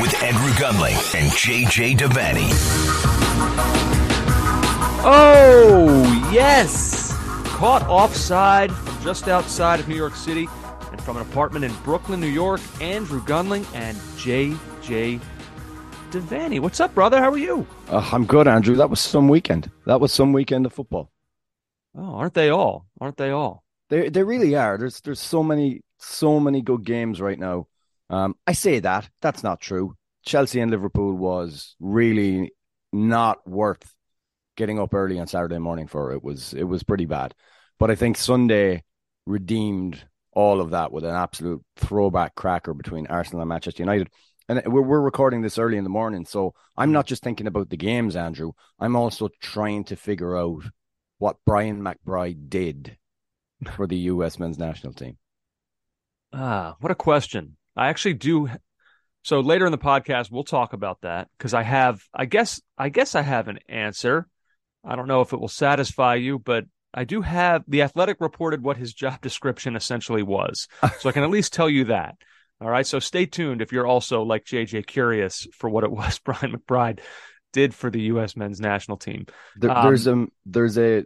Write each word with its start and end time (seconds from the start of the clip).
with 0.00 0.22
Andrew 0.22 0.50
Gunling 0.52 1.14
and 1.14 1.30
JJ 1.32 1.96
Devaney. 1.96 2.50
Oh, 5.06 6.30
yes. 6.32 7.12
Caught 7.46 7.82
offside 7.82 8.72
from 8.72 9.02
just 9.02 9.28
outside 9.28 9.80
of 9.80 9.88
New 9.88 9.94
York 9.94 10.14
City 10.16 10.48
and 10.90 11.00
from 11.02 11.16
an 11.16 11.22
apartment 11.22 11.64
in 11.64 11.72
Brooklyn, 11.84 12.20
New 12.20 12.26
York. 12.26 12.60
Andrew 12.80 13.20
Gunling 13.22 13.64
and 13.74 13.96
JJ 14.16 15.20
Devaney. 16.10 16.60
What's 16.60 16.80
up, 16.80 16.94
brother? 16.94 17.20
How 17.20 17.30
are 17.30 17.38
you? 17.38 17.66
Uh, 17.88 18.08
I'm 18.12 18.26
good, 18.26 18.48
Andrew. 18.48 18.76
That 18.76 18.90
was 18.90 19.00
some 19.00 19.28
weekend. 19.28 19.70
That 19.86 20.00
was 20.00 20.12
some 20.12 20.32
weekend 20.32 20.66
of 20.66 20.72
football. 20.72 21.10
Oh, 21.96 22.14
aren't 22.14 22.34
they 22.34 22.50
all? 22.50 22.86
Aren't 23.00 23.16
they 23.16 23.30
all? 23.30 23.62
They 23.90 24.08
they 24.08 24.24
really 24.24 24.56
are. 24.56 24.76
There's 24.78 25.00
there's 25.02 25.20
so 25.20 25.42
many 25.42 25.82
so 25.98 26.40
many 26.40 26.62
good 26.62 26.84
games 26.84 27.20
right 27.20 27.38
now. 27.38 27.68
Um, 28.14 28.36
I 28.46 28.52
say 28.52 28.78
that 28.78 29.10
that's 29.20 29.42
not 29.42 29.60
true. 29.60 29.96
Chelsea 30.24 30.60
and 30.60 30.70
Liverpool 30.70 31.14
was 31.14 31.74
really 31.80 32.52
not 32.92 33.44
worth 33.44 33.92
getting 34.56 34.78
up 34.78 34.94
early 34.94 35.18
on 35.18 35.26
Saturday 35.26 35.58
morning 35.58 35.88
for. 35.88 36.12
It 36.12 36.22
was 36.22 36.54
it 36.54 36.62
was 36.62 36.84
pretty 36.84 37.06
bad, 37.06 37.34
but 37.80 37.90
I 37.90 37.96
think 37.96 38.16
Sunday 38.16 38.84
redeemed 39.26 40.04
all 40.32 40.60
of 40.60 40.70
that 40.70 40.92
with 40.92 41.04
an 41.04 41.14
absolute 41.14 41.62
throwback 41.76 42.36
cracker 42.36 42.72
between 42.72 43.08
Arsenal 43.08 43.42
and 43.42 43.48
Manchester 43.48 43.82
United. 43.82 44.10
And 44.48 44.62
we're 44.66 44.82
we're 44.82 45.00
recording 45.00 45.42
this 45.42 45.58
early 45.58 45.76
in 45.76 45.84
the 45.84 45.90
morning, 45.90 46.24
so 46.24 46.54
I'm 46.76 46.92
not 46.92 47.08
just 47.08 47.24
thinking 47.24 47.48
about 47.48 47.70
the 47.70 47.76
games, 47.76 48.14
Andrew. 48.14 48.52
I'm 48.78 48.94
also 48.94 49.28
trying 49.40 49.82
to 49.84 49.96
figure 49.96 50.36
out 50.36 50.62
what 51.18 51.38
Brian 51.44 51.82
McBride 51.82 52.48
did 52.48 52.96
for 53.74 53.88
the 53.88 53.96
U.S. 54.12 54.38
men's 54.38 54.58
national 54.58 54.92
team. 54.92 55.18
Ah, 56.32 56.76
what 56.78 56.92
a 56.92 56.94
question. 56.94 57.56
I 57.76 57.88
actually 57.88 58.14
do. 58.14 58.48
So 59.22 59.40
later 59.40 59.66
in 59.66 59.72
the 59.72 59.78
podcast, 59.78 60.30
we'll 60.30 60.44
talk 60.44 60.72
about 60.72 61.00
that 61.02 61.28
because 61.38 61.54
I 61.54 61.62
have, 61.62 62.02
I 62.12 62.26
guess, 62.26 62.60
I 62.76 62.88
guess 62.88 63.14
I 63.14 63.22
have 63.22 63.48
an 63.48 63.58
answer. 63.68 64.28
I 64.84 64.96
don't 64.96 65.08
know 65.08 65.22
if 65.22 65.32
it 65.32 65.40
will 65.40 65.48
satisfy 65.48 66.16
you, 66.16 66.38
but 66.38 66.64
I 66.92 67.04
do 67.04 67.22
have 67.22 67.64
the 67.66 67.82
athletic 67.82 68.20
reported 68.20 68.62
what 68.62 68.76
his 68.76 68.92
job 68.92 69.20
description 69.22 69.76
essentially 69.76 70.22
was. 70.22 70.68
So 71.00 71.08
I 71.08 71.12
can 71.12 71.24
at 71.24 71.30
least 71.30 71.52
tell 71.52 71.70
you 71.70 71.84
that. 71.84 72.16
All 72.60 72.70
right. 72.70 72.86
So 72.86 72.98
stay 72.98 73.26
tuned 73.26 73.60
if 73.60 73.72
you're 73.72 73.86
also 73.86 74.22
like 74.22 74.44
JJ 74.44 74.86
curious 74.86 75.46
for 75.52 75.68
what 75.68 75.84
it 75.84 75.90
was 75.92 76.18
Brian 76.18 76.56
McBride 76.56 77.00
did 77.52 77.74
for 77.74 77.90
the 77.90 78.00
U.S. 78.02 78.36
men's 78.36 78.60
national 78.60 78.96
team. 78.96 79.26
There, 79.56 79.70
um, 79.70 79.84
there's 79.86 80.06
a 80.06 80.26
there's 80.44 80.78
a, 80.78 81.04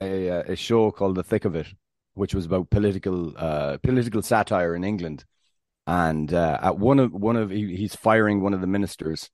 a 0.00 0.52
a 0.52 0.56
show 0.56 0.90
called 0.90 1.16
The 1.16 1.22
Thick 1.22 1.44
of 1.44 1.56
It, 1.56 1.66
which 2.14 2.34
was 2.34 2.46
about 2.46 2.70
political 2.70 3.32
uh, 3.36 3.78
political 3.78 4.22
satire 4.22 4.74
in 4.74 4.84
England 4.84 5.24
and 5.88 6.34
uh, 6.34 6.58
at 6.60 6.78
one 6.78 6.98
of 6.98 7.12
one 7.14 7.36
of 7.36 7.48
he, 7.48 7.74
he's 7.74 7.96
firing 7.96 8.42
one 8.42 8.52
of 8.52 8.60
the 8.60 8.66
ministers, 8.66 9.30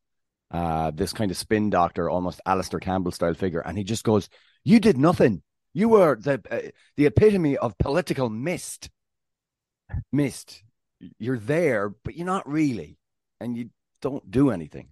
uh, 0.53 0.92
this 0.94 1.12
kind 1.12 1.32
of 1.32 1.37
spin 1.37 1.69
doctor, 1.69 2.09
almost 2.09 2.41
Alastair 2.47 2.78
Campbell 2.78 3.10
style 3.10 3.34
figure, 3.34 3.59
and 3.59 3.76
he 3.76 3.82
just 3.82 4.04
goes, 4.04 4.28
"You 4.62 4.78
did 4.78 4.97
nothing. 4.97 5.43
You 5.72 5.88
were 5.88 6.14
the 6.14 6.41
uh, 6.48 6.70
the 6.97 7.06
epitome 7.06 7.56
of 7.56 7.76
political 7.78 8.31
mist. 8.31 8.88
Mist. 10.12 10.62
You're 11.19 11.41
there, 11.41 11.88
but 11.88 12.16
you're 12.16 12.25
not 12.25 12.48
really, 12.48 12.98
and 13.41 13.56
you 13.56 13.70
don't 14.00 14.31
do 14.31 14.50
anything." 14.50 14.91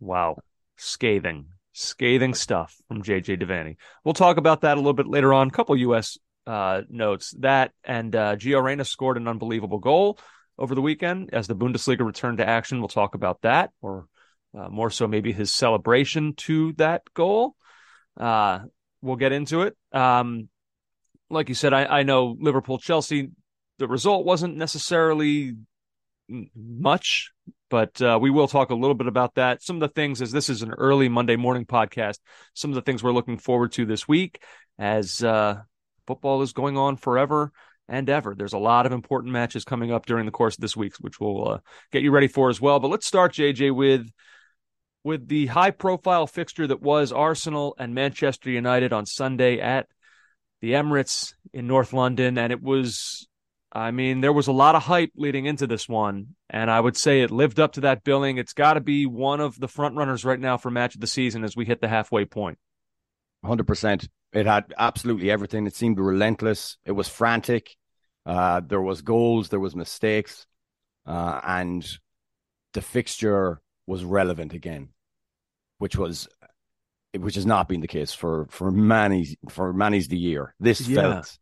Wow, 0.00 0.36
scathing, 0.76 1.46
scathing 1.72 2.34
stuff 2.34 2.76
from 2.88 3.02
JJ 3.02 3.40
Devaney. 3.40 3.76
We'll 4.04 4.12
talk 4.12 4.36
about 4.36 4.60
that 4.60 4.74
a 4.74 4.80
little 4.80 4.92
bit 4.92 5.06
later 5.06 5.32
on. 5.32 5.48
A 5.48 5.50
couple 5.50 5.74
U.S. 5.76 6.18
Uh, 6.46 6.82
notes 6.90 7.34
that 7.38 7.72
and 7.84 8.14
uh, 8.14 8.36
Gio 8.36 8.62
Reyna 8.62 8.84
scored 8.84 9.16
an 9.16 9.28
unbelievable 9.28 9.78
goal 9.78 10.18
over 10.58 10.74
the 10.74 10.82
weekend 10.82 11.30
as 11.32 11.46
the 11.46 11.56
Bundesliga 11.56 12.04
returned 12.04 12.38
to 12.38 12.48
action. 12.48 12.78
We'll 12.78 12.88
talk 12.88 13.14
about 13.14 13.42
that, 13.42 13.70
or 13.80 14.06
uh, 14.56 14.68
more 14.68 14.90
so, 14.90 15.08
maybe 15.08 15.32
his 15.32 15.52
celebration 15.52 16.34
to 16.34 16.72
that 16.74 17.02
goal. 17.14 17.56
Uh, 18.16 18.60
we'll 19.02 19.16
get 19.16 19.32
into 19.32 19.62
it. 19.62 19.76
Um, 19.92 20.48
like 21.30 21.48
you 21.48 21.54
said, 21.54 21.72
I, 21.72 21.84
I 21.84 22.02
know 22.02 22.36
Liverpool 22.38 22.78
Chelsea. 22.78 23.30
The 23.78 23.88
result 23.88 24.24
wasn't 24.24 24.56
necessarily 24.56 25.54
much, 26.54 27.32
but 27.68 28.00
uh, 28.00 28.18
we 28.20 28.30
will 28.30 28.46
talk 28.46 28.70
a 28.70 28.74
little 28.74 28.94
bit 28.94 29.08
about 29.08 29.34
that. 29.34 29.62
Some 29.62 29.76
of 29.76 29.80
the 29.80 29.88
things, 29.88 30.22
as 30.22 30.30
this 30.30 30.48
is 30.48 30.62
an 30.62 30.72
early 30.72 31.08
Monday 31.08 31.36
morning 31.36 31.66
podcast, 31.66 32.18
some 32.54 32.70
of 32.70 32.76
the 32.76 32.82
things 32.82 33.02
we're 33.02 33.12
looking 33.12 33.38
forward 33.38 33.72
to 33.72 33.84
this 33.84 34.06
week 34.06 34.40
as 34.78 35.22
uh, 35.24 35.60
football 36.06 36.42
is 36.42 36.52
going 36.52 36.76
on 36.76 36.96
forever 36.96 37.52
and 37.88 38.08
ever. 38.08 38.34
There's 38.34 38.52
a 38.52 38.58
lot 38.58 38.86
of 38.86 38.92
important 38.92 39.32
matches 39.32 39.64
coming 39.64 39.92
up 39.92 40.06
during 40.06 40.26
the 40.26 40.32
course 40.32 40.56
of 40.56 40.60
this 40.60 40.76
week, 40.76 40.94
which 41.00 41.20
we'll 41.20 41.48
uh, 41.48 41.58
get 41.92 42.02
you 42.02 42.10
ready 42.10 42.28
for 42.28 42.48
as 42.48 42.60
well. 42.60 42.80
But 42.80 42.88
let's 42.88 43.06
start, 43.06 43.32
JJ, 43.32 43.74
with 43.74 44.10
with 45.04 45.28
the 45.28 45.46
high 45.46 45.70
profile 45.70 46.26
fixture 46.26 46.66
that 46.66 46.80
was 46.80 47.12
Arsenal 47.12 47.76
and 47.78 47.94
Manchester 47.94 48.50
United 48.50 48.92
on 48.92 49.04
Sunday 49.04 49.60
at 49.60 49.86
the 50.62 50.72
Emirates 50.72 51.34
in 51.52 51.66
North 51.66 51.92
London. 51.92 52.38
And 52.38 52.50
it 52.50 52.62
was, 52.62 53.28
I 53.70 53.90
mean, 53.90 54.22
there 54.22 54.32
was 54.32 54.46
a 54.46 54.52
lot 54.52 54.74
of 54.74 54.82
hype 54.82 55.12
leading 55.14 55.44
into 55.44 55.66
this 55.66 55.86
one. 55.86 56.28
And 56.48 56.70
I 56.70 56.80
would 56.80 56.96
say 56.96 57.20
it 57.20 57.30
lived 57.30 57.60
up 57.60 57.72
to 57.72 57.82
that 57.82 58.02
billing. 58.02 58.38
It's 58.38 58.54
got 58.54 58.74
to 58.74 58.80
be 58.80 59.04
one 59.04 59.40
of 59.40 59.60
the 59.60 59.68
front 59.68 59.94
runners 59.94 60.24
right 60.24 60.40
now 60.40 60.56
for 60.56 60.70
match 60.70 60.94
of 60.94 61.02
the 61.02 61.06
season 61.06 61.44
as 61.44 61.54
we 61.54 61.66
hit 61.66 61.82
the 61.82 61.88
halfway 61.88 62.24
point. 62.24 62.58
100%. 63.44 64.08
It 64.32 64.46
had 64.46 64.74
absolutely 64.78 65.30
everything. 65.30 65.66
It 65.66 65.76
seemed 65.76 65.98
relentless. 65.98 66.76
It 66.84 66.92
was 66.92 67.08
frantic. 67.08 67.76
Uh, 68.26 68.60
there 68.66 68.80
was 68.80 69.02
goals, 69.02 69.50
there 69.50 69.60
was 69.60 69.76
mistakes, 69.76 70.46
uh, 71.06 71.40
and 71.44 71.86
the 72.72 72.80
fixture 72.80 73.60
was 73.86 74.02
relevant 74.02 74.54
again, 74.54 74.88
which 75.78 75.96
was 75.96 76.26
which 77.16 77.34
has 77.36 77.46
not 77.46 77.68
been 77.68 77.80
the 77.80 77.86
case 77.86 78.12
for 78.12 78.46
for 78.50 78.70
many 78.70 79.36
for 79.50 79.72
many's 79.72 80.08
the 80.08 80.16
year. 80.16 80.54
This 80.58 80.88
yeah. 80.88 81.02
felt 81.02 81.38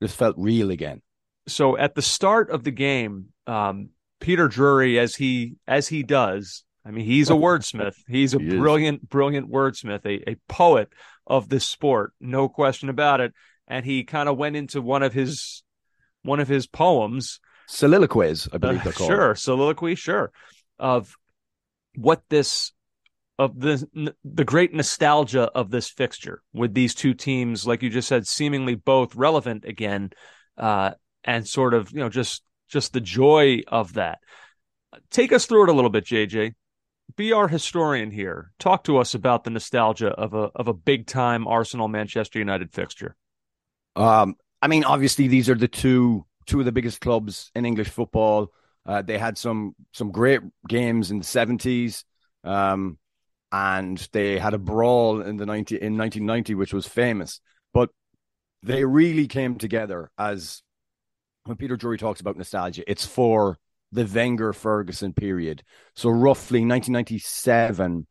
this 0.00 0.14
felt 0.14 0.36
real 0.38 0.70
again. 0.70 1.02
So 1.48 1.76
at 1.76 1.94
the 1.94 2.02
start 2.02 2.50
of 2.50 2.64
the 2.64 2.72
game, 2.72 3.26
um, 3.46 3.90
Peter 4.20 4.48
Drury, 4.48 4.98
as 4.98 5.14
he 5.14 5.56
as 5.68 5.86
he 5.88 6.02
does, 6.02 6.64
I 6.86 6.92
mean, 6.92 7.04
he's 7.04 7.30
a 7.30 7.34
wordsmith. 7.34 7.96
He's 8.08 8.34
a 8.34 8.38
he 8.38 8.48
brilliant, 8.50 9.02
is. 9.02 9.08
brilliant 9.08 9.50
wordsmith, 9.50 10.06
a, 10.06 10.30
a 10.30 10.36
poet 10.48 10.88
of 11.26 11.48
this 11.48 11.64
sport, 11.64 12.12
no 12.20 12.48
question 12.48 12.88
about 12.88 13.20
it. 13.20 13.32
And 13.66 13.84
he 13.84 14.04
kind 14.04 14.28
of 14.28 14.36
went 14.36 14.54
into 14.54 14.80
one 14.80 15.02
of 15.02 15.12
his 15.12 15.64
one 16.22 16.38
of 16.40 16.48
his 16.48 16.66
poems 16.66 17.40
soliloquies, 17.66 18.48
I 18.52 18.58
believe 18.58 18.80
Uh, 18.80 18.84
they're 18.84 18.92
called. 18.92 19.08
sure, 19.10 19.34
soliloquy, 19.34 19.96
sure, 19.96 20.30
of 20.78 21.16
what 21.96 22.22
this 22.28 22.72
of 23.38 23.58
the 23.58 24.14
the 24.24 24.44
great 24.44 24.72
nostalgia 24.72 25.50
of 25.54 25.70
this 25.70 25.88
fixture 25.90 26.42
with 26.52 26.72
these 26.74 26.94
two 26.94 27.14
teams, 27.14 27.66
like 27.66 27.82
you 27.82 27.90
just 27.90 28.08
said, 28.08 28.26
seemingly 28.26 28.76
both 28.76 29.14
relevant 29.16 29.64
again, 29.64 30.10
uh, 30.56 30.92
and 31.24 31.46
sort 31.46 31.74
of 31.74 31.90
you 31.90 31.98
know 31.98 32.08
just 32.08 32.42
just 32.68 32.92
the 32.92 33.00
joy 33.00 33.60
of 33.66 33.94
that. 33.94 34.20
Take 35.10 35.32
us 35.32 35.46
through 35.46 35.64
it 35.64 35.68
a 35.68 35.72
little 35.72 35.90
bit, 35.90 36.04
JJ. 36.04 36.54
Be 37.14 37.32
our 37.32 37.48
historian 37.48 38.10
here. 38.10 38.52
Talk 38.58 38.84
to 38.84 38.98
us 38.98 39.14
about 39.14 39.44
the 39.44 39.50
nostalgia 39.50 40.08
of 40.08 40.34
a 40.34 40.50
of 40.54 40.68
a 40.68 40.74
big 40.74 41.06
time 41.06 41.46
Arsenal 41.46 41.88
Manchester 41.88 42.38
United 42.38 42.72
fixture. 42.72 43.16
Um, 43.94 44.36
I 44.60 44.68
mean, 44.68 44.84
obviously, 44.84 45.28
these 45.28 45.48
are 45.48 45.54
the 45.54 45.68
two 45.68 46.26
two 46.46 46.58
of 46.58 46.64
the 46.64 46.72
biggest 46.72 47.00
clubs 47.00 47.50
in 47.54 47.64
English 47.64 47.88
football. 47.88 48.52
Uh, 48.84 49.02
they 49.02 49.18
had 49.18 49.38
some 49.38 49.74
some 49.92 50.10
great 50.10 50.40
games 50.68 51.10
in 51.10 51.18
the 51.18 51.24
seventies, 51.24 52.04
um, 52.44 52.98
and 53.50 54.06
they 54.12 54.38
had 54.38 54.54
a 54.54 54.58
brawl 54.58 55.22
in 55.22 55.36
the 55.36 55.46
ninety 55.46 55.76
in 55.76 55.96
nineteen 55.96 56.26
ninety, 56.26 56.54
which 56.54 56.74
was 56.74 56.86
famous. 56.86 57.40
But 57.72 57.90
they 58.62 58.84
really 58.84 59.26
came 59.26 59.56
together 59.56 60.10
as 60.18 60.62
when 61.44 61.56
Peter 61.56 61.76
Drury 61.76 61.98
talks 61.98 62.20
about 62.20 62.36
nostalgia. 62.36 62.82
It's 62.90 63.06
for 63.06 63.58
the 63.96 64.04
Wenger 64.04 64.52
Ferguson 64.52 65.12
period, 65.12 65.62
so 65.94 66.10
roughly 66.10 66.64
nineteen 66.64 66.92
ninety 66.92 67.18
seven 67.18 68.06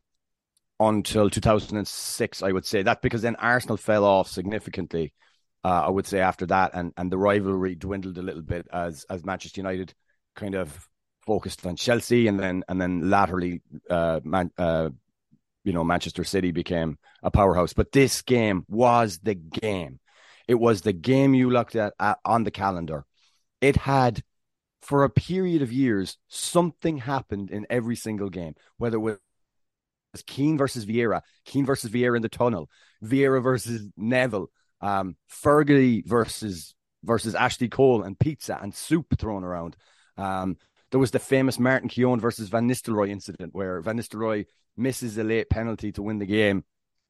until 0.78 1.30
two 1.30 1.40
thousand 1.40 1.78
and 1.78 1.88
six. 1.88 2.42
I 2.42 2.52
would 2.52 2.66
say 2.66 2.82
that 2.82 3.00
because 3.00 3.22
then 3.22 3.36
Arsenal 3.36 3.76
fell 3.76 4.04
off 4.04 4.28
significantly. 4.28 5.12
Uh, 5.64 5.82
I 5.86 5.90
would 5.90 6.06
say 6.06 6.20
after 6.20 6.46
that, 6.46 6.72
and 6.74 6.92
and 6.96 7.10
the 7.10 7.18
rivalry 7.18 7.74
dwindled 7.74 8.18
a 8.18 8.22
little 8.22 8.42
bit 8.42 8.66
as 8.72 9.06
as 9.08 9.24
Manchester 9.24 9.60
United 9.60 9.94
kind 10.34 10.54
of 10.54 10.88
focused 11.26 11.66
on 11.66 11.76
Chelsea, 11.76 12.28
and 12.28 12.38
then 12.38 12.62
and 12.68 12.80
then 12.80 13.10
laterally, 13.10 13.62
uh, 13.90 14.20
man, 14.22 14.50
uh, 14.58 14.90
you 15.64 15.72
know, 15.72 15.82
Manchester 15.82 16.24
City 16.24 16.52
became 16.52 16.98
a 17.22 17.30
powerhouse. 17.30 17.72
But 17.72 17.90
this 17.90 18.22
game 18.22 18.64
was 18.68 19.18
the 19.18 19.34
game. 19.34 19.98
It 20.46 20.54
was 20.54 20.82
the 20.82 20.92
game 20.92 21.34
you 21.34 21.50
looked 21.50 21.74
at, 21.74 21.94
at 21.98 22.18
on 22.24 22.44
the 22.44 22.52
calendar. 22.52 23.04
It 23.60 23.74
had, 23.74 24.22
for 24.86 25.02
a 25.02 25.10
period 25.10 25.62
of 25.62 25.72
years, 25.72 26.16
something 26.28 26.98
happened 26.98 27.50
in 27.50 27.66
every 27.68 27.96
single 27.96 28.30
game, 28.30 28.54
whether 28.78 28.96
it 28.98 29.00
was 29.00 29.18
Keane 30.28 30.56
versus 30.56 30.86
Vieira, 30.86 31.22
Keane 31.44 31.66
versus 31.66 31.90
Vieira 31.90 32.14
in 32.14 32.22
the 32.22 32.28
tunnel, 32.28 32.70
Vieira 33.02 33.42
versus 33.42 33.88
Neville, 33.96 34.48
um, 34.80 35.16
Fergie 35.28 36.06
versus 36.06 36.76
versus 37.02 37.34
Ashley 37.34 37.68
Cole 37.68 38.04
and 38.04 38.16
pizza 38.16 38.60
and 38.62 38.72
soup 38.72 39.18
thrown 39.18 39.42
around. 39.42 39.76
Um, 40.16 40.56
there 40.92 41.00
was 41.00 41.10
the 41.10 41.18
famous 41.18 41.58
Martin 41.58 41.88
Keown 41.88 42.20
versus 42.20 42.48
Van 42.48 42.68
Nistelrooy 42.68 43.10
incident 43.10 43.56
where 43.56 43.80
Van 43.80 43.98
Nistelrooy 43.98 44.46
misses 44.76 45.18
a 45.18 45.24
late 45.24 45.50
penalty 45.50 45.90
to 45.92 46.02
win 46.02 46.20
the 46.20 46.26
game, 46.26 46.62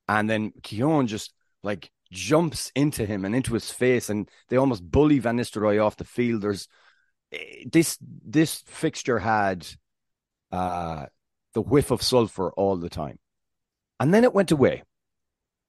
and 0.09 0.31
then 0.31 0.53
Keown 0.63 1.09
just 1.09 1.35
like 1.63 1.91
jumps 2.11 2.73
into 2.75 3.05
him 3.05 3.27
and 3.27 3.37
into 3.37 3.53
his 3.53 3.71
face, 3.71 4.09
and 4.09 4.31
they 4.49 4.57
almost 4.57 4.91
bully 4.91 5.19
Van 5.19 5.37
Nistelrooy 5.37 5.85
off 5.85 5.99
the 5.99 6.05
field. 6.05 6.41
There's 6.41 6.69
this 7.71 7.99
this 8.01 8.63
fixture 8.67 9.19
had 9.19 9.67
uh, 10.53 11.07
the 11.55 11.63
whiff 11.63 11.91
of 11.91 12.03
sulfur 12.03 12.51
all 12.53 12.77
the 12.77 12.91
time, 12.91 13.19
and 14.01 14.13
then 14.13 14.25
it 14.25 14.35
went 14.35 14.51
away 14.51 14.83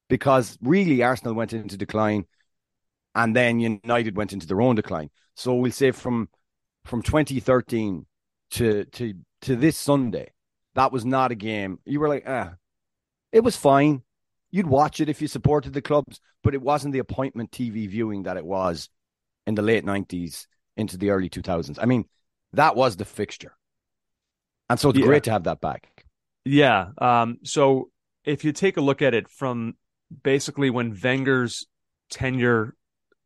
because 0.09 0.57
really 0.61 1.03
Arsenal 1.03 1.33
went 1.33 1.53
into 1.53 1.77
decline, 1.77 2.25
and 3.15 3.35
then 3.35 3.59
United 3.59 4.15
went 4.15 4.33
into 4.33 4.47
their 4.47 4.61
own 4.61 4.75
decline. 4.75 5.09
So 5.35 5.55
we'll 5.55 5.71
say 5.71 5.91
from 5.91 6.29
from 6.85 7.01
2013 7.01 8.05
to 8.51 8.85
to 8.85 9.13
to 9.41 9.55
this 9.55 9.77
Sunday, 9.77 10.31
that 10.75 10.91
was 10.91 11.05
not 11.05 11.31
a 11.31 11.35
game. 11.35 11.79
You 11.85 11.99
were 11.99 12.09
like, 12.09 12.23
ah, 12.27 12.53
it 13.31 13.43
was 13.43 13.57
fine. 13.57 14.03
You'd 14.49 14.67
watch 14.67 15.01
it 15.01 15.09
if 15.09 15.21
you 15.21 15.27
supported 15.27 15.73
the 15.73 15.81
clubs, 15.81 16.21
but 16.43 16.53
it 16.53 16.61
wasn't 16.61 16.93
the 16.93 16.99
appointment 16.99 17.51
TV 17.51 17.87
viewing 17.89 18.23
that 18.23 18.37
it 18.37 18.45
was 18.45 18.89
in 19.45 19.55
the 19.55 19.61
late 19.61 19.85
90s 19.85 20.47
into 20.77 20.97
the 20.97 21.09
early 21.09 21.29
2000s. 21.29 21.77
I 21.81 21.85
mean, 21.85 22.05
that 22.53 22.75
was 22.75 22.95
the 22.95 23.05
fixture. 23.05 23.53
And 24.69 24.79
so 24.79 24.89
it's 24.89 24.99
Yeah. 24.99 25.05
great 25.05 25.23
to 25.23 25.31
have 25.31 25.43
that 25.45 25.61
back. 25.61 25.89
Yeah. 26.45 26.89
Um, 26.97 27.37
so 27.43 27.89
if 28.23 28.43
you 28.43 28.51
take 28.51 28.77
a 28.77 28.81
look 28.81 29.01
at 29.01 29.13
it 29.13 29.29
from 29.29 29.75
basically 30.23 30.69
when 30.69 30.97
Wenger's 31.01 31.65
tenure 32.09 32.75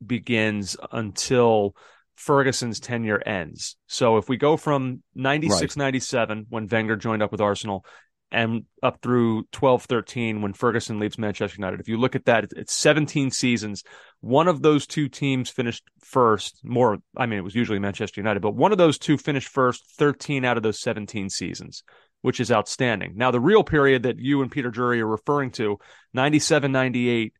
begins 0.05 0.75
until 0.91 1.75
Ferguson's 2.15 2.79
tenure 2.79 3.21
ends. 3.25 3.77
So 3.87 4.17
if 4.17 4.29
we 4.29 4.37
go 4.37 4.57
from 4.57 5.03
96 5.15 5.75
97, 5.77 6.45
when 6.49 6.67
Wenger 6.67 6.95
joined 6.95 7.23
up 7.23 7.31
with 7.31 7.41
Arsenal, 7.41 7.85
and 8.31 8.63
up 8.81 9.01
through 9.01 9.43
12 9.51 9.83
13, 9.83 10.41
when 10.41 10.53
Ferguson 10.53 10.99
leaves 10.99 11.17
Manchester 11.17 11.57
United, 11.57 11.79
if 11.79 11.87
you 11.89 11.97
look 11.97 12.15
at 12.15 12.25
that, 12.25 12.45
it's 12.55 12.73
17 12.73 13.31
seasons. 13.31 13.83
One 14.21 14.47
of 14.47 14.61
those 14.61 14.87
two 14.87 15.09
teams 15.09 15.49
finished 15.49 15.83
first. 15.99 16.59
More, 16.63 16.99
I 17.17 17.25
mean, 17.25 17.39
it 17.39 17.43
was 17.43 17.55
usually 17.55 17.79
Manchester 17.79 18.21
United, 18.21 18.39
but 18.41 18.55
one 18.55 18.71
of 18.71 18.77
those 18.77 18.97
two 18.97 19.17
finished 19.17 19.49
first 19.49 19.83
13 19.97 20.45
out 20.45 20.57
of 20.57 20.63
those 20.63 20.79
17 20.81 21.29
seasons 21.29 21.83
which 22.23 22.39
is 22.39 22.51
outstanding. 22.51 23.13
Now, 23.15 23.31
the 23.31 23.39
real 23.39 23.63
period 23.63 24.03
that 24.03 24.19
you 24.19 24.43
and 24.43 24.51
Peter 24.51 24.69
Drury 24.69 25.01
are 25.01 25.07
referring 25.07 25.49
to, 25.53 25.79
97 26.13 26.71
98 26.71 27.33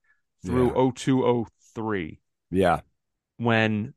through 0.44 0.70
Yeah. 0.70 0.74
02 0.96 1.46
03, 1.76 2.20
Yeah. 2.50 2.80
when 3.38 3.94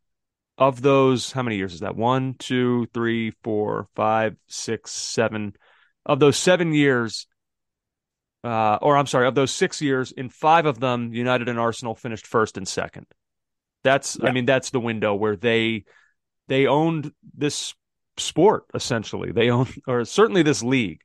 of 0.59 0.83
those, 0.83 1.33
how 1.33 1.43
many 1.43 1.57
years 1.57 1.73
is 1.73 1.81
that? 1.81 1.97
One, 1.97 2.35
two, 2.39 2.87
three, 2.93 3.33
four, 3.43 3.89
five, 3.97 4.37
six, 4.47 4.93
seven. 4.93 5.55
Of 6.07 6.21
those 6.21 6.37
seven 6.37 6.73
years, 6.73 7.27
uh, 8.43 8.77
or 8.83 8.97
I'm 8.97 9.07
sorry, 9.07 9.27
of 9.27 9.35
those 9.35 9.51
six 9.51 9.81
years, 9.81 10.13
in 10.13 10.29
five 10.29 10.67
of 10.67 10.79
them, 10.79 11.15
United 11.15 11.49
and 11.49 11.59
Arsenal 11.59 11.95
finished 11.95 12.27
first 12.27 12.57
and 12.57 12.69
second. 12.69 13.07
That's, 13.83 14.19
I 14.23 14.33
mean, 14.33 14.47
that's 14.47 14.71
the 14.71 14.81
window 14.81 15.15
where 15.15 15.37
they 15.37 15.85
they 16.49 16.67
owned 16.67 17.13
this 17.37 17.75
sport 18.17 18.65
essentially. 18.75 19.33
They 19.33 19.51
own, 19.51 19.67
or 19.87 20.05
certainly 20.05 20.43
this 20.43 20.63
league. 20.63 21.01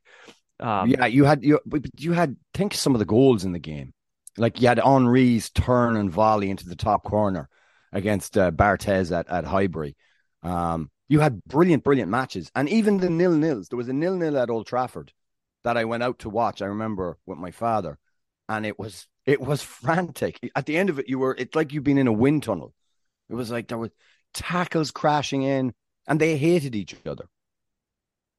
Um, 0.58 0.90
yeah, 0.90 1.06
you 1.06 1.24
had 1.24 1.42
you 1.42 1.58
you 1.96 2.12
had 2.12 2.36
think 2.52 2.74
some 2.74 2.94
of 2.94 2.98
the 2.98 3.06
goals 3.06 3.44
in 3.44 3.52
the 3.52 3.58
game. 3.58 3.92
Like 4.36 4.60
you 4.60 4.68
had 4.68 4.78
Henry's 4.78 5.50
turn 5.50 5.96
and 5.96 6.10
volley 6.10 6.50
into 6.50 6.68
the 6.68 6.76
top 6.76 7.02
corner 7.02 7.48
against 7.92 8.36
uh, 8.36 8.50
Barthez 8.50 9.10
at 9.16 9.28
at 9.28 9.44
Highbury. 9.44 9.96
Um, 10.42 10.90
you 11.10 11.18
had 11.18 11.44
brilliant, 11.44 11.82
brilliant 11.82 12.08
matches, 12.08 12.52
and 12.54 12.68
even 12.68 12.98
the 12.98 13.10
nil 13.10 13.32
nils. 13.32 13.68
There 13.68 13.76
was 13.76 13.88
a 13.88 13.92
nil 13.92 14.14
nil 14.14 14.38
at 14.38 14.48
Old 14.48 14.68
Trafford 14.68 15.12
that 15.64 15.76
I 15.76 15.84
went 15.84 16.04
out 16.04 16.20
to 16.20 16.30
watch. 16.30 16.62
I 16.62 16.66
remember 16.66 17.18
with 17.26 17.36
my 17.36 17.50
father, 17.50 17.98
and 18.48 18.64
it 18.64 18.78
was 18.78 19.08
it 19.26 19.40
was 19.40 19.60
frantic. 19.60 20.38
At 20.54 20.66
the 20.66 20.78
end 20.78 20.88
of 20.88 21.00
it, 21.00 21.08
you 21.08 21.18
were 21.18 21.34
it's 21.36 21.56
like 21.56 21.72
you've 21.72 21.82
been 21.82 21.98
in 21.98 22.06
a 22.06 22.12
wind 22.12 22.44
tunnel. 22.44 22.72
It 23.28 23.34
was 23.34 23.50
like 23.50 23.66
there 23.66 23.76
were 23.76 23.90
tackles 24.32 24.92
crashing 24.92 25.42
in, 25.42 25.74
and 26.06 26.20
they 26.20 26.36
hated 26.36 26.76
each 26.76 26.94
other. 27.04 27.26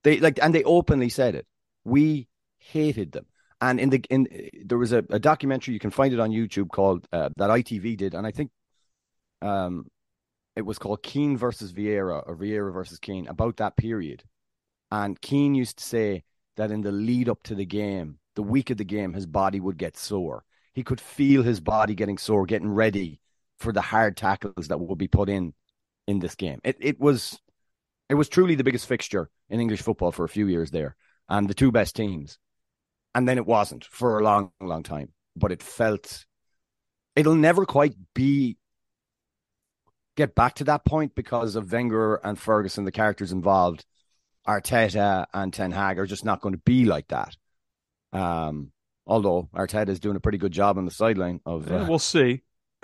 They 0.06 0.22
like, 0.22 0.40
and 0.42 0.56
they 0.56 0.64
openly 0.64 1.10
said 1.10 1.36
it. 1.36 1.46
We 1.84 2.30
hated 2.58 3.12
them. 3.12 3.26
And 3.60 3.82
in 3.82 3.90
the 3.90 4.02
in 4.10 4.50
there 4.64 4.78
was 4.78 4.94
a, 4.94 5.04
a 5.10 5.20
documentary 5.20 5.74
you 5.74 5.80
can 5.82 5.92
find 5.92 6.14
it 6.14 6.22
on 6.22 6.32
YouTube 6.32 6.70
called 6.70 7.06
uh, 7.12 7.30
that 7.36 7.50
ITV 7.50 7.98
did, 7.98 8.14
and 8.14 8.26
I 8.26 8.32
think 8.32 8.50
um 9.42 9.88
it 10.56 10.64
was 10.64 10.78
called 10.78 11.04
Keane 11.04 11.38
versus 11.38 11.72
Vieira 11.72 12.24
or 12.28 12.36
Vieira 12.36 12.74
versus 12.74 13.00
Keane 13.00 13.28
about 13.28 13.58
that 13.58 13.78
period. 13.78 14.24
And 14.92 15.20
Keane 15.22 15.56
used 15.56 15.78
to 15.78 15.84
say 15.84 16.24
that 16.58 16.72
in 16.72 16.82
the 16.82 16.92
lead 16.92 17.30
up 17.30 17.42
to 17.44 17.56
the 17.56 17.66
game, 17.66 18.20
the 18.36 18.44
week 18.44 18.70
of 18.70 18.78
the 18.78 18.84
game, 18.84 19.14
his 19.14 19.26
body 19.26 19.60
would 19.60 19.78
get 19.78 19.98
sore. 19.98 20.44
He 20.74 20.84
could 20.84 21.02
feel 21.02 21.44
his 21.44 21.60
body 21.60 21.96
getting 21.96 22.18
sore, 22.18 22.46
getting 22.46 22.70
ready 22.70 23.20
for 23.58 23.72
the 23.72 23.82
hard 23.82 24.18
tackles 24.18 24.68
that 24.68 24.80
would 24.80 24.98
be 24.98 25.08
put 25.08 25.30
in 25.30 25.54
in 26.08 26.20
this 26.20 26.36
game. 26.36 26.60
It 26.64 26.78
it 26.80 27.00
was 27.00 27.40
it 28.10 28.16
was 28.16 28.30
truly 28.30 28.56
the 28.56 28.64
biggest 28.64 28.88
fixture 28.88 29.30
in 29.50 29.60
English 29.60 29.82
football 29.82 30.12
for 30.12 30.26
a 30.26 30.30
few 30.30 30.48
years 30.48 30.72
there, 30.72 30.96
and 31.30 31.48
the 31.48 31.54
two 31.54 31.72
best 31.72 31.96
teams. 31.96 32.38
And 33.14 33.28
then 33.28 33.38
it 33.38 33.46
wasn't 33.46 33.84
for 33.86 34.20
a 34.20 34.24
long, 34.24 34.52
long 34.62 34.84
time, 34.84 35.14
but 35.36 35.52
it 35.52 35.62
felt 35.62 36.26
it'll 37.16 37.36
never 37.36 37.66
quite 37.66 37.94
be 38.14 38.58
get 40.16 40.36
back 40.36 40.56
to 40.56 40.64
that 40.66 40.86
point 40.86 41.16
because 41.16 41.56
of 41.56 41.72
Wenger 41.72 42.16
and 42.16 42.38
Ferguson, 42.38 42.86
the 42.86 42.92
characters 42.92 43.32
involved. 43.32 43.86
Arteta 44.48 45.26
and 45.34 45.54
Ten 45.54 45.72
Hag 45.72 46.00
are 46.00 46.06
just 46.06 46.26
not 46.26 46.42
going 46.42 46.54
to 46.54 46.62
be 46.66 46.86
like 46.86 47.08
that. 47.10 47.36
Um, 48.12 48.72
although 49.06 49.50
Arteta 49.54 49.90
is 49.90 50.00
doing 50.00 50.16
a 50.16 50.20
pretty 50.20 50.38
good 50.38 50.52
job 50.52 50.78
on 50.78 50.86
the 50.86 50.92
sideline 50.92 51.42
of, 51.46 51.70
yeah, 51.70 51.82
uh, 51.82 51.88
we'll 51.88 52.00
see. 52.00 52.42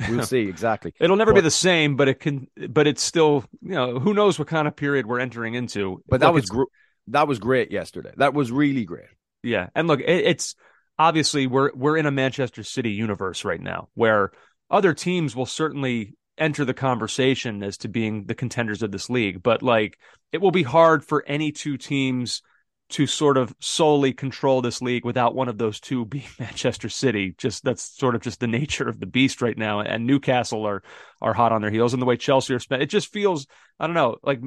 we'll 0.08 0.26
see 0.26 0.42
exactly. 0.50 0.94
It'll 1.00 1.16
never 1.16 1.34
be 1.34 1.42
the 1.42 1.52
same, 1.52 1.96
but 1.96 2.08
it 2.08 2.20
can. 2.20 2.48
But 2.70 2.88
it's 2.88 3.02
still, 3.02 3.44
you 3.62 3.72
know, 3.72 4.00
who 4.00 4.14
knows 4.14 4.38
what 4.38 4.48
kind 4.48 4.68
of 4.68 4.76
period 4.76 5.08
we're 5.08 5.20
entering 5.20 5.56
into. 5.56 6.04
But 6.08 6.20
that 6.20 6.28
Look, 6.28 6.36
was 6.36 6.46
gr- 6.46 6.64
that 7.08 7.28
was 7.28 7.40
great 7.40 7.72
yesterday. 7.72 8.12
That 8.18 8.34
was 8.34 8.52
really 8.52 8.86
great. 8.86 9.08
Yeah, 9.44 9.70
and 9.76 9.88
look, 9.88 10.00
it, 10.02 10.26
it's 10.26 10.56
obviously 11.00 11.48
we're 11.48 11.72
we're 11.74 11.98
in 11.98 12.06
a 12.06 12.12
Manchester 12.12 12.64
City 12.64 12.92
universe 12.92 13.44
right 13.46 13.62
now 13.62 13.90
where 13.96 14.32
other 14.70 14.94
teams 14.94 15.36
will 15.36 15.46
certainly 15.46 16.14
enter 16.38 16.66
the 16.66 16.74
conversation 16.74 17.64
as 17.64 17.78
to 17.78 17.88
being 17.88 18.26
the 18.26 18.36
contenders 18.36 18.84
of 18.84 18.92
this 18.92 19.10
league. 19.10 19.42
But 19.42 19.64
like, 19.64 19.98
it 20.32 20.42
will 20.42 20.52
be 20.52 20.64
hard 20.64 21.04
for 21.04 21.24
any 21.28 21.52
two 21.52 21.78
teams 21.78 22.42
to 22.90 23.06
sort 23.06 23.38
of 23.38 23.54
solely 23.60 24.14
control 24.14 24.62
this 24.62 24.82
league 24.82 25.04
without 25.04 25.36
one 25.36 25.50
of 25.50 25.58
those 25.58 25.80
two 25.80 26.06
being 26.08 26.28
Manchester 26.40 26.90
City. 26.90 27.36
Just 27.38 27.64
that's 27.64 27.84
sort 27.84 28.16
of 28.16 28.22
just 28.22 28.40
the 28.40 28.48
nature 28.48 28.88
of 28.88 29.00
the 29.00 29.06
beast 29.06 29.42
right 29.42 29.58
now. 29.58 29.82
And 29.82 30.06
Newcastle 30.06 30.66
are 30.66 30.84
are 31.22 31.34
hot 31.34 31.52
on 31.52 31.62
their 31.62 31.72
heels, 31.72 31.94
and 31.94 32.02
the 32.02 32.06
way 32.06 32.18
Chelsea 32.18 32.54
are 32.54 32.60
spent, 32.60 32.82
it 32.82 32.90
just 32.90 33.12
feels 33.12 33.48
I 33.80 33.88
don't 33.88 33.96
know. 33.96 34.18
Like 34.24 34.42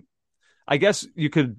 I 0.67 0.77
guess 0.77 1.07
you 1.15 1.31
could 1.31 1.59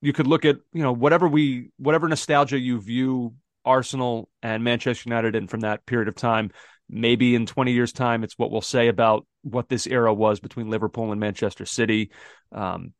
you 0.00 0.12
could 0.12 0.26
look 0.26 0.44
at 0.44 0.56
you 0.72 0.82
know 0.82 0.92
whatever 0.92 1.28
we 1.28 1.70
whatever 1.78 2.08
nostalgia 2.08 2.58
you 2.58 2.80
view 2.80 3.34
Arsenal 3.64 4.28
and 4.42 4.64
Manchester 4.64 5.08
United 5.08 5.34
in 5.34 5.46
from 5.46 5.60
that 5.60 5.86
period 5.86 6.08
of 6.08 6.14
time. 6.14 6.50
Maybe 6.90 7.34
in 7.34 7.46
20 7.46 7.72
years' 7.72 7.92
time, 7.92 8.24
it's 8.24 8.38
what 8.38 8.50
we'll 8.50 8.60
say 8.60 8.88
about 8.88 9.26
what 9.42 9.68
this 9.68 9.86
era 9.86 10.12
was 10.12 10.40
between 10.40 10.70
Liverpool 10.70 11.12
and 11.12 11.20
Manchester 11.20 11.64
City. 11.64 12.10
Um, 12.52 12.92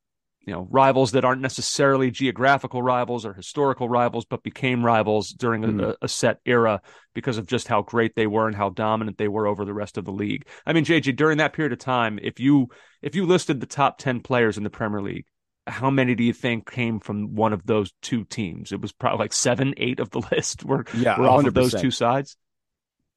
you 0.48 0.54
know, 0.54 0.66
rivals 0.70 1.12
that 1.12 1.26
aren't 1.26 1.42
necessarily 1.42 2.10
geographical 2.10 2.82
rivals 2.82 3.26
or 3.26 3.34
historical 3.34 3.86
rivals, 3.86 4.24
but 4.24 4.42
became 4.42 4.82
rivals 4.82 5.28
during 5.28 5.62
a, 5.62 5.68
mm. 5.68 5.94
a, 6.00 6.08
set 6.08 6.38
era 6.46 6.80
because 7.12 7.36
of 7.36 7.46
just 7.46 7.68
how 7.68 7.82
great 7.82 8.14
they 8.16 8.26
were 8.26 8.46
and 8.46 8.56
how 8.56 8.70
dominant 8.70 9.18
they 9.18 9.28
were 9.28 9.46
over 9.46 9.66
the 9.66 9.74
rest 9.74 9.98
of 9.98 10.06
the 10.06 10.10
league. 10.10 10.46
I 10.64 10.72
mean, 10.72 10.86
JJ, 10.86 11.16
during 11.16 11.36
that 11.36 11.52
period 11.52 11.74
of 11.74 11.78
time, 11.80 12.18
if 12.22 12.40
you 12.40 12.68
if 13.02 13.14
you 13.14 13.26
listed 13.26 13.60
the 13.60 13.66
top 13.66 13.98
10 13.98 14.20
players 14.20 14.56
in 14.56 14.64
the 14.64 14.70
Premier 14.70 15.02
League, 15.02 15.26
how 15.66 15.90
many 15.90 16.14
do 16.14 16.24
you 16.24 16.32
think 16.32 16.70
came 16.70 16.98
from 16.98 17.34
one 17.34 17.52
of 17.52 17.66
those 17.66 17.92
two 18.00 18.24
teams? 18.24 18.72
It 18.72 18.80
was 18.80 18.92
probably 18.92 19.24
like 19.24 19.34
seven, 19.34 19.74
eight 19.76 20.00
of 20.00 20.08
the 20.08 20.20
list 20.32 20.64
were, 20.64 20.86
yeah, 20.94 21.20
were 21.20 21.28
off 21.28 21.44
of 21.44 21.52
those 21.52 21.74
two 21.74 21.90
sides. 21.90 22.38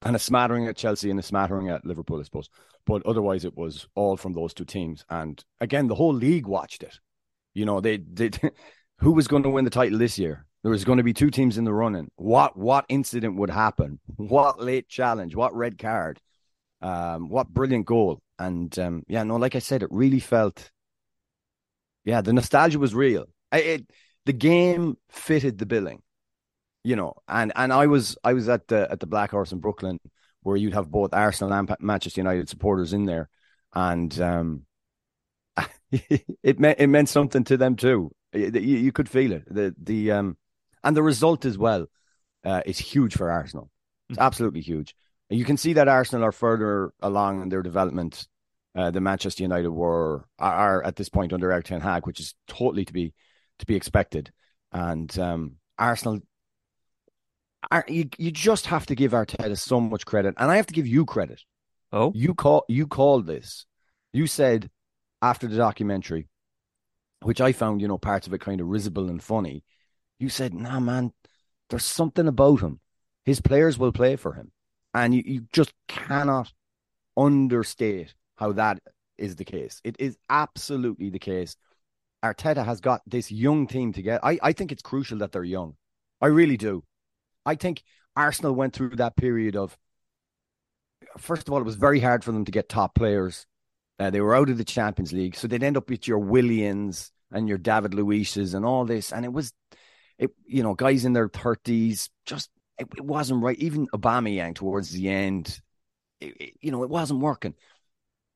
And 0.04 0.16
a 0.16 0.20
smattering 0.20 0.68
at 0.68 0.78
Chelsea 0.78 1.12
and 1.12 1.20
a 1.20 1.24
smattering 1.24 1.70
at 1.70 1.86
Liverpool, 1.86 2.20
I 2.20 2.24
suppose. 2.24 2.50
But 2.86 3.06
otherwise, 3.06 3.46
it 3.46 3.56
was 3.56 3.88
all 3.94 4.18
from 4.18 4.34
those 4.34 4.54
two 4.54 4.66
teams. 4.66 5.06
And 5.10 5.44
again, 5.60 5.88
the 5.88 5.96
whole 5.96 6.14
league 6.14 6.48
watched 6.48 6.82
it. 6.82 7.00
You 7.54 7.66
know, 7.66 7.82
they 7.82 7.98
did. 7.98 8.40
Who 8.98 9.12
was 9.12 9.28
going 9.28 9.44
to 9.44 9.50
win 9.50 9.66
the 9.66 9.72
title 9.72 9.98
this 9.98 10.20
year? 10.20 10.46
There 10.64 10.72
was 10.72 10.86
going 10.86 10.98
to 10.98 11.04
be 11.04 11.14
two 11.14 11.32
teams 11.32 11.58
in 11.58 11.64
the 11.64 11.74
running. 11.74 12.10
What 12.16 12.56
what 12.56 12.86
incident 12.88 13.36
would 13.38 13.50
happen? 13.50 14.00
What 14.16 14.62
late 14.62 14.88
challenge? 14.88 15.36
What 15.36 15.56
red 15.56 15.78
card? 15.78 16.20
Um, 16.82 17.30
what 17.30 17.50
brilliant 17.50 17.88
goal? 17.88 18.22
And 18.38 18.78
um, 18.78 19.04
yeah, 19.08 19.24
no, 19.24 19.38
like 19.38 19.56
I 19.56 19.60
said, 19.60 19.82
it 19.82 19.90
really 19.92 20.20
felt 20.20 20.72
yeah, 22.04 22.22
the 22.22 22.34
nostalgia 22.34 22.80
was 22.80 22.96
real. 22.96 23.26
It, 23.52 23.86
the 24.26 24.34
game 24.34 24.98
fitted 25.10 25.58
the 25.58 25.66
billing, 25.66 26.02
you 26.84 26.96
know, 26.96 27.14
and 27.28 27.52
and 27.56 27.72
I 27.72 27.88
was 27.88 28.18
I 28.24 28.34
was 28.34 28.50
at 28.50 28.68
the 28.68 28.90
at 28.92 29.00
the 29.00 29.08
Black 29.08 29.32
Horse 29.32 29.52
in 29.52 29.60
Brooklyn 29.60 30.00
where 30.44 30.58
you'd 30.58 30.74
have 30.74 30.90
both 30.90 31.14
Arsenal 31.14 31.54
and 31.54 31.76
Manchester 31.80 32.22
United 32.22 32.50
supporters 32.50 32.94
in 32.94 33.06
there, 33.06 33.30
and 33.74 34.20
um, 34.20 34.66
it 35.92 36.60
meant 36.60 36.80
it 36.80 36.88
meant 36.88 37.10
something 37.10 37.44
to 37.46 37.58
them 37.58 37.76
too. 37.76 38.12
You, 38.34 38.50
you, 38.60 38.92
could 38.92 39.10
feel 39.10 39.34
it. 39.34 39.44
The 39.54 39.76
the 39.82 40.12
um, 40.12 40.38
and 40.84 40.96
the 40.96 41.04
result 41.04 41.46
as 41.46 41.58
well 41.58 41.88
uh, 42.44 42.62
is 42.66 42.80
huge 42.80 43.16
for 43.16 43.30
Arsenal. 43.30 43.70
It's 44.10 44.18
mm-hmm. 44.18 44.26
absolutely 44.26 44.62
huge. 44.62 44.96
You 45.30 45.46
can 45.46 45.58
see 45.58 45.74
that 45.74 45.88
Arsenal 45.88 46.26
are 46.26 46.32
further 46.32 46.94
along 47.02 47.42
in 47.42 47.50
their 47.50 47.62
development 47.62 48.28
uh, 48.76 48.92
the 48.92 49.02
Manchester 49.02 49.44
United 49.44 49.70
were 49.70 50.26
are 50.40 50.84
at 50.84 50.96
this 50.96 51.10
point 51.10 51.34
under 51.34 51.52
Erik 51.52 51.66
Ten 51.66 51.82
Hag, 51.82 52.08
which 52.08 52.20
is 52.20 52.36
totally 52.48 52.86
to 52.86 52.94
be 52.94 53.14
to 53.60 53.66
be 53.66 53.76
expected. 53.76 54.32
And 54.72 55.18
um, 55.20 55.58
Arsenal, 55.78 56.20
you 57.88 58.10
you 58.18 58.32
just 58.32 58.68
have 58.68 58.86
to 58.88 58.96
give 58.96 59.12
Arteta 59.12 59.58
so 59.58 59.80
much 59.80 60.06
credit, 60.06 60.36
and 60.38 60.52
I 60.52 60.56
have 60.58 60.68
to 60.68 60.74
give 60.74 60.88
you 60.88 61.06
credit. 61.06 61.42
Oh, 61.92 62.12
you 62.16 62.34
call 62.34 62.66
you 62.68 62.88
called 62.88 63.28
this. 63.28 63.66
You 64.14 64.28
said 64.28 64.70
after 65.22 65.48
the 65.48 65.58
documentary, 65.58 66.28
which 67.22 67.42
I 67.42 67.52
found 67.52 67.82
you 67.82 67.88
know 67.88 67.98
parts 67.98 68.28
of 68.28 68.34
it 68.34 68.42
kind 68.42 68.62
of 68.62 68.68
risible 68.68 69.10
and 69.10 69.22
funny. 69.22 69.64
You 70.20 70.30
said, 70.30 70.54
"Nah, 70.54 70.80
man, 70.80 71.14
there's 71.70 71.86
something 71.86 72.28
about 72.28 72.62
him. 72.62 72.80
His 73.26 73.42
players 73.42 73.78
will 73.78 73.92
play 73.92 74.16
for 74.16 74.34
him, 74.34 74.52
and 74.94 75.14
you, 75.14 75.24
you 75.26 75.48
just 75.52 75.74
cannot 75.88 76.52
understate 77.18 78.14
how 78.36 78.54
that 78.54 78.80
is 79.18 79.36
the 79.36 79.46
case. 79.46 79.82
It 79.84 79.96
is 80.00 80.18
absolutely 80.30 81.10
the 81.10 81.20
case. 81.20 81.56
Arteta 82.24 82.66
has 82.66 82.82
got 82.82 83.02
this 83.08 83.32
young 83.32 83.68
team 83.68 83.94
together. 83.94 84.20
I, 84.24 84.40
I 84.42 84.54
think 84.54 84.72
it's 84.72 84.82
crucial 84.82 85.20
that 85.20 85.32
they're 85.32 85.44
young. 85.44 85.76
I 86.20 86.28
really 86.28 86.58
do. 86.58 86.84
I 87.46 87.56
think 87.56 87.84
Arsenal 88.16 88.54
went 88.54 88.74
through 88.74 88.98
that 88.98 89.16
period 89.16 89.56
of, 89.56 89.78
first 91.18 91.48
of 91.48 91.54
all, 91.54 91.60
it 91.60 91.66
was 91.66 91.76
very 91.76 92.00
hard 92.00 92.24
for 92.24 92.32
them 92.32 92.46
to 92.46 92.52
get 92.52 92.70
top 92.70 92.96
players. 92.96 93.46
Uh, 94.00 94.10
they 94.10 94.22
were 94.22 94.36
out 94.36 94.50
of 94.50 94.58
the 94.58 94.64
Champions 94.64 95.14
League, 95.14 95.36
so 95.36 95.48
they'd 95.48 95.64
end 95.64 95.78
up 95.78 95.90
with 95.90 96.08
your 96.08 96.20
Willians 96.20 97.12
and 97.32 97.48
your 97.48 97.58
David 97.58 97.94
Luiz's 97.94 98.54
and 98.54 98.66
all 98.66 98.86
this. 98.86 99.12
And 99.12 99.26
it 99.26 99.34
was, 99.34 99.54
it 100.18 100.32
you 100.46 100.64
know, 100.64 100.74
guys 100.74 101.06
in 101.06 101.14
their 101.14 101.30
thirties, 101.30 102.10
just 102.26 102.50
it, 102.78 102.88
it, 102.98 103.06
wasn't 103.06 103.44
right. 103.44 103.58
Even 103.60 103.88
Aubameyang 103.88 104.56
towards 104.56 104.90
the 104.92 105.10
end, 105.10 105.60
it, 106.20 106.54
you 106.62 106.72
know, 106.72 106.84
it 106.84 106.90
wasn't 106.90 107.20
working 107.20 107.54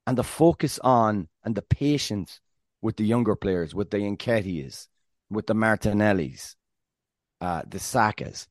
and 0.08 0.18
the 0.18 0.24
focus 0.24 0.80
on 0.84 1.28
and 1.44 1.56
the 1.56 1.62
patience 1.62 2.40
with 2.82 2.98
the 2.98 3.06
younger 3.06 3.36
players, 3.36 3.74
with 3.74 3.90
the 3.90 3.98
Nketiahs, 3.98 4.88
with 5.30 5.48
the 5.48 5.56
Martinellis, 5.56 6.56
uh, 7.42 7.64
the 7.68 7.80
Sakas, 7.80 8.48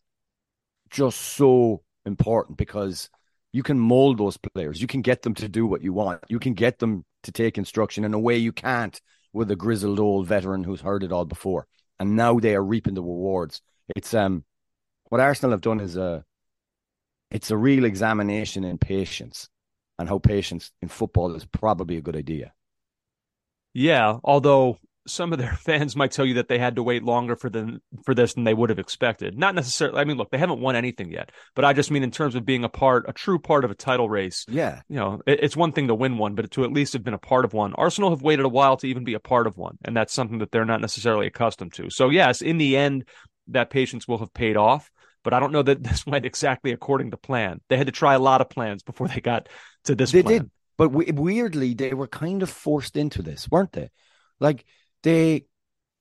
just 0.95 1.21
so 1.21 1.83
important 2.07 2.57
because 2.57 3.11
you 3.53 3.63
can 3.63 3.79
mold 3.79 4.19
those 4.19 4.37
players. 4.37 4.81
You 4.81 4.87
can 4.87 5.03
get 5.03 5.23
them 5.23 5.35
to 5.35 5.49
do 5.49 5.67
what 5.67 5.83
you 5.83 5.93
want. 5.93 6.23
You 6.29 6.39
can 6.39 6.55
get 6.55 6.79
them 6.79 7.05
to 7.25 7.33
take 7.33 7.59
instruction 7.59 8.05
in 8.05 8.15
a 8.15 8.19
way 8.19 8.37
you 8.37 8.53
can't 8.53 9.01
with 9.33 9.51
a 9.51 9.57
grizzled 9.57 9.99
old 9.99 10.29
veteran 10.29 10.63
who's 10.63 10.81
heard 10.81 11.03
it 11.03 11.13
all 11.13 11.25
before. 11.25 11.67
And 11.99 12.15
now 12.15 12.39
they 12.39 12.55
are 12.55 12.63
reaping 12.63 12.95
the 12.95 13.03
rewards. 13.03 13.61
It's 13.97 14.15
um 14.15 14.45
what 15.09 15.21
Arsenal 15.21 15.51
have 15.51 15.61
done 15.61 15.81
is 15.81 15.97
a 15.97 16.25
it's 17.31 17.51
a 17.51 17.57
real 17.57 17.85
examination 17.85 18.63
in 18.63 18.79
patience 18.79 19.49
and 19.99 20.09
how 20.09 20.19
patience 20.19 20.71
in 20.81 20.89
football 20.89 21.35
is 21.35 21.45
probably 21.45 21.97
a 21.97 22.03
good 22.03 22.17
idea. 22.17 22.53
Yeah, 23.73 24.19
although 24.23 24.79
some 25.07 25.33
of 25.33 25.39
their 25.39 25.53
fans 25.61 25.97
might 25.97 26.13
tell 26.13 26.25
you 26.25 26.35
that 26.35 26.49
they 26.49 26.59
had 26.59 26.77
to 26.77 26.83
wait 26.83 27.03
longer 27.03 27.37
for 27.37 27.51
them 27.51 27.81
for 28.05 28.15
this 28.15 28.35
than 28.35 28.45
they 28.45 28.55
would 28.55 28.71
have 28.71 28.79
expected. 28.79 29.39
Not 29.39 29.55
necessarily. 29.55 30.01
I 30.01 30.05
mean, 30.05 30.17
look, 30.17 30.31
they 30.31 30.39
haven't 30.39 30.61
won 30.61 30.77
anything 30.77 31.11
yet, 31.11 31.31
but 31.55 31.65
I 31.65 31.73
just 31.73 31.91
mean 31.91 32.03
in 32.03 32.11
terms 32.11 32.35
of 32.35 32.45
being 32.45 32.65
a 32.65 32.69
part, 32.69 33.05
a 33.09 33.13
true 33.13 33.39
part 33.39 33.65
of 33.65 33.71
a 33.71 33.75
title 33.75 34.09
race. 34.09 34.45
Yeah, 34.49 34.81
you 34.89 34.97
know, 34.97 35.21
it, 35.27 35.41
it's 35.43 35.57
one 35.57 35.73
thing 35.73 35.89
to 35.89 35.95
win 35.95 36.19
one, 36.19 36.35
but 36.35 36.51
to 36.53 36.65
at 36.65 36.73
least 36.73 36.93
have 36.93 37.05
been 37.05 37.15
a 37.15 37.19
part 37.19 37.45
of 37.45 37.53
one. 37.53 37.75
Arsenal 37.75 38.11
have 38.11 38.23
waited 38.23 38.45
a 38.45 38.49
while 38.49 38.77
to 38.79 38.87
even 38.87 39.05
be 39.05 39.15
a 39.15 39.21
part 39.21 39.47
of 39.47 39.57
one, 39.57 39.79
and 39.85 39.97
that's 39.97 40.13
something 40.13 40.39
that 40.39 40.51
they're 40.51 40.65
not 40.65 40.81
necessarily 40.81 41.27
accustomed 41.27 41.73
to. 41.75 41.91
So 41.91 42.11
yes, 42.11 42.43
in 42.43 42.59
the 42.59 42.77
end, 42.77 43.05
that 43.49 43.71
patience 43.71 44.09
will 44.09 44.19
have 44.19 44.33
paid 44.33 44.57
off. 44.57 44.91
But 45.23 45.33
I 45.33 45.41
don't 45.41 45.53
know 45.53 45.63
that 45.63 45.83
this 45.83 46.07
went 46.07 46.27
exactly 46.27 46.73
according 46.73 47.11
to 47.11 47.17
plan. 47.17 47.61
They 47.69 47.77
had 47.77 47.87
to 47.87 47.93
try 47.93 48.15
a 48.15 48.19
lot 48.19 48.41
of 48.41 48.51
plans 48.51 48.83
before 48.83 49.09
they 49.09 49.21
got 49.21 49.49
to 49.85 49.95
this. 49.95 50.13
They 50.13 50.23
plan. 50.23 50.39
did, 50.39 50.51
but 50.77 50.89
weirdly, 50.89 51.75
they 51.75 51.95
were 51.95 52.09
kind 52.09 52.43
of 52.43 52.51
forced 52.51 52.97
into 52.97 53.23
this, 53.23 53.49
weren't 53.51 53.73
they? 53.73 53.91
Like 54.41 54.65
they 55.05 55.47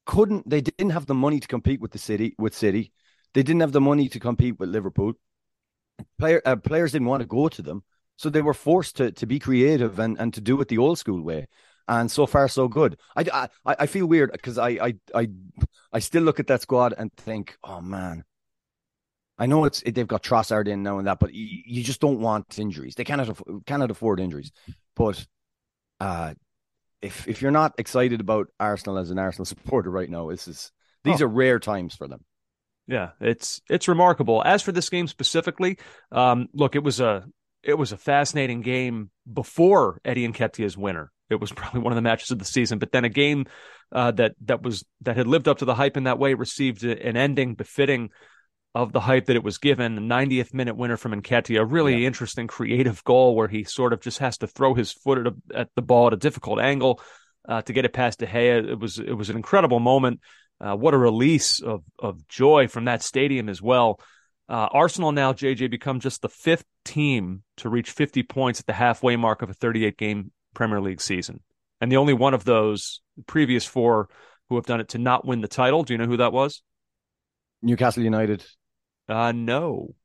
couldn't, 0.08 0.50
they 0.50 0.62
didn't 0.62 0.90
have 0.92 1.06
the 1.06 1.14
money 1.14 1.40
to 1.40 1.48
compete 1.48 1.80
with 1.80 1.92
the 1.92 2.00
city, 2.00 2.34
with 2.40 2.56
City. 2.56 2.92
They 3.34 3.44
didn't 3.44 3.62
have 3.62 3.72
the 3.72 3.82
money 3.82 4.10
to 4.10 4.20
compete 4.20 4.60
with 4.60 4.70
Liverpool. 4.70 5.14
Player, 6.18 6.42
uh, 6.46 6.56
players 6.56 6.94
didn't 6.94 7.08
want 7.08 7.22
to 7.22 7.28
go 7.28 7.50
to 7.50 7.62
them, 7.62 7.84
so 8.16 8.30
they 8.30 8.42
were 8.42 8.54
forced 8.54 8.98
to 8.98 9.12
to 9.12 9.26
be 9.28 9.40
creative 9.40 10.00
and 10.00 10.20
and 10.20 10.34
to 10.34 10.42
do 10.42 10.60
it 10.62 10.68
the 10.68 10.80
old 10.80 10.98
school 10.98 11.22
way. 11.22 11.48
And 11.88 12.10
so 12.10 12.26
far, 12.26 12.48
so 12.48 12.68
good. 12.68 12.98
I 13.16 13.50
I, 13.66 13.76
I 13.84 13.86
feel 13.88 14.08
weird 14.08 14.32
because 14.32 14.58
I, 14.58 14.70
I 14.70 14.94
I 15.14 15.30
I 15.92 16.00
still 16.00 16.24
look 16.24 16.40
at 16.40 16.48
that 16.48 16.62
squad 16.62 16.94
and 16.98 17.12
think, 17.14 17.58
oh 17.64 17.82
man, 17.82 18.24
I 19.38 19.46
know 19.46 19.66
it's 19.66 19.82
they've 19.82 20.08
got 20.08 20.24
Trossard 20.24 20.68
in 20.68 20.84
now 20.84 20.98
and 20.98 21.08
that, 21.08 21.20
but 21.20 21.34
you, 21.34 21.62
you 21.66 21.84
just 21.84 22.02
don't 22.02 22.20
want 22.20 22.60
injuries. 22.60 22.96
They 22.96 23.04
cannot 23.04 23.38
cannot 23.66 23.92
afford 23.92 24.20
injuries. 24.20 24.52
But 24.96 25.26
uh, 26.00 26.34
if 27.04 27.28
if 27.28 27.42
you're 27.42 27.52
not 27.52 27.74
excited 27.78 28.22
about 28.22 28.48
Arsenal 28.60 28.98
as 28.98 29.12
an 29.12 29.20
Arsenal 29.20 29.46
supporter 29.54 29.92
right 29.92 30.10
now, 30.10 30.30
this 30.30 30.48
is 30.48 30.72
these 31.04 31.22
oh. 31.22 31.26
are 31.26 31.30
rare 31.30 31.60
times 31.60 31.96
for 31.96 32.08
them. 32.08 32.24
Yeah, 32.88 33.12
it's 33.22 33.62
it's 33.70 33.88
remarkable. 33.88 34.42
As 34.44 34.62
for 34.62 34.72
this 34.72 34.90
game 34.90 35.08
specifically, 35.08 35.78
um, 36.12 36.48
look, 36.54 36.76
it 36.76 36.84
was 36.84 37.00
a 37.00 37.26
it 37.62 37.78
was 37.78 37.92
a 37.92 37.98
fascinating 37.98 38.62
game 38.62 39.10
before 39.32 40.02
Eddie 40.04 40.26
and 40.26 40.36
Nketiah's 40.36 40.78
winner. 40.78 41.12
It 41.30 41.40
was 41.40 41.52
probably 41.56 41.82
one 41.82 41.94
of 41.94 41.96
the 41.96 42.02
matches 42.02 42.32
of 42.32 42.40
the 42.40 42.46
season, 42.46 42.80
but 42.80 42.92
then 42.92 43.06
a 43.06 43.10
game 43.10 43.46
uh, 43.92 44.12
that 44.12 44.34
that 44.46 44.62
was 44.62 44.84
that 45.02 45.18
had 45.18 45.28
lived 45.28 45.48
up 45.48 45.60
to 45.60 45.66
the 45.66 45.76
hype 45.76 45.98
in 45.98 46.06
that 46.06 46.20
way 46.20 46.34
received 46.34 46.84
an 46.84 47.18
ending 47.18 47.56
befitting 47.56 48.10
of 48.76 48.92
the 48.92 49.00
hype 49.00 49.26
that 49.26 49.36
it 49.36 49.44
was 49.44 49.58
given. 49.58 49.96
The 49.96 50.02
90th 50.02 50.54
minute 50.54 50.76
winner 50.76 50.98
from 50.98 51.22
Nketiah, 51.22 51.62
a 51.62 51.66
really 51.66 52.02
yeah. 52.02 52.08
interesting, 52.08 52.48
creative 52.48 53.04
goal 53.04 53.36
where 53.36 53.48
he 53.48 53.64
sort 53.64 53.94
of 53.94 54.02
just 54.02 54.20
has 54.20 54.38
to 54.40 54.48
throw 54.48 54.74
his 54.74 54.92
foot 54.92 55.20
at, 55.20 55.28
a, 55.28 55.36
at 55.56 55.70
the 55.76 55.82
ball 55.82 56.08
at 56.08 56.14
a 56.14 56.18
difficult 56.18 56.60
angle 56.60 57.00
uh, 57.48 57.62
to 57.62 57.74
get 57.74 57.86
it 57.86 57.94
past 57.94 58.20
De 58.20 58.26
Gea. 58.26 58.68
It 58.68 58.80
was 58.80 59.00
it 59.00 59.14
was 59.14 59.30
an 59.30 59.36
incredible 59.36 59.80
moment. 59.80 60.22
Uh, 60.60 60.76
what 60.76 60.94
a 60.94 60.98
release 60.98 61.62
of 61.62 61.84
of 62.00 62.28
joy 62.28 62.68
from 62.68 62.86
that 62.86 63.04
stadium 63.04 63.50
as 63.50 63.62
well. 63.62 64.00
Uh, 64.50 64.68
Arsenal 64.72 65.12
now, 65.12 65.34
JJ, 65.34 65.70
become 65.70 66.00
just 66.00 66.22
the 66.22 66.30
fifth 66.30 66.66
team 66.84 67.44
to 67.58 67.70
reach 67.70 67.92
50 67.92 68.24
points 68.24 68.60
at 68.60 68.66
the 68.66 68.74
halfway 68.74 69.16
mark 69.16 69.42
of 69.42 69.50
a 69.50 69.54
38 69.54 69.98
game 69.98 70.32
Premier 70.54 70.82
League 70.82 71.02
season, 71.02 71.42
and 71.80 71.92
the 71.92 71.98
only 71.98 72.14
one 72.14 72.34
of 72.34 72.44
those 72.44 73.02
previous 73.28 73.66
four 73.66 74.10
who 74.50 74.56
have 74.56 74.66
done 74.66 74.82
it 74.82 74.90
to 74.90 74.98
not 74.98 75.26
win 75.26 75.42
the 75.42 75.48
title. 75.48 75.84
Do 75.84 75.94
you 75.94 75.98
know 75.98 76.06
who 76.06 76.18
that 76.18 76.34
was? 76.34 76.62
Newcastle 77.62 78.04
United. 78.04 78.46
Uh, 79.14 79.32
no. 79.32 79.96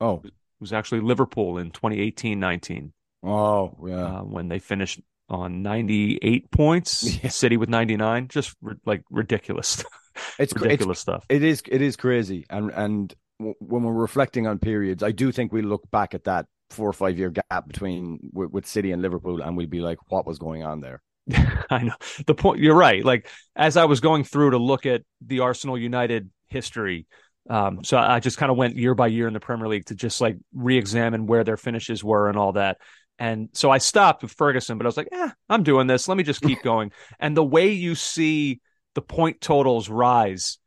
Oh, 0.00 0.22
it 0.24 0.32
was 0.60 0.72
actually 0.72 1.00
Liverpool 1.00 1.58
in 1.58 1.70
2018-19. 1.70 2.92
Oh, 3.22 3.76
yeah. 3.86 4.18
Uh, 4.18 4.20
when 4.20 4.48
they 4.48 4.58
finished 4.58 5.00
on 5.28 5.62
98 5.62 6.50
points, 6.50 7.02
yeah. 7.22 7.30
City 7.30 7.56
with 7.56 7.68
99, 7.68 8.28
just 8.28 8.54
like 8.84 9.02
ridiculous. 9.10 9.84
It's 10.38 10.54
ridiculous 10.54 10.98
it's, 10.98 11.02
stuff. 11.02 11.26
It 11.28 11.42
is 11.42 11.60
it 11.66 11.82
is 11.82 11.96
crazy, 11.96 12.46
and 12.48 12.70
and 12.70 13.12
w- 13.40 13.56
when 13.58 13.82
we're 13.82 13.92
reflecting 13.92 14.46
on 14.46 14.60
periods, 14.60 15.02
I 15.02 15.10
do 15.10 15.32
think 15.32 15.52
we 15.52 15.60
look 15.60 15.90
back 15.90 16.14
at 16.14 16.22
that 16.24 16.46
four 16.70 16.88
or 16.88 16.92
five 16.92 17.18
year 17.18 17.30
gap 17.30 17.66
between 17.66 18.30
with, 18.32 18.50
with 18.52 18.64
City 18.64 18.92
and 18.92 19.02
Liverpool, 19.02 19.42
and 19.42 19.56
we'd 19.56 19.70
be 19.70 19.80
like, 19.80 19.98
what 20.08 20.24
was 20.24 20.38
going 20.38 20.62
on 20.62 20.80
there? 20.80 21.02
I 21.70 21.82
know 21.82 21.96
the 22.26 22.34
point. 22.34 22.60
You're 22.60 22.76
right. 22.76 23.04
Like 23.04 23.28
as 23.56 23.76
I 23.76 23.86
was 23.86 23.98
going 23.98 24.22
through 24.22 24.50
to 24.50 24.58
look 24.58 24.86
at 24.86 25.02
the 25.20 25.40
Arsenal 25.40 25.76
United 25.76 26.30
history, 26.46 27.06
um, 27.48 27.84
so 27.84 27.98
I 27.98 28.20
just 28.20 28.38
kind 28.38 28.50
of 28.50 28.56
went 28.56 28.76
year 28.76 28.94
by 28.94 29.08
year 29.08 29.26
in 29.26 29.34
the 29.34 29.40
Premier 29.40 29.68
League 29.68 29.86
to 29.86 29.94
just 29.94 30.20
like 30.20 30.36
re-examine 30.54 31.26
where 31.26 31.44
their 31.44 31.56
finishes 31.56 32.02
were 32.02 32.28
and 32.28 32.38
all 32.38 32.52
that. 32.52 32.78
And 33.18 33.50
so 33.52 33.70
I 33.70 33.78
stopped 33.78 34.22
with 34.22 34.32
Ferguson, 34.32 34.78
but 34.78 34.86
I 34.86 34.88
was 34.88 34.96
like, 34.96 35.08
"Yeah, 35.12 35.30
I'm 35.48 35.62
doing 35.62 35.86
this. 35.86 36.08
Let 36.08 36.16
me 36.16 36.24
just 36.24 36.42
keep 36.42 36.62
going." 36.64 36.92
and 37.20 37.36
the 37.36 37.44
way 37.44 37.72
you 37.72 37.94
see 37.94 38.60
the 38.94 39.02
point 39.02 39.40
totals 39.40 39.88
rise 39.88 40.58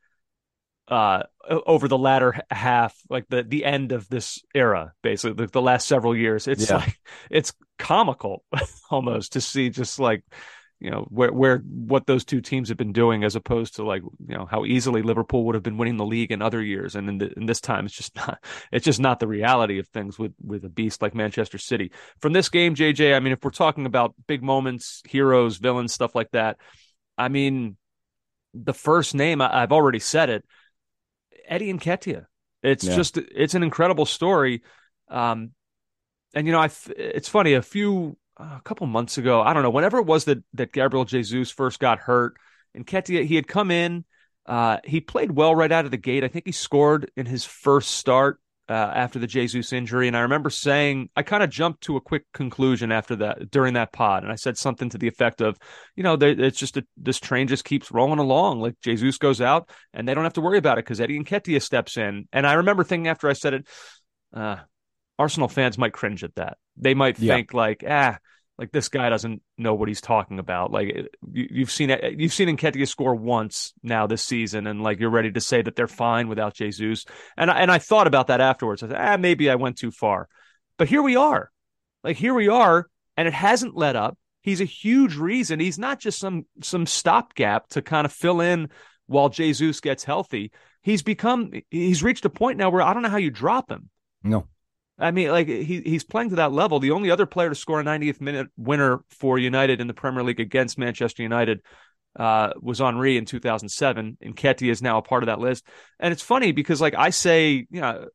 uh, 0.88 1.24
over 1.48 1.88
the 1.88 1.98
latter 1.98 2.40
half, 2.50 2.96
like 3.10 3.26
the 3.28 3.42
the 3.42 3.64
end 3.64 3.92
of 3.92 4.08
this 4.08 4.42
era, 4.54 4.92
basically 5.02 5.44
the, 5.44 5.50
the 5.50 5.62
last 5.62 5.86
several 5.86 6.16
years. 6.16 6.48
It's 6.48 6.70
yeah. 6.70 6.76
like 6.76 6.98
it's 7.30 7.52
comical 7.78 8.44
almost 8.90 9.34
to 9.34 9.40
see 9.40 9.68
just 9.70 9.98
like 9.98 10.24
you 10.80 10.90
know 10.90 11.06
where 11.10 11.32
where 11.32 11.58
what 11.58 12.06
those 12.06 12.24
two 12.24 12.40
teams 12.40 12.68
have 12.68 12.78
been 12.78 12.92
doing 12.92 13.24
as 13.24 13.34
opposed 13.34 13.76
to 13.76 13.84
like 13.84 14.02
you 14.02 14.36
know 14.36 14.46
how 14.46 14.64
easily 14.64 15.02
Liverpool 15.02 15.44
would 15.44 15.54
have 15.54 15.62
been 15.62 15.76
winning 15.76 15.96
the 15.96 16.06
league 16.06 16.30
in 16.30 16.40
other 16.40 16.62
years 16.62 16.94
and 16.94 17.08
in, 17.08 17.18
the, 17.18 17.32
in 17.36 17.46
this 17.46 17.60
time 17.60 17.84
it's 17.84 17.94
just 17.94 18.14
not 18.16 18.42
it's 18.70 18.84
just 18.84 19.00
not 19.00 19.18
the 19.18 19.26
reality 19.26 19.78
of 19.78 19.88
things 19.88 20.18
with 20.18 20.32
with 20.40 20.64
a 20.64 20.68
beast 20.68 21.02
like 21.02 21.14
Manchester 21.14 21.58
City 21.58 21.90
from 22.20 22.32
this 22.32 22.48
game 22.48 22.74
JJ 22.74 23.16
I 23.16 23.20
mean 23.20 23.32
if 23.32 23.42
we're 23.42 23.50
talking 23.50 23.86
about 23.86 24.14
big 24.26 24.42
moments 24.42 25.02
heroes 25.08 25.56
villains 25.56 25.92
stuff 25.92 26.14
like 26.14 26.30
that 26.30 26.58
I 27.16 27.28
mean 27.28 27.76
the 28.54 28.74
first 28.74 29.14
name 29.14 29.40
I, 29.40 29.60
have 29.60 29.72
already 29.72 29.98
said 29.98 30.30
it, 30.30 30.44
Eddie 31.46 31.70
and 31.70 31.80
Nketiah. 31.80 32.26
It's 32.62 32.84
yeah. 32.84 32.96
just 32.96 33.16
it's 33.16 33.54
an 33.54 33.62
incredible 33.62 34.06
story. 34.06 34.62
Um, 35.08 35.52
and 36.34 36.46
you 36.46 36.52
know, 36.52 36.60
I 36.60 36.70
it's 36.96 37.28
funny. 37.28 37.54
A 37.54 37.62
few 37.62 38.16
a 38.38 38.60
couple 38.64 38.86
months 38.86 39.18
ago, 39.18 39.40
I 39.40 39.52
don't 39.52 39.62
know, 39.62 39.70
whenever 39.70 39.98
it 39.98 40.06
was 40.06 40.24
that 40.26 40.38
that 40.54 40.72
Gabriel 40.72 41.04
Jesus 41.04 41.50
first 41.50 41.80
got 41.80 41.98
hurt, 41.98 42.36
and 42.74 42.86
Nketiah 42.86 43.24
he 43.24 43.36
had 43.36 43.46
come 43.46 43.70
in. 43.70 44.04
Uh, 44.46 44.78
he 44.82 45.02
played 45.02 45.30
well 45.30 45.54
right 45.54 45.70
out 45.70 45.84
of 45.84 45.90
the 45.90 45.98
gate. 45.98 46.24
I 46.24 46.28
think 46.28 46.46
he 46.46 46.52
scored 46.52 47.10
in 47.18 47.26
his 47.26 47.44
first 47.44 47.90
start 47.90 48.40
uh, 48.68 48.72
after 48.72 49.18
the 49.18 49.26
Jesus 49.26 49.72
injury. 49.72 50.08
And 50.08 50.16
I 50.16 50.20
remember 50.20 50.50
saying, 50.50 51.08
I 51.16 51.22
kind 51.22 51.42
of 51.42 51.50
jumped 51.50 51.82
to 51.82 51.96
a 51.96 52.00
quick 52.00 52.24
conclusion 52.34 52.92
after 52.92 53.16
that 53.16 53.50
during 53.50 53.74
that 53.74 53.92
pod. 53.92 54.22
And 54.22 54.32
I 54.32 54.36
said 54.36 54.58
something 54.58 54.90
to 54.90 54.98
the 54.98 55.08
effect 55.08 55.40
of, 55.40 55.58
you 55.96 56.02
know, 56.02 56.16
it's 56.20 56.58
just 56.58 56.76
a, 56.76 56.86
this 56.96 57.18
train 57.18 57.48
just 57.48 57.64
keeps 57.64 57.90
rolling 57.90 58.18
along. 58.18 58.60
Like 58.60 58.80
Jesus 58.82 59.18
goes 59.18 59.40
out 59.40 59.70
and 59.94 60.06
they 60.06 60.14
don't 60.14 60.24
have 60.24 60.34
to 60.34 60.40
worry 60.40 60.58
about 60.58 60.78
it 60.78 60.84
because 60.84 61.00
Eddie 61.00 61.18
Nketiah 61.18 61.62
steps 61.62 61.96
in. 61.96 62.28
And 62.32 62.46
I 62.46 62.54
remember 62.54 62.84
thinking 62.84 63.08
after 63.08 63.28
I 63.28 63.32
said 63.32 63.54
it, 63.54 63.68
uh, 64.34 64.56
Arsenal 65.18 65.48
fans 65.48 65.78
might 65.78 65.92
cringe 65.92 66.22
at 66.22 66.34
that. 66.36 66.58
They 66.80 66.94
might 66.94 67.18
yeah. 67.18 67.34
think 67.34 67.54
like, 67.54 67.84
ah, 67.88 68.18
like 68.58 68.72
this 68.72 68.88
guy 68.88 69.08
doesn't 69.08 69.40
know 69.56 69.74
what 69.74 69.88
he's 69.88 70.00
talking 70.00 70.38
about. 70.38 70.72
Like 70.72 71.08
you, 71.32 71.60
have 71.60 71.70
seen 71.70 71.90
it, 71.90 72.18
you've 72.18 72.32
seen 72.32 72.48
Nketiah 72.48 72.88
score 72.88 73.14
once 73.14 73.72
now 73.82 74.06
this 74.06 74.22
season, 74.22 74.66
and 74.66 74.82
like 74.82 74.98
you're 74.98 75.10
ready 75.10 75.30
to 75.32 75.40
say 75.40 75.62
that 75.62 75.76
they're 75.76 75.86
fine 75.86 76.28
without 76.28 76.54
Jesus. 76.54 77.04
And 77.36 77.50
I, 77.50 77.60
and 77.60 77.70
I 77.70 77.78
thought 77.78 78.08
about 78.08 78.26
that 78.26 78.40
afterwards. 78.40 78.82
I 78.82 78.88
said, 78.88 78.98
ah, 78.98 79.16
maybe 79.16 79.48
I 79.48 79.54
went 79.54 79.78
too 79.78 79.92
far, 79.92 80.28
but 80.76 80.88
here 80.88 81.02
we 81.02 81.16
are. 81.16 81.50
Like 82.02 82.16
here 82.16 82.34
we 82.34 82.48
are, 82.48 82.88
and 83.16 83.28
it 83.28 83.34
hasn't 83.34 83.76
let 83.76 83.96
up. 83.96 84.18
He's 84.42 84.60
a 84.60 84.64
huge 84.64 85.16
reason. 85.16 85.60
He's 85.60 85.78
not 85.78 86.00
just 86.00 86.18
some 86.18 86.46
some 86.62 86.86
stopgap 86.86 87.68
to 87.70 87.82
kind 87.82 88.04
of 88.04 88.12
fill 88.12 88.40
in 88.40 88.70
while 89.06 89.28
Jesus 89.28 89.80
gets 89.80 90.04
healthy. 90.04 90.52
He's 90.82 91.02
become 91.02 91.52
he's 91.70 92.02
reached 92.02 92.24
a 92.24 92.30
point 92.30 92.58
now 92.58 92.70
where 92.70 92.82
I 92.82 92.92
don't 92.92 93.02
know 93.02 93.08
how 93.08 93.18
you 93.18 93.30
drop 93.30 93.70
him. 93.70 93.90
No. 94.22 94.46
I 94.98 95.10
mean, 95.12 95.30
like 95.30 95.48
he 95.48 95.80
he's 95.84 96.04
playing 96.04 96.30
to 96.30 96.36
that 96.36 96.52
level. 96.52 96.80
The 96.80 96.90
only 96.90 97.10
other 97.10 97.26
player 97.26 97.48
to 97.48 97.54
score 97.54 97.80
a 97.80 97.84
90th 97.84 98.20
minute 98.20 98.48
winner 98.56 99.04
for 99.10 99.38
United 99.38 99.80
in 99.80 99.86
the 99.86 99.94
Premier 99.94 100.22
League 100.24 100.40
against 100.40 100.78
Manchester 100.78 101.22
United 101.22 101.62
uh, 102.18 102.50
was 102.60 102.80
Henry 102.80 103.16
in 103.16 103.24
2007, 103.24 104.18
and 104.20 104.36
Nketiah 104.36 104.70
is 104.70 104.82
now 104.82 104.98
a 104.98 105.02
part 105.02 105.22
of 105.22 105.28
that 105.28 105.38
list. 105.38 105.64
And 106.00 106.12
it's 106.12 106.22
funny 106.22 106.52
because, 106.52 106.80
like 106.80 106.94
I 106.96 107.10
say, 107.10 107.66
you 107.70 107.80
know, 107.80 108.08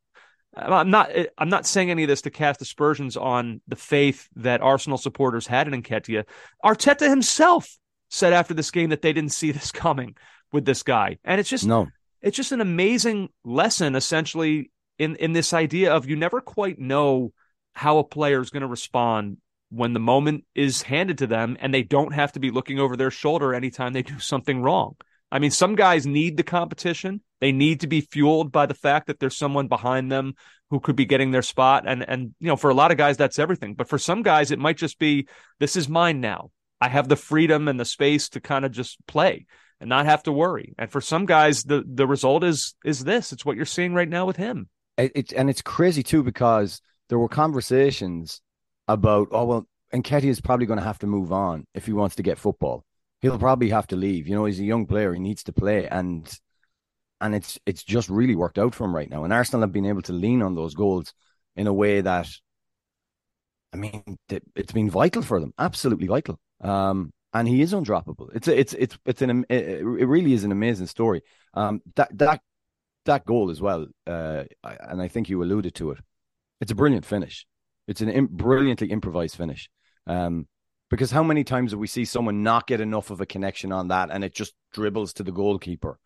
I'm 0.54 0.90
not 0.90 1.10
I'm 1.38 1.48
not 1.48 1.66
saying 1.66 1.90
any 1.90 2.04
of 2.04 2.08
this 2.08 2.22
to 2.22 2.30
cast 2.30 2.60
aspersions 2.60 3.16
on 3.16 3.60
the 3.66 3.76
faith 3.76 4.28
that 4.36 4.60
Arsenal 4.60 4.98
supporters 4.98 5.46
had 5.46 5.66
in 5.66 5.82
Nketiah. 5.82 6.24
Arteta 6.64 7.08
himself 7.08 7.78
said 8.10 8.32
after 8.32 8.54
this 8.54 8.70
game 8.70 8.90
that 8.90 9.02
they 9.02 9.12
didn't 9.12 9.32
see 9.32 9.52
this 9.52 9.72
coming 9.72 10.16
with 10.52 10.64
this 10.64 10.82
guy, 10.82 11.18
and 11.24 11.40
it's 11.40 11.50
just 11.50 11.66
no. 11.66 11.88
It's 12.20 12.38
just 12.38 12.52
an 12.52 12.62
amazing 12.62 13.28
lesson, 13.44 13.94
essentially, 13.94 14.70
in 14.98 15.16
in 15.16 15.32
this 15.32 15.52
idea 15.52 15.92
of 15.92 16.06
you 16.06 16.16
never 16.16 16.40
quite 16.40 16.78
know 16.78 17.32
how 17.74 17.98
a 17.98 18.04
player 18.04 18.40
is 18.40 18.50
going 18.50 18.62
to 18.62 18.66
respond 18.66 19.38
when 19.70 19.92
the 19.92 20.00
moment 20.00 20.44
is 20.54 20.82
handed 20.82 21.18
to 21.18 21.26
them 21.26 21.56
and 21.60 21.74
they 21.74 21.82
don't 21.82 22.12
have 22.12 22.32
to 22.32 22.40
be 22.40 22.50
looking 22.50 22.78
over 22.78 22.96
their 22.96 23.10
shoulder 23.10 23.54
anytime 23.54 23.92
they 23.92 24.02
do 24.02 24.18
something 24.18 24.62
wrong. 24.62 24.94
I 25.32 25.40
mean, 25.40 25.50
some 25.50 25.74
guys 25.74 26.06
need 26.06 26.36
the 26.36 26.44
competition. 26.44 27.20
They 27.40 27.50
need 27.50 27.80
to 27.80 27.88
be 27.88 28.02
fueled 28.02 28.52
by 28.52 28.66
the 28.66 28.74
fact 28.74 29.08
that 29.08 29.18
there's 29.18 29.36
someone 29.36 29.66
behind 29.66 30.12
them 30.12 30.34
who 30.70 30.78
could 30.78 30.94
be 30.94 31.06
getting 31.06 31.32
their 31.32 31.42
spot. 31.42 31.84
And 31.86 32.08
and 32.08 32.34
you 32.38 32.48
know, 32.48 32.56
for 32.56 32.70
a 32.70 32.74
lot 32.74 32.92
of 32.92 32.98
guys, 32.98 33.16
that's 33.16 33.38
everything. 33.38 33.74
But 33.74 33.88
for 33.88 33.98
some 33.98 34.22
guys, 34.22 34.50
it 34.50 34.58
might 34.58 34.76
just 34.76 34.98
be 34.98 35.26
this 35.58 35.76
is 35.76 35.88
mine 35.88 36.20
now. 36.20 36.50
I 36.80 36.88
have 36.88 37.08
the 37.08 37.16
freedom 37.16 37.66
and 37.66 37.80
the 37.80 37.84
space 37.84 38.28
to 38.30 38.40
kind 38.40 38.64
of 38.64 38.70
just 38.70 38.98
play 39.06 39.46
and 39.80 39.88
not 39.88 40.06
have 40.06 40.22
to 40.24 40.32
worry. 40.32 40.74
And 40.78 40.90
for 40.90 41.00
some 41.00 41.26
guys, 41.26 41.64
the 41.64 41.82
the 41.84 42.06
result 42.06 42.44
is 42.44 42.74
is 42.84 43.02
this. 43.02 43.32
It's 43.32 43.44
what 43.44 43.56
you're 43.56 43.66
seeing 43.66 43.92
right 43.92 44.08
now 44.08 44.26
with 44.26 44.36
him. 44.36 44.68
It, 44.96 45.12
it, 45.14 45.32
and 45.32 45.50
it's 45.50 45.62
crazy 45.62 46.02
too 46.02 46.22
because 46.22 46.80
there 47.08 47.18
were 47.18 47.28
conversations 47.28 48.40
about 48.88 49.28
oh 49.32 49.44
well, 49.44 49.68
Nketiah 49.92 50.24
is 50.24 50.40
probably 50.40 50.66
going 50.66 50.78
to 50.78 50.84
have 50.84 50.98
to 51.00 51.06
move 51.06 51.32
on 51.32 51.66
if 51.74 51.86
he 51.86 51.92
wants 51.92 52.16
to 52.16 52.22
get 52.22 52.38
football. 52.38 52.84
He'll 53.20 53.38
probably 53.38 53.70
have 53.70 53.86
to 53.88 53.96
leave. 53.96 54.28
You 54.28 54.34
know, 54.34 54.44
he's 54.44 54.60
a 54.60 54.64
young 54.64 54.86
player; 54.86 55.12
he 55.14 55.20
needs 55.20 55.42
to 55.44 55.52
play, 55.52 55.88
and 55.88 56.28
and 57.20 57.34
it's 57.34 57.58
it's 57.66 57.82
just 57.82 58.08
really 58.08 58.34
worked 58.36 58.58
out 58.58 58.74
for 58.74 58.84
him 58.84 58.94
right 58.94 59.10
now. 59.10 59.24
And 59.24 59.32
Arsenal 59.32 59.62
have 59.62 59.72
been 59.72 59.86
able 59.86 60.02
to 60.02 60.12
lean 60.12 60.42
on 60.42 60.54
those 60.54 60.74
goals 60.74 61.12
in 61.56 61.66
a 61.66 61.72
way 61.72 62.00
that, 62.00 62.28
I 63.72 63.76
mean, 63.76 64.02
it's 64.28 64.72
been 64.72 64.90
vital 64.90 65.22
for 65.22 65.40
them, 65.40 65.52
absolutely 65.58 66.06
vital. 66.06 66.38
Um, 66.60 67.12
and 67.32 67.48
he 67.48 67.62
is 67.62 67.72
undroppable. 67.72 68.28
It's 68.34 68.46
a, 68.46 68.58
it's 68.58 68.74
it's 68.74 68.96
it's 69.04 69.22
an 69.22 69.44
it 69.48 69.84
really 69.84 70.32
is 70.32 70.44
an 70.44 70.52
amazing 70.52 70.86
story. 70.86 71.22
Um, 71.54 71.82
that 71.96 72.16
that 72.18 72.40
that 73.04 73.24
goal 73.24 73.50
as 73.50 73.60
well, 73.60 73.86
uh, 74.06 74.44
and 74.62 75.00
I 75.00 75.08
think 75.08 75.28
you 75.28 75.42
alluded 75.42 75.74
to 75.76 75.90
it. 75.92 75.98
It's 76.60 76.72
a 76.72 76.76
brilliant 76.76 77.04
finish. 77.04 77.46
It's 77.86 78.00
an 78.00 78.08
Im- 78.08 78.28
brilliantly 78.30 78.90
improvised 78.90 79.36
finish. 79.36 79.68
Um, 80.06 80.46
because 80.90 81.10
how 81.10 81.22
many 81.22 81.44
times 81.44 81.72
do 81.72 81.78
we 81.78 81.86
see 81.86 82.04
someone 82.04 82.42
not 82.42 82.66
get 82.66 82.80
enough 82.80 83.10
of 83.10 83.20
a 83.20 83.26
connection 83.26 83.72
on 83.72 83.88
that, 83.88 84.10
and 84.10 84.22
it 84.22 84.34
just 84.34 84.54
dribbles 84.72 85.14
to 85.14 85.22
the 85.22 85.32
goalkeeper, 85.32 85.98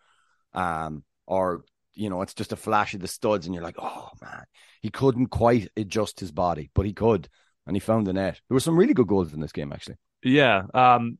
um, 0.55 1.05
or 1.27 1.65
you 1.95 2.09
know, 2.09 2.23
it's 2.23 2.35
just 2.35 2.53
a 2.53 2.57
flash 2.57 2.95
of 2.95 3.01
the 3.01 3.09
studs, 3.09 3.47
and 3.47 3.55
you're 3.55 3.65
like, 3.65 3.77
oh 3.79 4.09
man, 4.23 4.45
he 4.81 4.89
couldn't 4.89 5.27
quite 5.27 5.69
adjust 5.77 6.21
his 6.21 6.31
body, 6.31 6.71
but 6.75 6.87
he 6.87 6.93
could, 6.93 7.29
and 7.67 7.75
he 7.75 7.81
found 7.81 8.07
the 8.07 8.13
net. 8.13 8.41
There 8.49 8.55
were 8.55 8.61
some 8.61 8.77
really 8.77 8.95
good 8.95 9.09
goals 9.09 9.35
in 9.35 9.41
this 9.41 9.53
game, 9.53 9.73
actually. 9.73 9.97
Yeah, 10.23 10.63
um, 10.73 11.19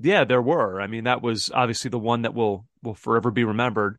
yeah, 0.00 0.24
there 0.24 0.40
were. 0.40 0.80
I 0.80 0.86
mean, 0.86 1.04
that 1.04 1.22
was 1.22 1.50
obviously 1.52 1.90
the 1.90 1.98
one 1.98 2.22
that 2.22 2.34
will 2.34 2.66
will 2.82 2.94
forever 2.94 3.30
be 3.30 3.44
remembered. 3.44 3.98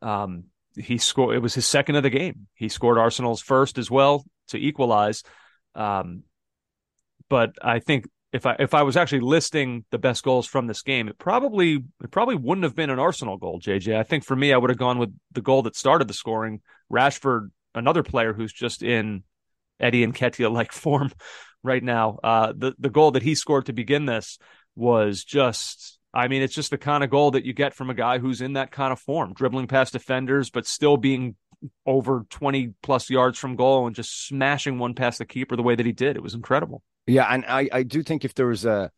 Um, 0.00 0.44
he 0.76 0.98
scored. 0.98 1.36
It 1.36 1.40
was 1.40 1.54
his 1.54 1.66
second 1.66 1.96
of 1.96 2.02
the 2.02 2.10
game. 2.10 2.46
He 2.54 2.68
scored 2.68 2.98
Arsenal's 2.98 3.40
first 3.40 3.78
as 3.78 3.90
well 3.90 4.24
to 4.48 4.58
equalize. 4.58 5.22
Um, 5.74 6.24
but 7.28 7.54
I 7.62 7.78
think 7.78 8.06
if 8.32 8.46
I 8.46 8.56
if 8.58 8.74
I 8.74 8.82
was 8.82 8.96
actually 8.96 9.20
listing 9.20 9.84
the 9.90 9.98
best 9.98 10.24
goals 10.24 10.46
from 10.46 10.66
this 10.66 10.82
game, 10.82 11.08
it 11.08 11.18
probably 11.18 11.84
it 12.02 12.10
probably 12.10 12.36
wouldn't 12.36 12.64
have 12.64 12.74
been 12.74 12.90
an 12.90 12.98
Arsenal 12.98 13.36
goal, 13.36 13.60
JJ. 13.60 13.96
I 13.96 14.02
think 14.02 14.24
for 14.24 14.36
me, 14.36 14.52
I 14.52 14.56
would 14.56 14.70
have 14.70 14.78
gone 14.78 14.98
with 14.98 15.14
the 15.32 15.42
goal 15.42 15.62
that 15.62 15.76
started 15.76 16.08
the 16.08 16.14
scoring. 16.14 16.60
Rashford, 16.92 17.50
another 17.74 18.02
player 18.02 18.32
who's 18.32 18.52
just 18.52 18.82
in 18.82 19.22
Eddie 19.78 20.06
Nketiah 20.06 20.52
like 20.52 20.72
form 20.72 21.12
right 21.62 21.82
now. 21.82 22.18
Uh, 22.22 22.52
the 22.56 22.74
the 22.78 22.90
goal 22.90 23.12
that 23.12 23.22
he 23.22 23.34
scored 23.34 23.66
to 23.66 23.72
begin 23.72 24.04
this 24.04 24.38
was 24.74 25.24
just 25.24 25.98
I 26.14 26.28
mean, 26.28 26.42
it's 26.42 26.54
just 26.54 26.70
the 26.70 26.78
kind 26.78 27.02
of 27.02 27.10
goal 27.10 27.32
that 27.32 27.44
you 27.44 27.52
get 27.52 27.74
from 27.74 27.90
a 27.90 27.94
guy 27.94 28.18
who's 28.18 28.40
in 28.40 28.52
that 28.52 28.70
kind 28.70 28.92
of 28.92 29.00
form, 29.00 29.34
dribbling 29.34 29.66
past 29.66 29.92
defenders, 29.92 30.48
but 30.48 30.64
still 30.66 30.96
being 30.96 31.34
over 31.86 32.24
20 32.30 32.74
plus 32.82 33.10
yards 33.10 33.38
from 33.38 33.56
goal 33.56 33.86
and 33.86 33.96
just 33.96 34.26
smashing 34.26 34.78
one 34.78 34.94
past 34.94 35.18
the 35.18 35.24
keeper 35.24 35.56
the 35.56 35.62
way 35.62 35.74
that 35.74 35.86
he 35.86 35.92
did. 35.92 36.16
It 36.16 36.22
was 36.22 36.34
incredible. 36.34 36.82
Yeah, 37.06 37.26
and 37.28 37.44
I, 37.46 37.68
I 37.72 37.82
do 37.82 38.02
think 38.02 38.24
if 38.24 38.34
there 38.34 38.46
was 38.46 38.64
a, 38.64 38.90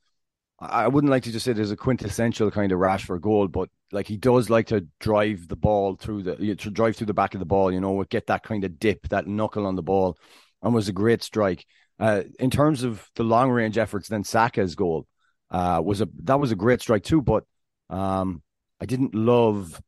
I 0.61 0.89
wouldn't 0.89 1.11
like 1.11 1.25
to 1.25 1.33
just 1.33 1.45
say 1.45 1.53
there's 1.53 1.71
a 1.71 1.77
quintessential 1.77 2.51
kind 2.51 2.73
of 2.73 2.79
Rashford 2.79 3.21
goal, 3.21 3.49
but 3.49 3.69
like 3.93 4.07
he 4.07 4.17
does 4.17 4.51
like 4.51 4.67
to 4.69 4.87
drive 5.01 5.49
the 5.49 5.57
ball 5.57 5.97
through 5.97 6.23
the 6.23 6.55
to 6.57 6.71
drive 6.71 6.97
through 6.97 7.09
the 7.09 7.15
back 7.15 7.35
of 7.35 7.41
the 7.41 7.47
ball, 7.47 7.73
you 7.73 7.81
know, 7.81 8.03
get 8.05 8.27
that 8.29 8.43
kind 8.43 8.65
of 8.65 8.79
dip, 8.79 9.09
that 9.09 9.27
knuckle 9.27 9.67
on 9.67 9.77
the 9.77 9.83
ball, 9.83 10.17
and 10.63 10.75
was 10.75 10.89
a 10.89 10.93
great 10.93 11.23
strike. 11.23 11.67
Uh, 11.99 12.23
in 12.39 12.51
terms 12.51 12.85
of 12.85 13.07
the 13.17 13.23
long 13.23 13.51
range 13.51 13.77
efforts, 13.77 14.09
then 14.09 14.25
Saka's 14.25 14.75
goal 14.75 15.07
uh, 15.51 15.81
was 15.85 16.01
a 16.01 16.09
that 16.25 16.41
was 16.41 16.53
a 16.53 16.57
great 16.57 16.81
strike 16.81 17.05
too, 17.05 17.23
but 17.23 17.45
um, 17.91 18.43
I 18.81 18.87
didn't 18.87 19.15
love 19.15 19.81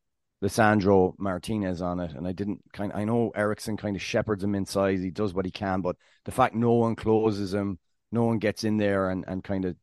Lisandro 0.42 1.14
Martinez 1.18 1.82
on 1.82 2.00
it, 2.00 2.12
and 2.12 2.26
I 2.26 2.32
didn't 2.32 2.62
kind. 2.72 2.92
I 2.94 3.04
know 3.04 3.32
Eriksen 3.34 3.76
kind 3.76 3.96
of 3.96 4.02
shepherds 4.02 4.44
him 4.44 4.54
inside; 4.54 5.00
he 5.00 5.10
does 5.10 5.34
what 5.34 5.44
he 5.44 5.50
can, 5.50 5.80
but 5.80 5.96
the 6.24 6.30
fact 6.30 6.54
no 6.54 6.72
one 6.72 6.94
closes 6.94 7.52
him, 7.52 7.78
no 8.12 8.24
one 8.24 8.38
gets 8.38 8.64
in 8.64 8.76
there, 8.76 9.10
and 9.10 9.24
and 9.26 9.42
kind 9.42 9.64
of 9.64 9.76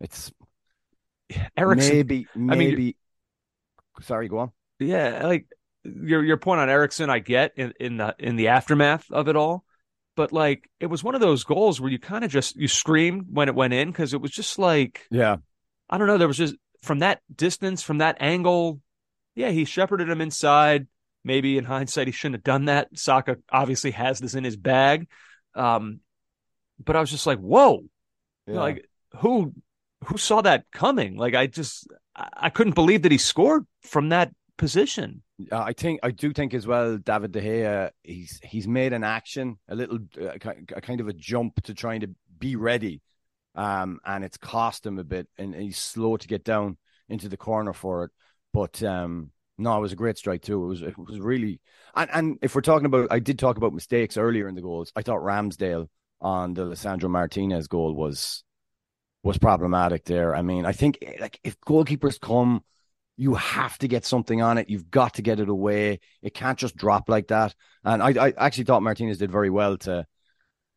it's 0.00 0.32
Eriksen. 1.56 1.96
maybe 1.96 2.26
maybe. 2.34 2.72
I 2.72 2.76
mean, 2.76 2.94
sorry, 4.02 4.28
go 4.28 4.38
on. 4.38 4.52
Yeah, 4.78 5.26
like 5.26 5.46
your 5.82 6.22
your 6.22 6.36
point 6.36 6.60
on 6.60 6.70
Eriksen, 6.70 7.10
I 7.10 7.18
get 7.18 7.52
in, 7.56 7.72
in 7.80 7.96
the 7.96 8.14
in 8.18 8.36
the 8.36 8.48
aftermath 8.48 9.10
of 9.10 9.28
it 9.28 9.36
all, 9.36 9.64
but 10.18 10.32
like 10.32 10.68
it 10.80 10.86
was 10.86 11.04
one 11.04 11.14
of 11.14 11.20
those 11.20 11.44
goals 11.44 11.80
where 11.80 11.92
you 11.92 11.98
kind 12.00 12.24
of 12.24 12.30
just 12.32 12.56
you 12.56 12.66
screamed 12.66 13.26
when 13.30 13.48
it 13.48 13.54
went 13.54 13.72
in 13.72 13.88
because 13.88 14.12
it 14.12 14.20
was 14.20 14.32
just 14.32 14.58
like 14.58 15.06
yeah, 15.12 15.36
I 15.88 15.96
don't 15.96 16.08
know. 16.08 16.18
There 16.18 16.26
was 16.26 16.36
just 16.36 16.56
from 16.82 16.98
that 16.98 17.20
distance, 17.32 17.84
from 17.84 17.98
that 17.98 18.16
angle, 18.18 18.80
yeah, 19.36 19.50
he 19.50 19.64
shepherded 19.64 20.10
him 20.10 20.20
inside. 20.20 20.88
Maybe 21.22 21.56
in 21.56 21.64
hindsight, 21.64 22.08
he 22.08 22.12
shouldn't 22.12 22.34
have 22.34 22.42
done 22.42 22.64
that. 22.64 22.88
Saka 22.94 23.36
obviously 23.48 23.92
has 23.92 24.18
this 24.18 24.34
in 24.34 24.42
his 24.42 24.56
bag, 24.56 25.06
um, 25.54 26.00
but 26.84 26.96
I 26.96 27.00
was 27.00 27.12
just 27.12 27.26
like, 27.26 27.38
whoa, 27.38 27.84
yeah. 28.48 28.58
like 28.58 28.88
who 29.18 29.54
who 30.06 30.18
saw 30.18 30.40
that 30.40 30.64
coming? 30.72 31.16
Like 31.16 31.36
I 31.36 31.46
just 31.46 31.86
I 32.16 32.50
couldn't 32.50 32.74
believe 32.74 33.02
that 33.02 33.12
he 33.12 33.18
scored 33.18 33.68
from 33.82 34.08
that 34.08 34.32
position. 34.56 35.22
Uh, 35.52 35.58
I 35.60 35.72
think 35.72 36.00
I 36.02 36.10
do 36.10 36.32
think 36.32 36.52
as 36.54 36.66
well, 36.66 36.98
David 36.98 37.32
De 37.32 37.40
Gea. 37.40 37.90
He's 38.02 38.40
he's 38.42 38.66
made 38.66 38.92
an 38.92 39.04
action, 39.04 39.58
a 39.68 39.74
little, 39.74 39.98
uh, 40.20 40.30
a 40.30 40.80
kind 40.80 41.00
of 41.00 41.08
a 41.08 41.12
jump 41.12 41.62
to 41.64 41.74
trying 41.74 42.00
to 42.00 42.10
be 42.38 42.56
ready, 42.56 43.00
um, 43.54 44.00
and 44.04 44.24
it's 44.24 44.36
cost 44.36 44.84
him 44.84 44.98
a 44.98 45.04
bit, 45.04 45.28
and 45.38 45.54
he's 45.54 45.78
slow 45.78 46.16
to 46.16 46.26
get 46.28 46.44
down 46.44 46.76
into 47.08 47.28
the 47.28 47.36
corner 47.36 47.72
for 47.72 48.04
it. 48.04 48.10
But 48.52 48.82
um, 48.82 49.30
no, 49.58 49.76
it 49.76 49.80
was 49.80 49.92
a 49.92 49.96
great 49.96 50.18
strike 50.18 50.42
too. 50.42 50.64
It 50.64 50.66
was 50.66 50.82
it 50.82 50.98
was 50.98 51.20
really, 51.20 51.60
and 51.94 52.10
and 52.12 52.38
if 52.42 52.54
we're 52.54 52.60
talking 52.60 52.86
about, 52.86 53.08
I 53.12 53.20
did 53.20 53.38
talk 53.38 53.56
about 53.56 53.74
mistakes 53.74 54.16
earlier 54.16 54.48
in 54.48 54.56
the 54.56 54.62
goals. 54.62 54.92
I 54.96 55.02
thought 55.02 55.20
Ramsdale 55.20 55.88
on 56.20 56.54
the 56.54 56.64
Lisandro 56.64 57.08
Martinez 57.10 57.68
goal 57.68 57.94
was 57.94 58.42
was 59.22 59.38
problematic 59.38 60.04
there. 60.04 60.34
I 60.34 60.42
mean, 60.42 60.66
I 60.66 60.72
think 60.72 60.98
like 61.20 61.38
if 61.44 61.60
goalkeepers 61.60 62.20
come, 62.20 62.62
you 63.18 63.34
have 63.34 63.76
to 63.78 63.88
get 63.88 64.06
something 64.06 64.40
on 64.40 64.58
it. 64.58 64.70
You've 64.70 64.90
got 64.90 65.14
to 65.14 65.22
get 65.22 65.40
it 65.40 65.48
away. 65.48 65.98
It 66.22 66.34
can't 66.34 66.58
just 66.58 66.76
drop 66.76 67.08
like 67.08 67.28
that. 67.28 67.52
And 67.84 68.00
I, 68.00 68.28
I 68.28 68.32
actually 68.38 68.64
thought 68.64 68.82
Martinez 68.82 69.18
did 69.18 69.32
very 69.32 69.50
well 69.50 69.76
to 69.78 70.06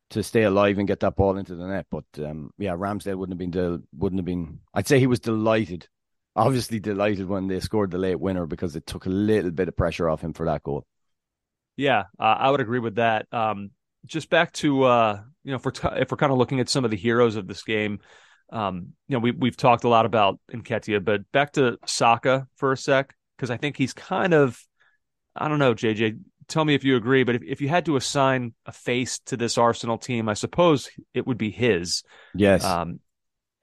to 0.10 0.24
stay 0.24 0.44
alive 0.44 0.78
and 0.78 0.88
get 0.88 1.00
that 1.02 1.16
ball 1.16 1.38
into 1.38 1.56
the 1.56 1.68
net. 1.68 1.86
But 1.90 2.04
um, 2.18 2.50
yeah, 2.58 2.72
Ramsdale 2.72 3.16
wouldn't 3.16 3.34
have 3.34 3.38
been 3.38 3.52
del- 3.52 3.84
wouldn't 3.96 4.20
have 4.20 4.26
been. 4.26 4.60
I'd 4.74 4.88
say 4.88 5.00
he 5.00 5.08
was 5.08 5.20
delighted, 5.20 5.88
obviously 6.36 6.80
delighted 6.80 7.28
when 7.28 7.48
they 7.48 7.60
scored 7.60 7.92
the 7.92 8.00
late 8.00 8.20
winner 8.20 8.48
because 8.48 8.76
it 8.76 8.88
took 8.88 9.06
a 9.06 9.10
little 9.10 9.52
bit 9.52 9.68
of 9.68 9.78
pressure 9.78 10.10
off 10.10 10.22
him 10.22 10.34
for 10.34 10.48
that 10.48 10.64
goal. 10.64 10.86
Yeah, 11.78 12.06
uh, 12.20 12.24
I 12.40 12.50
would 12.50 12.60
agree 12.60 12.80
with 12.80 12.96
that. 12.96 13.28
Um, 13.32 13.70
just 14.08 14.32
back 14.32 14.52
to 14.54 14.84
uh, 14.84 15.22
you 15.44 15.52
know, 15.52 15.58
if 15.58 15.66
we're 15.66 15.72
t- 15.72 15.88
if 15.98 16.10
we're 16.10 16.18
kind 16.18 16.32
of 16.32 16.40
looking 16.40 16.60
at 16.60 16.70
some 16.70 16.86
of 16.86 16.92
the 16.92 16.98
heroes 16.98 17.36
of 17.36 17.48
this 17.48 17.64
game, 17.64 18.00
um, 18.52 18.94
you 19.08 19.16
know, 19.16 19.20
we 19.20 19.32
we've 19.32 19.58
talked 19.58 19.84
a 19.84 19.90
lot 19.90 20.06
about 20.06 20.40
Nketiah, 20.52 21.04
but 21.04 21.30
back 21.32 21.54
to 21.54 21.78
Saka 21.86 22.48
for 22.56 22.72
a 22.72 22.78
sec 22.78 23.16
because 23.38 23.50
I 23.50 23.58
think 23.58 23.78
he's 23.78 23.94
kind 23.94 24.34
of, 24.34 24.62
I 25.36 25.48
don't 25.48 25.60
know, 25.60 25.74
JJ. 25.74 26.20
Tell 26.48 26.66
me 26.66 26.76
if 26.76 26.84
you 26.84 26.98
agree, 26.98 27.24
but 27.24 27.36
if, 27.36 27.44
if 27.44 27.62
you 27.62 27.70
had 27.70 27.86
to 27.86 27.96
assign 27.96 28.54
a 28.66 28.74
face 28.74 29.20
to 29.28 29.38
this 29.38 29.58
Arsenal 29.58 29.98
team, 29.98 30.28
I 30.28 30.34
suppose 30.34 30.90
it 31.14 31.26
would 31.26 31.38
be 31.38 31.50
his. 31.50 32.04
Yes. 32.36 32.64
Um, 32.66 33.00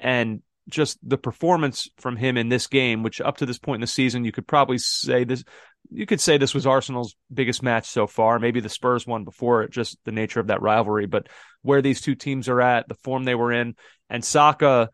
and 0.01 0.43
just 0.69 0.99
the 1.07 1.19
performance 1.19 1.89
from 1.99 2.17
him 2.17 2.37
in 2.37 2.49
this 2.49 2.67
game, 2.67 3.03
which 3.03 3.21
up 3.21 3.39
to 3.39 3.47
this 3.47 3.59
point 3.59 3.77
in 3.77 3.81
the 3.83 3.87
season, 3.87 4.25
you 4.25 4.33
could 4.33 4.47
probably 4.47 4.79
say 4.79 5.25
this, 5.25 5.45
you 5.91 6.07
could 6.07 6.21
say 6.21 6.37
this 6.37 6.55
was 6.55 6.67
Arsenal's 6.67 7.17
biggest 7.33 7.63
match 7.63 7.87
so 7.87 8.07
far. 8.07 8.39
Maybe 8.39 8.61
the 8.61 8.69
Spurs 8.69 9.07
one 9.07 9.25
before 9.25 9.63
it, 9.63 9.71
just 9.71 9.99
the 10.05 10.13
nature 10.13 10.41
of 10.41 10.49
that 10.49 10.63
rivalry. 10.63 11.07
But 11.07 11.29
where 11.63 11.83
these 11.83 12.01
two 12.01 12.15
teams 12.15 12.49
are 12.49 12.61
at, 12.61 12.89
the 12.89 12.95
form 12.95 13.25
they 13.25 13.35
were 13.35 13.53
in, 13.53 13.75
and 14.11 14.25
Saka 14.25 14.91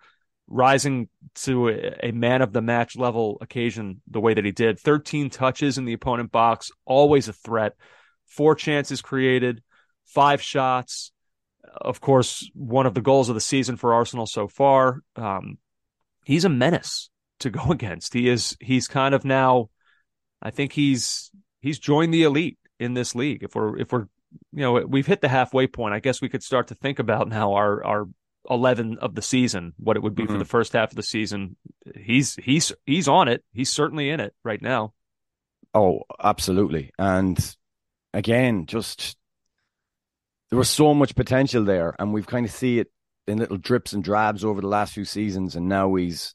rising 0.47 1.09
to 1.35 1.69
a, 1.69 2.13
man 2.13 2.43
of 2.43 2.53
the 2.53 2.61
match 2.61 2.97
level 2.97 3.39
occasion 3.41 4.01
the 4.11 4.21
way 4.21 4.35
that 4.35 4.45
he 4.45 4.53
did 4.53 4.79
13 4.79 5.31
touches 5.31 5.79
in 5.79 5.87
the 5.87 5.95
opponent 5.95 6.31
box 6.31 6.71
always 6.85 7.29
a 7.29 7.33
threat 7.33 7.73
four 8.27 8.55
chances 8.55 9.01
created 9.01 9.63
five 10.05 10.43
shots 10.43 11.13
of 11.81 12.01
course 12.01 12.51
one 12.53 12.85
of 12.85 12.93
the 12.93 13.01
goals 13.01 13.31
of 13.31 13.35
the 13.35 13.41
season 13.41 13.77
for 13.79 13.95
arsenal 13.95 14.27
so 14.27 14.47
far 14.47 15.01
um, 15.17 15.57
he's 16.27 16.45
a 16.45 16.51
menace 16.51 17.09
to 17.41 17.49
go 17.49 17.63
against 17.71 18.13
he 18.13 18.29
is 18.29 18.55
he's 18.61 18.87
kind 18.87 19.15
of 19.15 19.25
now 19.25 19.71
i 20.45 20.51
think 20.51 20.73
he's 20.73 21.31
he's 21.61 21.79
joined 21.79 22.15
the 22.15 22.23
elite 22.23 22.59
in 22.79 22.95
this 22.95 23.15
league 23.15 23.43
if 23.43 23.55
we're 23.55 23.79
if 23.79 23.93
we're 23.93 24.07
you 24.53 24.61
know 24.61 24.73
we've 24.87 25.07
hit 25.07 25.21
the 25.21 25.29
halfway 25.29 25.67
point 25.67 25.95
i 25.95 26.01
guess 26.01 26.21
we 26.21 26.29
could 26.29 26.43
start 26.43 26.69
to 26.69 26.75
think 26.75 26.99
about 26.99 27.29
now 27.29 27.55
our 27.55 27.85
our 27.85 28.07
11 28.51 28.99
of 28.99 29.15
the 29.15 29.23
season, 29.23 29.73
what 29.79 29.97
it 29.97 30.03
would 30.03 30.15
be 30.15 30.25
mm-hmm. 30.25 30.33
for 30.33 30.39
the 30.39 30.45
first 30.45 30.73
half 30.73 30.91
of 30.91 30.97
the 30.97 31.03
season. 31.03 31.57
He's 31.95 32.35
he's 32.37 32.73
he's 32.85 33.09
on 33.09 33.29
it. 33.29 33.45
He's 33.53 33.71
certainly 33.71 34.11
in 34.11 34.21
it 34.21 34.35
right 34.45 34.61
now. 34.61 34.93
Oh, 35.73 36.03
absolutely. 36.23 36.91
And 36.99 37.39
again, 38.13 38.67
just 38.67 39.17
there 40.51 40.59
was 40.59 40.71
so 40.71 40.95
much 40.95 41.17
potential 41.17 41.65
there 41.65 41.97
and 41.99 42.13
we've 42.13 42.27
kind 42.27 42.47
of 42.47 42.53
see 42.53 42.79
it 42.79 42.89
in 43.27 43.39
little 43.39 43.57
drips 43.57 43.93
and 43.93 44.05
drabs 44.05 44.45
over 44.45 44.61
the 44.61 44.69
last 44.69 44.93
few 44.93 45.05
seasons 45.05 45.57
and 45.57 45.69
now 45.69 45.93
he's 45.95 46.35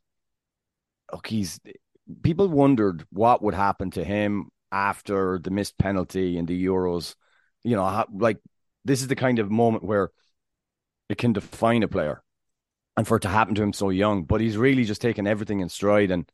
look, 1.12 1.28
he's 1.28 1.60
people 2.22 2.48
wondered 2.48 3.06
what 3.12 3.42
would 3.42 3.54
happen 3.54 3.92
to 3.92 4.04
him 4.04 4.50
after 4.72 5.40
the 5.40 5.52
missed 5.52 5.78
penalty 5.78 6.38
in 6.38 6.46
the 6.46 6.66
Euros. 6.66 7.16
You 7.64 7.76
know, 7.76 8.06
like 8.14 8.38
this 8.86 9.02
is 9.02 9.08
the 9.08 9.16
kind 9.16 9.40
of 9.40 9.52
moment 9.52 9.84
where 9.84 10.12
it 11.10 11.18
can 11.18 11.34
define 11.34 11.84
a 11.84 11.88
player. 11.88 12.22
And 12.98 13.08
for 13.08 13.18
it 13.18 13.22
to 13.22 13.30
happen 13.30 13.56
to 13.56 13.64
him 13.64 13.72
so 13.72 13.90
young, 13.90 14.24
but 14.24 14.42
he's 14.42 14.58
really 14.58 14.84
just 14.84 15.02
taken 15.02 15.26
everything 15.26 15.62
in 15.62 15.70
stride 15.70 16.12
and 16.12 16.30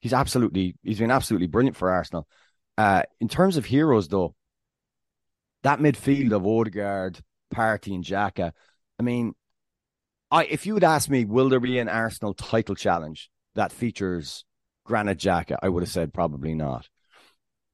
he's 0.00 0.12
absolutely 0.12 0.76
he's 0.82 1.00
been 1.00 1.10
absolutely 1.10 1.48
brilliant 1.48 1.76
for 1.76 1.90
Arsenal. 1.90 2.28
Uh, 2.78 3.02
in 3.20 3.28
terms 3.28 3.56
of 3.56 3.64
heroes 3.64 4.08
though, 4.08 4.34
that 5.62 5.80
midfield 5.80 6.32
of 6.32 6.46
Odegaard, 6.46 7.18
Partey 7.52 7.94
and 7.94 8.04
Xhaka, 8.04 8.52
I 9.00 9.02
mean, 9.02 9.34
I 10.30 10.44
if 10.44 10.64
you 10.64 10.74
would 10.74 10.84
ask 10.84 11.10
me, 11.10 11.24
will 11.24 11.48
there 11.48 11.58
be 11.58 11.78
an 11.78 11.88
Arsenal 11.88 12.34
title 12.34 12.76
challenge 12.76 13.30
that 13.56 13.72
features 13.72 14.44
Granit 14.86 15.18
Xhaka, 15.18 15.56
I 15.62 15.68
would 15.68 15.82
have 15.82 15.90
said 15.90 16.14
probably 16.14 16.54
not. 16.54 16.88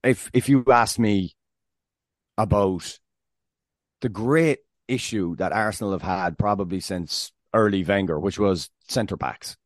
If 0.02 0.30
if 0.32 0.48
you 0.48 0.64
asked 0.70 0.98
me 0.98 1.36
about 2.36 2.98
the 4.00 4.08
great 4.08 4.60
issue 4.88 5.36
that 5.36 5.52
Arsenal 5.52 5.92
have 5.92 6.02
had 6.02 6.38
probably 6.38 6.80
since 6.80 7.32
early 7.54 7.84
Wenger, 7.84 8.18
which 8.18 8.38
was 8.38 8.70
centre 8.88 9.16
backs. 9.16 9.56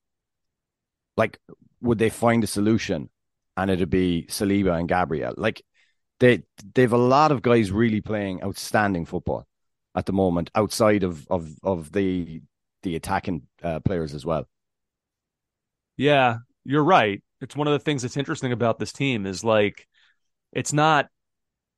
Like, 1.17 1.39
would 1.81 1.99
they 1.99 2.11
find 2.11 2.45
a 2.45 2.47
solution 2.47 3.09
and 3.57 3.71
it'd 3.71 3.91
be 3.91 4.27
Saliba 4.29 4.79
and 4.79 4.89
Gabriel? 4.89 5.35
Like, 5.37 5.63
they 6.21 6.43
they've 6.75 6.93
a 6.93 6.99
lot 6.99 7.33
of 7.33 7.43
guys 7.43 7.71
really 7.71 8.01
playing 8.01 8.43
outstanding 8.43 9.05
football 9.05 9.47
at 9.95 10.07
the 10.07 10.13
moment, 10.13 10.51
outside 10.55 11.03
of 11.03 11.27
of 11.29 11.51
of 11.63 11.93
the 11.93 12.43
the 12.83 12.97
attacking 12.97 13.43
uh, 13.63 13.81
players 13.81 14.15
as 14.15 14.25
well. 14.25 14.47
Yeah, 15.97 16.39
you're 16.65 16.85
right. 16.85 17.23
It's 17.41 17.57
one 17.57 17.67
of 17.67 17.73
the 17.73 17.79
things 17.79 18.03
that's 18.03 18.17
interesting 18.17 18.53
about 18.53 18.79
this 18.79 18.93
team 18.93 19.27
is 19.27 19.45
like 19.45 19.87
it's 20.53 20.73
not 20.73 21.09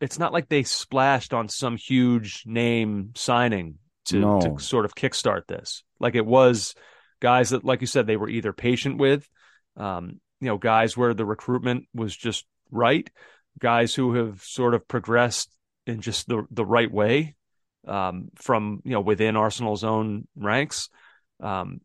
it's 0.00 0.18
not 0.18 0.32
like 0.32 0.48
they 0.48 0.62
splashed 0.62 1.34
on 1.34 1.48
some 1.48 1.76
huge 1.76 2.44
name 2.46 3.10
signing 3.16 3.76
to, 4.06 4.20
no. 4.20 4.40
to 4.40 4.58
sort 4.58 4.84
of 4.84 4.94
kickstart 4.94 5.46
this. 5.46 5.82
Like 5.98 6.14
it 6.14 6.24
was 6.24 6.74
guys 7.20 7.50
that, 7.50 7.64
like 7.64 7.80
you 7.80 7.86
said, 7.86 8.06
they 8.06 8.16
were 8.16 8.28
either 8.28 8.52
patient 8.52 8.98
with, 8.98 9.28
um, 9.76 10.20
you 10.40 10.46
know, 10.46 10.58
guys 10.58 10.96
where 10.96 11.14
the 11.14 11.26
recruitment 11.26 11.86
was 11.94 12.16
just 12.16 12.44
right, 12.70 13.10
guys 13.58 13.94
who 13.94 14.14
have 14.14 14.42
sort 14.42 14.74
of 14.74 14.86
progressed 14.86 15.50
in 15.86 16.00
just 16.00 16.28
the 16.28 16.46
the 16.50 16.66
right 16.66 16.90
way 16.90 17.34
um, 17.86 18.28
from 18.36 18.80
you 18.84 18.92
know 18.92 19.00
within 19.00 19.36
Arsenal's 19.36 19.84
own 19.84 20.28
ranks. 20.36 20.90
Um, 21.40 21.80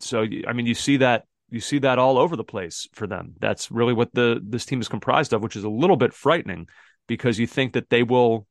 so 0.00 0.26
I 0.46 0.52
mean, 0.52 0.66
you 0.66 0.74
see 0.74 0.98
that 0.98 1.24
you 1.50 1.60
see 1.60 1.78
that 1.80 1.98
all 1.98 2.18
over 2.18 2.36
the 2.36 2.44
place 2.44 2.88
for 2.92 3.06
them. 3.06 3.34
That's 3.40 3.70
really 3.70 3.92
what 3.92 4.14
the 4.14 4.40
this 4.42 4.64
team 4.64 4.80
is 4.80 4.88
comprised 4.88 5.32
of, 5.32 5.42
which 5.42 5.56
is 5.56 5.64
a 5.64 5.68
little 5.68 5.96
bit 5.96 6.14
frightening 6.14 6.68
because 7.06 7.38
you 7.38 7.46
think 7.46 7.72
that 7.72 7.90
they 7.90 8.02
will 8.02 8.46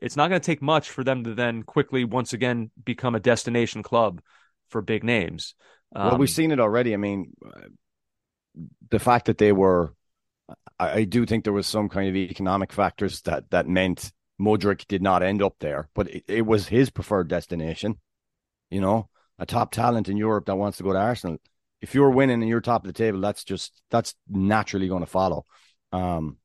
It's 0.00 0.16
not 0.16 0.28
going 0.28 0.40
to 0.40 0.46
take 0.46 0.62
much 0.62 0.90
for 0.90 1.04
them 1.04 1.24
to 1.24 1.34
then 1.34 1.62
quickly 1.62 2.04
once 2.04 2.32
again 2.32 2.70
become 2.82 3.14
a 3.14 3.20
destination 3.20 3.82
club 3.82 4.20
for 4.70 4.82
big 4.82 5.04
names. 5.04 5.54
Um, 5.94 6.08
well, 6.08 6.18
we've 6.18 6.28
um, 6.28 6.34
seen 6.34 6.50
it 6.52 6.60
already. 6.60 6.94
I 6.94 6.96
mean, 6.96 7.32
the 8.90 8.98
fact 8.98 9.26
that 9.26 9.38
they 9.38 9.52
were, 9.52 9.94
I, 10.78 10.90
I, 10.90 11.04
do 11.04 11.24
think 11.24 11.44
there 11.44 11.52
was 11.52 11.66
some 11.66 11.88
kind 11.88 12.08
of 12.08 12.16
economic 12.16 12.72
factors 12.72 13.22
that 13.22 13.50
that 13.50 13.66
meant 13.68 14.12
Mudryk 14.40 14.86
did 14.86 15.02
not 15.02 15.22
end 15.22 15.42
up 15.42 15.56
there, 15.60 15.88
but 15.94 16.08
it, 16.08 16.24
it 16.28 16.46
was 16.46 16.68
his 16.68 16.90
preferred 16.90 17.28
destination. 17.28 17.98
You 18.70 18.80
know, 18.80 19.08
a 19.38 19.46
top 19.46 19.70
talent 19.70 20.08
in 20.08 20.16
Europe 20.16 20.46
that 20.46 20.56
wants 20.56 20.78
to 20.78 20.84
go 20.84 20.92
to 20.92 20.98
Arsenal. 20.98 21.38
If 21.80 21.94
you're 21.94 22.10
winning 22.10 22.42
and 22.42 22.48
you're 22.48 22.60
top 22.60 22.84
of 22.84 22.88
the 22.88 22.92
table, 22.92 23.20
that's 23.20 23.44
just 23.44 23.80
that's 23.90 24.14
naturally 24.28 24.88
going 24.88 25.02
to 25.02 25.06
follow. 25.06 25.46
Um, 25.92 26.38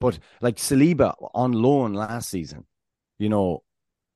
but 0.00 0.18
like 0.40 0.56
Saliba 0.56 1.14
on 1.34 1.52
loan 1.52 1.94
last 1.94 2.28
season, 2.28 2.66
you 3.18 3.28
know, 3.28 3.62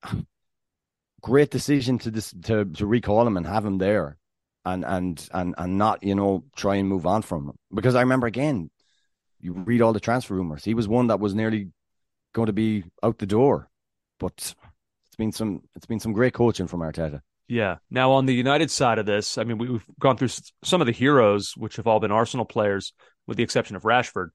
great 1.21 1.49
decision 1.49 1.97
to 1.99 2.11
this 2.11 2.33
to 2.43 2.65
to 2.65 2.85
recall 2.85 3.25
him 3.25 3.37
and 3.37 3.45
have 3.45 3.65
him 3.65 3.77
there, 3.77 4.17
and 4.65 4.83
and 4.83 5.27
and 5.33 5.55
and 5.57 5.77
not 5.77 6.03
you 6.03 6.15
know 6.15 6.43
try 6.55 6.75
and 6.75 6.89
move 6.89 7.05
on 7.05 7.21
from 7.21 7.47
him 7.47 7.55
because 7.73 7.95
I 7.95 8.01
remember 8.01 8.27
again, 8.27 8.69
you 9.39 9.53
read 9.53 9.81
all 9.81 9.93
the 9.93 9.99
transfer 9.99 10.35
rumors. 10.35 10.65
He 10.65 10.73
was 10.73 10.87
one 10.87 11.07
that 11.07 11.19
was 11.19 11.33
nearly 11.33 11.69
going 12.33 12.47
to 12.47 12.53
be 12.53 12.83
out 13.01 13.17
the 13.19 13.25
door, 13.25 13.69
but 14.19 14.33
it's 15.05 15.15
been 15.17 15.31
some 15.31 15.61
it's 15.75 15.85
been 15.85 15.99
some 15.99 16.13
great 16.13 16.33
coaching 16.33 16.67
from 16.67 16.81
Arteta. 16.81 17.21
Yeah. 17.47 17.77
Now 17.89 18.13
on 18.13 18.25
the 18.25 18.33
United 18.33 18.69
side 18.69 18.99
of 18.99 19.05
this, 19.05 19.37
I 19.37 19.43
mean, 19.43 19.57
we've 19.57 19.85
gone 19.99 20.17
through 20.17 20.29
some 20.63 20.81
of 20.81 20.87
the 20.87 20.93
heroes, 20.93 21.53
which 21.55 21.77
have 21.77 21.87
all 21.87 21.99
been 21.99 22.11
Arsenal 22.11 22.45
players, 22.45 22.93
with 23.25 23.37
the 23.37 23.43
exception 23.43 23.75
of 23.75 23.83
Rashford. 23.83 24.29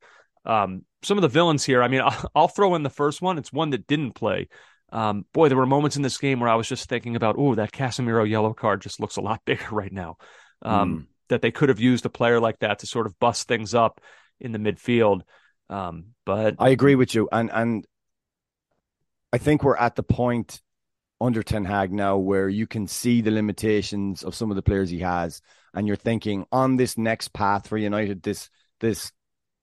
Um, 0.45 0.85
some 1.03 1.19
of 1.19 1.23
the 1.23 1.29
villains 1.29 1.65
here. 1.65 1.83
I 1.83 1.89
mean, 1.89 2.01
I'll, 2.05 2.31
I'll, 2.35 2.49
throw 2.49 2.75
in 2.75 2.83
the 2.83 2.91
first 2.91 3.21
one. 3.21 3.39
It's 3.39 3.53
one 3.53 3.71
that 3.71 3.87
didn't 3.87 4.13
play. 4.13 4.49
Um, 4.91 5.25
boy, 5.33 5.49
there 5.49 5.59
were 5.59 5.67
moments 5.67 5.97
in 5.97 6.03
this 6.03 6.19
game 6.19 6.41
where 6.41 6.51
I 6.51 6.55
was 6.55 6.69
just 6.69 6.89
thinking 6.89 7.17
about, 7.17 7.37
oh, 7.39 7.55
that 7.55 7.73
Casemiro 7.73 8.29
yellow 8.29 8.53
card 8.53 8.83
just 8.83 9.01
looks 9.01 9.17
a 9.17 9.23
lot 9.23 9.43
bigger 9.47 9.69
right 9.71 9.93
now. 9.93 10.17
Um, 10.63 10.99
mm. 10.99 11.07
That 11.29 11.43
they 11.43 11.51
could 11.51 11.71
have 11.71 11.81
used 11.81 12.05
a 12.05 12.11
player 12.11 12.41
like 12.41 12.59
that 12.59 12.81
to 12.81 12.87
sort 12.87 13.07
of 13.07 13.19
bust 13.19 13.49
things 13.49 13.75
up 13.75 14.01
in 14.39 14.53
the 14.53 14.59
midfield. 14.59 15.23
Um, 15.71 16.09
but 16.27 16.57
I 16.59 16.69
agree 16.71 16.95
with 16.95 17.15
you, 17.15 17.29
and 17.33 17.51
and 17.51 17.87
I 19.33 19.39
think 19.39 19.63
we're 19.63 19.77
at 19.77 19.97
the 19.97 20.03
point 20.03 20.61
under 21.23 21.43
Ten 21.43 21.65
Hag 21.65 21.93
now 21.93 22.17
where 22.17 22.49
you 22.49 22.67
can 22.67 22.87
see 22.87 23.21
the 23.21 23.31
limitations 23.31 24.25
of 24.25 24.35
some 24.35 24.51
of 24.51 24.57
the 24.57 24.63
players 24.63 24.91
he 24.91 24.99
has, 24.99 25.41
and 25.73 25.87
you're 25.87 25.97
thinking 25.97 26.45
on 26.51 26.77
this 26.77 26.99
next 26.99 27.33
path 27.33 27.69
for 27.69 27.79
United, 27.79 28.23
this 28.23 28.51
this 28.81 29.13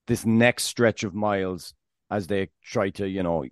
this 0.06 0.24
next 0.24 0.64
stretch 0.64 1.04
of 1.04 1.14
miles 1.14 1.74
as 2.10 2.26
they 2.26 2.48
try 2.64 2.90
to, 2.90 3.08
you 3.08 3.22
know, 3.22 3.44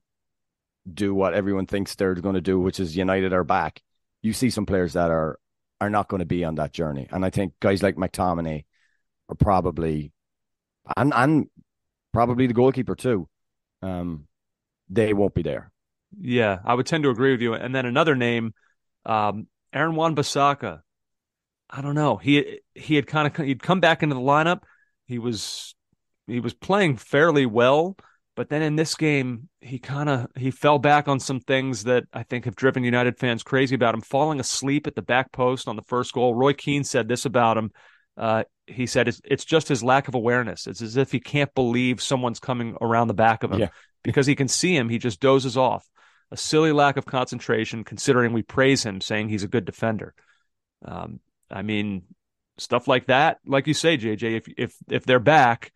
do 0.92 1.14
what 1.14 1.34
everyone 1.34 1.66
thinks 1.66 1.94
they're 1.94 2.14
going 2.14 2.34
to 2.34 2.40
do, 2.40 2.58
which 2.58 2.80
is 2.80 2.96
United 2.96 3.32
are 3.32 3.44
back. 3.44 3.82
You 4.22 4.32
see 4.32 4.50
some 4.50 4.66
players 4.66 4.94
that 4.94 5.10
are 5.10 5.38
are 5.80 5.90
not 5.90 6.08
going 6.08 6.20
to 6.20 6.26
be 6.26 6.44
on 6.44 6.56
that 6.56 6.72
journey, 6.72 7.06
and 7.10 7.24
I 7.24 7.30
think 7.30 7.52
guys 7.60 7.82
like 7.82 7.96
McTominay 7.96 8.64
are 9.28 9.36
probably, 9.36 10.12
and 10.96 11.12
and 11.14 11.46
probably 12.12 12.46
the 12.46 12.54
goalkeeper 12.54 12.96
too. 12.96 13.28
Um, 13.82 14.26
they 14.88 15.12
won't 15.12 15.34
be 15.34 15.42
there. 15.42 15.70
Yeah, 16.16 16.58
I 16.64 16.74
would 16.74 16.86
tend 16.86 17.04
to 17.04 17.10
agree 17.10 17.32
with 17.32 17.42
you. 17.42 17.54
And 17.54 17.74
then 17.74 17.86
another 17.86 18.14
name, 18.14 18.54
um, 19.04 19.46
Aaron 19.72 19.94
Wan-Bissaka. 19.94 20.80
I 21.70 21.82
don't 21.82 21.94
know. 21.94 22.16
He 22.16 22.60
he 22.74 22.94
had 22.94 23.06
kind 23.06 23.26
of 23.26 23.44
he'd 23.44 23.62
come 23.62 23.80
back 23.80 24.02
into 24.02 24.14
the 24.14 24.20
lineup. 24.20 24.62
He 25.06 25.18
was 25.18 25.74
he 26.26 26.40
was 26.40 26.54
playing 26.54 26.96
fairly 26.96 27.44
well, 27.44 27.96
but 28.36 28.48
then 28.48 28.62
in 28.62 28.76
this 28.76 28.94
game 28.94 29.50
he 29.60 29.78
kind 29.78 30.08
of 30.08 30.28
he 30.34 30.50
fell 30.50 30.78
back 30.78 31.08
on 31.08 31.20
some 31.20 31.40
things 31.40 31.84
that 31.84 32.04
I 32.12 32.22
think 32.22 32.46
have 32.46 32.56
driven 32.56 32.84
United 32.84 33.18
fans 33.18 33.42
crazy 33.42 33.74
about 33.74 33.94
him. 33.94 34.00
Falling 34.00 34.40
asleep 34.40 34.86
at 34.86 34.94
the 34.94 35.02
back 35.02 35.30
post 35.30 35.68
on 35.68 35.76
the 35.76 35.82
first 35.82 36.14
goal. 36.14 36.34
Roy 36.34 36.54
Keane 36.54 36.84
said 36.84 37.06
this 37.06 37.26
about 37.26 37.58
him. 37.58 37.70
Uh, 38.16 38.44
he 38.66 38.86
said 38.86 39.06
it's, 39.06 39.20
it's 39.24 39.44
just 39.44 39.68
his 39.68 39.82
lack 39.84 40.08
of 40.08 40.14
awareness. 40.14 40.66
It's 40.66 40.80
as 40.82 40.96
if 40.96 41.12
he 41.12 41.20
can't 41.20 41.54
believe 41.54 42.02
someone's 42.02 42.40
coming 42.40 42.76
around 42.80 43.08
the 43.08 43.14
back 43.14 43.42
of 43.42 43.52
him 43.52 43.60
yeah. 43.60 43.68
because 44.02 44.26
he 44.26 44.34
can 44.34 44.48
see 44.48 44.74
him. 44.74 44.88
He 44.88 44.98
just 44.98 45.20
dozes 45.20 45.56
off 45.56 45.86
a 46.30 46.36
silly 46.36 46.72
lack 46.72 46.96
of 46.96 47.06
concentration, 47.06 47.84
considering 47.84 48.32
we 48.32 48.42
praise 48.42 48.84
him, 48.84 49.00
saying 49.00 49.28
he's 49.28 49.44
a 49.44 49.48
good 49.48 49.64
defender. 49.64 50.14
Um, 50.84 51.20
I 51.50 51.62
mean, 51.62 52.02
stuff 52.58 52.88
like 52.88 53.06
that, 53.06 53.38
like 53.46 53.66
you 53.66 53.74
say, 53.74 53.96
JJ, 53.96 54.36
if 54.36 54.48
if 54.56 54.74
if 54.90 55.04
they're 55.04 55.18
back, 55.18 55.72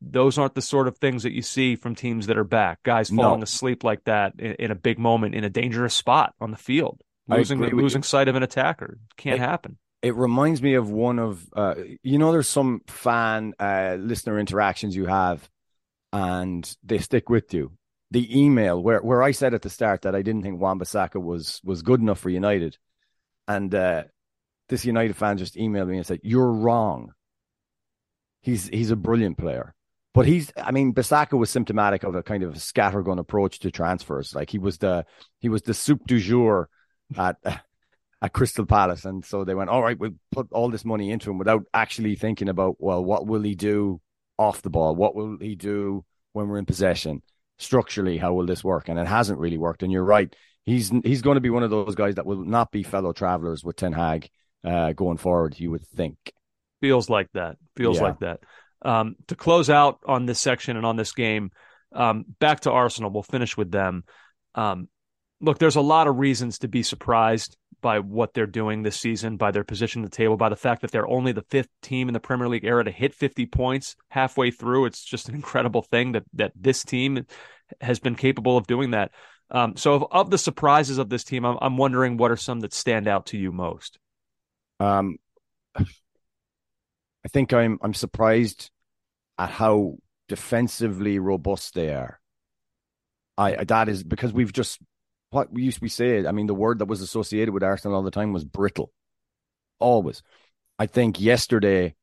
those 0.00 0.38
aren't 0.38 0.54
the 0.54 0.62
sort 0.62 0.88
of 0.88 0.98
things 0.98 1.24
that 1.24 1.32
you 1.32 1.42
see 1.42 1.76
from 1.76 1.94
teams 1.94 2.28
that 2.28 2.38
are 2.38 2.44
back. 2.44 2.82
Guys 2.84 3.10
falling 3.10 3.40
no. 3.40 3.44
asleep 3.44 3.82
like 3.82 4.04
that 4.04 4.34
in, 4.38 4.52
in, 4.54 4.70
a 4.70 4.74
big 4.74 4.98
moment 4.98 5.34
in 5.34 5.44
a 5.44 5.50
dangerous 5.50 5.94
spot 5.94 6.34
on 6.40 6.50
the 6.50 6.56
field, 6.56 7.00
losing 7.26 7.58
losing 7.58 8.02
sight 8.02 8.28
of 8.28 8.36
an 8.36 8.42
attacker 8.42 8.98
can't 9.16 9.36
it, 9.36 9.40
happen. 9.40 9.78
It 10.02 10.14
reminds 10.14 10.62
me 10.62 10.74
of 10.74 10.90
one 10.90 11.18
of 11.18 11.44
uh, 11.54 11.74
you 12.02 12.18
know, 12.18 12.30
there's 12.30 12.48
some 12.48 12.82
fan 12.86 13.54
uh, 13.58 13.96
listener 13.98 14.38
interactions 14.38 14.94
you 14.94 15.06
have, 15.06 15.48
and 16.12 16.76
they 16.84 16.98
stick 16.98 17.28
with 17.28 17.52
you 17.52 17.72
the 18.10 18.40
email 18.40 18.82
where 18.82 19.00
where 19.00 19.22
I 19.22 19.32
said 19.32 19.54
at 19.54 19.62
the 19.62 19.70
start 19.70 20.02
that 20.02 20.14
I 20.14 20.22
didn't 20.22 20.42
think 20.42 20.60
Wan-Bissaka 20.60 21.22
was 21.22 21.60
was 21.64 21.82
good 21.82 22.00
enough 22.00 22.20
for 22.20 22.30
United, 22.30 22.78
and 23.48 23.74
uh, 23.74 24.04
this 24.68 24.84
United 24.84 25.16
fan 25.16 25.38
just 25.38 25.56
emailed 25.56 25.88
me 25.88 25.96
and 25.96 26.06
said, 26.06 26.20
"You're 26.22 26.52
wrong. 26.52 27.12
He's 28.42 28.68
he's 28.68 28.90
a 28.90 28.96
brilliant 28.96 29.38
player." 29.38 29.74
But 30.14 30.26
he's, 30.26 30.50
I 30.56 30.70
mean, 30.70 30.94
Bissaka 30.94 31.36
was 31.36 31.50
symptomatic 31.50 32.02
of 32.02 32.14
a 32.14 32.22
kind 32.22 32.42
of 32.42 32.54
scattergun 32.54 33.18
approach 33.18 33.58
to 33.58 33.70
transfers. 33.70 34.34
Like 34.34 34.48
he 34.48 34.58
was 34.58 34.78
the 34.78 35.04
he 35.40 35.50
was 35.50 35.62
the 35.62 35.74
soup 35.74 36.06
du 36.06 36.18
jour 36.18 36.70
at 37.16 37.36
at 38.22 38.32
Crystal 38.32 38.64
Palace, 38.66 39.04
and 39.04 39.24
so 39.24 39.44
they 39.44 39.54
went, 39.54 39.68
"All 39.68 39.82
right, 39.82 39.98
we'll 39.98 40.14
put 40.32 40.48
all 40.52 40.70
this 40.70 40.84
money 40.84 41.10
into 41.10 41.30
him 41.30 41.38
without 41.38 41.64
actually 41.74 42.14
thinking 42.14 42.48
about, 42.48 42.76
well, 42.78 43.04
what 43.04 43.26
will 43.26 43.42
he 43.42 43.54
do 43.54 44.00
off 44.38 44.62
the 44.62 44.70
ball? 44.70 44.94
What 44.94 45.14
will 45.14 45.38
he 45.38 45.54
do 45.54 46.04
when 46.32 46.48
we're 46.48 46.58
in 46.58 46.66
possession?" 46.66 47.22
Structurally 47.58 48.18
how 48.18 48.34
will 48.34 48.46
this 48.46 48.64
work? 48.64 48.88
And 48.88 48.98
it 48.98 49.06
hasn't 49.06 49.38
really 49.38 49.58
worked. 49.58 49.82
And 49.82 49.92
you're 49.92 50.04
right. 50.04 50.34
He's 50.64 50.90
he's 51.04 51.22
going 51.22 51.36
to 51.36 51.40
be 51.40 51.50
one 51.50 51.62
of 51.62 51.70
those 51.70 51.94
guys 51.94 52.16
that 52.16 52.26
will 52.26 52.44
not 52.44 52.70
be 52.72 52.82
fellow 52.82 53.12
travelers 53.12 53.62
with 53.64 53.76
Ten 53.76 53.92
Hag 53.92 54.28
uh, 54.64 54.92
going 54.92 55.16
forward 55.16 55.58
you 55.58 55.70
would 55.70 55.86
think. 55.86 56.16
Feels 56.80 57.08
like 57.08 57.28
that. 57.34 57.56
Feels 57.76 57.98
yeah. 57.98 58.02
like 58.02 58.18
that. 58.20 58.40
Um, 58.82 59.16
to 59.28 59.36
close 59.36 59.70
out 59.70 60.00
on 60.06 60.26
this 60.26 60.40
section 60.40 60.76
and 60.76 60.84
on 60.84 60.96
this 60.96 61.12
game 61.12 61.50
um, 61.92 62.24
back 62.40 62.60
to 62.60 62.72
Arsenal. 62.72 63.10
We'll 63.10 63.22
finish 63.22 63.56
with 63.56 63.70
them. 63.70 64.04
Um, 64.54 64.88
look 65.40 65.58
there's 65.58 65.76
a 65.76 65.82
lot 65.82 66.06
of 66.06 66.16
reasons 66.16 66.58
to 66.60 66.68
be 66.68 66.82
surprised 66.82 67.56
by 67.86 68.00
what 68.00 68.34
they're 68.34 68.48
doing 68.48 68.82
this 68.82 68.96
season, 68.96 69.36
by 69.36 69.52
their 69.52 69.62
position 69.62 70.02
at 70.02 70.10
the 70.10 70.16
table, 70.16 70.36
by 70.36 70.48
the 70.48 70.56
fact 70.56 70.82
that 70.82 70.90
they're 70.90 71.06
only 71.06 71.30
the 71.30 71.44
fifth 71.50 71.68
team 71.82 72.08
in 72.08 72.14
the 72.14 72.18
Premier 72.18 72.48
League 72.48 72.64
era 72.64 72.82
to 72.82 72.90
hit 72.90 73.14
50 73.14 73.46
points 73.46 73.94
halfway 74.08 74.50
through. 74.50 74.86
It's 74.86 75.04
just 75.04 75.28
an 75.28 75.36
incredible 75.36 75.82
thing 75.82 76.10
that 76.10 76.24
that 76.32 76.50
this 76.56 76.82
team 76.82 77.26
has 77.80 78.00
been 78.00 78.16
capable 78.16 78.56
of 78.56 78.66
doing 78.66 78.90
that. 78.90 79.12
Um, 79.52 79.76
so, 79.76 79.94
of, 79.94 80.04
of, 80.10 80.30
the 80.30 80.36
surprises 80.36 80.98
of 80.98 81.10
this 81.10 81.22
team, 81.22 81.44
I'm, 81.44 81.58
I'm, 81.60 81.76
wondering 81.76 82.16
what 82.16 82.32
are 82.32 82.36
some 82.36 82.58
that 82.60 82.74
stand 82.74 83.06
out 83.06 83.26
to 83.26 83.38
you 83.38 83.52
most. 83.52 84.00
Um, 84.80 85.18
I 85.76 85.84
think 87.32 87.52
I'm 87.52 87.78
I'm 87.82 87.94
surprised 87.94 88.68
at 89.38 89.50
how 89.50 89.98
defensively 90.26 91.20
robust 91.20 91.74
they 91.74 91.94
are. 91.94 92.18
I 93.38 93.62
that 93.62 93.88
is 93.88 94.02
because 94.02 94.32
we've 94.32 94.52
just 94.52 94.80
what 95.30 95.52
we 95.52 95.62
used 95.62 95.76
to 95.76 95.82
be 95.82 95.88
saying. 95.88 96.26
I 96.26 96.32
mean, 96.32 96.46
the 96.46 96.54
word 96.54 96.78
that 96.78 96.86
was 96.86 97.00
associated 97.00 97.52
with 97.52 97.62
Arsenal 97.62 97.96
all 97.96 98.02
the 98.02 98.10
time 98.10 98.32
was 98.32 98.44
brittle. 98.44 98.92
Always. 99.78 100.22
I 100.78 100.86
think 100.86 101.20
yesterday, 101.20 101.94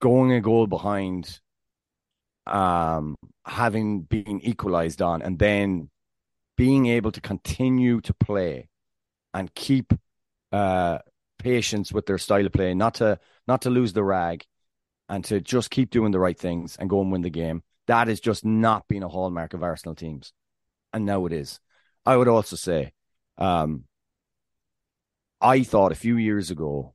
going 0.00 0.32
a 0.32 0.40
goal 0.40 0.66
behind, 0.66 1.40
um, 2.46 3.16
having 3.44 4.02
been 4.02 4.40
equalized 4.40 5.00
on, 5.00 5.22
and 5.22 5.38
then 5.38 5.90
being 6.56 6.86
able 6.86 7.12
to 7.12 7.20
continue 7.20 8.00
to 8.02 8.14
play 8.14 8.68
and 9.32 9.54
keep 9.54 9.92
uh, 10.50 10.98
patience 11.38 11.92
with 11.92 12.06
their 12.06 12.18
style 12.18 12.46
of 12.46 12.52
play, 12.52 12.74
not 12.74 12.94
to 12.94 13.18
not 13.46 13.62
to 13.62 13.70
lose 13.70 13.92
the 13.92 14.04
rag, 14.04 14.44
and 15.08 15.24
to 15.24 15.40
just 15.40 15.70
keep 15.70 15.90
doing 15.90 16.12
the 16.12 16.20
right 16.20 16.38
things 16.38 16.76
and 16.76 16.90
go 16.90 17.00
and 17.00 17.10
win 17.10 17.22
the 17.22 17.30
game. 17.30 17.62
That 17.86 18.08
has 18.08 18.20
just 18.20 18.44
not 18.44 18.86
been 18.88 19.02
a 19.02 19.08
hallmark 19.08 19.54
of 19.54 19.62
Arsenal 19.62 19.94
teams, 19.94 20.32
and 20.92 21.04
now 21.04 21.26
it 21.26 21.32
is. 21.32 21.60
I 22.04 22.16
would 22.16 22.28
also 22.28 22.56
say, 22.56 22.92
um, 23.38 23.84
I 25.40 25.62
thought 25.62 25.92
a 25.92 25.96
few 25.96 26.16
years 26.16 26.50
ago 26.50 26.94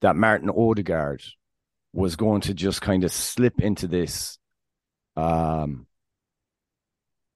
that 0.00 0.16
Martin 0.16 0.50
Odegaard 0.50 1.22
was 1.92 2.16
going 2.16 2.42
to 2.42 2.54
just 2.54 2.80
kind 2.80 3.04
of 3.04 3.12
slip 3.12 3.60
into 3.60 3.86
this, 3.86 4.38
um, 5.16 5.86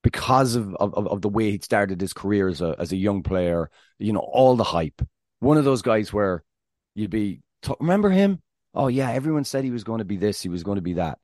because 0.03 0.55
of, 0.55 0.75
of 0.77 0.95
of 0.95 1.23
the 1.23 1.29
way 1.29 1.51
he 1.51 1.59
started 1.59 2.01
his 2.01 2.13
career 2.13 2.49
as 2.49 2.61
a 2.61 2.77
as 2.79 2.93
a 2.93 2.97
young 2.97 3.23
player. 3.23 3.71
You 3.99 4.13
know, 4.13 4.21
all 4.21 4.55
the 4.55 4.65
hype. 4.65 5.03
One 5.41 5.57
of 5.57 5.65
those 5.65 5.83
guys 5.83 6.13
where 6.13 6.45
you'd 6.95 7.11
be 7.11 7.41
remember 7.81 8.11
him. 8.11 8.41
Oh 8.75 8.89
yeah, 8.89 9.11
everyone 9.11 9.45
said 9.45 9.65
he 9.65 9.71
was 9.71 9.85
going 9.85 10.01
to 10.01 10.05
be 10.05 10.17
this, 10.17 10.43
he 10.43 10.49
was 10.49 10.63
going 10.63 10.77
to 10.77 10.83
be 10.83 10.95
that. 10.95 11.19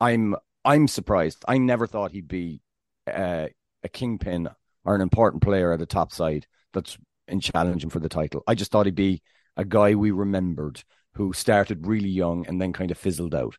I'm 0.00 0.36
I'm 0.64 0.88
surprised. 0.88 1.44
I 1.46 1.58
never 1.58 1.86
thought 1.86 2.12
he'd 2.12 2.28
be 2.28 2.62
uh, 3.06 3.48
a 3.82 3.88
kingpin 3.88 4.48
or 4.88 4.94
an 4.94 5.02
important 5.02 5.42
player 5.42 5.70
at 5.70 5.82
a 5.82 5.86
top 5.86 6.12
side 6.12 6.46
that's 6.72 6.96
in 7.28 7.40
challenging 7.40 7.90
for 7.90 8.00
the 8.00 8.08
title. 8.08 8.42
I 8.46 8.54
just 8.54 8.72
thought 8.72 8.86
he'd 8.86 8.94
be 8.94 9.20
a 9.54 9.64
guy 9.64 9.94
we 9.94 10.12
remembered 10.12 10.82
who 11.12 11.34
started 11.34 11.86
really 11.86 12.08
young 12.08 12.46
and 12.46 12.58
then 12.58 12.72
kind 12.72 12.90
of 12.90 12.96
fizzled 12.96 13.34
out. 13.34 13.58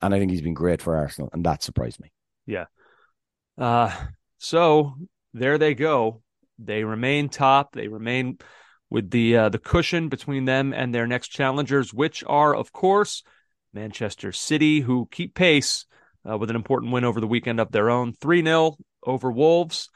And 0.00 0.14
I 0.14 0.18
think 0.18 0.30
he's 0.30 0.40
been 0.40 0.54
great 0.54 0.80
for 0.80 0.96
Arsenal, 0.96 1.28
and 1.34 1.44
that 1.44 1.62
surprised 1.62 2.00
me. 2.00 2.10
Yeah. 2.46 2.64
Uh, 3.58 3.94
so 4.38 4.94
there 5.34 5.58
they 5.58 5.74
go. 5.74 6.22
They 6.58 6.82
remain 6.82 7.28
top. 7.28 7.74
They 7.74 7.88
remain 7.88 8.38
with 8.88 9.10
the 9.10 9.36
uh, 9.36 9.48
the 9.50 9.58
cushion 9.58 10.08
between 10.08 10.46
them 10.46 10.72
and 10.72 10.94
their 10.94 11.06
next 11.06 11.28
challengers, 11.28 11.92
which 11.92 12.24
are, 12.26 12.56
of 12.56 12.72
course, 12.72 13.22
Manchester 13.74 14.32
City, 14.32 14.80
who 14.80 15.08
keep 15.12 15.34
pace 15.34 15.84
uh, 16.26 16.38
with 16.38 16.48
an 16.48 16.56
important 16.56 16.90
win 16.90 17.04
over 17.04 17.20
the 17.20 17.26
weekend 17.26 17.60
of 17.60 17.70
their 17.70 17.90
own, 17.90 18.14
three 18.14 18.42
0 18.42 18.76
over 19.04 19.30
Wolves. 19.30 19.90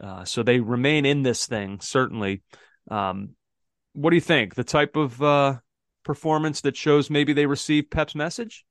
Uh, 0.00 0.24
so 0.24 0.42
they 0.42 0.60
remain 0.60 1.04
in 1.06 1.22
this 1.22 1.46
thing 1.46 1.80
certainly. 1.80 2.42
Um, 2.90 3.30
what 3.92 4.10
do 4.10 4.16
you 4.16 4.22
think? 4.22 4.54
The 4.54 4.64
type 4.64 4.96
of 4.96 5.22
uh, 5.22 5.58
performance 6.04 6.62
that 6.62 6.76
shows 6.76 7.10
maybe 7.10 7.32
they 7.32 7.46
received 7.46 7.90
Pep's 7.90 8.14
message? 8.14 8.64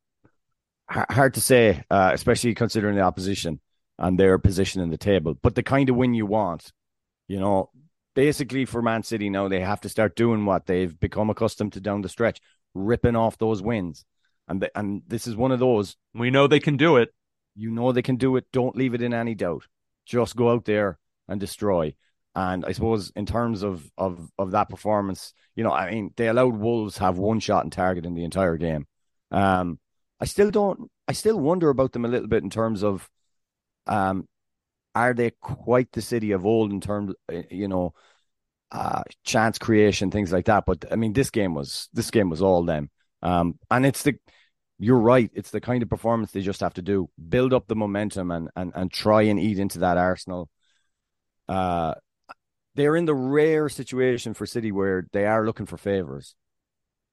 Hard 0.90 1.36
to 1.36 1.42
say, 1.42 1.84
uh, 1.90 2.12
especially 2.14 2.54
considering 2.54 2.96
the 2.96 3.02
opposition 3.02 3.62
and 3.98 4.20
their 4.20 4.38
position 4.38 4.82
in 4.82 4.90
the 4.90 4.98
table. 4.98 5.36
But 5.42 5.56
the 5.56 5.64
kind 5.64 5.90
of 5.90 5.96
win 5.96 6.14
you 6.14 6.26
want, 6.26 6.74
you 7.28 7.40
know, 7.40 7.70
basically 8.14 8.66
for 8.66 8.82
Man 8.82 9.04
City 9.04 9.30
now, 9.30 9.48
they 9.48 9.62
have 9.62 9.82
to 9.82 9.90
start 9.90 10.18
doing 10.18 10.46
what 10.46 10.66
they've 10.66 11.00
become 11.00 11.30
accustomed 11.30 11.74
to 11.74 11.80
down 11.80 12.02
the 12.02 12.10
stretch, 12.10 12.42
ripping 12.74 13.16
off 13.16 13.38
those 13.38 13.62
wins. 13.62 14.04
And 14.50 14.62
the, 14.62 14.78
and 14.78 15.04
this 15.08 15.28
is 15.28 15.36
one 15.36 15.54
of 15.54 15.60
those. 15.60 15.96
We 16.14 16.30
know 16.30 16.48
they 16.48 16.60
can 16.60 16.76
do 16.76 16.98
it. 16.98 17.14
You 17.56 17.72
know 17.72 17.94
they 17.94 18.02
can 18.02 18.18
do 18.18 18.36
it. 18.36 18.46
Don't 18.52 18.76
leave 18.76 18.94
it 18.94 19.02
in 19.02 19.14
any 19.14 19.36
doubt. 19.36 19.68
Just 20.06 20.36
go 20.36 20.52
out 20.52 20.66
there 20.66 21.00
and 21.32 21.40
destroy. 21.40 21.96
And 22.36 22.66
I 22.66 22.72
suppose 22.72 23.12
in 23.16 23.26
terms 23.26 23.64
of 23.64 23.90
of 23.98 24.30
of 24.38 24.52
that 24.52 24.70
performance, 24.70 25.34
you 25.56 25.64
know, 25.64 25.72
I 25.72 25.92
mean, 25.92 26.14
they 26.16 26.28
allowed 26.28 26.56
Wolves 26.56 26.98
have 27.00 27.18
one 27.18 27.40
shot 27.40 27.64
and 27.64 27.74
target 27.74 28.06
in 28.06 28.14
the 28.14 28.24
entire 28.24 28.58
game. 28.58 28.88
Um, 29.32 29.80
I 30.20 30.26
still 30.26 30.52
don't. 30.52 30.90
I 31.08 31.14
still 31.14 31.40
wonder 31.40 31.70
about 31.70 31.92
them 31.92 32.06
a 32.06 32.08
little 32.08 32.28
bit 32.28 32.44
in 32.44 32.50
terms 32.50 32.84
of, 32.84 33.10
um, 33.88 34.28
are 34.96 35.14
they 35.14 35.32
quite 35.42 35.92
the 35.92 36.02
city 36.02 36.32
of 36.32 36.46
old 36.46 36.72
in 36.72 36.80
terms, 36.80 37.14
uh, 37.32 37.42
you 37.50 37.68
know, 37.68 37.94
uh, 38.72 39.04
chance 39.26 39.58
creation, 39.58 40.12
things 40.12 40.32
like 40.32 40.46
that. 40.46 40.66
But 40.66 40.86
I 40.92 40.96
mean, 40.96 41.14
this 41.14 41.32
game 41.32 41.54
was 41.54 41.90
this 41.94 42.12
game 42.12 42.30
was 42.30 42.42
all 42.42 42.64
them. 42.64 42.90
Um, 43.22 43.60
and 43.70 43.86
it's 43.86 44.04
the 44.04 44.16
you're 44.80 45.00
right. 45.00 45.30
It's 45.34 45.52
the 45.52 45.62
kind 45.62 45.84
of 45.84 45.90
performance 45.90 46.32
they 46.32 46.42
just 46.42 46.62
have 46.62 46.74
to 46.76 46.82
do, 46.82 47.10
build 47.30 47.54
up 47.54 47.68
the 47.68 47.76
momentum, 47.76 48.32
and 48.32 48.50
and 48.56 48.72
and 48.76 48.92
try 48.92 49.24
and 49.24 49.40
eat 49.40 49.60
into 49.60 49.80
that 49.80 49.98
Arsenal. 49.98 50.50
Uh, 51.52 51.96
they're 52.76 52.96
in 52.96 53.06
the 53.06 53.16
rare 53.16 53.68
situation 53.68 54.34
for 54.34 54.46
City 54.46 54.72
where 54.72 55.06
they 55.12 55.26
are 55.26 55.46
looking 55.46 55.66
for 55.66 55.78
favors. 55.78 56.36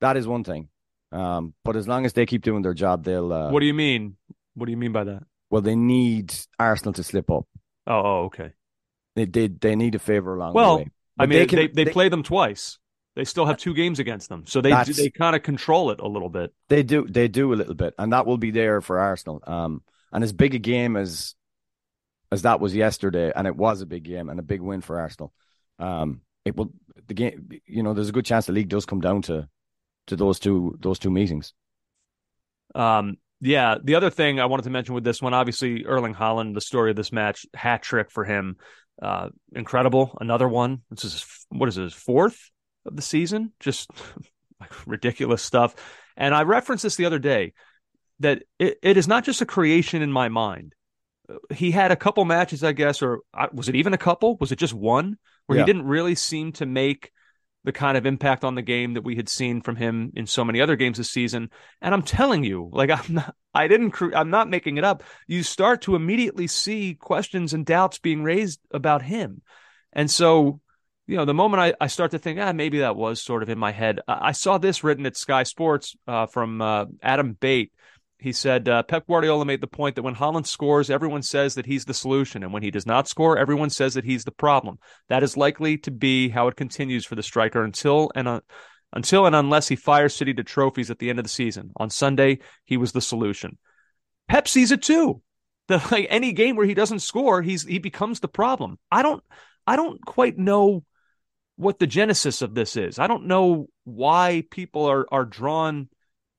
That 0.01 0.17
is 0.17 0.29
one 0.29 0.45
thing. 0.45 0.69
Um, 1.11 1.55
but 1.65 1.75
as 1.75 1.89
long 1.89 2.07
as 2.07 2.13
they 2.13 2.27
keep 2.27 2.43
doing 2.43 2.63
their 2.63 2.75
job, 2.75 3.05
they'll. 3.05 3.33
Uh, 3.33 3.51
what 3.51 3.61
do 3.61 3.67
you 3.67 3.75
mean? 3.75 4.17
What 4.55 4.67
do 4.67 4.71
you 4.71 4.77
mean 4.77 4.93
by 4.93 5.05
that? 5.05 5.23
Well, 5.51 5.63
they 5.63 5.75
need 5.75 6.35
Arsenal 6.59 6.93
to 6.95 7.03
slip 7.03 7.31
up. 7.31 7.47
Oh, 7.87 7.95
oh 7.95 8.25
okay. 8.27 8.53
They 9.17 9.27
did. 9.27 9.61
They, 9.61 9.71
they 9.71 9.77
need 9.77 9.97
a 9.97 9.99
favor 9.99 10.37
along 10.37 10.55
well, 10.55 10.77
the 10.77 10.83
way. 10.83 10.91
Well, 11.17 11.25
I 11.25 11.27
mean, 11.27 11.39
they, 11.41 11.47
can, 11.47 11.57
they, 11.57 11.67
they, 11.67 11.85
they, 11.85 11.91
play 11.91 12.09
them 12.09 12.23
twice. 12.23 12.79
They 13.17 13.25
still 13.25 13.47
have 13.47 13.57
two 13.57 13.75
games 13.75 13.99
against 13.99 14.29
them, 14.29 14.45
so 14.47 14.61
they 14.61 14.71
they 14.85 15.11
kind 15.11 15.35
of 15.35 15.43
control 15.43 15.91
it 15.91 15.99
a 15.99 16.07
little 16.07 16.29
bit. 16.29 16.55
They 16.69 16.85
do. 16.85 17.05
They 17.09 17.27
do 17.27 17.53
a 17.53 17.57
little 17.57 17.75
bit, 17.75 17.95
and 17.99 18.13
that 18.13 18.27
will 18.27 18.39
be 18.39 18.53
there 18.53 18.81
for 18.81 19.01
Arsenal. 19.01 19.43
Um, 19.45 19.83
and 20.13 20.23
as 20.23 20.33
big 20.33 20.55
a 20.55 20.61
game 20.61 20.97
as 20.97 21.35
as 22.31 22.43
that 22.43 22.61
was 22.61 22.75
yesterday, 22.75 23.33
and 23.35 23.47
it 23.47 23.57
was 23.57 23.81
a 23.81 23.87
big 23.87 24.05
game 24.05 24.29
and 24.29 24.39
a 24.39 24.43
big 24.43 24.61
win 24.61 24.81
for 24.81 25.01
Arsenal. 25.01 25.33
Um, 25.79 26.21
it 26.45 26.57
will 26.57 26.73
the 27.07 27.15
game. 27.15 27.49
You 27.67 27.83
know, 27.83 27.95
there's 27.95 28.09
a 28.09 28.13
good 28.13 28.27
chance 28.27 28.47
the 28.47 28.53
league 28.53 28.69
does 28.69 28.87
come 28.87 29.01
down 29.01 29.23
to 29.23 29.49
to 30.09 30.17
those 30.17 30.39
two 30.39 30.77
those 30.81 30.99
two 30.99 31.11
meetings. 31.11 31.55
Um, 32.75 33.17
yeah. 33.41 33.77
The 33.83 33.95
other 33.95 34.11
thing 34.11 34.41
I 34.41 34.47
wanted 34.47 34.65
to 34.65 34.71
mention 34.71 34.95
with 34.95 35.05
this 35.05 35.23
one, 35.23 35.35
obviously, 35.35 35.85
Erling 35.85 36.15
Haaland, 36.15 36.55
the 36.55 36.61
story 36.61 36.91
of 36.91 36.97
this 36.97 37.13
match, 37.13 37.47
hat 37.55 37.83
trick 37.83 38.11
for 38.11 38.25
him, 38.25 38.57
uh, 39.01 39.29
incredible. 39.55 40.17
Another 40.21 40.49
one. 40.49 40.83
This 40.91 41.05
is 41.05 41.25
what 41.49 41.69
is 41.69 41.77
his 41.77 41.95
fourth 41.95 42.51
of 42.85 42.97
the 42.97 43.03
season? 43.03 43.53
Just 43.61 43.91
like 44.61 44.87
ridiculous 44.87 45.43
stuff. 45.43 45.75
And 46.17 46.35
I 46.35 46.43
referenced 46.43 46.83
this 46.83 46.97
the 46.97 47.07
other 47.07 47.21
day 47.21 47.53
that 48.21 48.43
it, 48.59 48.79
it 48.83 48.97
is 48.97 49.07
not 49.07 49.25
just 49.25 49.41
a 49.41 49.47
creation 49.47 50.03
in 50.03 50.11
my 50.11 50.29
mind 50.29 50.75
he 51.55 51.71
had 51.71 51.91
a 51.91 51.97
couple 51.97 52.25
matches, 52.25 52.65
I 52.65 52.73
guess, 52.73 53.03
or 53.03 53.21
uh, 53.35 53.49
was 53.53 53.69
it 53.69 53.77
even 53.77 53.93
a 53.93 53.99
couple? 53.99 54.37
Was 54.41 54.53
it 54.53 54.59
just 54.59 54.75
one 54.75 55.19
where 55.47 55.59
yeah. 55.59 55.65
he 55.65 55.67
didn't 55.67 55.87
really 55.87 56.15
seem 56.15 56.53
to 56.53 56.67
make 56.67 57.11
the 57.65 57.73
kind 57.73 57.99
of 57.99 58.07
impact 58.07 58.45
on 58.45 58.55
the 58.55 58.63
game 58.63 58.95
that 58.95 59.05
we 59.05 59.17
had 59.17 59.29
seen 59.29 59.61
from 59.61 59.77
him 59.77 60.13
in 60.15 60.27
so 60.27 60.45
many 60.45 60.61
other 60.61 60.77
games 60.77 60.99
this 60.99 61.11
season? 61.11 61.51
And 61.83 61.95
I'm 61.95 62.03
telling 62.03 62.45
you, 62.45 62.71
like 62.73 62.91
I'm 62.91 63.15
not, 63.15 63.35
I 63.53 63.69
didn't, 63.69 63.95
I'm 64.15 64.31
not 64.31 64.49
making 64.49 64.79
it 64.79 64.85
up. 64.85 65.03
You 65.27 65.43
start 65.43 65.83
to 65.83 65.97
immediately 65.97 66.47
see 66.47 66.95
questions 66.95 67.53
and 67.53 67.67
doubts 67.67 67.99
being 67.99 68.23
raised 68.23 68.61
about 68.71 69.03
him, 69.03 69.43
and 69.93 70.11
so. 70.11 70.61
You 71.11 71.17
know, 71.17 71.25
the 71.25 71.33
moment 71.33 71.63
I, 71.63 71.73
I 71.81 71.87
start 71.87 72.11
to 72.11 72.19
think, 72.19 72.39
ah, 72.39 72.53
maybe 72.53 72.81
that 72.81 72.95
was 72.95 73.23
sort 73.23 73.43
of 73.43 73.49
in 73.49 73.59
my 73.59 73.73
head. 73.73 74.01
I, 74.07 74.29
I 74.29 74.33
saw 74.33 74.59
this 74.59 74.85
written 74.85 75.07
at 75.07 75.17
Sky 75.17 75.45
Sports 75.45 75.97
uh, 76.07 76.27
from 76.27 76.61
uh, 76.61 76.85
Adam 77.03 77.33
Bate, 77.33 77.73
he 78.19 78.33
said 78.33 78.69
uh, 78.69 78.83
Pep 78.83 79.07
Guardiola 79.07 79.45
made 79.45 79.61
the 79.61 79.69
point 79.69 79.95
that 79.95 80.03
when 80.03 80.17
Haaland 80.17 80.47
scores, 80.47 80.91
everyone 80.91 81.23
says 81.23 81.55
that 81.55 81.67
he's 81.67 81.85
the 81.85 81.95
solution, 81.95 82.43
and 82.43 82.53
when 82.53 82.65
he 82.65 82.71
does 82.71 82.87
not 82.87 83.09
score, 83.09 83.39
everyone 83.39 83.71
says 83.71 83.95
that 83.95 84.05
he's 84.05 84.25
the 84.25 84.33
problem. 84.33 84.79
That 85.09 85.23
is 85.23 85.37
likely 85.37 85.79
to 85.79 85.93
be 85.93 86.29
how 86.29 86.49
it 86.49 86.57
continues 86.57 87.05
for 87.05 87.15
the 87.15 87.23
striker 87.23 87.63
until 87.63 88.11
and 88.17 88.27
uh, 88.27 88.41
until 88.93 89.27
and 89.27 89.37
unless 89.37 89.69
he 89.69 89.77
fires 89.77 90.17
City 90.17 90.35
to 90.35 90.43
trophies 90.43 90.91
at 90.91 90.99
the 90.99 91.11
end 91.11 91.21
of 91.21 91.25
the 91.25 91.31
season. 91.31 91.71
On 91.77 91.91
Sunday, 91.91 92.41
he 92.65 92.77
was 92.77 92.91
the 92.93 93.01
solution. 93.01 93.57
Pep 94.29 94.49
sees 94.49 94.73
it 94.73 94.83
too. 94.83 95.23
Like 95.69 96.07
any 96.09 96.33
game 96.33 96.57
where 96.57 96.67
he 96.67 96.73
doesn't 96.73 97.01
score, 97.01 97.43
he's 97.43 97.63
he 97.63 97.79
becomes 97.79 98.21
the 98.21 98.29
problem. 98.29 98.79
I 98.91 99.03
don't 99.03 99.23
I 99.67 99.77
don't 99.77 100.03
quite 100.03 100.39
know 100.39 100.83
what 101.57 101.79
the 101.79 101.87
genesis 101.87 102.41
of 102.41 102.55
this 102.55 102.75
is. 102.75 102.99
I 102.99 103.07
don't 103.07 103.27
know 103.27 103.69
why 103.85 104.45
people 104.51 104.87
are 104.87 105.07
are 105.13 105.27
drawn 105.27 105.91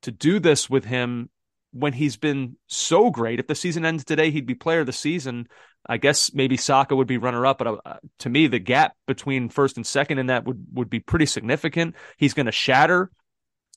to 0.01 0.11
do 0.11 0.39
this 0.39 0.67
with 0.67 0.83
him 0.83 1.29
when 1.71 1.93
he's 1.93 2.17
been 2.17 2.57
so 2.67 3.09
great. 3.09 3.39
If 3.39 3.47
the 3.47 3.55
season 3.55 3.85
ends 3.85 4.03
today, 4.03 4.31
he'd 4.31 4.45
be 4.45 4.55
player 4.55 4.81
of 4.81 4.85
the 4.85 4.93
season. 4.93 5.47
I 5.87 5.97
guess 5.97 6.33
maybe 6.33 6.57
Saka 6.57 6.95
would 6.95 7.07
be 7.07 7.17
runner 7.17 7.45
up, 7.45 7.59
but 7.59 7.67
uh, 7.85 7.97
to 8.19 8.29
me, 8.29 8.47
the 8.47 8.59
gap 8.59 8.95
between 9.07 9.49
first 9.49 9.77
and 9.77 9.87
second 9.87 10.19
in 10.19 10.27
that 10.27 10.45
would, 10.45 10.65
would 10.73 10.89
be 10.89 10.99
pretty 10.99 11.25
significant. 11.25 11.95
He's 12.17 12.33
going 12.33 12.47
to 12.47 12.51
shatter 12.51 13.11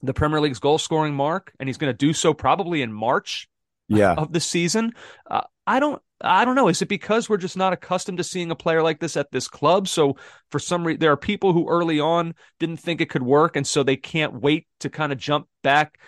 the 0.03 0.13
Premier 0.13 0.41
League's 0.41 0.59
goal 0.59 0.79
scoring 0.79 1.15
mark, 1.15 1.53
and 1.61 1.69
he's 1.69 1.79
going 1.79 1.93
to 1.93 1.97
do 1.97 2.13
so 2.13 2.35
probably 2.35 2.83
in 2.83 2.93
March 2.93 3.49
yeah. 3.89 4.15
of 4.15 4.33
the 4.33 4.41
season. 4.41 4.93
Uh, 5.31 5.43
I 5.67 5.81
don't. 5.81 6.03
I 6.25 6.45
don't 6.45 6.55
know. 6.55 6.69
Is 6.69 6.81
it 6.81 6.89
because 6.89 7.29
we're 7.29 7.37
just 7.37 7.57
not 7.57 7.73
accustomed 7.73 8.19
to 8.19 8.25
seeing 8.25 8.53
a 8.53 8.57
player 8.57 8.81
like 8.81 9.01
this 9.01 9.17
at 9.17 9.33
this 9.33 9.49
club? 9.49 9.89
So 9.89 10.17
for 10.51 10.61
some 10.61 10.87
reason, 10.87 11.01
there 11.01 11.11
are 11.11 11.17
people 11.17 11.53
who 11.53 11.69
early 11.69 11.99
on 11.99 12.35
didn't 12.61 12.77
think 12.77 13.01
it 13.01 13.11
could 13.11 13.25
work, 13.25 13.57
and 13.57 13.67
so 13.67 13.83
they 13.83 13.97
can't 13.97 14.41
wait 14.41 14.67
to 14.81 14.91
kind 14.91 15.13
of 15.13 15.19
jump 15.19 15.49
back 15.63 15.99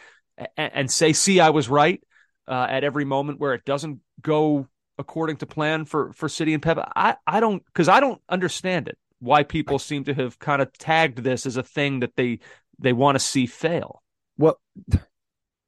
and, 0.56 0.90
say, 0.90 1.12
"See, 1.12 1.40
I 1.40 1.50
was 1.50 1.68
right." 1.68 2.02
Uh, 2.46 2.66
at 2.68 2.84
every 2.84 3.06
moment 3.06 3.40
where 3.40 3.54
it 3.54 3.64
doesn't 3.64 4.00
go 4.20 4.68
according 4.98 5.36
to 5.38 5.46
plan 5.46 5.86
for 5.86 6.12
for 6.12 6.28
City 6.28 6.52
and 6.52 6.62
Pep, 6.62 6.78
I 6.94 7.16
I 7.26 7.40
don't 7.40 7.64
because 7.66 7.88
I 7.88 8.00
don't 8.00 8.20
understand 8.28 8.88
it. 8.88 8.98
Why 9.18 9.42
people 9.42 9.78
seem 9.78 10.04
to 10.04 10.14
have 10.14 10.38
kind 10.38 10.60
of 10.60 10.70
tagged 10.76 11.18
this 11.18 11.46
as 11.46 11.56
a 11.56 11.62
thing 11.62 12.00
that 12.00 12.16
they 12.16 12.40
they 12.78 12.92
want 12.92 13.14
to 13.16 13.20
see 13.20 13.46
fail. 13.46 14.02
Well, 14.36 14.60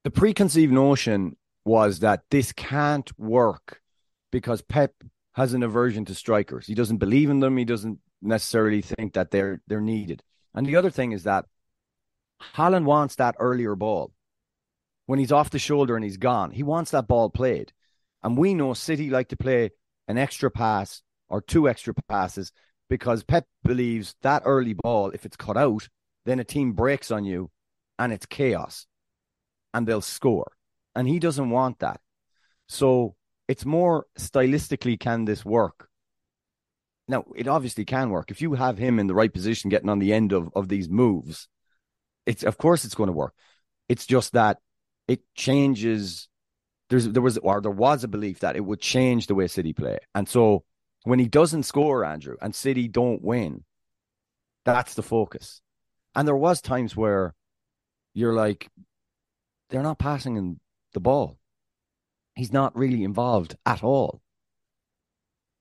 the 0.04 0.10
preconceived 0.10 0.72
notion 0.72 1.36
was 1.64 2.00
that 2.00 2.22
this 2.30 2.52
can't 2.52 3.10
work 3.18 3.80
because 4.30 4.62
Pep 4.62 4.92
has 5.32 5.54
an 5.54 5.62
aversion 5.62 6.04
to 6.06 6.14
strikers. 6.14 6.66
He 6.66 6.74
doesn't 6.74 6.98
believe 6.98 7.30
in 7.30 7.40
them. 7.40 7.56
He 7.56 7.64
doesn't 7.64 7.98
necessarily 8.22 8.82
think 8.82 9.14
that 9.14 9.30
they're 9.30 9.60
they're 9.66 9.80
needed. 9.80 10.22
And 10.54 10.66
the 10.66 10.76
other 10.76 10.90
thing 10.90 11.12
is 11.12 11.24
that 11.24 11.44
Haaland 12.54 12.84
wants 12.84 13.16
that 13.16 13.36
earlier 13.38 13.74
ball 13.74 14.12
when 15.06 15.18
he's 15.18 15.32
off 15.32 15.50
the 15.50 15.58
shoulder 15.58 15.96
and 15.96 16.04
he's 16.04 16.16
gone. 16.16 16.50
He 16.50 16.62
wants 16.62 16.90
that 16.90 17.08
ball 17.08 17.30
played. 17.30 17.72
And 18.22 18.36
we 18.36 18.54
know 18.54 18.74
City 18.74 19.10
like 19.10 19.28
to 19.28 19.36
play 19.36 19.70
an 20.08 20.18
extra 20.18 20.50
pass 20.50 21.02
or 21.28 21.40
two 21.40 21.68
extra 21.68 21.94
passes 22.08 22.52
because 22.88 23.24
Pep 23.24 23.46
believes 23.64 24.14
that 24.22 24.42
early 24.44 24.74
ball, 24.74 25.10
if 25.10 25.24
it's 25.24 25.36
cut 25.36 25.56
out, 25.56 25.88
then 26.24 26.40
a 26.40 26.44
team 26.44 26.72
breaks 26.72 27.10
on 27.10 27.24
you 27.24 27.50
and 27.98 28.12
it's 28.12 28.26
chaos 28.26 28.86
and 29.72 29.86
they'll 29.86 30.00
score. 30.00 30.52
And 30.94 31.06
he 31.08 31.18
doesn't 31.18 31.50
want 31.50 31.80
that. 31.80 32.00
So 32.68 33.14
it's 33.48 33.64
more 33.64 34.06
stylistically, 34.18 34.98
can 34.98 35.24
this 35.24 35.44
work? 35.44 35.88
Now, 37.08 37.24
it 37.36 37.46
obviously 37.46 37.84
can 37.84 38.10
work. 38.10 38.30
If 38.30 38.42
you 38.42 38.54
have 38.54 38.78
him 38.78 38.98
in 38.98 39.06
the 39.06 39.14
right 39.14 39.32
position, 39.32 39.70
getting 39.70 39.88
on 39.88 40.00
the 40.00 40.12
end 40.12 40.32
of, 40.32 40.50
of 40.56 40.68
these 40.68 40.88
moves, 40.88 41.48
it's 42.24 42.42
of 42.42 42.58
course 42.58 42.84
it's 42.84 42.96
going 42.96 43.06
to 43.06 43.12
work. 43.12 43.34
It's 43.88 44.06
just 44.06 44.32
that 44.32 44.58
it 45.08 45.20
changes. 45.34 46.28
There's 46.88 47.08
there 47.08 47.22
was 47.22 47.38
or 47.38 47.60
there 47.60 47.70
was 47.70 48.04
a 48.04 48.08
belief 48.08 48.40
that 48.40 48.56
it 48.56 48.64
would 48.64 48.80
change 48.80 49.26
the 49.26 49.34
way 49.34 49.46
City 49.46 49.72
play, 49.72 49.98
and 50.14 50.28
so 50.28 50.64
when 51.04 51.18
he 51.18 51.28
doesn't 51.28 51.62
score, 51.62 52.04
Andrew, 52.04 52.36
and 52.42 52.54
City 52.54 52.88
don't 52.88 53.22
win, 53.22 53.64
that's 54.64 54.94
the 54.94 55.02
focus. 55.04 55.60
And 56.16 56.26
there 56.26 56.36
was 56.36 56.60
times 56.60 56.96
where 56.96 57.34
you're 58.12 58.34
like, 58.34 58.68
they're 59.70 59.84
not 59.84 59.98
passing 59.98 60.34
him 60.34 60.60
the 60.94 61.00
ball. 61.00 61.38
He's 62.34 62.52
not 62.52 62.76
really 62.76 63.04
involved 63.04 63.56
at 63.64 63.84
all. 63.84 64.20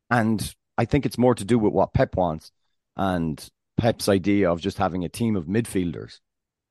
And 0.10 0.56
I 0.78 0.86
think 0.86 1.06
it's 1.06 1.18
more 1.18 1.36
to 1.36 1.46
do 1.46 1.60
with 1.60 1.74
what 1.74 1.94
Pep 1.94 2.16
wants 2.16 2.52
and 2.98 3.48
Pep's 3.78 4.10
idea 4.10 4.50
of 4.50 4.62
just 4.62 4.78
having 4.78 5.04
a 5.04 5.10
team 5.10 5.36
of 5.36 5.46
midfielders, 5.46 6.20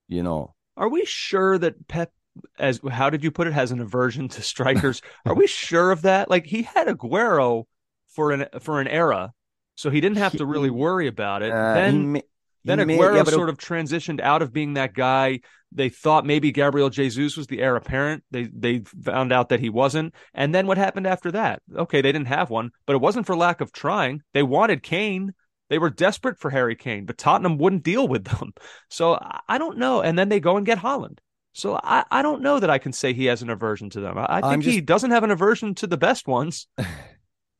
you 0.09 0.23
know. 0.23 0.55
Are 0.77 0.89
we 0.89 1.05
sure 1.05 1.59
that 1.59 1.87
Pep 1.87 2.13
as 2.59 2.81
how 2.91 3.11
did 3.11 3.25
you 3.25 3.31
put 3.31 3.47
it 3.47 3.53
has 3.53 3.71
an 3.71 3.81
aversion 3.81 4.29
to 4.29 4.43
strikers? 4.43 5.03
Are 5.25 5.35
we 5.35 5.47
sure 5.47 5.91
of 5.91 6.03
that? 6.03 6.31
Like 6.31 6.47
he 6.47 6.63
had 6.63 6.89
Aguero 6.89 7.65
for 8.09 8.33
an 8.33 8.47
for 8.61 8.81
an 8.81 8.89
era, 8.89 9.33
so 9.75 9.91
he 9.91 10.01
didn't 10.01 10.19
have 10.19 10.33
to 10.33 10.47
really 10.47 10.71
worry 10.71 11.07
about 11.07 11.43
it. 11.43 11.53
Uh, 11.53 11.75
then 11.75 12.13
may, 12.13 12.23
then 12.65 12.79
Aguero 12.79 13.17
yeah, 13.17 13.25
sort 13.25 13.49
of 13.49 13.59
transitioned 13.59 14.21
out 14.21 14.43
of 14.43 14.53
being 14.53 14.75
that 14.75 14.95
guy. 14.95 15.41
They 15.73 15.89
thought 15.89 16.25
maybe 16.25 16.53
Gabriel 16.53 16.89
Jesus 16.89 17.37
was 17.37 17.49
the 17.49 17.61
heir 17.61 17.77
apparent. 17.77 18.23
They 18.31 18.45
they 18.45 18.81
found 19.05 19.33
out 19.33 19.49
that 19.49 19.61
he 19.61 19.71
wasn't. 19.71 20.15
And 20.33 20.55
then 20.55 20.67
what 20.67 20.79
happened 20.79 21.07
after 21.07 21.33
that? 21.33 21.63
Okay, 21.75 22.01
they 22.01 22.13
didn't 22.13 22.29
have 22.29 22.51
one, 22.51 22.71
but 22.87 22.95
it 22.95 23.03
wasn't 23.03 23.27
for 23.27 23.37
lack 23.37 23.61
of 23.61 23.73
trying. 23.73 24.23
They 24.33 24.43
wanted 24.43 24.83
Kane. 24.83 25.35
They 25.71 25.79
were 25.79 25.91
desperate 25.91 26.39
for 26.39 26.51
Harry 26.51 26.77
Kane, 26.77 27.07
but 27.07 27.19
Tottenham 27.19 27.59
wouldn't 27.59 27.83
deal 27.83 28.07
with 28.07 28.25
them. 28.25 28.53
So 28.91 29.19
I 29.49 29.59
don't 29.59 29.79
know. 29.79 30.03
And 30.03 30.17
then 30.19 30.29
they 30.29 30.39
go 30.39 30.57
and 30.57 30.67
get 30.67 30.79
Haaland. 30.79 31.19
So 31.55 31.79
I, 31.83 32.05
I 32.11 32.23
don't 32.23 32.43
know 32.43 32.59
that 32.59 32.69
I 32.69 32.79
can 32.79 32.93
say 32.93 33.13
he 33.13 33.27
has 33.27 33.41
an 33.41 33.49
aversion 33.49 33.89
to 33.91 34.01
them. 34.01 34.19
I, 34.19 34.27
I 34.29 34.51
think 34.51 34.65
just, 34.65 34.75
he 34.75 34.81
doesn't 34.81 35.13
have 35.13 35.23
an 35.23 35.31
aversion 35.31 35.75
to 35.77 35.87
the 35.87 35.97
best 35.97 36.27
ones. 36.27 36.67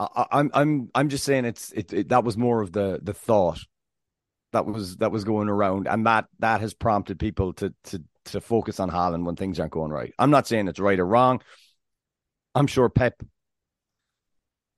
I, 0.01 0.27
I'm 0.33 0.51
I'm 0.53 0.91
I'm 0.97 1.09
just 1.09 1.25
saying 1.25 1.45
it's 1.45 1.71
it, 1.71 1.93
it, 1.93 2.09
that 2.09 2.25
was 2.25 2.37
more 2.37 2.61
of 2.61 2.73
the 2.73 2.99
the 3.01 3.15
thought 3.15 3.61
that 4.53 4.67
was 4.67 4.97
that 4.97 5.13
was 5.13 5.23
going 5.23 5.49
around, 5.49 5.87
and 5.87 6.05
that 6.07 6.27
that 6.41 6.61
has 6.61 6.75
prompted 6.75 7.21
people 7.21 7.53
to 7.55 7.73
to 7.85 8.03
to 8.27 8.41
focus 8.41 8.81
on 8.81 8.91
Haaland 8.91 9.25
when 9.25 9.37
things 9.37 9.61
aren't 9.61 9.73
going 9.73 9.93
right. 9.93 10.13
I'm 10.19 10.31
not 10.31 10.49
saying 10.49 10.67
it's 10.67 10.81
right 10.81 10.99
or 10.99 11.07
wrong. 11.07 11.41
I'm 12.57 12.67
sure 12.67 12.89
Pep 12.89 13.23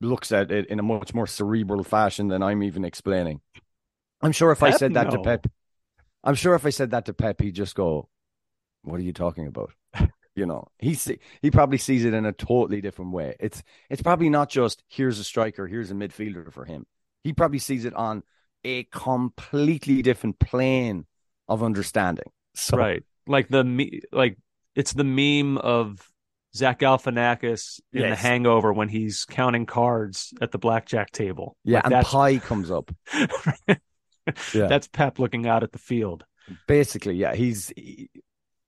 looks 0.03 0.31
at 0.31 0.51
it 0.51 0.67
in 0.67 0.79
a 0.79 0.83
much 0.83 1.15
more 1.15 1.27
cerebral 1.27 1.85
fashion 1.85 2.29
than 2.29 2.43
I'm 2.43 2.63
even 2.63 2.85
explaining. 2.85 3.41
I'm 4.21 4.33
sure 4.33 4.53
if 4.53 4.61
Pep, 4.61 4.75
I 4.75 4.77
said 4.77 4.93
that 4.93 5.07
no. 5.07 5.17
to 5.17 5.23
Pep, 5.23 5.47
I'm 6.23 6.35
sure 6.35 6.55
if 6.55 6.67
I 6.67 6.71
said 6.71 6.91
that 6.91 7.07
to 7.07 7.15
Pep, 7.15 7.41
he'd 7.41 7.55
just 7.55 7.75
go, 7.75 8.11
what 8.87 9.01
are 9.01 9.05
you 9.05 9.13
talking 9.13 9.47
about? 9.47 9.73
you 10.35 10.47
know, 10.47 10.69
he 10.79 10.95
see, 10.95 11.19
he 11.43 11.51
probably 11.51 11.79
sees 11.79 12.05
it 12.05 12.15
in 12.15 12.25
a 12.25 12.33
totally 12.33 12.81
different 12.81 13.13
way. 13.13 13.37
It's 13.41 13.63
it's 13.91 14.03
probably 14.03 14.31
not 14.31 14.49
just 14.49 14.83
here's 14.89 15.19
a 15.19 15.25
striker, 15.25 15.67
here's 15.67 15.91
a 15.91 15.95
midfielder 15.95 16.53
for 16.53 16.65
him. 16.65 16.87
He 17.25 17.33
probably 17.33 17.59
sees 17.59 17.85
it 17.85 17.95
on 17.95 18.23
a 18.65 18.85
completely 18.85 20.03
different 20.03 20.39
plane 20.39 21.07
of 21.49 21.63
understanding. 21.63 22.31
So, 22.55 22.77
right, 22.77 23.03
like 23.27 23.49
the 23.49 23.65
me, 23.65 24.03
like 24.13 24.39
it's 24.75 24.93
the 24.93 25.05
meme 25.05 25.59
of 25.59 26.07
Zach 26.55 26.81
Galifianakis 26.81 27.81
in 27.93 28.03
yes. 28.03 28.11
The 28.11 28.17
Hangover 28.17 28.73
when 28.73 28.89
he's 28.89 29.25
counting 29.25 29.67
cards 29.67 30.33
at 30.41 30.53
the 30.53 30.59
blackjack 30.59 31.11
table. 31.11 31.57
Yeah, 31.65 31.77
like 31.77 31.85
and 31.85 31.93
that's... 31.95 32.09
pie 32.09 32.39
comes 32.39 32.71
up. 32.71 32.91
yeah. 33.15 33.77
That's 34.67 34.89
Pep 34.89 35.19
looking 35.19 35.47
out 35.47 35.63
at 35.63 35.73
the 35.73 35.79
field. 35.79 36.25
Basically, 36.67 37.15
yeah, 37.15 37.35
he's 37.35 37.73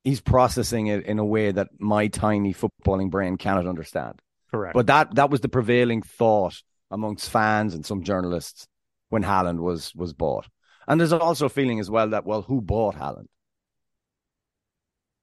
he's 0.08 0.20
processing 0.20 0.86
it 0.86 1.04
in 1.04 1.18
a 1.18 1.24
way 1.24 1.52
that 1.52 1.68
my 1.78 2.08
tiny 2.08 2.54
footballing 2.54 3.10
brain 3.10 3.36
cannot 3.36 3.66
understand. 3.66 4.20
Correct. 4.50 4.74
But 4.74 4.86
that 4.86 5.14
that 5.16 5.30
was 5.30 5.40
the 5.40 5.48
prevailing 5.48 6.02
thought 6.02 6.62
amongst 6.90 7.28
fans 7.28 7.74
and 7.74 7.84
some 7.84 8.02
journalists 8.02 8.66
when 9.10 9.22
Haaland 9.22 9.60
was 9.60 9.94
was 9.94 10.14
bought. 10.14 10.48
And 10.86 10.98
there's 10.98 11.12
also 11.12 11.46
a 11.46 11.50
feeling 11.50 11.80
as 11.80 11.90
well 11.90 12.08
that 12.10 12.24
well, 12.24 12.42
who 12.42 12.62
bought 12.62 12.96
Haaland? 12.96 13.26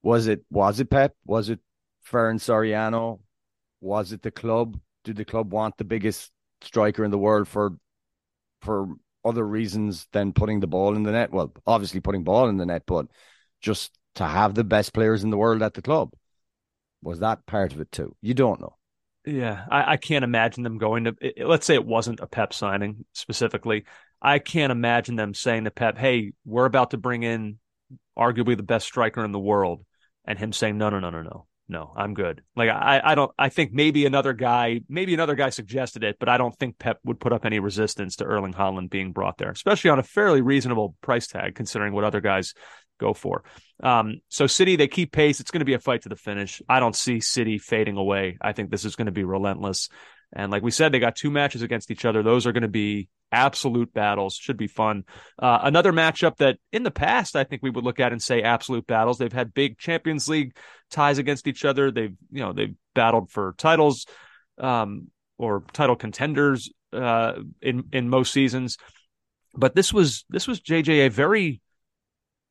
Was 0.02 0.28
it 0.28 0.44
was 0.50 0.78
it 0.78 0.88
Pep? 0.88 1.14
Was 1.24 1.48
it 1.48 1.58
Ferran 2.08 2.38
Soriano? 2.38 3.20
Was 3.80 4.12
it 4.12 4.22
the 4.22 4.30
club? 4.30 4.78
Did 5.02 5.16
the 5.16 5.24
club 5.24 5.52
want 5.52 5.76
the 5.76 5.84
biggest 5.84 6.30
striker 6.60 7.04
in 7.04 7.10
the 7.10 7.18
world 7.18 7.48
for 7.48 7.76
for 8.62 8.88
other 9.24 9.44
reasons 9.44 10.06
than 10.12 10.32
putting 10.32 10.60
the 10.60 10.68
ball 10.68 10.94
in 10.94 11.02
the 11.02 11.10
net? 11.10 11.32
Well, 11.32 11.52
obviously 11.66 11.98
putting 12.00 12.22
ball 12.22 12.48
in 12.48 12.56
the 12.56 12.66
net, 12.66 12.84
but 12.86 13.06
just 13.60 13.90
to 14.16 14.24
have 14.24 14.54
the 14.54 14.64
best 14.64 14.92
players 14.92 15.24
in 15.24 15.30
the 15.30 15.36
world 15.36 15.62
at 15.62 15.74
the 15.74 15.82
club. 15.82 16.12
Was 17.02 17.20
that 17.20 17.46
part 17.46 17.72
of 17.72 17.80
it 17.80 17.92
too? 17.92 18.14
You 18.20 18.34
don't 18.34 18.60
know. 18.60 18.76
Yeah, 19.24 19.64
I, 19.70 19.92
I 19.92 19.96
can't 19.96 20.24
imagine 20.24 20.62
them 20.62 20.78
going 20.78 21.04
to. 21.04 21.16
Let's 21.44 21.66
say 21.66 21.74
it 21.74 21.84
wasn't 21.84 22.20
a 22.20 22.26
Pep 22.26 22.52
signing 22.52 23.04
specifically. 23.12 23.84
I 24.22 24.38
can't 24.38 24.70
imagine 24.70 25.16
them 25.16 25.34
saying 25.34 25.64
to 25.64 25.70
Pep, 25.70 25.98
"Hey, 25.98 26.32
we're 26.44 26.64
about 26.64 26.92
to 26.92 26.96
bring 26.96 27.24
in 27.24 27.58
arguably 28.16 28.56
the 28.56 28.62
best 28.62 28.86
striker 28.86 29.24
in 29.24 29.32
the 29.32 29.38
world," 29.38 29.84
and 30.24 30.38
him 30.38 30.52
saying, 30.52 30.78
"No, 30.78 30.90
no, 30.90 31.00
no, 31.00 31.10
no, 31.10 31.22
no, 31.22 31.46
no, 31.68 31.92
I'm 31.96 32.14
good." 32.14 32.42
Like 32.54 32.70
I, 32.70 33.00
I 33.02 33.14
don't. 33.16 33.32
I 33.36 33.48
think 33.48 33.72
maybe 33.72 34.06
another 34.06 34.32
guy, 34.32 34.80
maybe 34.88 35.12
another 35.12 35.34
guy 35.34 35.50
suggested 35.50 36.04
it, 36.04 36.16
but 36.20 36.28
I 36.28 36.38
don't 36.38 36.56
think 36.56 36.78
Pep 36.78 37.00
would 37.04 37.18
put 37.18 37.32
up 37.32 37.44
any 37.44 37.58
resistance 37.58 38.16
to 38.16 38.24
Erling 38.24 38.54
Haaland 38.54 38.90
being 38.90 39.10
brought 39.10 39.38
there, 39.38 39.50
especially 39.50 39.90
on 39.90 39.98
a 39.98 40.04
fairly 40.04 40.40
reasonable 40.40 40.94
price 41.00 41.26
tag 41.26 41.56
considering 41.56 41.92
what 41.92 42.04
other 42.04 42.20
guys 42.20 42.54
go 43.00 43.12
for. 43.12 43.42
Um, 43.82 44.20
so 44.28 44.46
City, 44.46 44.76
they 44.76 44.88
keep 44.88 45.12
pace. 45.12 45.40
It's 45.40 45.50
going 45.50 45.60
to 45.60 45.66
be 45.66 45.74
a 45.74 45.78
fight 45.78 46.02
to 46.02 46.08
the 46.08 46.16
finish. 46.16 46.62
I 46.68 46.80
don't 46.80 46.96
see 46.96 47.20
City 47.20 47.58
fading 47.58 47.96
away. 47.96 48.38
I 48.40 48.52
think 48.52 48.70
this 48.70 48.84
is 48.84 48.96
going 48.96 49.06
to 49.06 49.12
be 49.12 49.24
relentless. 49.24 49.88
And 50.32 50.50
like 50.50 50.62
we 50.62 50.70
said, 50.70 50.92
they 50.92 50.98
got 50.98 51.16
two 51.16 51.30
matches 51.30 51.62
against 51.62 51.90
each 51.90 52.04
other. 52.04 52.22
Those 52.22 52.46
are 52.46 52.52
going 52.52 52.62
to 52.62 52.68
be 52.68 53.08
absolute 53.30 53.92
battles. 53.92 54.34
Should 54.34 54.56
be 54.56 54.66
fun. 54.66 55.04
Uh, 55.38 55.60
another 55.62 55.92
matchup 55.92 56.36
that 56.36 56.58
in 56.72 56.82
the 56.82 56.90
past, 56.90 57.36
I 57.36 57.44
think 57.44 57.62
we 57.62 57.70
would 57.70 57.84
look 57.84 58.00
at 58.00 58.12
and 58.12 58.22
say 58.22 58.42
absolute 58.42 58.86
battles. 58.86 59.18
They've 59.18 59.32
had 59.32 59.54
big 59.54 59.78
Champions 59.78 60.28
League 60.28 60.56
ties 60.90 61.18
against 61.18 61.46
each 61.46 61.64
other. 61.64 61.90
They've, 61.90 62.16
you 62.30 62.40
know, 62.40 62.52
they've 62.52 62.74
battled 62.94 63.30
for 63.30 63.54
titles, 63.58 64.06
um, 64.58 65.08
or 65.38 65.64
title 65.72 65.96
contenders, 65.96 66.70
uh, 66.92 67.34
in, 67.60 67.84
in 67.92 68.08
most 68.08 68.32
seasons. 68.32 68.78
But 69.54 69.74
this 69.74 69.92
was, 69.92 70.24
this 70.28 70.46
was 70.46 70.60
JJ 70.60 71.06
a 71.06 71.08
very, 71.08 71.60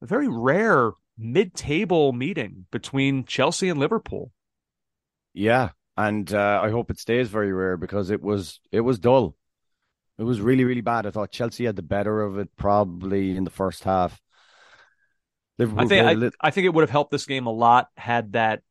very 0.02 0.28
rare 0.28 0.92
mid-table 1.18 2.12
meeting 2.14 2.66
between 2.72 3.26
Chelsea 3.26 3.70
and 3.70 3.80
Liverpool. 3.80 4.32
Yeah, 5.34 5.70
and 5.98 6.32
uh, 6.34 6.62
I 6.64 6.70
hope 6.70 6.90
it 6.90 7.00
stays 7.00 7.30
very 7.30 7.52
rare 7.52 7.78
because 7.78 8.10
it 8.10 8.22
was 8.22 8.60
it 8.72 8.82
was 8.82 9.00
dull. 9.00 9.36
It 10.18 10.24
was 10.24 10.42
really 10.42 10.64
really 10.64 10.82
bad. 10.82 11.06
I 11.06 11.12
thought 11.12 11.32
Chelsea 11.32 11.66
had 11.66 11.76
the 11.76 11.82
better 11.82 12.22
of 12.22 12.38
it 12.38 12.50
probably 12.56 13.36
in 13.36 13.44
the 13.44 13.50
first 13.50 13.84
half. 13.84 14.20
Liverpool 15.58 15.86
I 15.86 15.88
think 15.88 16.24
I, 16.42 16.48
I 16.48 16.52
think 16.52 16.66
it 16.66 16.74
would 16.74 16.84
have 16.84 16.90
helped 16.90 17.12
this 17.12 17.26
game 17.26 17.48
a 17.48 17.52
lot 17.52 17.90
had 17.96 18.34
that 18.34 18.62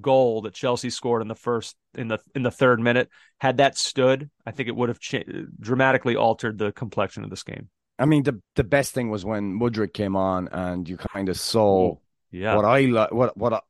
goal 0.00 0.42
that 0.42 0.54
Chelsea 0.54 0.90
scored 0.90 1.22
in 1.22 1.28
the 1.28 1.34
first 1.34 1.76
in 1.94 2.08
the 2.08 2.18
in 2.34 2.42
the 2.42 2.50
third 2.50 2.80
minute 2.80 3.08
had 3.40 3.58
that 3.58 3.78
stood. 3.78 4.30
I 4.44 4.50
think 4.50 4.68
it 4.68 4.76
would 4.76 4.88
have 4.88 5.00
cha- 5.00 5.24
dramatically 5.58 6.16
altered 6.16 6.58
the 6.58 6.72
complexion 6.72 7.24
of 7.24 7.30
this 7.30 7.42
game. 7.42 7.68
I 7.98 8.04
mean, 8.04 8.22
the 8.22 8.40
the 8.54 8.64
best 8.64 8.92
thing 8.92 9.10
was 9.10 9.24
when 9.24 9.58
Mudryk 9.58 9.92
came 9.92 10.16
on, 10.16 10.48
and 10.48 10.88
you 10.88 10.96
kind 10.96 11.28
of 11.28 11.38
saw 11.38 11.96
yeah. 12.30 12.54
what 12.54 12.64
I 12.64 12.80
like, 12.82 13.12
what 13.12 13.36
what 13.36 13.52
I, 13.52 13.60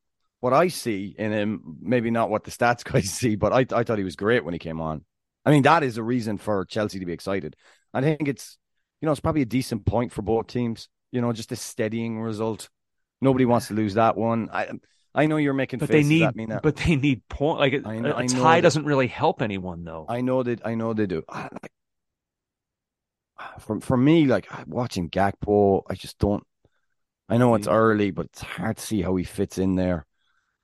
what 0.40 0.52
I 0.52 0.68
see 0.68 1.14
in 1.16 1.32
him. 1.32 1.78
Maybe 1.80 2.10
not 2.10 2.30
what 2.30 2.44
the 2.44 2.50
stats 2.50 2.84
guys 2.92 3.10
see, 3.10 3.36
but 3.36 3.52
I 3.52 3.66
I 3.78 3.84
thought 3.84 3.98
he 3.98 4.04
was 4.04 4.16
great 4.16 4.44
when 4.44 4.54
he 4.54 4.58
came 4.58 4.80
on. 4.80 5.04
I 5.44 5.50
mean, 5.50 5.62
that 5.62 5.84
is 5.84 5.96
a 5.96 6.02
reason 6.02 6.38
for 6.38 6.64
Chelsea 6.64 6.98
to 6.98 7.06
be 7.06 7.12
excited. 7.12 7.54
I 7.94 8.00
think 8.00 8.26
it's 8.26 8.58
you 9.00 9.06
know 9.06 9.12
it's 9.12 9.20
probably 9.20 9.42
a 9.42 9.46
decent 9.46 9.86
point 9.86 10.12
for 10.12 10.22
both 10.22 10.48
teams. 10.48 10.88
You 11.12 11.20
know, 11.20 11.32
just 11.32 11.52
a 11.52 11.56
steadying 11.56 12.20
result. 12.20 12.68
Nobody 13.20 13.44
wants 13.44 13.68
to 13.68 13.74
lose 13.74 13.94
that 13.94 14.16
one. 14.16 14.50
I 14.52 14.70
I 15.14 15.26
know 15.26 15.38
you're 15.38 15.54
making 15.54 15.78
but 15.78 15.88
they 15.88 16.02
need, 16.02 16.36
me 16.36 16.46
but 16.62 16.76
they 16.76 16.94
need 16.94 17.26
point. 17.28 17.58
Like 17.58 17.86
I 17.86 17.98
know, 18.00 18.16
a 18.16 18.26
tie 18.26 18.60
doesn't 18.60 18.84
really 18.84 19.06
help 19.06 19.40
anyone, 19.40 19.82
though. 19.82 20.04
I 20.08 20.20
know 20.20 20.42
that. 20.42 20.66
I 20.66 20.74
know 20.74 20.92
they 20.92 21.06
do. 21.06 21.22
I, 21.28 21.48
for 23.60 23.80
for 23.80 23.96
me, 23.96 24.26
like 24.26 24.48
watching 24.66 25.10
Gakpo, 25.10 25.82
I 25.88 25.94
just 25.94 26.18
don't. 26.18 26.44
I 27.28 27.38
know 27.38 27.54
it's 27.54 27.68
early, 27.68 28.10
but 28.12 28.26
it's 28.26 28.42
hard 28.42 28.76
to 28.76 28.82
see 28.82 29.02
how 29.02 29.16
he 29.16 29.24
fits 29.24 29.58
in 29.58 29.74
there. 29.74 30.06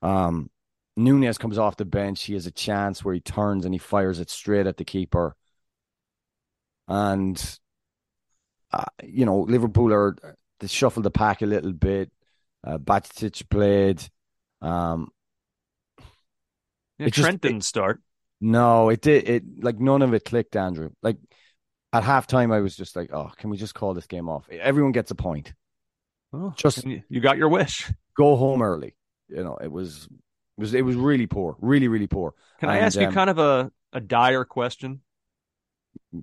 Um, 0.00 0.48
Nunez 0.96 1.38
comes 1.38 1.58
off 1.58 1.76
the 1.76 1.84
bench. 1.84 2.22
He 2.22 2.34
has 2.34 2.46
a 2.46 2.52
chance 2.52 3.04
where 3.04 3.14
he 3.14 3.20
turns 3.20 3.64
and 3.64 3.74
he 3.74 3.78
fires 3.78 4.20
it 4.20 4.30
straight 4.30 4.66
at 4.66 4.76
the 4.76 4.84
keeper. 4.84 5.34
And, 6.86 7.58
uh, 8.72 8.84
you 9.02 9.24
know, 9.24 9.40
Liverpool 9.40 9.92
are 9.92 10.16
they 10.60 10.66
shuffled 10.66 11.04
the 11.04 11.10
pack 11.10 11.42
a 11.42 11.46
little 11.46 11.72
bit. 11.72 12.10
Uh, 12.64 12.78
Bajcetic 12.78 13.48
played. 13.48 14.02
Um, 14.60 15.08
yeah, 16.98 17.08
Trent 17.08 17.12
just, 17.12 17.40
didn't 17.40 17.64
start. 17.64 18.00
No, 18.40 18.88
it 18.88 19.00
did. 19.00 19.28
It 19.28 19.44
like 19.62 19.80
none 19.80 20.02
of 20.02 20.14
it 20.14 20.24
clicked, 20.24 20.54
Andrew. 20.54 20.90
Like 21.02 21.16
at 21.92 22.02
halftime, 22.02 22.52
I 22.52 22.60
was 22.60 22.76
just 22.76 22.96
like, 22.96 23.12
"Oh, 23.12 23.30
can 23.36 23.50
we 23.50 23.56
just 23.56 23.74
call 23.74 23.94
this 23.94 24.06
game 24.06 24.28
off? 24.28 24.48
Everyone 24.50 24.92
gets 24.92 25.10
a 25.10 25.14
point. 25.14 25.52
Well, 26.32 26.54
just 26.56 26.84
you 26.86 27.20
got 27.20 27.36
your 27.36 27.48
wish. 27.48 27.90
Go 28.16 28.36
home 28.36 28.62
early. 28.62 28.96
You 29.28 29.44
know, 29.44 29.56
it 29.56 29.70
was 29.70 30.08
it 30.56 30.60
was 30.60 30.74
it 30.74 30.82
was 30.82 30.96
really 30.96 31.26
poor, 31.26 31.56
really 31.60 31.88
really 31.88 32.06
poor. 32.06 32.34
Can 32.60 32.68
and, 32.68 32.78
I 32.78 32.80
ask 32.80 32.98
you 32.98 33.06
um, 33.06 33.12
kind 33.12 33.30
of 33.30 33.38
a 33.38 33.70
a 33.92 34.00
dire 34.00 34.44
question? 34.44 35.00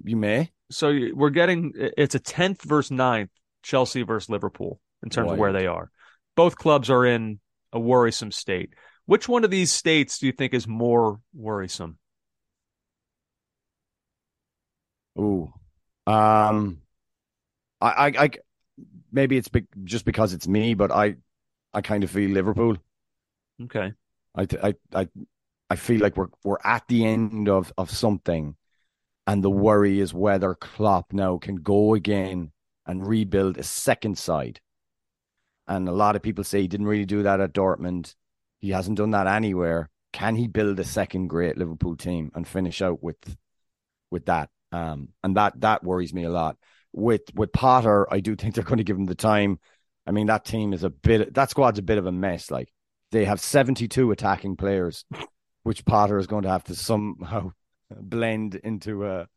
You 0.04 0.18
may. 0.18 0.52
So 0.72 0.96
we're 1.14 1.30
getting 1.30 1.74
it's 1.76 2.16
a 2.16 2.20
tenth 2.20 2.64
versus 2.64 2.96
9th, 2.96 3.30
Chelsea 3.64 4.04
versus 4.04 4.30
Liverpool 4.30 4.80
in 5.04 5.10
terms 5.10 5.32
of 5.32 5.38
where 5.38 5.54
they 5.54 5.68
are. 5.68 5.92
Both 6.36 6.58
clubs 6.58 6.90
are 6.90 7.06
in 7.06 7.40
a 7.74 7.80
worrisome 7.80 8.32
state. 8.32 8.74
Which 9.06 9.28
one 9.28 9.44
of 9.44 9.50
these 9.50 9.72
states 9.72 10.20
do 10.20 10.28
you 10.28 10.32
think 10.32 10.54
is 10.54 10.68
more 10.68 11.20
worrisome? 11.34 11.98
Ooh. 15.18 15.52
Um, 16.06 16.82
I, 17.82 17.88
I, 17.88 18.08
I 18.24 18.30
maybe 19.12 19.38
it's 19.38 19.48
be, 19.48 19.66
just 19.84 20.06
because 20.06 20.34
it's 20.34 20.48
me, 20.48 20.74
but 20.74 20.92
I, 20.92 21.16
I 21.74 21.82
kind 21.82 22.04
of 22.04 22.10
feel 22.10 22.30
Liverpool. 22.32 22.78
Okay. 23.64 23.94
I, 24.36 24.48
I, 24.64 24.74
I, 24.94 25.08
I 25.70 25.76
feel 25.76 26.02
like 26.02 26.18
we're 26.18 26.30
we're 26.44 26.58
at 26.64 26.88
the 26.88 27.06
end 27.06 27.48
of 27.48 27.72
of 27.78 27.92
something, 27.92 28.56
and 29.28 29.44
the 29.44 29.50
worry 29.50 30.00
is 30.00 30.14
whether 30.14 30.56
Klopp 30.56 31.14
now 31.14 31.38
can 31.38 31.58
go 31.58 31.94
again 31.94 32.52
and 32.86 33.08
rebuild 33.08 33.58
a 33.58 33.64
second 33.64 34.18
side. 34.18 34.62
And 35.68 35.88
a 35.88 35.92
lot 35.92 36.16
of 36.16 36.24
people 36.24 36.44
say 36.44 36.62
he 36.62 36.68
didn't 36.68 36.88
really 36.88 37.06
do 37.06 37.22
that 37.22 37.40
at 37.40 37.54
Dortmund. 37.54 38.16
He 38.60 38.72
hasn't 38.72 38.98
done 38.98 39.12
that 39.12 39.28
anywhere. 39.28 39.92
Can 40.12 40.36
he 40.36 40.48
build 40.48 40.80
a 40.80 40.84
second 40.84 41.28
great 41.28 41.58
Liverpool 41.58 41.96
team 41.96 42.32
and 42.34 42.48
finish 42.48 42.82
out 42.82 43.04
with 43.04 43.38
with 44.10 44.26
that? 44.26 44.50
Um, 44.72 45.10
and 45.24 45.36
that 45.38 45.60
that 45.62 45.84
worries 45.84 46.14
me 46.14 46.24
a 46.24 46.30
lot. 46.30 46.58
With 46.94 47.22
with 47.34 47.52
Potter, 47.52 48.12
I 48.12 48.20
do 48.20 48.36
think 48.36 48.56
they're 48.56 48.64
going 48.64 48.78
to 48.78 48.84
give 48.84 48.98
him 48.98 49.06
the 49.06 49.16
time. 49.16 49.60
I 50.08 50.12
mean, 50.12 50.28
that 50.28 50.46
team 50.46 50.74
is 50.74 50.84
a 50.84 50.90
bit. 50.90 51.34
That 51.34 51.50
squad's 51.50 51.80
a 51.80 51.84
bit 51.84 51.98
of 51.98 52.06
a 52.06 52.12
mess. 52.12 52.50
Like 52.52 52.72
they 53.12 53.26
have 53.26 53.40
seventy 53.40 53.88
two 53.88 54.12
attacking 54.12 54.58
players, 54.58 55.06
which 55.64 55.86
Potter 55.86 56.18
is 56.18 56.28
going 56.28 56.44
to 56.44 56.50
have 56.50 56.64
to 56.66 56.76
somehow 56.76 57.52
blend 57.92 58.56
into 58.56 59.06
a. 59.06 59.28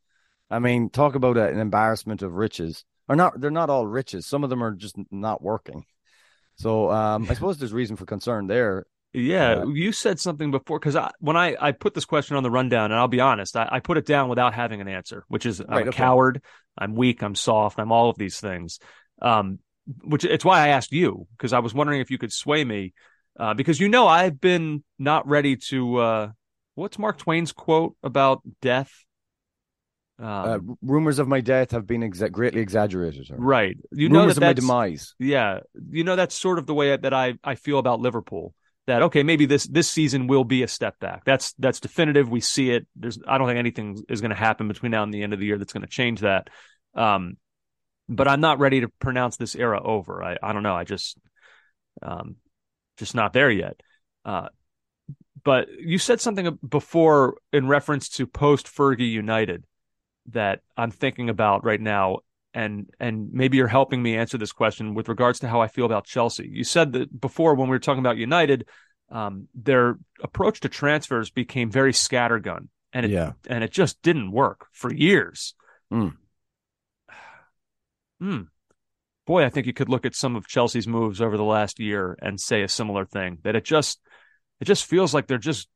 I 0.51 0.59
mean, 0.59 0.91
talk 0.91 1.15
about 1.15 1.39
a, 1.39 1.49
an 1.49 1.59
embarrassment 1.59 2.23
of 2.23 2.35
riches. 2.35 2.85
Or 3.09 3.17
not? 3.17 3.41
They're 3.41 3.51
not 3.51 3.71
all 3.71 3.87
riches. 3.87 4.27
Some 4.27 4.45
of 4.45 4.51
them 4.51 4.63
are 4.63 4.73
just 4.73 4.97
not 5.11 5.43
working. 5.43 5.85
So 6.57 6.91
um, 6.91 7.27
I 7.29 7.35
suppose 7.35 7.59
there's 7.59 7.73
reason 7.73 7.97
for 7.97 8.05
concern 8.05 8.47
there. 8.47 8.87
Yeah, 9.15 9.57
Uh, 9.63 9.67
you 9.69 9.93
said 9.93 10.19
something 10.19 10.51
before 10.51 10.79
because 10.79 10.97
I, 10.97 11.11
when 11.21 11.37
I, 11.37 11.55
I 11.61 11.73
put 11.73 11.93
this 11.93 12.07
question 12.07 12.37
on 12.37 12.43
the 12.43 12.51
rundown, 12.51 12.91
and 12.93 12.95
I'll 12.95 13.09
be 13.09 13.21
honest, 13.21 13.57
I, 13.57 13.69
I 13.71 13.81
put 13.81 13.99
it 13.99 14.07
down 14.07 14.29
without 14.31 14.55
having 14.55 14.81
an 14.81 14.89
answer, 14.89 15.25
which 15.29 15.45
is 15.45 15.61
I'm 15.61 15.67
Right, 15.69 15.87
a 15.87 15.89
okay. 15.91 15.99
coward, 15.99 16.43
I'm 16.79 16.95
weak, 16.95 17.23
I'm 17.23 17.35
soft, 17.35 17.79
I'm 17.79 17.93
all 17.93 18.09
of 18.09 18.17
these 18.17 18.41
things. 18.41 18.79
Um, 19.21 19.59
which 20.03 20.25
it's 20.25 20.45
why 20.45 20.61
I 20.61 20.69
asked 20.69 20.93
you 20.93 21.27
because 21.37 21.53
I 21.53 21.59
was 21.59 21.75
wondering 21.75 22.01
if 22.01 22.11
you 22.11 22.17
could 22.17 22.33
sway 22.33 22.65
me, 22.65 22.95
uh, 23.39 23.53
because 23.53 23.79
you 23.81 23.89
know 23.89 24.07
I've 24.09 24.41
been 24.41 24.83
not 24.99 25.27
ready 25.29 25.57
to. 25.69 25.97
Uh, 25.97 26.29
what's 26.75 26.99
Mark 26.99 27.19
Twain's 27.19 27.53
quote 27.53 27.97
about 28.03 28.41
death? 28.63 28.93
Um, 30.19 30.27
Uh, 30.29 30.59
rumors 30.83 31.19
of 31.19 31.27
my 31.29 31.41
death 31.41 31.73
have 31.73 31.87
been 31.87 32.03
exa- 32.03 32.31
greatly 32.31 32.61
exaggerated. 32.61 33.29
Right, 33.31 33.77
you 33.91 34.09
know 34.09 34.21
rumors 34.21 34.37
that 34.37 34.39
of 34.39 34.43
my 34.43 34.47
that's- 34.49 34.65
demise. 34.65 35.15
Yeah, 35.19 35.61
you 35.91 36.05
know 36.05 36.17
that's 36.17 36.35
sort 36.35 36.59
of 36.59 36.67
the 36.67 36.75
way 36.75 36.97
that 36.97 37.13
I 37.13 37.35
I 37.45 37.57
feel 37.57 37.79
about 37.79 38.01
Liverpool. 38.01 38.55
That 38.87 39.03
okay, 39.03 39.23
maybe 39.23 39.47
this 39.47 39.67
this 39.67 39.89
season 39.89 40.27
will 40.27 40.45
be 40.45 40.65
a 40.65 40.69
step 40.69 40.99
back. 40.99 41.25
That's 41.25 41.53
that's 41.55 41.79
definitive. 41.79 42.29
We 42.29 42.41
see 42.41 42.71
it. 42.71 42.87
There's 42.97 43.19
I 43.27 43.39
don't 43.39 43.47
think 43.47 43.59
anything 43.59 44.03
is 44.09 44.21
going 44.21 44.31
to 44.31 44.37
happen 44.37 44.67
between 44.67 44.91
now 44.91 45.05
and 45.05 45.15
the 45.15 45.23
end 45.23 45.33
of 45.33 45.39
the 45.39 45.47
year 45.47 45.57
that's 45.57 45.73
going 45.73 45.83
to 45.83 45.89
change 45.89 46.21
that. 46.21 46.49
Um, 46.95 47.37
but 48.09 48.27
I'm 48.27 48.41
not 48.41 48.59
ready 48.59 48.81
to 48.81 48.89
pronounce 48.89 49.37
this 49.37 49.55
era 49.55 49.81
over. 49.81 50.23
I 50.23 50.37
I 50.43 50.53
don't 50.53 50.65
know. 50.65 50.75
I 50.75 50.85
just 50.85 51.17
um 52.03 52.37
just 52.97 53.15
not 53.15 53.33
there 53.33 53.51
yet. 53.51 53.81
Uh, 54.25 54.49
but 55.45 55.69
you 55.79 55.99
said 55.99 56.21
something 56.21 56.59
before 56.69 57.37
in 57.53 57.67
reference 57.67 58.09
to 58.11 58.27
post 58.27 58.67
Fergie 58.67 59.11
United 59.11 59.65
that 60.31 60.61
I'm 60.77 60.91
thinking 60.91 61.29
about 61.29 61.65
right 61.65 61.81
now 61.81 62.19
and 62.55 62.91
and 63.01 63.33
maybe 63.33 63.57
you're 63.57 63.67
helping 63.69 64.03
me 64.03 64.17
answer 64.17 64.39
this 64.39 64.53
question 64.53 64.95
with 64.95 65.09
regards 65.09 65.41
to 65.41 65.49
how 65.49 65.61
I 65.61 65.69
feel 65.69 65.87
about 65.87 66.05
Chelsea. 66.05 66.49
You 66.51 66.65
said 66.65 66.93
that 66.93 67.21
before 67.21 67.55
when 67.55 67.69
we 67.69 67.75
were 67.75 67.79
talking 67.81 68.01
about 68.01 68.17
United, 68.17 68.67
um, 69.11 69.49
their 69.55 69.99
approach 70.23 70.61
to 70.61 70.69
transfers 70.69 71.31
became 71.31 71.71
very 71.71 71.93
scattergun, 71.93 72.69
and 72.93 73.07
it 73.07 73.13
Yeah. 73.13 73.33
and 73.49 73.63
it 73.65 73.71
just 73.71 74.03
didn't 74.03 74.33
work 74.33 74.67
for 74.73 74.93
years. 74.93 75.55
Mm. 75.93 76.17
Hmm. 78.21 78.43
Boy, 79.27 79.45
I 79.45 79.51
think 79.51 79.67
you 79.67 79.73
could 79.73 79.89
look 79.89 80.05
at 80.07 80.15
some 80.15 80.37
of 80.37 80.47
Chelsea's 80.47 80.87
moves 80.89 81.21
over 81.21 81.37
the 81.37 81.45
last 81.45 81.79
year 81.79 82.17
and 82.21 82.41
say 82.41 82.63
a 82.63 82.69
similar 82.69 83.05
thing. 83.05 83.39
That 83.43 83.57
it 83.57 83.65
just 83.65 84.01
it 84.61 84.65
just 84.65 84.85
feels 84.87 85.13
like 85.15 85.27
they're 85.27 85.39
just 85.39 85.69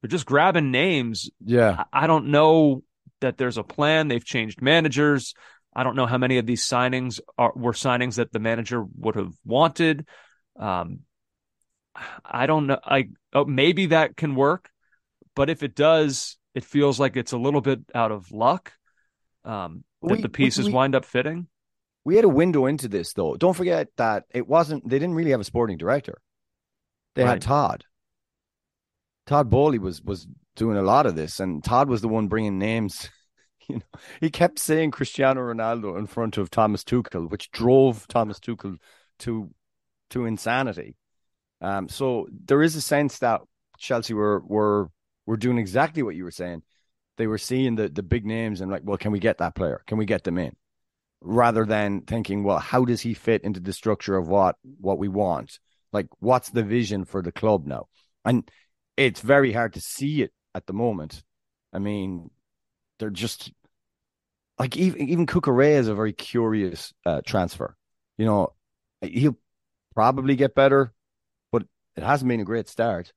they're 0.00 0.08
just 0.08 0.26
grabbing 0.26 0.70
names 0.70 1.30
Yeah. 1.44 1.84
I 1.92 2.04
I 2.04 2.06
don't 2.06 2.26
know 2.28 2.82
that 3.20 3.36
there's 3.38 3.58
a 3.58 3.62
plan. 3.62 4.08
They've 4.08 4.24
changed 4.24 4.62
managers. 4.62 5.34
I 5.74 5.84
don't 5.84 5.96
know 5.96 6.06
how 6.06 6.18
many 6.18 6.38
of 6.38 6.46
these 6.46 6.64
signings 6.66 7.20
are 7.38 7.52
were 7.54 7.72
signings 7.72 8.16
that 8.16 8.32
the 8.32 8.38
manager 8.40 8.84
would 8.98 9.14
have 9.14 9.32
wanted. 9.44 10.06
Um, 10.58 11.00
I 12.24 12.46
don't 12.46 12.66
know. 12.66 12.78
I 12.84 13.08
oh, 13.32 13.44
maybe 13.44 13.86
that 13.86 14.16
can 14.16 14.34
work, 14.34 14.70
but 15.34 15.48
if 15.50 15.62
it 15.62 15.74
does, 15.74 16.38
it 16.54 16.64
feels 16.64 16.98
like 16.98 17.16
it's 17.16 17.32
a 17.32 17.38
little 17.38 17.60
bit 17.60 17.80
out 17.94 18.10
of 18.12 18.30
luck. 18.32 18.72
Um, 19.44 19.84
that 20.02 20.16
We- 20.16 20.22
the 20.22 20.28
pieces 20.28 20.66
we- 20.66 20.72
wind 20.72 20.94
up 20.94 21.04
fitting. 21.04 21.46
We 22.04 22.16
had 22.16 22.24
a 22.24 22.28
window 22.30 22.66
into 22.66 22.88
this 22.88 23.12
though. 23.12 23.36
Don't 23.36 23.56
forget 23.56 23.88
that 23.96 24.24
it 24.30 24.48
wasn't 24.48 24.88
they 24.88 24.98
didn't 24.98 25.14
really 25.14 25.32
have 25.32 25.40
a 25.40 25.44
sporting 25.44 25.76
director. 25.76 26.20
They 27.14 27.24
Right. 27.24 27.30
had 27.32 27.42
Todd. 27.42 27.84
Todd 29.26 29.50
Boehly 29.50 29.78
was 29.78 30.02
was 30.02 30.26
doing 30.56 30.76
a 30.76 30.82
lot 30.82 31.06
of 31.06 31.14
this, 31.14 31.38
and 31.40 31.62
Todd 31.62 31.88
was 31.88 32.00
the 32.00 32.08
one 32.08 32.28
bringing 32.28 32.58
names. 32.58 33.08
You 33.74 33.76
know, 33.76 34.00
he 34.20 34.30
kept 34.30 34.58
saying 34.58 34.90
Cristiano 34.90 35.40
Ronaldo 35.40 35.98
in 35.98 36.06
front 36.06 36.38
of 36.38 36.50
Thomas 36.50 36.84
Tuchel, 36.84 37.30
which 37.30 37.50
drove 37.50 38.06
Thomas 38.08 38.40
Tuchel 38.40 38.78
to 39.20 39.50
to 40.10 40.24
insanity. 40.24 40.96
Um, 41.60 41.88
so 41.88 42.26
there 42.44 42.62
is 42.62 42.74
a 42.74 42.80
sense 42.80 43.18
that 43.18 43.42
Chelsea 43.78 44.14
were 44.14 44.40
were 44.40 44.90
were 45.26 45.36
doing 45.36 45.58
exactly 45.58 46.02
what 46.02 46.16
you 46.16 46.24
were 46.24 46.30
saying. 46.30 46.62
They 47.16 47.26
were 47.26 47.38
seeing 47.38 47.76
the 47.76 47.88
the 47.88 48.02
big 48.02 48.24
names 48.26 48.60
and 48.60 48.70
like, 48.70 48.82
well, 48.84 48.98
can 48.98 49.12
we 49.12 49.18
get 49.18 49.38
that 49.38 49.54
player? 49.54 49.82
Can 49.86 49.98
we 49.98 50.06
get 50.06 50.24
them 50.24 50.38
in? 50.38 50.56
Rather 51.22 51.66
than 51.66 52.02
thinking, 52.02 52.44
well, 52.44 52.58
how 52.58 52.84
does 52.84 53.02
he 53.02 53.12
fit 53.14 53.44
into 53.44 53.60
the 53.60 53.72
structure 53.72 54.16
of 54.16 54.28
what 54.28 54.56
what 54.62 54.98
we 54.98 55.08
want? 55.08 55.58
Like, 55.92 56.06
what's 56.20 56.50
the 56.50 56.62
vision 56.62 57.04
for 57.04 57.22
the 57.22 57.32
club 57.32 57.66
now? 57.66 57.88
And 58.24 58.48
it's 58.96 59.20
very 59.20 59.52
hard 59.52 59.74
to 59.74 59.80
see 59.80 60.22
it 60.22 60.32
at 60.54 60.66
the 60.66 60.72
moment. 60.72 61.22
I 61.72 61.78
mean, 61.78 62.30
they're 62.98 63.10
just 63.10 63.52
like 64.60 64.76
even 64.76 65.08
even 65.08 65.26
Cucurella 65.26 65.78
is 65.78 65.88
a 65.88 65.94
very 65.94 66.12
curious 66.12 66.92
uh, 67.04 67.20
transfer. 67.26 67.76
You 68.18 68.26
know, 68.26 68.52
he'll 69.00 69.36
probably 69.94 70.36
get 70.36 70.54
better, 70.54 70.92
but 71.50 71.62
it 71.96 72.02
hasn't 72.04 72.28
been 72.28 72.40
a 72.40 72.44
great 72.44 72.68
start. 72.68 73.12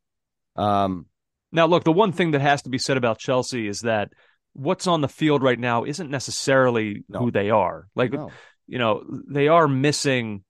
Um, 0.56 1.06
Now, 1.52 1.68
look, 1.68 1.84
the 1.84 1.92
one 1.92 2.12
thing 2.14 2.32
that 2.32 2.42
has 2.42 2.62
to 2.64 2.70
be 2.70 2.78
said 2.80 2.98
about 2.98 3.20
Chelsea 3.20 3.68
is 3.68 3.82
that 3.82 4.12
what's 4.54 4.88
on 4.88 5.02
the 5.02 5.08
field 5.10 5.44
right 5.44 5.60
now 5.60 5.84
isn't 5.84 6.10
necessarily 6.10 7.04
No. 7.10 7.20
who 7.20 7.32
they 7.32 7.50
are. 7.50 7.88
Like, 7.96 8.14
no. 8.14 8.32
you 8.68 8.80
know, 8.80 9.04
they 9.28 9.48
are 9.50 9.68
missing. 9.68 10.44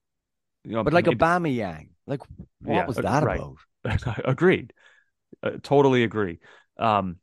You 0.64 0.76
know, 0.76 0.84
but 0.84 0.92
like 0.94 1.06
maybe- 1.06 1.50
Yang, 1.50 1.90
like 2.06 2.20
what 2.60 2.74
Yeah, 2.74 2.86
was 2.86 2.98
uh, 2.98 3.02
that 3.02 3.24
right. 3.24 3.40
about? 3.40 4.20
Agreed. 4.24 4.72
Uh, 5.42 5.58
totally 5.62 6.04
agree. 6.04 6.38
Um, 6.78 7.16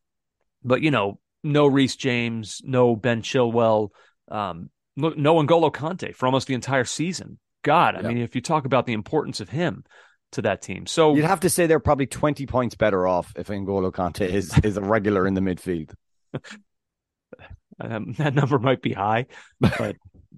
but 0.63 0.81
you 0.81 0.91
know, 0.91 1.20
no 1.43 1.67
Reece 1.67 1.95
James, 1.95 2.61
no 2.63 2.95
Ben 2.95 3.21
Chilwell, 3.21 3.89
um, 4.29 4.69
no, 4.95 5.09
no 5.09 5.35
N'Golo 5.35 5.71
Kanté 5.71 6.15
for 6.15 6.25
almost 6.25 6.47
the 6.47 6.53
entire 6.53 6.83
season. 6.85 7.39
God, 7.63 7.95
I 7.95 8.01
Yeah. 8.01 8.07
mean, 8.09 8.17
if 8.19 8.35
you 8.35 8.41
talk 8.41 8.65
about 8.65 8.85
the 8.85 8.93
importance 8.93 9.39
of 9.39 9.49
him 9.49 9.83
to 10.33 10.41
that 10.43 10.61
team, 10.61 10.85
so 10.85 11.15
You'd 11.15 11.25
have 11.25 11.41
to 11.41 11.49
say 11.49 11.67
they're 11.67 11.79
probably 11.79 12.07
twenty 12.07 12.45
points 12.47 12.75
better 12.75 13.07
off 13.07 13.33
if 13.35 13.47
N'Golo 13.47 13.91
Kanté 13.91 14.27
is 14.29 14.57
is 14.63 14.77
a 14.77 14.81
regular 14.81 15.27
in 15.27 15.33
the 15.33 15.41
midfield. 15.41 15.93
um, 17.79 18.13
that 18.17 18.33
number 18.33 18.59
might 18.59 18.81
be 18.81 18.93
high, 18.93 19.25
but 19.59 19.95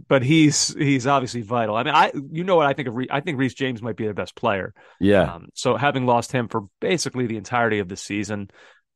but 0.07 0.23
he's 0.23 0.73
he's 0.73 1.05
obviously 1.07 1.41
vital. 1.41 1.75
I 1.75 1.83
mean, 1.83 1.93
I 1.93 2.11
you 2.31 2.43
know 2.43 2.55
what 2.55 2.65
I 2.65 2.73
think 2.73 2.87
of? 2.87 2.95
Re- 2.95 3.07
I 3.11 3.19
think 3.19 3.37
Reece 3.37 3.53
James 3.53 3.81
might 3.81 3.95
be 3.95 4.05
their 4.05 4.13
best 4.13 4.35
player. 4.35 4.73
Yeah, 4.99 5.35
Um, 5.35 5.47
so 5.53 5.75
having 5.75 6.05
lost 6.05 6.31
him 6.31 6.47
for 6.47 6.63
basically 6.81 7.27
the 7.27 7.37
entirety 7.37 7.79
of 7.79 7.89
the 7.89 7.97
season, 7.97 8.49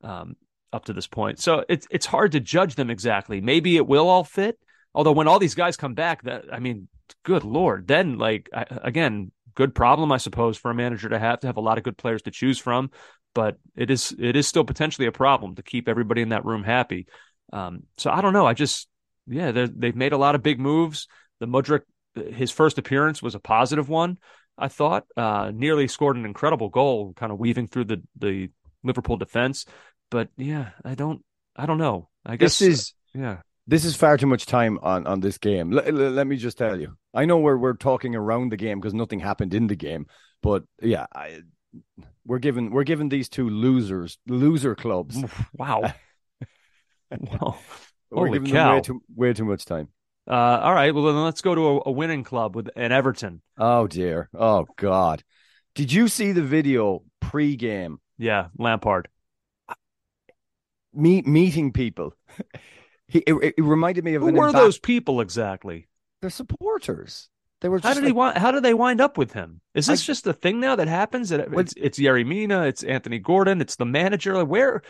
um, 0.04 0.36
up 0.78 0.86
to 0.86 0.94
this 0.94 1.08
point, 1.08 1.40
so 1.40 1.66
it's 1.68 1.86
it's 1.92 2.06
hard 2.06 2.32
to 2.32 2.40
judge 2.40 2.76
them 2.76 2.90
exactly. 2.90 3.42
Maybe 3.42 3.76
it 3.76 3.86
will 3.86 4.08
all 4.08 4.24
fit. 4.24 4.58
Although 4.94 5.12
when 5.12 5.28
all 5.28 5.40
these 5.40 5.56
guys 5.56 5.76
come 5.76 5.94
back, 5.94 6.24
that 6.24 6.46
I 6.52 6.60
mean, 6.60 6.88
good 7.24 7.44
lord, 7.44 7.88
then 7.88 8.18
like 8.18 8.50
I, 8.54 8.66
again, 8.84 9.32
good 9.56 9.76
problem 9.76 10.12
I 10.12 10.18
suppose 10.18 10.58
for 10.58 10.72
a 10.72 10.76
manager 10.76 11.10
to 11.10 11.20
have 11.20 11.42
to 11.42 11.48
have 11.48 11.58
a 11.58 11.62
lot 11.62 11.78
of 11.78 11.84
good 11.84 11.98
players 11.98 12.22
to 12.24 12.32
choose 12.32 12.60
from. 12.60 12.92
But 13.36 13.58
it 13.76 13.92
is 13.92 14.16
it 14.18 14.36
is 14.36 14.48
still 14.48 14.64
potentially 14.64 15.08
a 15.08 15.12
problem 15.12 15.56
to 15.56 15.64
keep 15.64 15.90
everybody 15.90 16.22
in 16.22 16.30
that 16.30 16.46
room 16.46 16.64
happy. 16.64 17.08
Um, 17.52 17.84
so 17.98 18.10
I 18.10 18.22
don't 18.22 18.34
know. 18.34 18.46
I 18.46 18.54
just 18.54 18.88
yeah, 19.28 19.52
they've 19.52 19.96
made 19.96 20.14
a 20.14 20.18
lot 20.18 20.36
of 20.36 20.44
big 20.44 20.60
moves. 20.60 21.08
The 21.40 21.48
Mudryk, 21.48 21.82
his 22.16 22.52
first 22.52 22.78
appearance 22.78 23.22
was 23.22 23.36
a 23.36 23.40
positive 23.40 23.90
one. 23.90 24.18
I 24.58 24.70
thought 24.70 25.06
uh, 25.16 25.52
nearly 25.54 25.88
scored 25.88 26.16
an 26.16 26.26
incredible 26.26 26.70
goal, 26.70 27.14
kind 27.14 27.32
of 27.32 27.38
weaving 27.38 27.68
through 27.68 27.86
the 27.86 28.02
the 28.18 28.50
Liverpool 28.84 29.18
defense. 29.18 29.66
But 30.10 30.30
yeah, 30.38 30.70
I 30.84 30.96
don't 30.96 31.24
I 31.56 31.66
don't 31.66 31.78
know. 31.78 32.10
I 32.26 32.36
guess 32.38 32.60
this 32.60 32.68
is 32.68 32.94
Yeah. 33.14 33.38
This 33.70 33.84
is 33.84 33.98
far 33.98 34.16
too 34.16 34.28
much 34.28 34.46
time 34.46 34.80
on, 34.82 35.06
on 35.06 35.20
this 35.20 35.38
game. 35.38 35.74
L- 35.78 35.84
l- 35.86 36.12
let 36.12 36.26
me 36.26 36.38
just 36.38 36.58
tell 36.58 36.80
you. 36.80 36.96
I 37.14 37.26
know 37.26 37.38
we're 37.40 37.58
we're 37.58 37.74
talking 37.74 38.16
around 38.16 38.50
the 38.52 38.58
game 38.58 38.80
because 38.80 38.94
nothing 38.94 39.20
happened 39.20 39.54
in 39.54 39.68
the 39.68 39.76
game, 39.76 40.08
but 40.42 40.64
yeah, 40.82 41.06
I, 41.14 41.42
we're 42.26 42.40
giving 42.40 42.72
we're 42.72 42.86
giving 42.86 43.10
these 43.10 43.28
two 43.28 43.50
losers 43.50 44.20
loser 44.28 44.74
clubs. 44.76 45.18
Wow. 45.54 45.82
wow. 47.12 47.58
We're 48.10 48.28
Holy 48.28 48.40
giving 48.40 48.52
cow. 48.54 48.68
them 48.68 48.76
way 48.76 48.82
too 48.82 49.02
way 49.16 49.34
too 49.34 49.46
much 49.46 49.66
time. 49.66 49.90
Uh, 50.30 50.60
all 50.62 50.74
right. 50.74 50.94
Well, 50.94 51.06
then 51.06 51.24
let's 51.24 51.42
go 51.42 51.56
to 51.56 51.68
a, 51.68 51.82
a 51.88 51.92
winning 51.92 52.24
club 52.24 52.56
with 52.56 52.70
an 52.76 52.92
Everton. 52.92 53.42
Oh 53.58 53.88
dear. 53.88 54.30
Oh 54.34 54.66
God. 54.78 55.24
Did 55.76 55.92
you 55.92 56.08
see 56.08 56.32
the 56.32 56.42
video 56.42 57.04
pre-game 57.22 58.00
Yeah, 58.18 58.48
Lampard. 58.58 59.10
Meet 60.94 61.28
meeting 61.28 61.72
people? 61.72 62.14
he 63.08 63.20
it, 63.20 63.56
it 63.58 63.64
reminded 63.64 64.04
me 64.04 64.16
of 64.16 64.22
Who 64.22 64.32
were 64.32 64.50
emba- 64.50 64.54
those 64.54 64.80
people 64.80 65.22
exactly? 65.22 65.88
They're 66.22 66.30
supporters. 66.30 67.30
They 67.62 67.70
were. 67.70 67.80
How 67.80 67.94
did 67.94 68.04
he 68.04 68.10
like- 68.10 68.16
wind, 68.16 68.38
How 68.38 68.52
did 68.52 68.64
they 68.64 68.74
wind 68.74 69.02
up 69.02 69.18
with 69.18 69.34
him? 69.34 69.62
Is 69.74 69.88
this 69.88 70.04
I- 70.04 70.06
just 70.06 70.28
a 70.28 70.34
thing 70.34 70.60
now 70.60 70.76
that 70.76 70.88
happens? 70.88 71.30
That 71.30 71.48
it's 71.54 71.74
it's 71.78 72.00
Yerry 72.00 72.26
Mina, 72.26 72.64
it's 72.64 72.84
Anthony 72.84 73.20
Gordon, 73.20 73.62
it's 73.62 73.76
the 73.76 73.86
manager. 73.86 74.36
Like 74.36 74.48
where? 74.48 74.82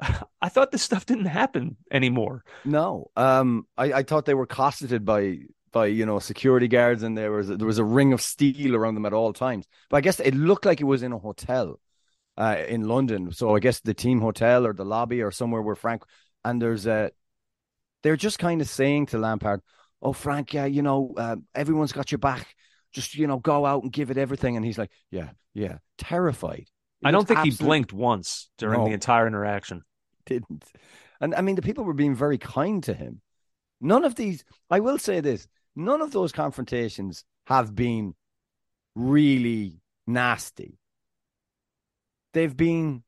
I 0.40 0.48
thought 0.48 0.70
this 0.70 0.82
stuff 0.82 1.06
didn't 1.06 1.26
happen 1.26 1.76
anymore. 1.90 2.44
No, 2.64 3.10
um, 3.16 3.66
I, 3.76 3.92
I 3.92 4.02
thought 4.02 4.24
they 4.24 4.34
were 4.34 4.46
cosseted 4.46 5.04
by 5.04 5.40
by 5.72 5.86
you 5.86 6.06
know 6.06 6.18
security 6.18 6.68
guards, 6.68 7.02
and 7.02 7.16
there 7.16 7.32
was 7.32 7.50
a, 7.50 7.56
there 7.56 7.66
was 7.66 7.78
a 7.78 7.84
ring 7.84 8.12
of 8.12 8.22
steel 8.22 8.74
around 8.74 8.94
them 8.94 9.06
at 9.06 9.12
all 9.12 9.32
times. 9.32 9.66
But 9.90 9.98
I 9.98 10.00
guess 10.00 10.20
it 10.20 10.34
looked 10.34 10.64
like 10.64 10.80
it 10.80 10.84
was 10.84 11.02
in 11.02 11.12
a 11.12 11.18
hotel, 11.18 11.78
uh, 12.38 12.56
in 12.68 12.86
London. 12.88 13.32
So 13.32 13.54
I 13.54 13.58
guess 13.58 13.80
the 13.80 13.92
team 13.94 14.20
hotel 14.20 14.66
or 14.66 14.72
the 14.72 14.84
lobby 14.84 15.20
or 15.20 15.30
somewhere 15.30 15.60
where 15.60 15.74
Frank 15.74 16.04
and 16.44 16.62
there's 16.62 16.86
a, 16.86 17.10
they're 18.02 18.16
just 18.16 18.38
kind 18.38 18.60
of 18.60 18.68
saying 18.68 19.06
to 19.06 19.18
Lampard, 19.18 19.60
"Oh 20.00 20.12
Frank, 20.12 20.54
yeah, 20.54 20.64
you 20.64 20.82
know, 20.82 21.12
uh, 21.16 21.36
everyone's 21.54 21.92
got 21.92 22.12
your 22.12 22.20
back. 22.20 22.54
Just 22.92 23.16
you 23.16 23.26
know, 23.26 23.38
go 23.38 23.66
out 23.66 23.82
and 23.82 23.92
give 23.92 24.10
it 24.10 24.16
everything." 24.16 24.56
And 24.56 24.64
he's 24.64 24.78
like, 24.78 24.92
"Yeah, 25.10 25.30
yeah," 25.52 25.78
terrified. 25.98 26.68
It 27.02 27.06
I 27.06 27.10
don't 27.10 27.26
think 27.28 27.40
he 27.40 27.50
blinked 27.50 27.92
once 27.92 28.48
during 28.56 28.80
No. 28.80 28.86
the 28.86 28.94
entire 28.94 29.26
interaction. 29.26 29.82
didn't. 30.26 30.64
And 31.20 31.34
I 31.34 31.40
mean, 31.40 31.56
the 31.56 31.62
people 31.62 31.84
were 31.84 31.94
being 31.94 32.14
very 32.14 32.38
kind 32.38 32.82
to 32.84 32.94
him. 32.94 33.20
None 33.80 34.04
of 34.04 34.14
these, 34.14 34.44
I 34.70 34.80
will 34.80 34.98
say 34.98 35.20
this, 35.20 35.48
none 35.74 36.00
of 36.02 36.12
those 36.12 36.32
confrontations 36.32 37.24
have 37.46 37.74
been 37.74 38.14
really 38.94 39.80
nasty. 40.06 40.78
They've 42.32 42.56
been, 42.56 43.02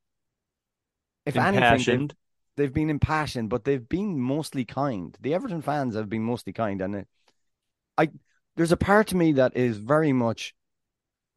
if 1.26 1.38
anything, 1.38 1.86
they've, 1.86 2.10
they've 2.56 2.74
been 2.74 2.90
impassioned, 2.90 3.50
but 3.50 3.64
they've 3.64 3.88
been 3.88 4.18
mostly 4.18 4.64
kind. 4.64 5.16
The 5.20 5.34
Everton 5.34 5.62
fans 5.62 5.94
have 5.94 6.08
been 6.08 6.22
mostly 6.22 6.52
kind. 6.52 6.80
And 6.80 6.94
it, 6.94 7.08
I, 7.98 8.10
there's 8.56 8.72
a 8.72 8.76
part 8.76 9.12
of 9.12 9.18
me 9.18 9.32
that 9.32 9.56
is 9.56 9.78
very 9.78 10.12
much, 10.12 10.54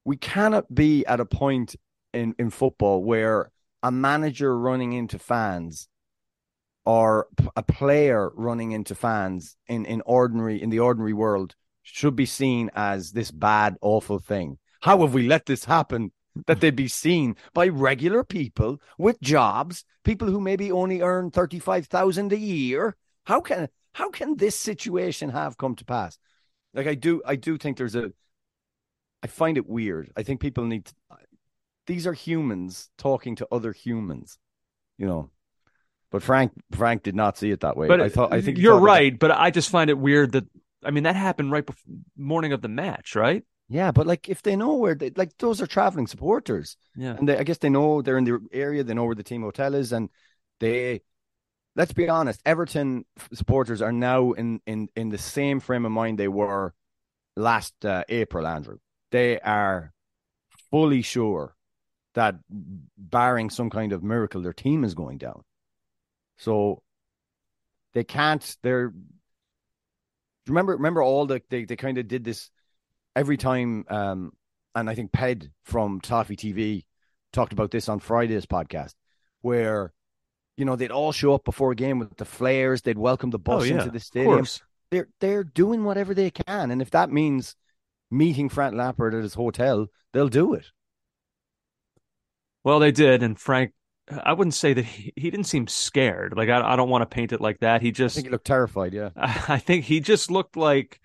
we 0.05 0.17
cannot 0.17 0.73
be 0.73 1.05
at 1.05 1.19
a 1.19 1.25
point 1.25 1.75
in, 2.13 2.36
in 2.39 2.49
football 2.49 3.03
where 3.03 3.51
a 3.81 3.91
manager 3.91 4.57
running 4.57 4.93
into 4.93 5.19
fans 5.19 5.89
or 6.86 7.27
a 7.55 7.63
player 7.63 8.31
running 8.36 8.71
into 8.71 8.95
fans 8.95 9.57
in, 9.67 9.86
in 9.86 10.01
ordinary 10.05 10.61
in 10.61 10.69
the 10.69 10.79
ordinary 10.79 11.13
world 11.13 11.55
should 11.81 12.15
be 12.15 12.25
seen 12.25 12.69
as 12.75 13.11
this 13.11 13.31
bad 13.31 13.75
awful 13.81 14.19
thing 14.19 14.57
how 14.81 14.99
have 14.99 15.13
we 15.13 15.27
let 15.27 15.45
this 15.45 15.65
happen 15.65 16.11
that 16.47 16.59
they'd 16.61 16.75
be 16.75 16.88
seen 16.88 17.36
by 17.53 17.67
regular 17.67 18.23
people 18.23 18.81
with 18.97 19.19
jobs 19.21 19.86
people 20.03 20.27
who 20.27 20.41
maybe 20.41 20.71
only 20.71 21.01
earn 21.01 21.31
35,000 21.31 22.34
a 22.34 22.38
year 22.38 22.95
how 23.25 23.39
can 23.39 23.69
how 23.93 24.09
can 24.09 24.38
this 24.38 24.57
situation 24.57 25.29
have 25.29 25.57
come 25.57 25.75
to 25.75 25.86
pass 25.86 26.17
like 26.73 26.88
i 26.88 26.95
do 26.95 27.21
i 27.25 27.36
do 27.36 27.57
think 27.57 27.77
there's 27.77 27.95
a 27.95 28.11
i 29.21 29.27
find 29.27 29.57
it 29.57 29.67
weird 29.67 30.11
i 30.17 30.23
think 30.23 30.41
people 30.41 30.65
need 30.65 30.86
to, 30.86 30.93
these 31.86 32.07
are 32.07 32.13
humans 32.13 32.89
talking 32.97 33.36
to 33.38 33.47
other 33.51 33.71
humans, 33.71 34.38
you 34.97 35.05
know. 35.05 35.29
But 36.11 36.23
Frank 36.23 36.53
Frank 36.71 37.03
did 37.03 37.15
not 37.15 37.38
see 37.38 37.51
it 37.51 37.61
that 37.61 37.75
way. 37.75 37.88
But 37.88 38.01
I 38.01 38.09
thought 38.09 38.34
I 38.34 38.41
think 38.41 38.57
you're 38.57 38.75
that- 38.75 38.81
right. 38.81 39.17
But 39.17 39.31
I 39.31 39.49
just 39.49 39.69
find 39.69 39.89
it 39.89 39.97
weird 39.97 40.34
that 40.34 40.45
I 40.84 40.91
mean 40.91 41.03
that 41.03 41.15
happened 41.15 41.51
right 41.51 41.65
before 41.65 41.95
morning 42.15 42.53
of 42.53 42.61
the 42.61 42.67
match, 42.67 43.15
right? 43.15 43.43
Yeah, 43.74 43.91
but 43.91 44.05
like 44.05 44.30
if 44.30 44.43
they 44.43 44.55
know 44.55 44.76
where 44.76 44.93
they 44.93 45.09
like 45.15 45.36
those 45.39 45.59
are 45.61 45.67
traveling 45.67 46.05
supporters, 46.07 46.78
Yeah. 46.95 47.15
and 47.17 47.28
they, 47.28 47.38
I 47.38 47.43
guess 47.43 47.57
they 47.57 47.69
know 47.69 48.01
they're 48.03 48.19
in 48.19 48.24
the 48.24 48.39
area, 48.51 48.84
they 48.84 48.93
know 48.93 49.05
where 49.05 49.15
the 49.15 49.24
team 49.24 49.41
hotel 49.41 49.74
is, 49.74 49.91
and 49.91 50.09
they. 50.59 51.01
Let's 51.76 51.91
be 51.91 52.07
honest, 52.07 52.39
Everton 52.45 53.03
supporters 53.34 53.82
are 53.82 53.91
now 53.91 54.34
in 54.34 54.61
in 54.67 54.89
in 54.95 55.09
the 55.09 55.17
same 55.17 55.59
frame 55.59 55.86
of 55.88 55.91
mind 55.91 56.19
they 56.19 56.28
were 56.28 56.76
last 57.36 57.74
uh, 57.84 58.03
April. 58.09 58.45
Andrew, 58.45 58.78
they 59.09 59.39
are 59.39 59.91
fully 60.69 61.01
sure 61.01 61.55
that 62.13 62.36
barring 62.95 63.49
some 63.49 63.71
kind 63.71 63.91
of 63.91 64.03
miracle, 64.03 64.43
their 64.43 64.53
team 64.53 64.84
is 64.84 64.93
going 64.93 65.17
down. 65.17 65.41
So 66.38 66.84
they 67.93 68.03
can't. 68.03 68.57
They're 68.61 68.93
remember 70.47 70.74
remember 70.74 71.01
all 71.01 71.26
the 71.26 71.41
they 71.49 71.65
they 71.65 71.76
kind 71.76 71.97
of 71.97 72.07
did 72.07 72.24
this 72.24 72.51
every 73.16 73.38
time. 73.38 73.86
Um, 73.89 74.32
and 74.76 74.89
I 74.89 74.95
think 74.95 75.11
Ped 75.11 75.49
from 75.64 76.01
Toffee 76.01 76.36
TV 76.36 76.84
talked 77.32 77.53
about 77.53 77.72
this 77.72 77.89
on 77.89 77.99
Friday's 77.99 78.45
podcast, 78.45 78.93
where 79.41 79.93
you 80.57 80.66
know 80.66 80.76
they'd 80.76 80.91
all 80.91 81.11
show 81.11 81.34
up 81.34 81.43
before 81.43 81.72
a 81.72 81.76
game 81.76 81.99
with 81.99 82.16
the 82.18 82.26
flares. 82.26 82.82
They'd 82.82 82.97
welcome 82.97 83.30
the 83.30 83.39
bus 83.39 83.64
oh 83.64 83.66
yeah. 83.66 83.80
into 83.80 83.91
the 83.91 83.99
stadium. 83.99 84.45
They're 84.91 85.09
they're 85.20 85.43
doing 85.43 85.84
whatever 85.84 86.14
they 86.14 86.32
can, 86.32 86.72
and 86.72 86.82
if 86.82 86.91
that 86.91 87.11
means 87.11 87.55
meeting 88.11 88.49
Frank 88.49 88.76
Lampard 88.76 89.16
at 89.16 89.24
his 89.24 89.34
hotel, 89.34 89.88
they'll 90.14 90.30
do 90.30 90.53
it. 90.53 90.66
Well, 92.64 92.80
they 92.80 92.91
did, 92.91 93.24
and 93.24 93.39
Frank. 93.39 93.74
I 94.11 94.34
wouldn't 94.34 94.53
say 94.53 94.74
that 94.74 94.84
he, 94.84 95.14
he 95.16 95.32
didn't 95.32 95.45
seem 95.45 95.66
scared. 95.68 96.34
Like 96.36 96.49
I, 96.49 96.74
I 96.74 96.76
don't 96.76 96.89
want 96.89 97.03
to 97.03 97.05
paint 97.05 97.32
it 97.32 97.39
like 97.39 97.59
that. 97.59 97.82
He 97.82 97.88
I 97.88 97.91
just 97.91 98.16
think 98.16 98.28
he 98.28 98.32
looked 98.32 98.45
terrified. 98.45 98.93
Yeah. 98.93 99.11
I 99.16 99.59
think 99.59 99.86
he 99.86 100.01
just 100.01 100.30
looked 100.30 100.57
like 100.57 100.99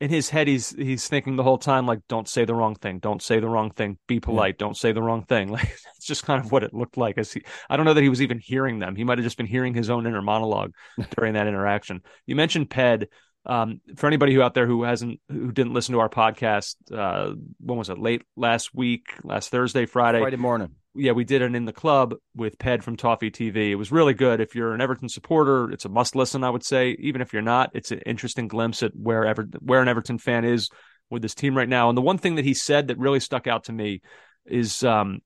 in 0.00 0.10
his 0.10 0.28
head 0.28 0.46
he's 0.46 0.70
he's 0.70 1.08
thinking 1.08 1.36
the 1.36 1.42
whole 1.42 1.58
time 1.58 1.86
like 1.86 2.00
don't 2.08 2.28
say 2.28 2.44
the 2.44 2.54
wrong 2.54 2.74
thing, 2.74 2.98
don't 2.98 3.22
say 3.22 3.40
the 3.40 3.48
wrong 3.48 3.70
thing, 3.70 3.98
be 4.06 4.20
polite, 4.20 4.58
don't 4.58 4.76
say 4.76 4.92
the 4.92 5.02
wrong 5.02 5.24
thing. 5.24 5.48
Like 5.56 5.70
it's 5.96 6.06
just 6.06 6.24
kind 6.24 6.44
of 6.44 6.52
what 6.52 6.62
it 6.64 6.74
looked 6.74 6.98
like 6.98 7.16
as 7.16 7.32
he 7.32 7.42
I 7.70 7.76
don't 7.76 7.86
know 7.86 7.94
that 7.94 8.02
he 8.02 8.10
was 8.10 8.20
even 8.20 8.38
hearing 8.38 8.78
them. 8.78 8.94
He 8.94 9.04
might 9.04 9.16
have 9.18 9.24
just 9.24 9.38
been 9.38 9.46
hearing 9.46 9.72
his 9.72 9.88
own 9.88 10.06
inner 10.06 10.20
monologue 10.20 10.72
during 11.16 11.34
that 11.34 11.46
interaction. 11.46 12.02
You 12.26 12.36
mentioned 12.36 12.70
Ped. 12.70 13.08
Um, 13.48 13.80
for 13.94 14.08
anybody 14.08 14.34
who 14.34 14.42
out 14.42 14.54
there 14.54 14.66
who 14.66 14.82
hasn't 14.82 15.20
who 15.28 15.52
didn't 15.52 15.72
listen 15.72 15.92
to 15.92 16.00
our 16.00 16.08
podcast, 16.08 16.74
uh, 16.92 17.32
when 17.60 17.78
was 17.78 17.88
it? 17.88 17.96
Late 17.96 18.22
last 18.34 18.74
week, 18.74 19.06
last 19.22 19.50
Thursday, 19.50 19.86
Friday 19.86 20.18
Friday 20.18 20.36
morning. 20.36 20.74
Yeah, 20.96 21.12
we 21.12 21.24
did 21.24 21.42
it 21.42 21.54
in 21.54 21.64
the 21.64 21.72
club 21.72 22.14
with 22.34 22.58
Ped 22.58 22.82
from 22.82 22.96
Toffee 22.96 23.30
TV. 23.30 23.70
It 23.70 23.76
was 23.76 23.92
really 23.92 24.14
good. 24.14 24.40
If 24.40 24.54
you're 24.54 24.74
an 24.74 24.80
Everton 24.80 25.08
supporter, 25.08 25.70
it's 25.70 25.84
a 25.84 25.88
must 25.88 26.16
listen, 26.16 26.44
I 26.44 26.50
would 26.50 26.64
say. 26.64 26.96
Even 27.00 27.20
if 27.20 27.32
you're 27.32 27.42
not, 27.42 27.70
it's 27.74 27.90
an 27.92 28.00
interesting 28.06 28.48
glimpse 28.48 28.82
at 28.82 28.92
where 28.94 29.24
Ever- 29.24 29.48
where 29.60 29.82
an 29.82 29.88
Everton 29.88 30.18
fan 30.18 30.44
is 30.44 30.68
with 31.10 31.22
this 31.22 31.34
team 31.34 31.56
right 31.56 31.68
now. 31.68 31.88
And 31.88 31.96
the 31.96 32.02
one 32.02 32.18
thing 32.18 32.34
that 32.36 32.44
he 32.44 32.54
said 32.54 32.88
that 32.88 32.98
really 32.98 33.20
stuck 33.20 33.46
out 33.46 33.64
to 33.64 33.72
me 33.72 34.00
is 34.44 34.82
um, 34.84 35.20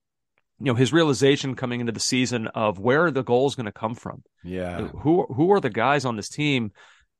you 0.59 0.67
know, 0.67 0.75
his 0.75 0.93
realization 0.93 1.55
coming 1.55 1.81
into 1.81 1.93
the 1.93 2.01
season 2.01 2.47
of 2.49 2.79
where 2.79 3.07
are 3.07 3.11
the 3.11 3.23
goals 3.25 3.55
going 3.55 3.67
to 3.67 3.73
come 3.73 3.95
from? 3.95 4.23
Yeah. 4.45 4.89
Who 4.89 5.27
who 5.27 5.53
are 5.53 5.61
the 5.61 5.71
guys 5.71 6.05
on 6.05 6.17
this 6.17 6.29
team? 6.29 6.73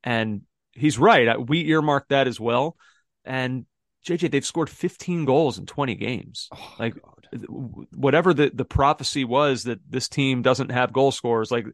And 0.05 0.43
he's 0.73 0.99
right. 0.99 1.27
Uh, 1.29 1.41
We 1.41 1.67
earmarked 1.69 2.11
that 2.11 2.27
as 2.27 2.39
well. 2.39 2.77
And 3.25 3.67
JJ, 4.07 4.31
they've 4.31 4.45
scored 4.47 4.71
15 4.71 5.25
goals 5.27 5.59
in 5.59 5.67
20 5.67 5.95
games. 5.95 6.49
Oh, 6.55 6.75
like 6.79 6.95
whatever 7.49 8.35
the, 8.35 8.51
the 8.53 8.65
prophecy 8.65 9.25
was 9.25 9.65
that 9.65 9.81
this 9.89 10.09
team 10.09 10.43
doesn't 10.43 10.71
have 10.71 10.93
goal 10.93 11.13
scorers, 11.13 11.51
like 11.51 11.67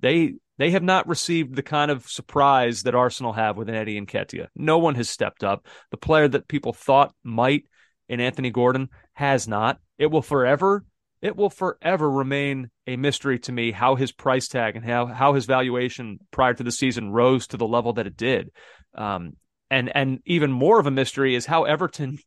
they 0.00 0.34
they 0.58 0.70
have 0.70 0.82
not 0.82 1.08
received 1.08 1.56
the 1.56 1.62
kind 1.62 1.90
of 1.90 2.08
surprise 2.08 2.82
that 2.82 2.94
Arsenal 2.94 3.32
have 3.32 3.56
with 3.56 3.68
an 3.68 3.74
Eddie 3.74 4.00
Nketiah. 4.00 4.48
No 4.54 4.78
one 4.78 4.94
has 4.94 5.08
stepped 5.08 5.42
up. 5.42 5.66
The 5.90 5.96
player 5.96 6.28
that 6.28 6.48
people 6.48 6.72
thought 6.72 7.14
might 7.24 7.64
in 8.08 8.20
Anthony 8.20 8.50
Gordon 8.50 8.88
has 9.14 9.48
not. 9.48 9.78
It 9.98 10.06
will 10.06 10.22
forever 10.22 10.84
it 11.22 11.36
will 11.36 11.50
forever 11.50 12.10
remain 12.10 12.70
a 12.86 12.96
mystery 12.96 13.38
to 13.40 13.52
me 13.52 13.72
how 13.72 13.94
his 13.94 14.12
price 14.12 14.48
tag 14.48 14.76
and 14.76 14.84
how 14.84 15.06
how 15.06 15.34
his 15.34 15.46
valuation 15.46 16.18
prior 16.30 16.54
to 16.54 16.62
the 16.62 16.72
season 16.72 17.10
rose 17.10 17.46
to 17.48 17.56
the 17.56 17.66
level 17.66 17.92
that 17.94 18.06
it 18.06 18.16
did. 18.16 18.50
Um, 18.94 19.36
and 19.70 19.94
and 19.94 20.20
even 20.24 20.50
more 20.50 20.80
of 20.80 20.86
a 20.86 20.90
mystery 20.90 21.34
is 21.34 21.46
how 21.46 21.64
Everton 21.64 22.18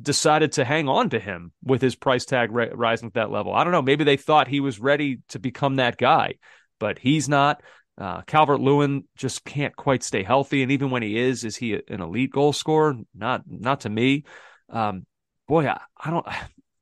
decided 0.00 0.52
to 0.52 0.64
hang 0.64 0.88
on 0.88 1.10
to 1.10 1.18
him 1.18 1.52
with 1.62 1.82
his 1.82 1.94
price 1.94 2.24
tag 2.24 2.52
ri- 2.52 2.70
rising 2.72 3.10
to 3.10 3.14
that 3.14 3.30
level. 3.30 3.54
I 3.54 3.64
don't 3.64 3.72
know. 3.72 3.82
Maybe 3.82 4.04
they 4.04 4.16
thought 4.16 4.48
he 4.48 4.60
was 4.60 4.78
ready 4.78 5.18
to 5.28 5.38
become 5.38 5.76
that 5.76 5.96
guy, 5.96 6.34
but 6.78 6.98
he's 6.98 7.28
not. 7.28 7.62
Uh, 7.96 8.22
Calvert 8.22 8.60
Lewin 8.60 9.04
just 9.16 9.44
can't 9.44 9.74
quite 9.74 10.04
stay 10.04 10.22
healthy, 10.22 10.62
and 10.62 10.70
even 10.70 10.90
when 10.90 11.02
he 11.02 11.18
is, 11.18 11.42
is 11.42 11.56
he 11.56 11.74
an 11.88 12.00
elite 12.00 12.30
goal 12.30 12.52
scorer? 12.52 12.94
Not, 13.14 13.42
not 13.48 13.80
to 13.80 13.88
me. 13.88 14.24
Um, 14.70 15.04
boy, 15.48 15.66
I, 15.66 15.80
I 15.98 16.10
don't, 16.10 16.26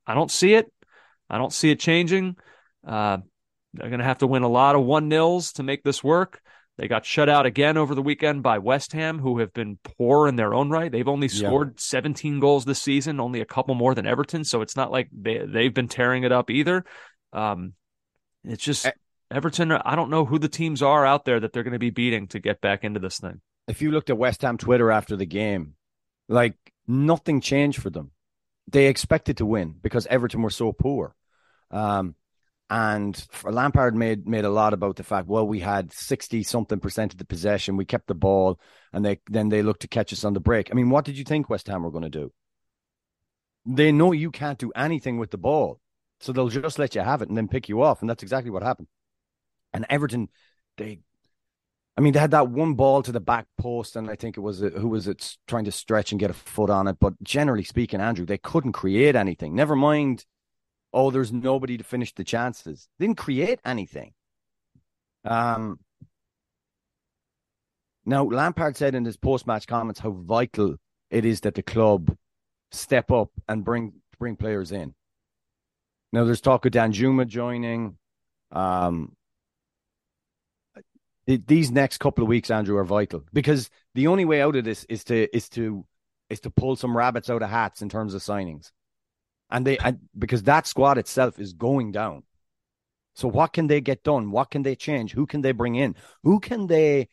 I 0.06 0.14
don't 0.14 0.30
see 0.30 0.54
it. 0.54 0.70
I 1.30 1.38
don't 1.38 1.52
see 1.52 1.70
it 1.70 1.80
changing. 1.80 2.36
Uh, 2.86 3.18
they're 3.72 3.88
going 3.88 4.00
to 4.00 4.04
have 4.04 4.18
to 4.18 4.26
win 4.26 4.42
a 4.42 4.48
lot 4.48 4.76
of 4.76 4.84
one 4.84 5.08
nils 5.08 5.52
to 5.54 5.62
make 5.62 5.82
this 5.82 6.04
work. 6.04 6.40
They 6.78 6.88
got 6.88 7.06
shut 7.06 7.28
out 7.28 7.46
again 7.46 7.78
over 7.78 7.94
the 7.94 8.02
weekend 8.02 8.42
by 8.42 8.58
West 8.58 8.92
Ham, 8.92 9.18
who 9.18 9.38
have 9.38 9.52
been 9.54 9.78
poor 9.82 10.28
in 10.28 10.36
their 10.36 10.52
own 10.52 10.68
right. 10.68 10.92
They've 10.92 11.08
only 11.08 11.28
scored 11.28 11.68
yeah. 11.68 11.74
17 11.78 12.38
goals 12.38 12.66
this 12.66 12.80
season, 12.80 13.18
only 13.18 13.40
a 13.40 13.46
couple 13.46 13.74
more 13.74 13.94
than 13.94 14.06
Everton. 14.06 14.44
So 14.44 14.60
it's 14.60 14.76
not 14.76 14.92
like 14.92 15.08
they, 15.10 15.38
they've 15.38 15.72
been 15.72 15.88
tearing 15.88 16.24
it 16.24 16.32
up 16.32 16.50
either. 16.50 16.84
Um, 17.32 17.72
it's 18.44 18.62
just 18.62 18.86
Everton. 19.30 19.72
I 19.72 19.96
don't 19.96 20.10
know 20.10 20.26
who 20.26 20.38
the 20.38 20.50
teams 20.50 20.82
are 20.82 21.06
out 21.06 21.24
there 21.24 21.40
that 21.40 21.54
they're 21.54 21.62
going 21.62 21.72
to 21.72 21.78
be 21.78 21.90
beating 21.90 22.28
to 22.28 22.40
get 22.40 22.60
back 22.60 22.84
into 22.84 23.00
this 23.00 23.18
thing. 23.18 23.40
If 23.68 23.80
you 23.80 23.90
looked 23.90 24.10
at 24.10 24.18
West 24.18 24.42
Ham 24.42 24.58
Twitter 24.58 24.90
after 24.90 25.16
the 25.16 25.26
game, 25.26 25.74
like 26.28 26.56
nothing 26.86 27.40
changed 27.40 27.80
for 27.80 27.88
them. 27.88 28.10
They 28.68 28.86
expected 28.86 29.38
to 29.38 29.46
win 29.46 29.76
because 29.80 30.06
Everton 30.06 30.42
were 30.42 30.50
so 30.50 30.72
poor. 30.72 31.14
Um, 31.70 32.16
and 32.68 33.26
Lampard 33.44 33.94
made 33.94 34.26
made 34.26 34.44
a 34.44 34.50
lot 34.50 34.72
about 34.72 34.96
the 34.96 35.04
fact, 35.04 35.28
well, 35.28 35.46
we 35.46 35.60
had 35.60 35.92
sixty 35.92 36.42
something 36.42 36.80
percent 36.80 37.12
of 37.12 37.18
the 37.18 37.24
possession, 37.24 37.76
we 37.76 37.84
kept 37.84 38.08
the 38.08 38.14
ball, 38.14 38.58
and 38.92 39.04
they 39.04 39.20
then 39.30 39.48
they 39.48 39.62
looked 39.62 39.82
to 39.82 39.88
catch 39.88 40.12
us 40.12 40.24
on 40.24 40.32
the 40.32 40.40
break. 40.40 40.68
I 40.70 40.74
mean, 40.74 40.90
what 40.90 41.04
did 41.04 41.16
you 41.16 41.24
think 41.24 41.48
West 41.48 41.68
Ham 41.68 41.82
were 41.82 41.90
going 41.90 42.02
to 42.02 42.10
do? 42.10 42.32
They 43.64 43.92
know 43.92 44.12
you 44.12 44.30
can't 44.30 44.58
do 44.58 44.72
anything 44.74 45.18
with 45.18 45.30
the 45.30 45.38
ball, 45.38 45.80
so 46.20 46.32
they'll 46.32 46.48
just 46.48 46.78
let 46.78 46.94
you 46.94 47.02
have 47.02 47.22
it 47.22 47.28
and 47.28 47.36
then 47.36 47.48
pick 47.48 47.68
you 47.68 47.82
off, 47.82 48.00
and 48.00 48.10
that's 48.10 48.22
exactly 48.22 48.50
what 48.50 48.62
happened. 48.62 48.88
And 49.72 49.86
Everton, 49.90 50.28
they, 50.76 51.00
I 51.96 52.00
mean, 52.00 52.12
they 52.12 52.20
had 52.20 52.30
that 52.30 52.48
one 52.48 52.74
ball 52.74 53.02
to 53.02 53.12
the 53.12 53.20
back 53.20 53.46
post, 53.58 53.96
and 53.96 54.08
I 54.10 54.16
think 54.16 54.36
it 54.36 54.40
was 54.40 54.60
who 54.60 54.88
was 54.88 55.06
it 55.06 55.36
trying 55.46 55.64
to 55.64 55.72
stretch 55.72 56.12
and 56.12 56.20
get 56.20 56.30
a 56.30 56.34
foot 56.34 56.70
on 56.70 56.88
it. 56.88 56.96
But 57.00 57.22
generally 57.22 57.64
speaking, 57.64 58.00
Andrew, 58.00 58.26
they 58.26 58.38
couldn't 58.38 58.72
create 58.72 59.14
anything. 59.14 59.54
Never 59.54 59.76
mind 59.76 60.24
oh, 60.96 61.10
there's 61.10 61.30
nobody 61.30 61.76
to 61.76 61.84
finish 61.84 62.14
the 62.14 62.24
chances. 62.24 62.88
Didn't 62.98 63.18
create 63.18 63.60
anything. 63.66 64.14
Um, 65.24 65.78
now, 68.06 68.24
Lampard 68.24 68.76
said 68.76 68.94
in 68.94 69.04
his 69.04 69.18
post 69.18 69.46
match 69.46 69.66
comments 69.66 70.00
how 70.00 70.12
vital 70.12 70.76
it 71.10 71.26
is 71.26 71.42
that 71.42 71.54
the 71.54 71.62
club 71.62 72.16
step 72.72 73.12
up 73.12 73.30
and 73.46 73.62
bring 73.62 73.92
bring 74.18 74.36
players 74.36 74.72
in. 74.72 74.94
Now, 76.12 76.24
there's 76.24 76.40
talk 76.40 76.64
of 76.64 76.72
Danjuma 76.72 77.26
joining. 77.26 77.98
Um, 78.50 79.12
these 81.26 81.70
next 81.70 81.98
couple 81.98 82.22
of 82.22 82.28
weeks, 82.28 82.50
Andrew, 82.50 82.78
are 82.78 82.84
vital 82.84 83.24
because 83.34 83.68
the 83.94 84.06
only 84.06 84.24
way 84.24 84.40
out 84.40 84.56
of 84.56 84.64
this 84.64 84.84
is 84.84 85.04
to 85.04 85.36
is 85.36 85.50
to 85.50 85.84
is 86.30 86.40
to 86.40 86.50
pull 86.50 86.76
some 86.76 86.96
rabbits 86.96 87.28
out 87.28 87.42
of 87.42 87.50
hats 87.50 87.82
in 87.82 87.90
terms 87.90 88.14
of 88.14 88.22
signings 88.22 88.70
and 89.50 89.66
they 89.66 89.78
and 89.78 90.00
because 90.18 90.42
that 90.44 90.66
squad 90.66 90.98
itself 90.98 91.38
is 91.38 91.52
going 91.52 91.92
down. 91.92 92.22
So 93.14 93.28
what 93.28 93.52
can 93.52 93.66
they 93.66 93.80
get 93.80 94.02
done? 94.02 94.30
What 94.30 94.50
can 94.50 94.62
they 94.62 94.76
change? 94.76 95.12
Who 95.12 95.26
can 95.26 95.40
they 95.40 95.52
bring 95.52 95.74
in? 95.74 95.94
Who 96.22 96.38
can 96.38 96.66
they 96.66 97.08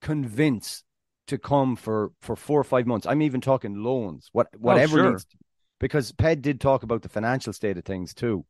convince 0.00 0.82
to 1.28 1.38
come 1.38 1.76
for 1.76 2.12
for 2.20 2.36
four 2.36 2.60
or 2.60 2.64
five 2.64 2.86
months? 2.86 3.06
I'm 3.06 3.22
even 3.22 3.40
talking 3.40 3.82
loans. 3.82 4.28
What 4.32 4.48
oh, 4.54 4.58
whatever 4.58 4.98
oh, 4.98 5.02
sure. 5.02 5.10
needs 5.10 5.24
to, 5.26 5.36
because 5.78 6.12
Ped 6.12 6.42
did 6.42 6.60
talk 6.60 6.82
about 6.82 7.02
the 7.02 7.08
financial 7.08 7.52
state 7.52 7.78
of 7.78 7.84
things 7.84 8.14
too. 8.14 8.44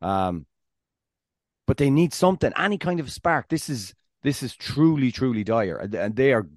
Um, 0.00 0.46
but 1.66 1.76
they 1.76 1.90
need 1.90 2.12
something, 2.12 2.52
any 2.58 2.76
kind 2.76 3.00
of 3.00 3.10
spark. 3.10 3.48
This 3.48 3.70
is 3.70 3.94
this 4.22 4.42
is 4.42 4.54
truly, 4.54 5.10
truly 5.10 5.44
dire, 5.44 5.76
and 5.76 6.16
they 6.16 6.32
are 6.32 6.48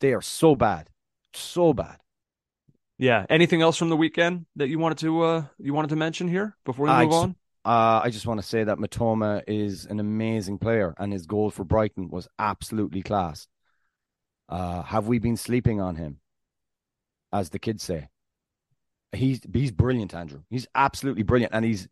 they 0.00 0.12
are 0.12 0.22
so 0.22 0.56
bad, 0.56 0.88
so 1.34 1.72
bad. 1.72 2.01
Yeah. 2.98 3.26
Anything 3.28 3.62
else 3.62 3.76
from 3.76 3.88
the 3.88 3.96
weekend 3.96 4.46
that 4.56 4.68
you 4.68 4.78
wanted 4.78 4.98
to 4.98 5.22
uh 5.22 5.44
you 5.58 5.74
wanted 5.74 5.88
to 5.88 5.96
mention 5.96 6.28
here 6.28 6.56
before 6.64 6.86
we 6.86 6.92
move 6.92 7.10
just, 7.10 7.22
on? 7.22 7.36
Uh, 7.64 8.00
I 8.02 8.10
just 8.10 8.26
want 8.26 8.40
to 8.40 8.46
say 8.46 8.64
that 8.64 8.78
Mitoma 8.78 9.42
is 9.46 9.86
an 9.86 10.00
amazing 10.00 10.58
player, 10.58 10.94
and 10.98 11.12
his 11.12 11.26
goal 11.26 11.50
for 11.50 11.62
Brighton 11.62 12.08
was 12.08 12.26
absolutely 12.38 13.02
class. 13.02 13.46
Uh, 14.48 14.82
have 14.82 15.06
we 15.06 15.20
been 15.20 15.36
sleeping 15.36 15.80
on 15.80 15.94
him, 15.94 16.18
as 17.32 17.50
the 17.50 17.60
kids 17.60 17.84
say? 17.84 18.08
He's 19.12 19.40
he's 19.52 19.70
brilliant, 19.70 20.12
Andrew. 20.12 20.42
He's 20.50 20.66
absolutely 20.74 21.22
brilliant, 21.22 21.54
and 21.54 21.64
he's 21.64 21.86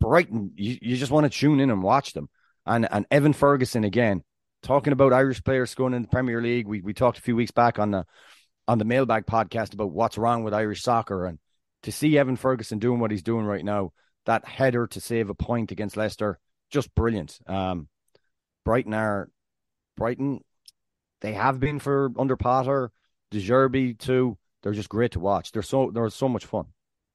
Brighton. 0.00 0.52
You, 0.56 0.76
you 0.82 0.96
just 0.96 1.12
want 1.12 1.30
to 1.30 1.38
tune 1.38 1.60
in 1.60 1.70
and 1.70 1.82
watch 1.82 2.12
them. 2.12 2.28
And 2.66 2.88
and 2.90 3.06
Evan 3.12 3.32
Ferguson 3.32 3.84
again, 3.84 4.24
talking 4.62 4.92
about 4.92 5.12
Irish 5.12 5.44
players 5.44 5.74
going 5.76 5.94
in 5.94 6.02
the 6.02 6.08
Premier 6.08 6.42
League. 6.42 6.66
We 6.66 6.80
we 6.80 6.94
talked 6.94 7.18
a 7.18 7.22
few 7.22 7.36
weeks 7.36 7.52
back 7.52 7.78
on 7.78 7.92
the 7.92 8.06
on 8.68 8.78
the 8.78 8.84
mailbag 8.84 9.26
podcast 9.26 9.74
about 9.74 9.92
what's 9.92 10.18
wrong 10.18 10.42
with 10.42 10.54
Irish 10.54 10.82
soccer 10.82 11.26
and 11.26 11.38
to 11.82 11.92
see 11.92 12.18
Evan 12.18 12.36
Ferguson 12.36 12.78
doing 12.78 13.00
what 13.00 13.10
he's 13.10 13.22
doing 13.22 13.46
right 13.46 13.64
now, 13.64 13.92
that 14.24 14.44
header 14.44 14.86
to 14.88 15.00
save 15.00 15.30
a 15.30 15.34
point 15.34 15.70
against 15.70 15.96
Leicester, 15.96 16.38
just 16.70 16.94
brilliant. 16.94 17.38
Um, 17.46 17.88
Brighton 18.64 18.94
are 18.94 19.30
Brighton, 19.96 20.40
they 21.20 21.32
have 21.32 21.60
been 21.60 21.78
for 21.78 22.10
under 22.18 22.36
Potter, 22.36 22.90
De 23.30 23.94
too. 23.94 24.38
They're 24.62 24.72
just 24.72 24.88
great 24.88 25.12
to 25.12 25.20
watch. 25.20 25.52
They're 25.52 25.62
so 25.62 25.90
they're 25.92 26.10
so 26.10 26.28
much 26.28 26.44
fun. 26.44 26.66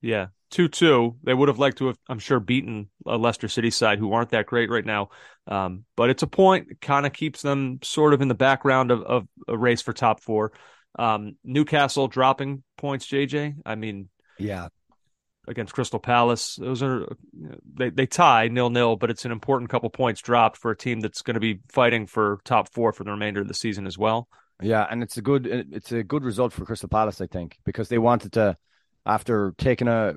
Yeah, 0.01 0.27
two 0.49 0.67
two. 0.67 1.17
They 1.23 1.33
would 1.33 1.49
have 1.49 1.59
liked 1.59 1.79
to 1.79 1.87
have, 1.87 1.97
I'm 2.07 2.19
sure, 2.19 2.39
beaten 2.39 2.89
a 3.05 3.17
Leicester 3.17 3.47
City 3.47 3.69
side 3.71 3.99
who 3.99 4.13
aren't 4.13 4.29
that 4.29 4.45
great 4.45 4.69
right 4.69 4.85
now. 4.85 5.09
Um, 5.47 5.85
but 5.95 6.09
it's 6.09 6.23
a 6.23 6.27
point. 6.27 6.81
Kind 6.81 7.05
of 7.05 7.13
keeps 7.13 7.41
them 7.41 7.79
sort 7.83 8.13
of 8.13 8.21
in 8.21 8.27
the 8.27 8.35
background 8.35 8.91
of, 8.91 9.01
of 9.03 9.27
a 9.47 9.57
race 9.57 9.81
for 9.81 9.93
top 9.93 10.21
four. 10.21 10.53
Um, 10.97 11.37
Newcastle 11.43 12.07
dropping 12.07 12.63
points, 12.77 13.07
JJ. 13.07 13.55
I 13.65 13.75
mean, 13.75 14.09
yeah, 14.37 14.69
against 15.47 15.73
Crystal 15.73 15.99
Palace, 15.99 16.55
those 16.55 16.83
are 16.83 17.07
they 17.73 17.89
they 17.89 18.05
tie 18.05 18.47
nil 18.47 18.69
nil, 18.69 18.95
but 18.95 19.09
it's 19.09 19.25
an 19.25 19.31
important 19.31 19.69
couple 19.69 19.89
points 19.89 20.21
dropped 20.21 20.57
for 20.57 20.71
a 20.71 20.77
team 20.77 20.99
that's 20.99 21.21
going 21.21 21.35
to 21.35 21.39
be 21.39 21.59
fighting 21.69 22.07
for 22.07 22.39
top 22.43 22.69
four 22.69 22.93
for 22.93 23.03
the 23.03 23.11
remainder 23.11 23.41
of 23.41 23.47
the 23.47 23.53
season 23.53 23.87
as 23.87 23.97
well. 23.97 24.27
Yeah, 24.61 24.85
and 24.89 25.01
it's 25.01 25.17
a 25.17 25.21
good 25.21 25.47
it's 25.47 25.91
a 25.91 26.03
good 26.03 26.23
result 26.23 26.53
for 26.53 26.65
Crystal 26.65 26.89
Palace, 26.89 27.21
I 27.21 27.27
think, 27.27 27.57
because 27.65 27.89
they 27.89 27.97
wanted 27.97 28.33
to 28.33 28.57
after 29.05 29.53
taking 29.57 29.87
a 29.87 30.15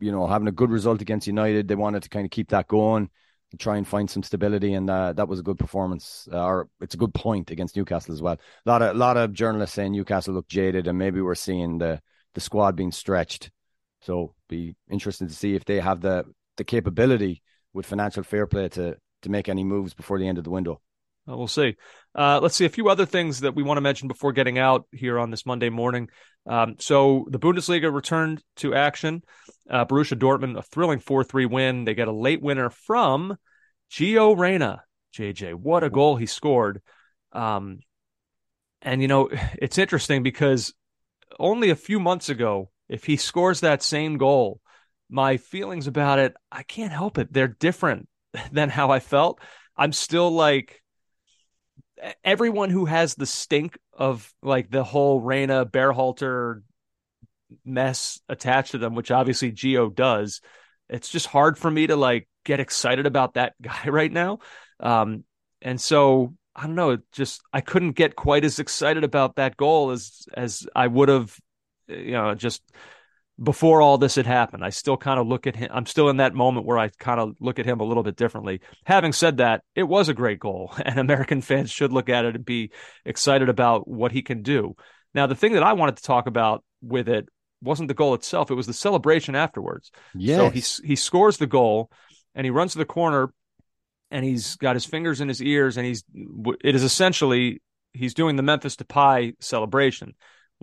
you 0.00 0.12
know 0.12 0.26
having 0.26 0.48
a 0.48 0.52
good 0.52 0.70
result 0.70 1.00
against 1.00 1.26
United, 1.26 1.68
they 1.68 1.74
wanted 1.74 2.02
to 2.02 2.08
kind 2.08 2.24
of 2.24 2.30
keep 2.30 2.50
that 2.50 2.68
going 2.68 3.10
try 3.58 3.76
and 3.76 3.86
find 3.86 4.08
some 4.08 4.22
stability, 4.22 4.74
and 4.74 4.88
uh, 4.88 5.12
that 5.12 5.28
was 5.28 5.40
a 5.40 5.42
good 5.42 5.58
performance, 5.58 6.28
uh, 6.32 6.44
or 6.44 6.68
it's 6.80 6.94
a 6.94 6.98
good 6.98 7.14
point 7.14 7.50
against 7.50 7.76
Newcastle 7.76 8.14
as 8.14 8.22
well. 8.22 8.38
A 8.66 8.70
lot 8.70 8.82
of 8.82 8.94
a 8.94 8.98
lot 8.98 9.16
of 9.16 9.32
journalists 9.32 9.74
saying 9.74 9.92
Newcastle 9.92 10.34
looked 10.34 10.50
jaded, 10.50 10.86
and 10.86 10.98
maybe 10.98 11.20
we're 11.20 11.34
seeing 11.34 11.78
the 11.78 12.00
the 12.34 12.40
squad 12.40 12.76
being 12.76 12.92
stretched. 12.92 13.50
So 14.02 14.34
be 14.48 14.76
interesting 14.90 15.28
to 15.28 15.34
see 15.34 15.54
if 15.54 15.64
they 15.64 15.80
have 15.80 16.00
the 16.00 16.24
the 16.56 16.64
capability 16.64 17.42
with 17.72 17.86
financial 17.86 18.22
fair 18.22 18.46
play 18.46 18.68
to 18.70 18.96
to 19.22 19.30
make 19.30 19.48
any 19.48 19.64
moves 19.64 19.94
before 19.94 20.18
the 20.18 20.28
end 20.28 20.38
of 20.38 20.44
the 20.44 20.50
window. 20.50 20.80
Well, 21.26 21.38
we'll 21.38 21.48
see. 21.48 21.76
Uh, 22.14 22.38
let's 22.42 22.54
see 22.54 22.66
a 22.66 22.70
few 22.70 22.88
other 22.88 23.06
things 23.06 23.40
that 23.40 23.54
we 23.54 23.62
want 23.62 23.78
to 23.78 23.82
mention 23.82 24.08
before 24.08 24.32
getting 24.32 24.58
out 24.58 24.86
here 24.92 25.18
on 25.18 25.30
this 25.30 25.46
Monday 25.46 25.70
morning. 25.70 26.08
Um, 26.46 26.76
so 26.78 27.26
the 27.30 27.38
Bundesliga 27.38 27.92
returned 27.92 28.42
to 28.56 28.74
action. 28.74 29.22
Uh, 29.68 29.86
Borussia 29.86 30.18
Dortmund, 30.18 30.58
a 30.58 30.62
thrilling 30.62 31.00
4 31.00 31.24
3 31.24 31.46
win. 31.46 31.84
They 31.84 31.94
get 31.94 32.08
a 32.08 32.12
late 32.12 32.42
winner 32.42 32.68
from 32.68 33.36
Gio 33.90 34.36
Reyna. 34.36 34.82
JJ, 35.16 35.54
what 35.54 35.84
a 35.84 35.90
goal 35.90 36.16
he 36.16 36.26
scored. 36.26 36.82
Um, 37.32 37.80
and, 38.82 39.00
you 39.00 39.08
know, 39.08 39.30
it's 39.60 39.78
interesting 39.78 40.22
because 40.22 40.74
only 41.38 41.70
a 41.70 41.76
few 41.76 41.98
months 41.98 42.28
ago, 42.28 42.70
if 42.88 43.04
he 43.04 43.16
scores 43.16 43.60
that 43.60 43.82
same 43.82 44.18
goal, 44.18 44.60
my 45.08 45.38
feelings 45.38 45.86
about 45.86 46.18
it, 46.18 46.34
I 46.52 46.62
can't 46.62 46.92
help 46.92 47.18
it. 47.18 47.32
They're 47.32 47.48
different 47.48 48.08
than 48.52 48.68
how 48.68 48.90
I 48.90 49.00
felt. 49.00 49.40
I'm 49.76 49.92
still 49.92 50.30
like, 50.30 50.82
everyone 52.22 52.70
who 52.70 52.84
has 52.84 53.14
the 53.14 53.26
stink 53.26 53.78
of 53.92 54.32
like 54.42 54.70
the 54.70 54.84
whole 54.84 55.20
Reyna 55.20 55.66
Berhalter 55.66 56.62
mess 57.64 58.20
attached 58.28 58.72
to 58.72 58.78
them, 58.78 58.94
which 58.94 59.10
obviously 59.10 59.52
Gio 59.52 59.94
does, 59.94 60.40
it's 60.88 61.08
just 61.08 61.26
hard 61.26 61.58
for 61.58 61.70
me 61.70 61.86
to 61.86 61.96
like 61.96 62.28
get 62.44 62.60
excited 62.60 63.06
about 63.06 63.34
that 63.34 63.54
guy 63.62 63.88
right 63.88 64.12
now. 64.12 64.38
Um, 64.80 65.24
and 65.62 65.80
so 65.80 66.34
I 66.54 66.66
don't 66.66 66.76
know, 66.76 66.98
just 67.12 67.42
I 67.52 67.60
couldn't 67.60 67.92
get 67.92 68.16
quite 68.16 68.44
as 68.44 68.58
excited 68.58 69.04
about 69.04 69.36
that 69.36 69.56
goal 69.56 69.90
as 69.90 70.26
as 70.34 70.66
I 70.74 70.86
would 70.86 71.08
have, 71.08 71.36
you 71.88 72.12
know, 72.12 72.34
just 72.34 72.62
before 73.42 73.82
all 73.82 73.98
this 73.98 74.14
had 74.14 74.26
happened. 74.26 74.64
I 74.64 74.70
still 74.70 74.96
kind 74.96 75.18
of 75.18 75.26
look 75.26 75.46
at 75.46 75.56
him. 75.56 75.70
I'm 75.72 75.86
still 75.86 76.08
in 76.08 76.18
that 76.18 76.34
moment 76.34 76.66
where 76.66 76.78
I 76.78 76.88
kind 76.88 77.18
of 77.18 77.34
look 77.40 77.58
at 77.58 77.66
him 77.66 77.80
a 77.80 77.84
little 77.84 78.02
bit 78.02 78.16
differently. 78.16 78.60
Having 78.84 79.12
said 79.12 79.38
that, 79.38 79.62
it 79.74 79.82
was 79.84 80.08
a 80.08 80.14
great 80.14 80.38
goal, 80.38 80.72
and 80.84 80.98
American 80.98 81.40
fans 81.40 81.70
should 81.70 81.92
look 81.92 82.08
at 82.08 82.24
it 82.24 82.36
and 82.36 82.44
be 82.44 82.70
excited 83.04 83.48
about 83.48 83.88
what 83.88 84.12
he 84.12 84.22
can 84.22 84.42
do. 84.42 84.76
Now, 85.14 85.26
the 85.26 85.34
thing 85.34 85.52
that 85.54 85.62
I 85.62 85.72
wanted 85.72 85.96
to 85.96 86.02
talk 86.02 86.26
about 86.26 86.64
with 86.82 87.08
it 87.08 87.28
wasn't 87.60 87.88
the 87.88 87.94
goal 87.94 88.14
itself; 88.14 88.50
it 88.50 88.54
was 88.54 88.66
the 88.66 88.72
celebration 88.72 89.34
afterwards. 89.34 89.90
Yes. 90.14 90.38
So 90.38 90.50
he 90.50 90.88
he 90.88 90.96
scores 90.96 91.38
the 91.38 91.46
goal, 91.46 91.90
and 92.34 92.44
he 92.44 92.50
runs 92.50 92.72
to 92.72 92.78
the 92.78 92.84
corner, 92.84 93.32
and 94.10 94.24
he's 94.24 94.56
got 94.56 94.76
his 94.76 94.84
fingers 94.84 95.20
in 95.20 95.28
his 95.28 95.42
ears, 95.42 95.76
and 95.76 95.86
he's 95.86 96.04
it 96.62 96.74
is 96.74 96.82
essentially 96.82 97.62
he's 97.92 98.14
doing 98.14 98.36
the 98.36 98.42
Memphis 98.42 98.76
Depay 98.76 99.34
celebration 99.40 100.14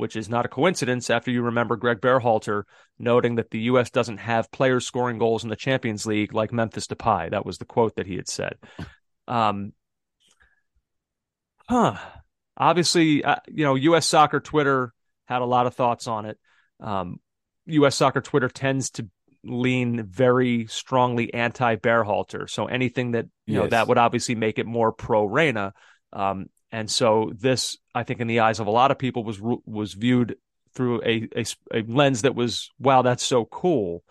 which 0.01 0.15
is 0.15 0.27
not 0.27 0.47
a 0.47 0.49
coincidence 0.49 1.11
after 1.11 1.29
you 1.29 1.43
remember 1.43 1.75
Gregg 1.75 2.01
Berhalter 2.01 2.63
noting 2.97 3.35
that 3.35 3.51
the 3.51 3.59
U.S. 3.59 3.91
doesn't 3.91 4.17
have 4.17 4.49
players 4.49 4.83
scoring 4.83 5.19
goals 5.19 5.43
in 5.43 5.51
the 5.51 5.55
Champions 5.55 6.07
League 6.07 6.33
like 6.33 6.51
Memphis 6.51 6.87
Depay. 6.87 7.29
That 7.29 7.45
was 7.45 7.59
the 7.59 7.65
quote 7.65 7.95
that 7.97 8.07
he 8.07 8.15
had 8.15 8.27
said. 8.27 8.55
Um, 9.27 9.73
Huh. 11.71 11.95
Obviously, 12.57 13.23
uh, 13.23 13.35
you 13.47 13.63
know, 13.63 13.75
U.S. 13.75 14.07
Soccer 14.07 14.39
Twitter 14.39 14.91
had 15.25 15.41
a 15.41 15.45
lot 15.45 15.67
of 15.67 15.75
thoughts 15.75 16.07
on 16.07 16.25
it. 16.25 16.39
Um, 16.79 17.19
U.S. 17.67 17.95
Soccer 17.95 18.21
Twitter 18.21 18.49
tends 18.49 18.89
to 18.91 19.07
lean 19.43 20.03
very 20.03 20.65
strongly 20.65 21.33
anti 21.33 21.75
Berhalter. 21.75 22.49
So 22.49 22.65
anything 22.65 23.11
that 23.11 23.25
you 23.45 23.53
yes. 23.53 23.61
know 23.61 23.67
that 23.69 23.87
would 23.87 23.97
obviously 23.97 24.35
make 24.35 24.59
it 24.59 24.65
more 24.65 24.91
pro 24.91 25.23
Reyna. 25.23 25.73
Um, 26.11 26.47
and 26.71 26.89
so 26.89 27.31
this, 27.35 27.77
I 27.93 28.03
think, 28.03 28.21
in 28.21 28.27
the 28.27 28.41
eyes 28.41 28.59
of 28.59 28.67
a 28.67 28.71
lot 28.71 28.91
of 28.91 28.97
people, 28.97 29.23
was 29.23 29.39
was 29.41 29.93
viewed 29.93 30.37
through 30.73 31.01
a, 31.03 31.27
a, 31.35 31.45
a 31.73 31.81
lens 31.81 32.21
that 32.21 32.33
was, 32.33 32.69
wow, 32.79 33.01
that's 33.01 33.25
so 33.25 33.45
cool. 33.45 34.03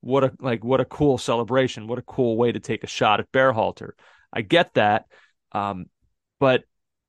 What 0.00 0.22
a 0.22 0.32
like 0.38 0.62
what 0.62 0.80
a 0.80 0.84
cool 0.84 1.18
celebration. 1.18 1.88
What 1.88 1.98
a 1.98 2.02
cool 2.02 2.36
way 2.36 2.52
to 2.52 2.60
take 2.60 2.84
a 2.84 2.88
shot 2.88 3.18
at 3.18 3.32
Berhalter. 3.32 3.90
I 4.32 4.42
get 4.42 4.74
that, 4.74 5.06
um, 5.50 5.86
but 6.38 6.64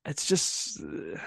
it's 0.06 0.26
just 0.26 0.82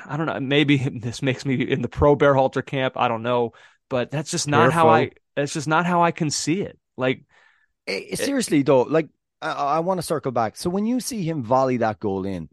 I 0.07 0.17
don't 0.17 0.27
know. 0.27 0.41
Maybe 0.41 0.77
this 1.01 1.23
makes 1.23 1.47
me 1.47 1.55
in 1.63 1.83
the 1.83 1.89
pro 1.89 2.17
Berhalter 2.17 2.67
camp. 2.67 2.95
I 2.97 3.07
don't 3.07 3.23
know, 3.23 3.53
but 3.89 4.11
that's 4.11 4.33
just 4.33 4.49
not 4.49 4.73
Careful. 4.73 4.81
how 4.81 4.89
I. 4.89 5.11
That's 5.37 5.53
just 5.53 5.69
not 5.69 5.87
how 5.87 6.03
I 6.03 6.11
can 6.11 6.31
see 6.31 6.63
it. 6.63 6.79
Like 6.97 7.25
eh, 7.87 8.17
seriously 8.17 8.61
it, 8.61 8.67
though, 8.67 8.83
like 8.83 9.09
I, 9.41 9.53
I 9.53 9.79
want 9.81 9.99
to 9.99 10.03
circle 10.03 10.33
back. 10.33 10.57
So 10.57 10.69
when 10.69 10.85
you 10.85 10.99
see 10.99 11.23
him 11.23 11.45
volley 11.45 11.77
that 11.79 12.01
goal 12.01 12.27
in, 12.27 12.49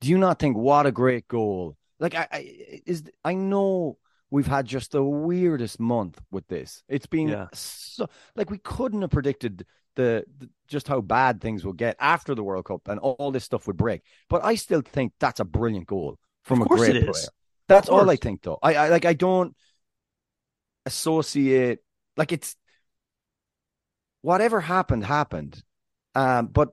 do 0.00 0.08
you 0.08 0.18
not 0.18 0.38
think 0.38 0.56
what 0.56 0.86
a 0.86 0.92
great 0.92 1.28
goal? 1.28 1.76
Like 1.98 2.14
I, 2.14 2.28
I 2.32 2.82
is 2.86 3.04
I 3.24 3.34
know 3.34 3.98
we've 4.30 4.46
had 4.46 4.66
just 4.66 4.92
the 4.92 5.02
weirdest 5.02 5.78
month 5.80 6.20
with 6.30 6.46
this. 6.48 6.82
It's 6.88 7.06
been 7.06 7.28
yeah. 7.28 7.48
so 7.52 8.08
like 8.36 8.50
we 8.50 8.58
couldn't 8.58 9.02
have 9.02 9.10
predicted 9.10 9.66
the, 9.96 10.24
the, 10.38 10.48
just 10.68 10.88
how 10.88 11.00
bad 11.00 11.40
things 11.40 11.64
will 11.64 11.72
get 11.72 11.96
after 11.98 12.34
the 12.34 12.42
World 12.42 12.64
Cup 12.64 12.88
and 12.88 13.00
all, 13.00 13.16
all, 13.18 13.32
this 13.32 13.44
stuff 13.44 13.66
would 13.66 13.76
break. 13.76 14.02
But 14.28 14.44
I 14.44 14.54
still 14.54 14.82
think 14.82 15.12
that's 15.18 15.40
a 15.40 15.44
brilliant 15.44 15.86
goal 15.86 16.18
from 16.44 16.62
a 16.62 16.66
great 16.66 16.92
player. 16.92 17.12
That's 17.68 17.88
all 17.88 18.08
I 18.08 18.16
think, 18.16 18.42
though. 18.42 18.58
I, 18.62 18.74
I 18.74 18.88
like 18.88 19.04
I 19.04 19.12
don't 19.12 19.54
associate 20.86 21.80
like 22.16 22.32
it's 22.32 22.56
whatever 24.22 24.60
happened 24.60 25.04
happened, 25.04 25.62
um, 26.14 26.46
but 26.46 26.70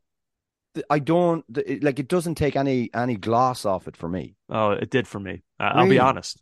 I 0.89 0.99
don't 0.99 1.45
like 1.81 1.99
it. 1.99 2.07
Doesn't 2.07 2.35
take 2.35 2.55
any 2.55 2.89
any 2.93 3.15
gloss 3.15 3.65
off 3.65 3.87
it 3.87 3.97
for 3.97 4.07
me. 4.07 4.35
Oh, 4.49 4.71
it 4.71 4.89
did 4.89 5.07
for 5.07 5.19
me. 5.19 5.43
I'll 5.59 5.89
be 5.89 5.99
honest. 5.99 6.41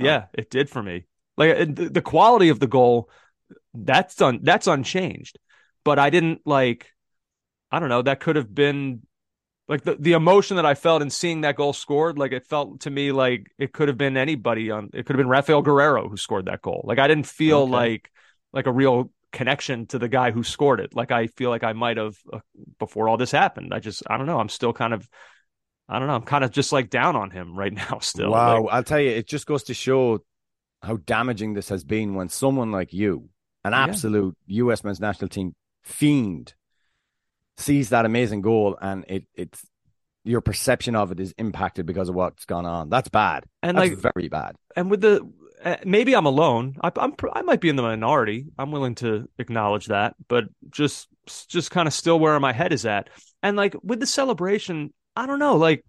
Oh. 0.00 0.04
Yeah, 0.04 0.26
it 0.32 0.50
did 0.50 0.68
for 0.70 0.82
me. 0.82 1.06
Like 1.36 1.74
the 1.74 2.02
quality 2.02 2.48
of 2.48 2.60
the 2.60 2.66
goal, 2.66 3.08
that's 3.74 4.20
un, 4.20 4.40
that's 4.42 4.66
unchanged. 4.66 5.38
But 5.84 5.98
I 5.98 6.10
didn't 6.10 6.40
like. 6.44 6.88
I 7.70 7.80
don't 7.80 7.88
know. 7.88 8.02
That 8.02 8.20
could 8.20 8.36
have 8.36 8.54
been 8.54 9.02
like 9.68 9.82
the, 9.82 9.96
the 9.98 10.12
emotion 10.12 10.56
that 10.56 10.66
I 10.66 10.74
felt 10.74 11.02
in 11.02 11.10
seeing 11.10 11.40
that 11.42 11.56
goal 11.56 11.72
scored. 11.72 12.18
Like 12.18 12.32
it 12.32 12.46
felt 12.46 12.80
to 12.80 12.90
me 12.90 13.12
like 13.12 13.46
it 13.58 13.72
could 13.72 13.88
have 13.88 13.96
been 13.96 14.16
anybody 14.16 14.70
on. 14.70 14.90
It 14.92 15.06
could 15.06 15.16
have 15.16 15.18
been 15.24 15.28
Rafael 15.28 15.62
Guerrero 15.62 16.08
who 16.08 16.16
scored 16.16 16.46
that 16.46 16.62
goal. 16.62 16.82
Like 16.84 16.98
I 16.98 17.08
didn't 17.08 17.26
feel 17.26 17.60
okay. 17.60 17.72
like 17.72 18.10
like 18.52 18.66
a 18.66 18.72
real 18.72 19.10
connection 19.32 19.86
to 19.86 19.98
the 19.98 20.08
guy 20.08 20.30
who 20.30 20.42
scored 20.42 20.80
it. 20.80 20.94
Like 20.94 21.10
I 21.10 21.26
feel 21.26 21.50
like 21.50 21.64
I 21.64 21.72
might 21.72 21.96
have 21.96 22.16
uh, 22.32 22.40
before 22.78 23.08
all 23.08 23.16
this 23.16 23.30
happened. 23.30 23.72
I 23.74 23.80
just 23.80 24.02
I 24.08 24.16
don't 24.16 24.26
know. 24.26 24.38
I'm 24.38 24.48
still 24.48 24.72
kind 24.72 24.94
of 24.94 25.08
I 25.88 25.98
don't 25.98 26.08
know. 26.08 26.14
I'm 26.14 26.22
kind 26.22 26.44
of 26.44 26.50
just 26.50 26.72
like 26.72 26.90
down 26.90 27.16
on 27.16 27.30
him 27.30 27.56
right 27.56 27.72
now 27.90 27.98
still. 28.00 28.30
Wow, 28.30 28.62
like, 28.62 28.72
I'll 28.72 28.84
tell 28.84 29.00
you, 29.00 29.10
it 29.10 29.26
just 29.26 29.46
goes 29.46 29.64
to 29.64 29.74
show 29.74 30.20
how 30.82 30.96
damaging 30.96 31.54
this 31.54 31.68
has 31.68 31.84
been 31.84 32.14
when 32.14 32.28
someone 32.28 32.72
like 32.72 32.92
you, 32.92 33.28
an 33.64 33.74
absolute 33.74 34.36
yeah. 34.46 34.64
US 34.64 34.84
men's 34.84 35.00
national 35.00 35.28
team 35.28 35.54
fiend, 35.82 36.54
sees 37.56 37.90
that 37.90 38.04
amazing 38.04 38.42
goal 38.42 38.76
and 38.80 39.04
it 39.08 39.24
it's 39.34 39.64
your 40.24 40.40
perception 40.40 40.94
of 40.94 41.10
it 41.10 41.18
is 41.18 41.34
impacted 41.36 41.84
because 41.84 42.08
of 42.08 42.14
what's 42.14 42.44
gone 42.44 42.66
on. 42.66 42.88
That's 42.88 43.08
bad. 43.08 43.44
And 43.62 43.76
That's 43.76 43.90
like 43.90 43.98
very 43.98 44.28
bad. 44.28 44.54
And 44.76 44.90
with 44.90 45.00
the 45.00 45.28
maybe 45.84 46.14
I'm 46.14 46.26
alone. 46.26 46.76
I, 46.82 46.90
I'm 46.96 47.14
I 47.32 47.42
might 47.42 47.60
be 47.60 47.68
in 47.68 47.76
the 47.76 47.82
minority. 47.82 48.46
I'm 48.58 48.70
willing 48.70 48.94
to 48.96 49.28
acknowledge 49.38 49.86
that, 49.86 50.14
but 50.28 50.44
just 50.70 51.08
just 51.48 51.70
kind 51.70 51.86
of 51.86 51.94
still 51.94 52.18
where 52.18 52.38
my 52.40 52.52
head 52.52 52.72
is 52.72 52.86
at. 52.86 53.08
And 53.42 53.56
like 53.56 53.74
with 53.82 54.00
the 54.00 54.06
celebration, 54.06 54.92
I 55.16 55.26
don't 55.26 55.38
know. 55.38 55.56
Like 55.56 55.84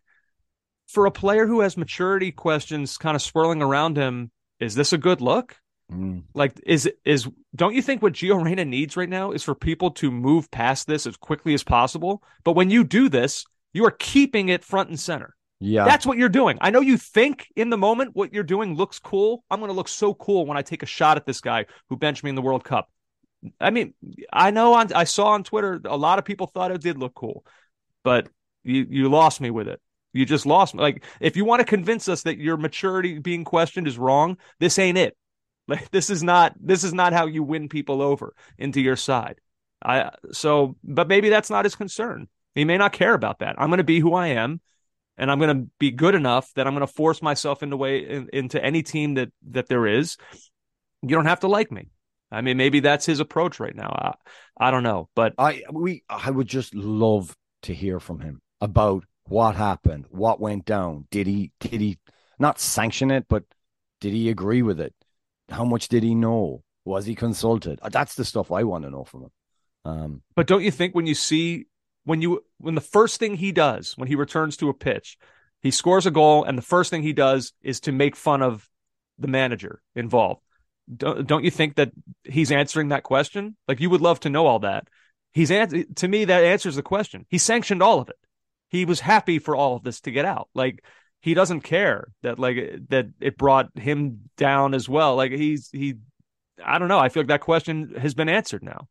for 0.88 1.05
a 1.05 1.11
player 1.11 1.47
who 1.47 1.61
has 1.61 1.78
maturity 1.78 2.32
questions 2.32 2.97
kind 2.97 3.15
of 3.15 3.21
swirling 3.21 3.61
around 3.61 3.97
him, 3.97 4.32
is 4.59 4.76
this 4.76 4.93
a 4.93 4.97
good 4.97 5.21
look? 5.21 5.55
Mm. 5.91 6.24
Like 6.34 6.59
is 6.65 6.89
is 7.05 7.28
don't 7.55 7.76
you 7.76 7.82
think 7.82 8.01
what 8.01 8.13
Gio 8.13 8.43
Reyna 8.43 8.65
needs 8.65 8.97
right 8.97 9.09
now 9.09 9.32
is 9.32 9.43
for 9.43 9.55
people 9.55 9.91
to 9.91 10.11
move 10.11 10.49
past 10.51 10.88
this 10.88 11.05
as 11.05 11.17
quickly 11.17 11.53
as 11.53 11.63
possible? 11.63 12.24
But 12.43 12.53
when 12.53 12.69
you 12.69 12.84
do 12.84 13.09
this, 13.09 13.45
you 13.74 13.86
are 13.86 13.91
keeping 13.91 14.49
it 14.49 14.63
front 14.63 14.89
and 14.89 14.99
center. 14.99 15.36
Yeah. 15.64 15.86
That's 15.86 16.05
what 16.05 16.18
you're 16.18 16.28
doing. 16.28 16.57
I 16.59 16.72
know 16.72 16.82
you 16.82 16.97
think 16.97 17.47
in 17.55 17.70
the 17.70 17.78
moment 17.78 18.16
what 18.16 18.34
you're 18.34 18.43
doing 18.43 18.76
looks 18.76 18.99
cool. 18.99 19.45
I'm 19.49 19.59
going 19.59 19.70
to 19.70 19.76
look 19.76 19.88
so 19.88 20.14
cool 20.14 20.45
when 20.45 20.57
I 20.57 20.61
take 20.61 20.84
a 20.84 20.86
shot 20.86 21.16
at 21.16 21.26
this 21.26 21.39
guy 21.39 21.68
who 21.89 21.95
benched 21.95 22.22
me 22.22 22.30
in 22.30 22.36
the 22.36 22.41
World 22.41 22.66
Cup. 22.66 22.89
I 23.61 23.70
mean, 23.70 23.93
I 24.32 24.51
know 24.51 24.74
on 24.74 24.91
I 24.91 25.05
saw 25.05 25.28
on 25.28 25.43
Twitter 25.43 25.80
a 25.86 25.95
lot 25.95 26.20
of 26.20 26.26
people 26.26 26.47
thought 26.47 26.72
it 26.72 26.82
did 26.82 26.97
look 26.97 27.14
cool, 27.14 27.45
but 28.03 28.28
you 28.64 28.86
you 28.89 29.09
lost 29.09 29.39
me 29.39 29.51
with 29.51 29.70
it. 29.70 29.82
You 30.11 30.26
just 30.26 30.45
lost 30.45 30.76
me. 30.76 30.82
Like 30.82 31.05
if 31.22 31.38
you 31.38 31.45
want 31.45 31.61
to 31.61 31.66
convince 31.66 32.09
us 32.09 32.24
that 32.24 32.38
your 32.38 32.57
maturity 32.57 33.20
being 33.20 33.45
questioned 33.45 33.88
is 33.88 33.97
wrong, 33.97 34.38
this 34.59 34.78
ain't 34.78 34.97
it. 34.97 35.16
Like 35.66 35.91
this 35.91 36.09
is 36.09 36.22
not 36.22 36.53
this 36.59 36.84
is 36.84 36.93
not 36.93 37.14
how 37.14 37.26
you 37.26 37.41
win 37.41 37.70
people 37.70 38.01
over 38.01 38.36
into 38.57 38.82
your 38.82 38.97
side. 38.97 39.39
I 39.82 40.11
so 40.34 40.76
but 40.84 41.07
maybe 41.07 41.30
that's 41.30 41.49
not 41.49 41.64
his 41.64 41.76
concern. 41.76 42.28
He 42.53 42.66
may 42.66 42.78
not 42.78 42.91
care 42.91 43.14
about 43.14 43.39
that. 43.39 43.55
I'm 43.57 43.70
going 43.70 43.78
to 43.78 43.86
be 43.86 44.01
who 44.01 44.14
I 44.14 44.28
am 44.28 44.59
and 45.18 45.32
I'm 45.32 45.39
going 45.39 45.55
to 45.55 45.68
be 45.80 45.91
good 45.91 46.16
enough 46.16 46.51
that 46.55 46.68
I'm 46.68 46.74
going 46.74 46.86
to 46.86 46.93
force 46.93 47.22
myself 47.22 47.64
into 47.64 47.78
way 47.78 47.99
in, 47.99 48.30
into 48.34 48.64
any 48.64 48.84
team 48.84 49.16
that 49.16 49.32
that 49.49 49.68
there 49.68 49.88
is. 49.88 50.18
You 51.01 51.09
don't 51.09 51.26
have 51.26 51.41
to 51.41 51.47
like 51.47 51.72
me. 51.72 51.89
I 52.32 52.41
mean, 52.41 52.57
maybe 52.57 52.80
that's 52.80 53.05
his 53.05 53.20
approach 53.20 53.59
right 53.59 53.76
now. 53.76 53.89
I, 54.57 54.68
I 54.68 54.72
don't 54.72 54.84
know, 54.84 55.09
but 55.16 55.34
I 55.38 55.64
we 55.72 56.03
I 56.09 56.32
would 56.32 56.47
just 56.47 56.74
love 56.74 57.36
to 57.64 57.74
hear 57.74 57.99
from 57.99 58.20
him 58.20 58.41
about 58.61 59.05
what 59.26 59.55
happened, 59.55 60.05
what 60.09 60.39
went 60.39 60.66
down. 60.66 61.07
Did 61.11 61.28
he 61.28 61.51
did 61.59 61.80
he 61.80 61.99
not 62.39 62.59
sanction 62.59 63.11
it, 63.11 63.26
but 63.30 63.43
did 64.01 64.14
he 64.14 64.30
agree 64.30 64.61
with 64.61 64.80
it? 64.80 64.93
How 65.49 65.64
much 65.64 65.88
did 65.88 66.03
he 66.03 66.16
know? 66.16 66.64
Was 66.86 67.05
he 67.05 67.16
consulted? 67.16 67.80
That's 67.91 68.16
the 68.16 68.26
stuff 68.26 68.51
I 68.51 68.64
want 68.64 68.84
to 68.84 68.89
know 68.89 69.05
from 69.05 69.24
him. 69.24 69.32
Um, 69.86 70.22
but 70.36 70.47
don't 70.47 70.64
you 70.64 70.72
think 70.72 70.95
when 70.95 71.05
you 71.05 71.16
see 71.16 71.68
when 72.06 72.22
you 72.22 72.43
when 72.58 72.76
the 72.76 72.82
first 72.82 73.20
thing 73.20 73.36
he 73.36 73.51
does 73.51 73.93
when 73.97 74.08
he 74.08 74.16
returns 74.16 74.58
to 74.58 74.70
a 74.70 74.74
pitch, 74.74 75.18
he 75.62 75.72
scores 75.72 76.06
a 76.06 76.12
goal, 76.12 76.43
and 76.43 76.58
the 76.58 76.64
first 76.64 76.89
thing 76.89 77.04
he 77.04 77.14
does 77.14 77.54
is 77.62 77.80
to 77.82 77.91
make 77.91 78.16
fun 78.16 78.41
of 78.41 78.70
the 79.18 79.28
manager 79.28 79.82
involved. 79.95 80.41
Don't, 80.95 81.26
don't 81.26 81.43
you 81.43 81.51
think 81.51 81.76
that 81.76 81.91
he's 82.24 82.51
answering 82.51 82.89
that 82.89 83.04
question? 83.04 83.56
Like 83.68 83.80
you 83.80 83.89
would 83.89 84.01
love 84.01 84.20
to 84.22 84.30
know 84.30 84.45
all 84.45 84.60
that. 84.60 84.88
He's 85.32 85.49
to 85.49 86.08
me 86.08 86.26
that 86.26 86.43
answers 86.43 86.76
the 86.76 86.84
question. 86.84 87.26
He 87.30 87.38
sanctioned 87.38 87.82
all 87.82 87.99
of 87.99 88.10
it. 88.10 88.18
He 88.70 88.86
was 88.86 88.99
happy 88.99 89.39
for 89.39 89.56
all 89.56 89.76
of 89.76 89.84
this 89.84 90.01
to 90.01 90.12
get 90.12 90.26
out. 90.26 90.49
Like 90.54 90.84
he 91.22 91.34
doesn't 91.34 91.62
care 91.62 92.10
that 92.22 92.38
like 92.38 92.58
that 92.89 93.08
it 93.22 93.38
brought 93.38 93.70
him 93.76 94.30
down 94.36 94.74
as 94.74 94.89
well. 94.89 95.16
Like 95.16 95.32
he's 95.32 95.70
he 95.72 95.95
I 96.64 96.78
don't 96.78 96.89
know. 96.89 96.99
I 96.99 97.10
feel 97.10 97.22
like 97.22 97.30
that 97.30 97.41
question 97.41 97.95
has 97.97 98.14
been 98.14 98.30
answered 98.30 98.64
now. 98.64 98.88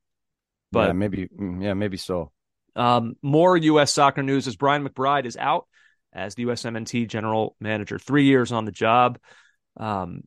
But 0.72 0.88
yeah, 0.88 0.92
maybe 0.92 1.28
mm, 1.28 1.62
yeah, 1.62 1.74
maybe 1.74 1.98
so. 1.98 2.32
Um, 2.74 3.14
more 3.22 3.56
U.S. 3.56 3.92
soccer 3.92 4.22
news 4.22 4.46
as 4.46 4.56
Brian 4.56 4.86
McBride 4.86 5.26
is 5.26 5.36
out 5.36 5.66
as 6.12 6.34
the 6.34 6.44
USMNT 6.44 7.08
general 7.08 7.56
manager, 7.60 7.98
three 7.98 8.24
years 8.24 8.52
on 8.52 8.64
the 8.64 8.72
job. 8.72 9.18
Um, 9.76 10.24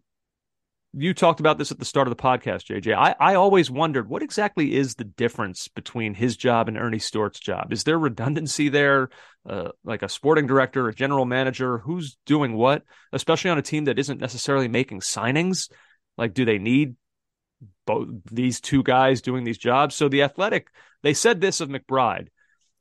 you 0.97 1.13
talked 1.13 1.41
about 1.41 1.57
this 1.57 1.71
at 1.71 1.79
the 1.79 1.85
start 1.85 2.07
of 2.07 2.15
the 2.15 2.21
podcast, 2.21 2.65
JJ. 2.67 2.95
I, 2.95 3.15
I 3.19 3.35
always 3.35 3.69
wondered 3.69 4.07
what 4.07 4.23
exactly 4.23 4.75
is 4.75 4.95
the 4.95 5.03
difference 5.03 5.67
between 5.67 6.13
his 6.13 6.37
job 6.37 6.69
and 6.69 6.77
Earnie 6.77 7.01
Stewart's 7.01 7.39
job. 7.39 7.73
Is 7.73 7.83
there 7.83 7.99
redundancy 7.99 8.69
there? 8.69 9.09
Uh, 9.47 9.69
like 9.83 10.03
a 10.03 10.09
sporting 10.09 10.47
director, 10.47 10.87
a 10.87 10.95
general 10.95 11.25
manager, 11.25 11.79
who's 11.79 12.17
doing 12.25 12.53
what? 12.53 12.83
Especially 13.11 13.51
on 13.51 13.57
a 13.57 13.61
team 13.61 13.85
that 13.85 13.99
isn't 13.99 14.21
necessarily 14.21 14.69
making 14.69 15.01
signings. 15.01 15.69
Like, 16.17 16.33
do 16.33 16.45
they 16.45 16.59
need 16.59 16.95
both 17.85 18.07
these 18.31 18.61
two 18.61 18.81
guys 18.81 19.21
doing 19.21 19.43
these 19.43 19.57
jobs? 19.57 19.95
So 19.95 20.07
the 20.07 20.23
Athletic, 20.23 20.69
they 21.03 21.13
said 21.13 21.41
this 21.41 21.59
of 21.59 21.69
McBride. 21.69 22.27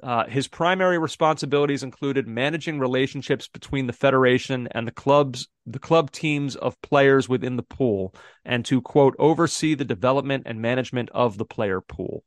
Uh, 0.03 0.27
his 0.27 0.49
primary 0.49 0.99
responsibilities 0.99 1.83
included 1.83 2.27
managing 2.27 2.79
relationships 2.79 3.49
between 3.49 3.87
the 3.87 3.93
federation 3.93 4.69
and 4.73 4.87
the 4.87 4.93
clubs, 4.93 5.49
the 5.67 5.79
club 5.79 6.11
teams 6.11 6.57
of 6.57 6.81
players 6.83 7.29
within 7.29 7.57
the 7.57 7.63
pool, 7.63 8.15
and 8.45 8.65
to 8.65 8.83
quote 8.83 9.15
oversee 9.19 9.75
the 9.75 9.85
development 9.85 10.43
and 10.47 10.61
management 10.61 11.09
of 11.11 11.39
the 11.39 11.45
player 11.45 11.81
pool. 11.81 12.23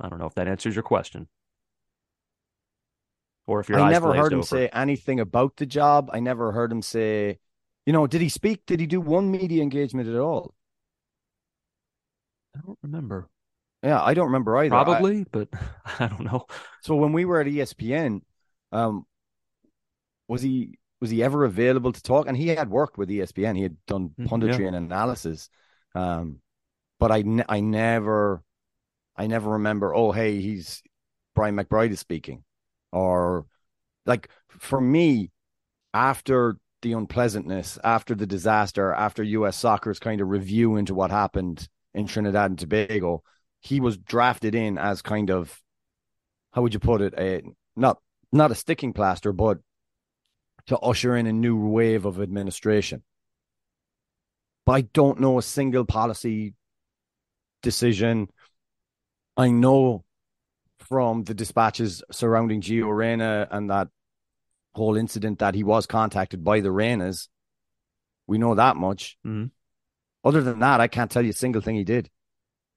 I 0.00 0.08
don't 0.08 0.18
know 0.18 0.26
if 0.26 0.34
that 0.34 0.48
answers 0.48 0.74
your 0.74 0.82
question, 0.82 1.28
or 3.46 3.60
if 3.60 3.68
your 3.68 3.78
I 3.78 3.90
never 3.90 4.14
heard 4.14 4.32
him 4.32 4.40
over. 4.40 4.46
say 4.46 4.68
anything 4.72 5.20
about 5.20 5.56
the 5.56 5.66
job. 5.66 6.10
I 6.12 6.20
never 6.20 6.52
heard 6.52 6.72
him 6.72 6.82
say, 6.82 7.38
you 7.84 7.92
know, 7.92 8.06
did 8.06 8.20
he 8.20 8.28
speak? 8.28 8.66
Did 8.66 8.80
he 8.80 8.86
do 8.86 9.00
one 9.00 9.30
media 9.30 9.62
engagement 9.62 10.08
at 10.08 10.16
all? 10.16 10.54
I 12.56 12.60
don't 12.66 12.78
remember. 12.82 13.28
Yeah, 13.82 14.02
I 14.02 14.14
don't 14.14 14.26
remember 14.26 14.56
either. 14.58 14.84
Probably, 14.84 15.20
I, 15.22 15.24
but 15.30 15.48
I 15.98 16.08
don't 16.08 16.24
know. 16.24 16.46
So 16.82 16.96
when 16.96 17.12
we 17.12 17.24
were 17.24 17.40
at 17.40 17.46
ESPN, 17.46 18.22
um, 18.72 19.06
was 20.28 20.42
he 20.42 20.78
was 21.00 21.10
he 21.10 21.22
ever 21.22 21.44
available 21.44 21.92
to 21.92 22.02
talk? 22.02 22.26
And 22.26 22.36
he 22.36 22.48
had 22.48 22.70
worked 22.70 22.98
with 22.98 23.10
ESPN. 23.10 23.56
He 23.56 23.62
had 23.62 23.76
done 23.86 24.14
Mm, 24.18 24.26
punditry 24.26 24.60
yeah. 24.60 24.66
and 24.66 24.76
analysis. 24.76 25.48
Um, 25.94 26.40
but 27.00 27.12
I 27.12 27.22
ne- 27.22 27.44
I 27.48 27.60
never 27.60 28.42
I 29.16 29.26
never 29.26 29.52
remember. 29.52 29.94
Oh, 29.94 30.12
hey, 30.12 30.40
he's 30.40 30.82
Brian 31.34 31.56
McBride 31.56 31.92
is 31.92 32.00
speaking, 32.00 32.44
or 32.92 33.46
like 34.06 34.30
for 34.48 34.80
me, 34.80 35.32
after 35.94 36.58
the 36.82 36.92
unpleasantness, 36.94 37.78
after 37.84 38.14
the 38.14 38.26
disaster, 38.26 38.92
after 38.92 39.22
U.S. 39.22 39.56
Soccer's 39.56 39.98
kind 39.98 40.20
of 40.20 40.28
review 40.28 40.76
into 40.76 40.94
what 40.94 41.10
happened 41.10 41.68
in 41.94 42.06
Trinidad 42.06 42.50
and 42.50 42.58
Tobago, 42.58 43.22
he 43.66 43.80
was 43.80 43.96
drafted 43.98 44.54
in 44.54 44.78
as 44.78 45.02
kind 45.02 45.30
of 45.30 45.60
how 46.52 46.62
would 46.62 46.72
you 46.72 46.80
put 46.80 47.02
it? 47.02 47.14
A 47.18 47.42
not 47.74 47.98
not 48.32 48.50
a 48.50 48.54
sticking 48.54 48.92
plaster, 48.92 49.32
but 49.32 49.58
to 50.66 50.78
usher 50.78 51.16
in 51.16 51.26
a 51.26 51.32
new 51.32 51.56
wave 51.56 52.04
of 52.06 52.20
administration. 52.20 53.02
But 54.64 54.72
I 54.72 54.80
don't 54.80 55.20
know 55.20 55.38
a 55.38 55.42
single 55.42 55.84
policy 55.84 56.54
decision. 57.62 58.28
I 59.36 59.50
know 59.50 60.04
from 60.78 61.24
the 61.24 61.34
dispatches 61.34 62.02
surrounding 62.10 62.60
Gio 62.60 62.96
Reyna 62.96 63.48
and 63.50 63.70
that 63.70 63.88
whole 64.74 64.96
incident 64.96 65.40
that 65.40 65.54
he 65.54 65.64
was 65.64 65.86
contacted 65.86 66.44
by 66.44 66.60
the 66.60 66.68
Reynas. 66.68 67.28
We 68.26 68.38
know 68.38 68.54
that 68.54 68.76
much. 68.76 69.18
Mhm. 69.24 69.50
Other 70.24 70.42
than 70.42 70.58
that, 70.60 70.80
I 70.80 70.88
can't 70.88 71.10
tell 71.10 71.22
you 71.22 71.30
a 71.30 71.42
single 71.44 71.62
thing 71.62 71.76
he 71.76 71.84
did. 71.84 72.10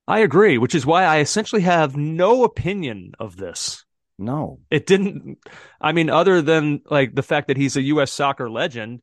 I 0.09 0.19
agree, 0.19 0.57
which 0.57 0.75
is 0.75 0.85
why 0.85 1.05
I 1.05 1.19
essentially 1.19 1.61
have 1.61 1.95
no 1.95 2.43
opinion 2.43 3.13
of 3.17 3.37
this. 3.37 3.85
No. 4.17 4.59
It 4.69 4.85
didn't. 4.85 5.39
I 5.79 5.91
mean, 5.93 6.09
other 6.09 6.41
than 6.41 6.81
like 6.89 7.15
the 7.15 7.23
fact 7.23 7.47
that 7.47 7.57
he's 7.57 7.77
a 7.77 7.81
U.S. 7.83 8.11
soccer 8.11 8.49
legend, 8.49 9.01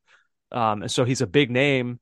um, 0.52 0.82
and 0.82 0.90
so 0.90 1.04
he's 1.04 1.22
a 1.22 1.26
big 1.26 1.50
name, 1.50 2.00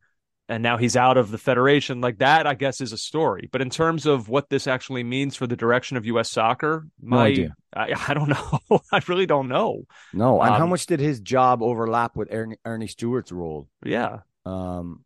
and 0.48 0.62
now 0.62 0.76
he's 0.76 0.96
out 0.96 1.16
of 1.16 1.30
the 1.30 1.38
federation. 1.38 2.00
Like 2.00 2.18
that, 2.18 2.46
I 2.46 2.54
guess, 2.54 2.80
is 2.80 2.92
a 2.92 2.98
story. 2.98 3.48
But 3.52 3.62
in 3.62 3.70
terms 3.70 4.06
of 4.06 4.28
what 4.28 4.50
this 4.50 4.66
actually 4.66 5.04
means 5.04 5.36
for 5.36 5.46
the 5.46 5.56
direction 5.56 5.96
of 5.96 6.06
U.S. 6.06 6.30
soccer, 6.30 6.86
No 7.08 7.16
my 7.16 7.26
idea. 7.26 7.56
I, 7.74 7.94
I 8.08 8.14
don't 8.14 8.28
know. 8.70 8.80
I 8.92 9.00
really 9.08 9.26
don't 9.26 9.48
know. 9.48 9.84
No. 10.12 10.40
And 10.42 10.54
how 10.54 10.64
Um, 10.64 10.70
much 10.70 10.86
did 10.86 11.00
his 11.00 11.20
job 11.20 11.62
overlap 11.62 12.16
with 12.16 12.30
Earnie, 12.30 12.56
Earnie 12.64 12.88
Stewart's 12.88 13.32
role? 13.32 13.68
Yeah, 13.84 14.20
Um, 14.44 15.04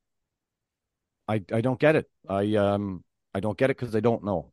I 1.28 1.42
I 1.52 1.60
don't 1.60 1.78
get 1.78 1.96
it. 1.96 2.10
I 2.28 2.54
um 2.56 3.04
I 3.38 3.40
don't 3.40 3.56
get 3.56 3.70
it 3.70 3.78
because 3.78 3.96
I 3.96 4.00
don't 4.00 4.24
know. 4.24 4.52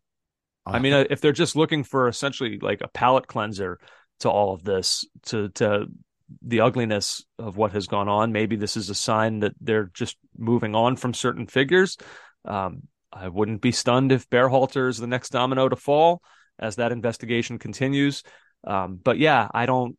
I 0.65 0.79
mean, 0.79 0.93
uh, 0.93 1.03
if 1.09 1.21
they're 1.21 1.31
just 1.31 1.55
looking 1.55 1.83
for 1.83 2.07
essentially 2.07 2.57
like 2.59 2.81
a 2.81 2.87
palate 2.87 3.27
cleanser 3.27 3.77
to 4.21 4.29
all 4.29 4.53
of 4.53 4.63
this, 4.63 5.05
to 5.23 5.49
to 5.49 5.87
the 6.41 6.61
ugliness 6.61 7.23
of 7.37 7.55
what 7.55 7.73
has 7.73 7.87
gone 7.87 8.07
on, 8.07 8.31
maybe 8.31 8.55
this 8.55 8.75
is 8.75 8.89
a 8.89 8.95
sign 8.95 9.41
that 9.41 9.53
they're 9.61 9.91
just 9.93 10.17
moving 10.37 10.73
on 10.73 10.95
from 10.95 11.13
certain 11.13 11.45
figures. 11.45 11.97
Um, 12.45 12.87
I 13.13 13.27
wouldn't 13.27 13.61
be 13.61 13.71
stunned 13.71 14.11
if 14.11 14.29
Berhalter 14.29 14.89
is 14.89 14.97
the 14.97 15.07
next 15.07 15.29
domino 15.29 15.69
to 15.69 15.75
fall 15.75 16.21
as 16.57 16.77
that 16.77 16.91
investigation 16.91 17.59
continues. 17.59 18.23
Um, 18.65 18.99
but 19.03 19.19
yeah, 19.19 19.47
I 19.53 19.67
don't. 19.67 19.97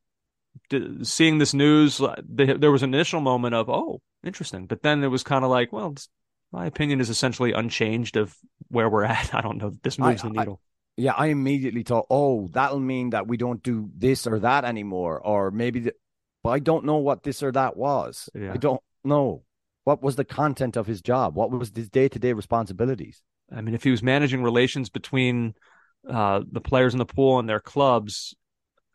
d- 0.68 1.04
Seeing 1.04 1.38
this 1.38 1.54
news, 1.54 2.00
uh, 2.00 2.16
there 2.26 2.72
was 2.72 2.82
an 2.82 2.92
initial 2.92 3.20
moment 3.20 3.54
of 3.54 3.68
oh, 3.70 4.00
interesting, 4.24 4.66
but 4.66 4.82
then 4.82 5.04
it 5.04 5.08
was 5.08 5.22
kind 5.22 5.44
of 5.44 5.50
like, 5.50 5.72
well, 5.72 5.94
my 6.52 6.66
opinion 6.66 7.00
is 7.00 7.10
essentially 7.10 7.52
unchanged 7.52 8.16
of 8.16 8.34
where 8.68 8.88
we're 8.88 9.04
at. 9.04 9.34
I 9.34 9.40
don't 9.40 9.58
know 9.58 9.70
that 9.70 9.82
this 9.82 9.98
I- 10.00 10.10
moves 10.10 10.22
the 10.22 10.28
I- 10.28 10.32
needle. 10.32 10.60
yeah, 10.96 11.12
I 11.12 11.26
immediately 11.26 11.82
thought, 11.82 12.06
oh, 12.10 12.48
that'll 12.52 12.80
mean 12.80 13.10
that 13.10 13.26
we 13.26 13.36
don't 13.36 13.62
do 13.62 13.90
this 13.96 14.26
or 14.26 14.38
that 14.40 14.64
anymore, 14.64 15.20
or 15.20 15.50
maybe, 15.50 15.80
the, 15.80 15.94
but 16.42 16.50
I 16.50 16.58
don't 16.58 16.84
know 16.84 16.96
what 16.98 17.22
this 17.22 17.42
or 17.42 17.52
that 17.52 17.76
was. 17.76 18.28
Yeah. 18.34 18.52
I 18.52 18.56
don't 18.56 18.80
know 19.04 19.42
what 19.84 20.02
was 20.02 20.16
the 20.16 20.24
content 20.24 20.76
of 20.76 20.86
his 20.86 21.00
job. 21.02 21.34
What 21.36 21.50
was 21.50 21.70
his 21.74 21.88
day 21.88 22.08
to 22.08 22.18
day 22.18 22.32
responsibilities? 22.32 23.22
I 23.54 23.60
mean, 23.60 23.74
if 23.74 23.84
he 23.84 23.90
was 23.92 24.02
managing 24.02 24.42
relations 24.42 24.88
between 24.88 25.54
uh, 26.08 26.40
the 26.50 26.60
players 26.60 26.94
in 26.94 26.98
the 26.98 27.04
pool 27.06 27.38
and 27.38 27.48
their 27.48 27.60
clubs, 27.60 28.34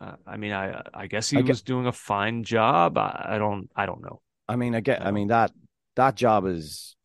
uh, 0.02 0.16
I 0.28 0.36
mean, 0.38 0.52
I 0.52 0.82
I 0.94 1.08
guess 1.08 1.30
he 1.30 1.38
I 1.38 1.42
gue- 1.42 1.50
was 1.50 1.62
doing 1.62 1.86
a 1.88 1.92
fine 1.94 2.44
job. 2.44 2.98
I, 2.98 3.26
I 3.30 3.38
don't 3.38 3.70
I 3.76 3.86
don't 3.86 4.02
know. 4.02 4.22
I 4.50 4.56
mean, 4.58 4.76
I 4.76 4.82
get. 4.82 5.06
I 5.06 5.12
mean 5.12 5.28
that 5.30 5.52
that 5.96 6.16
job 6.16 6.46
is 6.46 6.96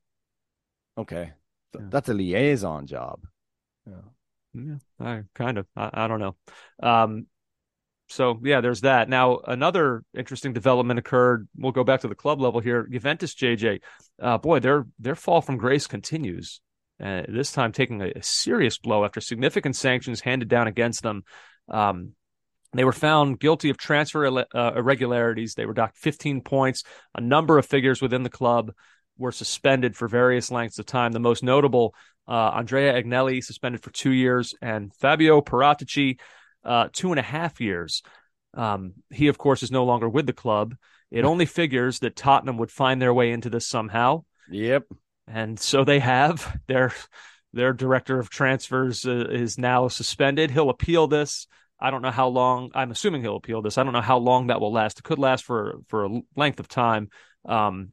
okay. 0.98 1.32
Th- 1.72 1.82
Yeah. 1.82 1.88
That's 1.90 2.08
a 2.08 2.14
liaison 2.14 2.86
job. 2.86 3.20
Yeah, 4.54 4.76
I 4.98 5.22
kind 5.34 5.58
of 5.58 5.66
I, 5.76 5.90
I 5.92 6.08
don't 6.08 6.20
know. 6.20 6.36
Um, 6.82 7.26
so 8.08 8.40
yeah, 8.42 8.60
there's 8.60 8.82
that. 8.82 9.08
Now 9.08 9.38
another 9.38 10.02
interesting 10.16 10.52
development 10.52 10.98
occurred. 10.98 11.48
We'll 11.56 11.72
go 11.72 11.84
back 11.84 12.00
to 12.00 12.08
the 12.08 12.14
club 12.14 12.40
level 12.40 12.60
here. 12.60 12.86
Juventus 12.90 13.34
JJ, 13.34 13.80
uh, 14.22 14.38
boy, 14.38 14.60
their 14.60 14.86
their 14.98 15.14
fall 15.14 15.42
from 15.42 15.58
grace 15.58 15.86
continues. 15.86 16.60
Uh, 17.02 17.22
this 17.28 17.52
time 17.52 17.72
taking 17.72 18.00
a, 18.00 18.10
a 18.16 18.22
serious 18.22 18.78
blow 18.78 19.04
after 19.04 19.20
significant 19.20 19.76
sanctions 19.76 20.20
handed 20.20 20.48
down 20.48 20.66
against 20.66 21.02
them. 21.02 21.24
Um, 21.68 22.12
they 22.72 22.84
were 22.84 22.92
found 22.92 23.38
guilty 23.38 23.68
of 23.70 23.76
transfer 23.76 24.26
uh, 24.26 24.72
irregularities. 24.76 25.54
They 25.54 25.66
were 25.66 25.74
docked 25.74 25.98
15 25.98 26.40
points. 26.40 26.84
A 27.14 27.20
number 27.20 27.58
of 27.58 27.66
figures 27.66 28.00
within 28.00 28.22
the 28.22 28.30
club 28.30 28.72
were 29.18 29.32
suspended 29.32 29.96
for 29.96 30.08
various 30.08 30.50
lengths 30.50 30.78
of 30.78 30.86
time. 30.86 31.12
The 31.12 31.18
most 31.20 31.42
notable, 31.42 31.94
uh, 32.28 32.50
Andrea 32.54 32.94
Agnelli, 33.00 33.42
suspended 33.42 33.82
for 33.82 33.90
two 33.90 34.10
years, 34.10 34.54
and 34.60 34.92
Fabio 34.94 35.40
Paratici, 35.40 36.18
uh, 36.64 36.88
two 36.92 37.10
and 37.12 37.18
a 37.18 37.22
half 37.22 37.60
years. 37.60 38.02
Um, 38.54 38.94
he, 39.10 39.28
of 39.28 39.38
course, 39.38 39.62
is 39.62 39.70
no 39.70 39.84
longer 39.84 40.08
with 40.08 40.26
the 40.26 40.32
club. 40.32 40.74
It 41.10 41.24
only 41.24 41.46
figures 41.46 42.00
that 42.00 42.16
Tottenham 42.16 42.58
would 42.58 42.70
find 42.70 43.00
their 43.00 43.14
way 43.14 43.30
into 43.30 43.48
this 43.50 43.66
somehow 43.66 44.24
Yep. 44.50 44.84
and 45.28 45.58
so 45.58 45.84
they 45.84 45.98
have 46.00 46.58
their 46.66 46.92
their 47.52 47.72
director 47.72 48.18
of 48.18 48.28
transfers 48.30 49.06
uh, 49.06 49.26
is 49.30 49.56
now 49.56 49.88
suspended 49.88 50.50
he'll 50.50 50.68
appeal 50.70 51.06
this 51.06 51.46
i 51.80 51.90
don't 51.90 52.02
know 52.02 52.10
how 52.10 52.28
long 52.28 52.70
i'm 52.74 52.90
assuming 52.90 53.22
he'll 53.22 53.36
appeal 53.36 53.62
this 53.62 53.78
i 53.78 53.82
don't 53.84 53.92
know 53.92 54.00
how 54.00 54.18
long 54.18 54.48
that 54.48 54.60
will 54.60 54.72
last 54.72 54.98
it 54.98 55.04
could 55.04 55.18
last 55.18 55.44
for 55.44 55.78
for 55.88 56.04
a 56.04 56.20
length 56.36 56.60
of 56.60 56.68
time 56.68 57.08
um 57.46 57.92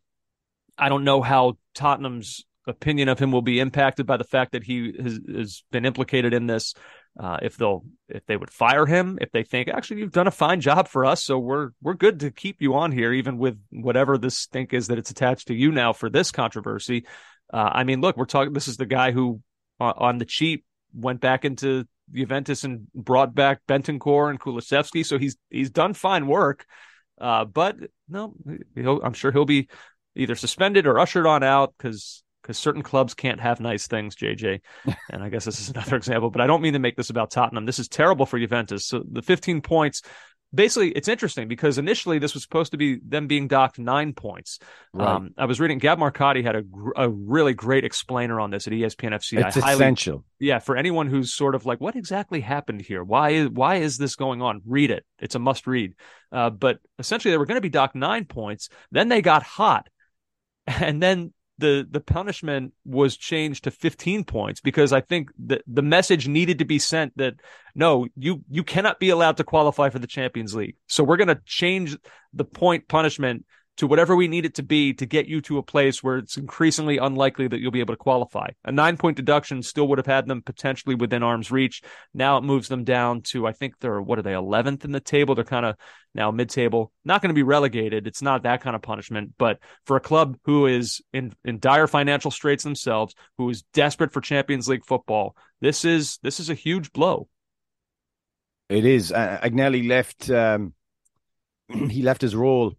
i 0.77 0.89
don't 0.89 1.03
know 1.03 1.21
how 1.21 1.57
tottenham's 1.73 2.45
opinion 2.67 3.09
of 3.09 3.19
him 3.19 3.31
will 3.31 3.41
be 3.41 3.59
impacted 3.59 4.05
by 4.05 4.15
the 4.15 4.23
fact 4.23 4.53
that 4.53 4.63
he 4.63 4.93
has, 5.01 5.19
has 5.35 5.63
been 5.71 5.85
implicated 5.85 6.33
in 6.33 6.47
this 6.47 6.73
uh, 7.19 7.37
if 7.43 7.57
they'll 7.57 7.83
if 8.09 8.25
they 8.25 8.37
would 8.37 8.49
fire 8.49 8.85
him 8.85 9.19
if 9.21 9.31
they 9.31 9.43
think 9.43 9.67
actually 9.67 9.99
you've 9.99 10.11
done 10.11 10.27
a 10.27 10.31
fine 10.31 10.61
job 10.61 10.87
for 10.87 11.05
us 11.05 11.23
so 11.23 11.37
we're 11.37 11.69
we're 11.81 11.93
good 11.93 12.21
to 12.21 12.31
keep 12.31 12.61
you 12.61 12.73
on 12.75 12.91
here 12.91 13.11
even 13.13 13.37
with 13.37 13.59
whatever 13.69 14.17
this 14.17 14.37
stink 14.37 14.73
is 14.73 14.87
that 14.87 14.97
it's 14.97 15.11
attached 15.11 15.47
to 15.47 15.53
you 15.53 15.71
now 15.71 15.93
for 15.93 16.09
this 16.09 16.31
controversy 16.31 17.05
uh, 17.53 17.69
I 17.71 17.83
mean, 17.83 18.01
look, 18.01 18.17
we're 18.17 18.25
talking. 18.25 18.51
This 18.51 18.67
is 18.67 18.77
the 18.77 18.87
guy 18.87 19.11
who, 19.11 19.41
on, 19.79 19.93
on 19.97 20.17
the 20.17 20.25
cheap, 20.25 20.65
went 20.93 21.21
back 21.21 21.45
into 21.45 21.85
Juventus 22.11 22.63
and 22.63 22.87
brought 22.93 23.35
back 23.35 23.61
Bentancur 23.67 24.31
and 24.31 24.39
Kulusevski. 24.39 25.05
So 25.05 25.19
he's 25.19 25.37
he's 25.51 25.69
done 25.69 25.93
fine 25.93 26.25
work. 26.25 26.65
Uh, 27.21 27.45
but 27.45 27.77
no, 28.09 28.33
I'm 28.75 29.13
sure 29.13 29.31
he'll 29.31 29.45
be 29.45 29.69
either 30.15 30.35
suspended 30.35 30.87
or 30.87 30.99
ushered 30.99 31.25
on 31.25 31.43
out 31.43 31.73
because 31.77 32.23
because 32.41 32.57
certain 32.57 32.81
clubs 32.83 33.13
can't 33.13 33.39
have 33.39 33.61
nice 33.61 33.87
things, 33.87 34.15
JJ. 34.17 34.59
And 35.09 35.23
I 35.23 35.29
guess 35.29 35.45
this 35.45 35.61
is 35.61 35.69
another 35.69 35.95
example. 35.95 36.29
But 36.29 36.41
I 36.41 36.47
don't 36.47 36.61
mean 36.61 36.73
to 36.73 36.79
make 36.79 36.97
this 36.97 37.09
about 37.09 37.31
Tottenham. 37.31 37.65
This 37.65 37.79
is 37.79 37.87
terrible 37.87 38.25
for 38.25 38.37
Juventus. 38.37 38.85
So 38.85 39.03
the 39.09 39.21
15 39.21 39.61
points. 39.61 40.01
Basically, 40.55 40.89
it's 40.91 41.07
interesting 41.07 41.47
because 41.47 41.79
initially 41.79 42.19
this 42.19 42.35
was 42.35 42.43
supposed 42.43 42.73
to 42.73 42.77
be 42.77 42.99
them 43.03 43.25
being 43.25 43.47
docked 43.47 43.79
nine 43.79 44.13
points. 44.13 44.59
Right. 44.93 45.07
Um, 45.07 45.31
I 45.35 45.45
was 45.45 45.59
reading 45.59 45.79
Gab 45.79 45.97
Marcotti 45.97 46.43
had 46.43 46.55
a, 46.55 46.61
gr- 46.61 46.91
a 46.95 47.09
really 47.09 47.55
great 47.55 47.83
explainer 47.83 48.39
on 48.39 48.51
this 48.51 48.67
at 48.67 48.73
ESPN 48.73 49.13
FC. 49.13 49.43
it's 49.43 49.57
I 49.57 49.61
highly, 49.61 49.73
essential. 49.75 50.23
yeah, 50.39 50.59
for 50.59 50.77
anyone 50.77 51.07
who's 51.07 51.33
sort 51.33 51.55
of 51.55 51.65
like, 51.65 51.81
what 51.81 51.95
exactly 51.95 52.39
happened 52.39 52.81
here? 52.81 53.03
Why 53.03 53.31
is 53.31 53.49
why 53.49 53.77
is 53.77 53.97
this 53.97 54.15
going 54.15 54.43
on? 54.43 54.61
Read 54.67 54.91
it. 54.91 55.03
It's 55.17 55.33
a 55.33 55.39
must 55.39 55.65
read. 55.65 55.95
Uh, 56.31 56.51
but 56.51 56.77
essentially, 56.99 57.31
they 57.31 57.37
were 57.39 57.47
going 57.47 57.57
to 57.57 57.61
be 57.61 57.69
docked 57.69 57.95
nine 57.95 58.25
points. 58.25 58.69
Then 58.91 59.09
they 59.09 59.23
got 59.23 59.41
hot, 59.41 59.89
and 60.81 61.01
then 61.01 61.33
the 61.59 61.87
the 61.89 61.99
punishment 61.99 62.73
was 62.83 63.15
changed 63.15 63.63
to 63.65 63.71
15 63.71 64.23
points 64.23 64.59
because 64.59 64.91
I 64.91 65.01
think 65.01 65.29
that 65.45 65.61
the 65.67 65.83
message 65.83 66.27
needed 66.27 66.59
to 66.59 66.65
be 66.65 66.79
sent 66.79 67.15
that 67.17 67.35
no, 67.75 68.07
you 68.15 68.43
you 68.49 68.63
cannot 68.63 68.99
be 68.99 69.09
allowed 69.09 69.37
to 69.37 69.43
qualify 69.43 69.89
for 69.89 69.99
the 69.99 70.07
Champions 70.07 70.55
League. 70.55 70.75
So 70.87 71.03
we're 71.03 71.17
going 71.17 71.27
to 71.27 71.41
change 71.45 71.97
the 72.33 72.45
point 72.45 72.87
punishment 72.87 73.45
to 73.77 73.87
whatever 73.87 74.15
we 74.15 74.27
need 74.27 74.45
it 74.45 74.55
to 74.55 74.63
be 74.63 74.93
to 74.93 75.05
get 75.05 75.27
you 75.27 75.41
to 75.41 75.57
a 75.57 75.63
place 75.63 76.03
where 76.03 76.17
it's 76.17 76.37
increasingly 76.37 76.97
unlikely 76.97 77.47
that 77.47 77.59
you'll 77.59 77.71
be 77.71 77.79
able 77.79 77.93
to 77.93 77.97
qualify. 77.97 78.47
A 78.63 78.71
nine 78.71 78.97
point 78.97 79.17
deduction 79.17 79.63
still 79.63 79.87
would 79.87 79.97
have 79.97 80.05
had 80.05 80.27
them 80.27 80.43
potentially 80.43 80.93
within 80.93 81.23
arm's 81.23 81.51
reach. 81.51 81.81
Now 82.13 82.37
it 82.37 82.43
moves 82.43 82.67
them 82.67 82.83
down 82.83 83.21
to, 83.21 83.47
I 83.47 83.51
think 83.51 83.79
they're, 83.79 84.01
what 84.01 84.19
are 84.19 84.21
they, 84.23 84.33
11th 84.33 84.85
in 84.85 84.91
the 84.91 84.99
table? 84.99 85.33
They're 85.33 85.43
kind 85.43 85.65
of 85.65 85.75
now 86.13 86.29
mid 86.29 86.49
table. 86.49 86.91
Not 87.03 87.21
going 87.21 87.29
to 87.29 87.35
be 87.35 87.43
relegated. 87.43 88.05
It's 88.05 88.21
not 88.21 88.43
that 88.43 88.61
kind 88.61 88.75
of 88.75 88.83
punishment. 88.83 89.33
But 89.39 89.57
for 89.85 89.97
a 89.97 90.01
club 90.01 90.37
who 90.45 90.67
is 90.67 91.01
in, 91.11 91.33
in 91.43 91.57
dire 91.59 91.87
financial 91.87 92.29
straits 92.29 92.63
themselves, 92.63 93.15
who 93.37 93.49
is 93.49 93.63
desperate 93.73 94.13
for 94.13 94.21
Champions 94.21 94.67
League 94.67 94.85
football, 94.85 95.35
this 95.61 95.83
is, 95.83 96.19
this 96.21 96.39
is 96.39 96.51
a 96.51 96.55
huge 96.55 96.91
blow. 96.93 97.27
It 98.69 98.85
is. 98.85 99.11
Agnelli 99.11 99.87
left. 99.87 100.29
Um, 100.29 100.73
he 101.89 102.03
left 102.03 102.21
his 102.21 102.35
role 102.35 102.75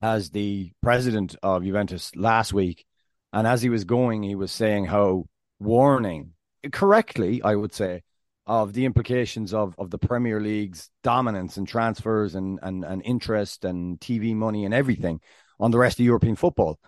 as 0.00 0.30
the 0.30 0.72
president 0.82 1.36
of 1.42 1.64
Juventus 1.64 2.14
last 2.14 2.52
week, 2.52 2.84
and 3.32 3.46
as 3.46 3.62
he 3.62 3.68
was 3.68 3.84
going, 3.84 4.22
he 4.22 4.34
was 4.34 4.52
saying 4.52 4.86
how 4.86 5.26
warning 5.58 6.32
correctly, 6.72 7.42
I 7.42 7.54
would 7.54 7.74
say, 7.74 8.02
of 8.46 8.72
the 8.72 8.86
implications 8.86 9.52
of 9.52 9.74
of 9.78 9.90
the 9.90 9.98
Premier 9.98 10.40
League's 10.40 10.90
dominance 11.02 11.56
and 11.56 11.68
transfers 11.68 12.34
and 12.34 12.58
and 12.62 12.84
and 12.84 13.02
interest 13.04 13.64
and 13.64 14.00
TV 14.00 14.34
money 14.34 14.64
and 14.64 14.72
everything 14.72 15.20
on 15.60 15.70
the 15.70 15.78
rest 15.78 15.98
of 15.98 16.06
European 16.06 16.36
football. 16.36 16.78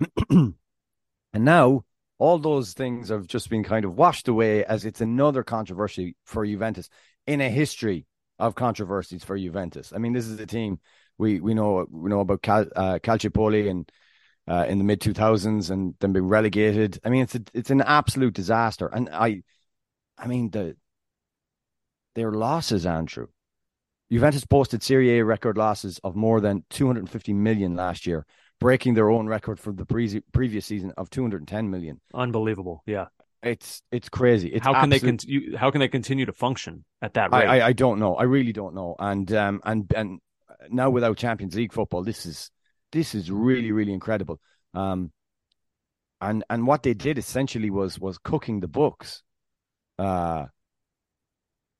and 0.30 0.54
now 1.34 1.84
all 2.18 2.38
those 2.38 2.72
things 2.72 3.08
have 3.08 3.26
just 3.26 3.50
been 3.50 3.64
kind 3.64 3.84
of 3.84 3.96
washed 3.96 4.28
away 4.28 4.64
as 4.64 4.84
it's 4.84 5.00
another 5.00 5.42
controversy 5.42 6.16
for 6.24 6.46
Juventus 6.46 6.88
in 7.26 7.40
a 7.40 7.50
history 7.50 8.06
of 8.38 8.54
controversies 8.54 9.24
for 9.24 9.36
Juventus. 9.36 9.92
I 9.94 9.98
mean, 9.98 10.12
this 10.12 10.26
is 10.26 10.38
a 10.40 10.46
team 10.46 10.80
we 11.22 11.40
we 11.40 11.54
know 11.54 11.86
we 11.90 12.10
know 12.10 12.20
about 12.20 12.42
Cal, 12.42 12.66
uh, 12.76 12.98
Calciopoli 12.98 13.70
and 13.70 13.90
uh, 14.48 14.66
in 14.68 14.78
the 14.78 14.84
mid 14.84 15.00
two 15.00 15.14
thousands 15.14 15.70
and 15.70 15.94
then 16.00 16.12
being 16.12 16.28
relegated. 16.28 16.98
I 17.04 17.08
mean, 17.08 17.22
it's 17.22 17.36
a, 17.36 17.42
it's 17.54 17.70
an 17.70 17.80
absolute 17.80 18.34
disaster. 18.34 18.88
And 18.88 19.08
I, 19.10 19.42
I 20.18 20.26
mean 20.26 20.50
the 20.50 20.76
their 22.14 22.32
losses, 22.32 22.84
Andrew. 22.84 23.28
Juventus 24.10 24.44
posted 24.44 24.82
Serie 24.82 25.18
A 25.18 25.24
record 25.24 25.56
losses 25.56 25.98
of 26.04 26.14
more 26.14 26.40
than 26.42 26.64
250 26.68 27.32
million 27.32 27.74
last 27.76 28.06
year, 28.06 28.26
breaking 28.60 28.92
their 28.92 29.08
own 29.08 29.26
record 29.26 29.58
from 29.58 29.76
the 29.76 29.86
pre- 29.86 30.20
previous 30.32 30.66
season 30.66 30.92
of 30.98 31.08
210 31.08 31.70
million. 31.70 31.98
Unbelievable. 32.12 32.82
Yeah. 32.84 33.06
It's 33.42 33.82
it's 33.90 34.08
crazy. 34.08 34.48
It's 34.48 34.64
how 34.64 34.74
can 34.74 34.92
absolute... 34.92 35.24
they 35.26 35.38
con- 35.48 35.54
how 35.58 35.70
can 35.70 35.80
they 35.80 35.88
continue 35.88 36.26
to 36.26 36.32
function 36.32 36.84
at 37.00 37.14
that 37.14 37.32
rate? 37.32 37.46
I, 37.46 37.60
I, 37.60 37.66
I 37.68 37.72
don't 37.72 37.98
know. 37.98 38.14
I 38.14 38.24
really 38.24 38.52
don't 38.52 38.74
know. 38.74 38.94
And 38.98 39.32
um 39.32 39.60
and 39.64 39.90
and 39.96 40.20
now 40.70 40.90
without 40.90 41.16
Champions 41.16 41.54
League 41.54 41.72
football, 41.72 42.02
this 42.02 42.26
is 42.26 42.50
this 42.92 43.14
is 43.14 43.30
really 43.30 43.72
really 43.72 43.92
incredible. 43.92 44.40
Um, 44.74 45.12
and 46.20 46.44
and 46.50 46.66
what 46.66 46.82
they 46.82 46.94
did 46.94 47.18
essentially 47.18 47.70
was 47.70 47.98
was 47.98 48.18
cooking 48.18 48.60
the 48.60 48.68
books. 48.68 49.22
Uh, 49.98 50.46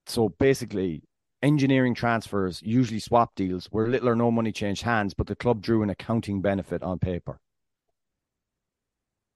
so 0.06 0.28
basically, 0.28 1.02
engineering 1.42 1.94
transfers, 1.94 2.60
usually 2.62 3.00
swap 3.00 3.34
deals, 3.34 3.66
where 3.70 3.86
little 3.88 4.08
or 4.08 4.16
no 4.16 4.30
money 4.30 4.52
changed 4.52 4.82
hands, 4.82 5.14
but 5.14 5.26
the 5.26 5.36
club 5.36 5.62
drew 5.62 5.82
an 5.82 5.90
accounting 5.90 6.40
benefit 6.42 6.82
on 6.82 6.98
paper. 6.98 7.40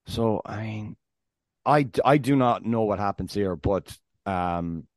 So 0.07 0.41
I 0.45 0.63
mean, 0.63 0.97
I, 1.65 1.89
I 2.05 2.17
do 2.17 2.35
not 2.35 2.65
know 2.65 2.83
what 2.83 2.97
happens 2.99 3.33
here, 3.33 3.55
but 3.55 3.95
um, 4.25 4.87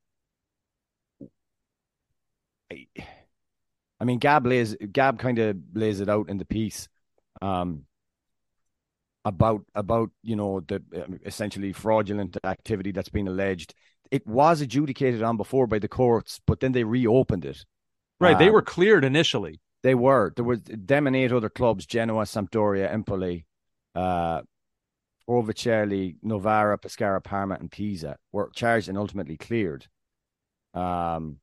I, 2.72 2.86
I 4.00 4.04
mean, 4.04 4.18
Gab 4.18 4.46
lays 4.46 4.74
Gab 4.92 5.18
kind 5.18 5.38
of 5.38 5.56
lays 5.74 6.00
it 6.00 6.08
out 6.08 6.30
in 6.30 6.38
the 6.38 6.44
piece, 6.44 6.88
um, 7.42 7.84
about 9.24 9.62
about 9.74 10.10
you 10.22 10.36
know 10.36 10.60
the 10.60 10.82
um, 10.96 11.20
essentially 11.24 11.72
fraudulent 11.72 12.36
activity 12.44 12.92
that's 12.92 13.10
been 13.10 13.28
alleged. 13.28 13.74
It 14.10 14.26
was 14.26 14.60
adjudicated 14.60 15.22
on 15.22 15.36
before 15.36 15.66
by 15.66 15.78
the 15.78 15.88
courts, 15.88 16.40
but 16.46 16.60
then 16.60 16.72
they 16.72 16.84
reopened 16.84 17.44
it. 17.44 17.64
Right, 18.18 18.38
they 18.38 18.48
um, 18.48 18.54
were 18.54 18.62
cleared 18.62 19.04
initially. 19.04 19.60
They 19.82 19.94
were. 19.94 20.32
There 20.34 20.44
was 20.44 20.60
them 20.64 21.06
and 21.06 21.16
eight 21.16 21.32
other 21.32 21.50
clubs: 21.50 21.86
Genoa, 21.86 22.24
Sampdoria, 22.24 22.90
Empoli, 22.90 23.46
uh, 23.94 24.42
Vercelli, 25.28 26.16
Novara, 26.22 26.78
Pescara, 26.78 27.20
Parma, 27.22 27.56
and 27.60 27.70
Pisa 27.70 28.16
were 28.32 28.50
charged 28.54 28.88
and 28.88 28.98
ultimately 28.98 29.36
cleared. 29.36 29.86
Um, 30.74 31.38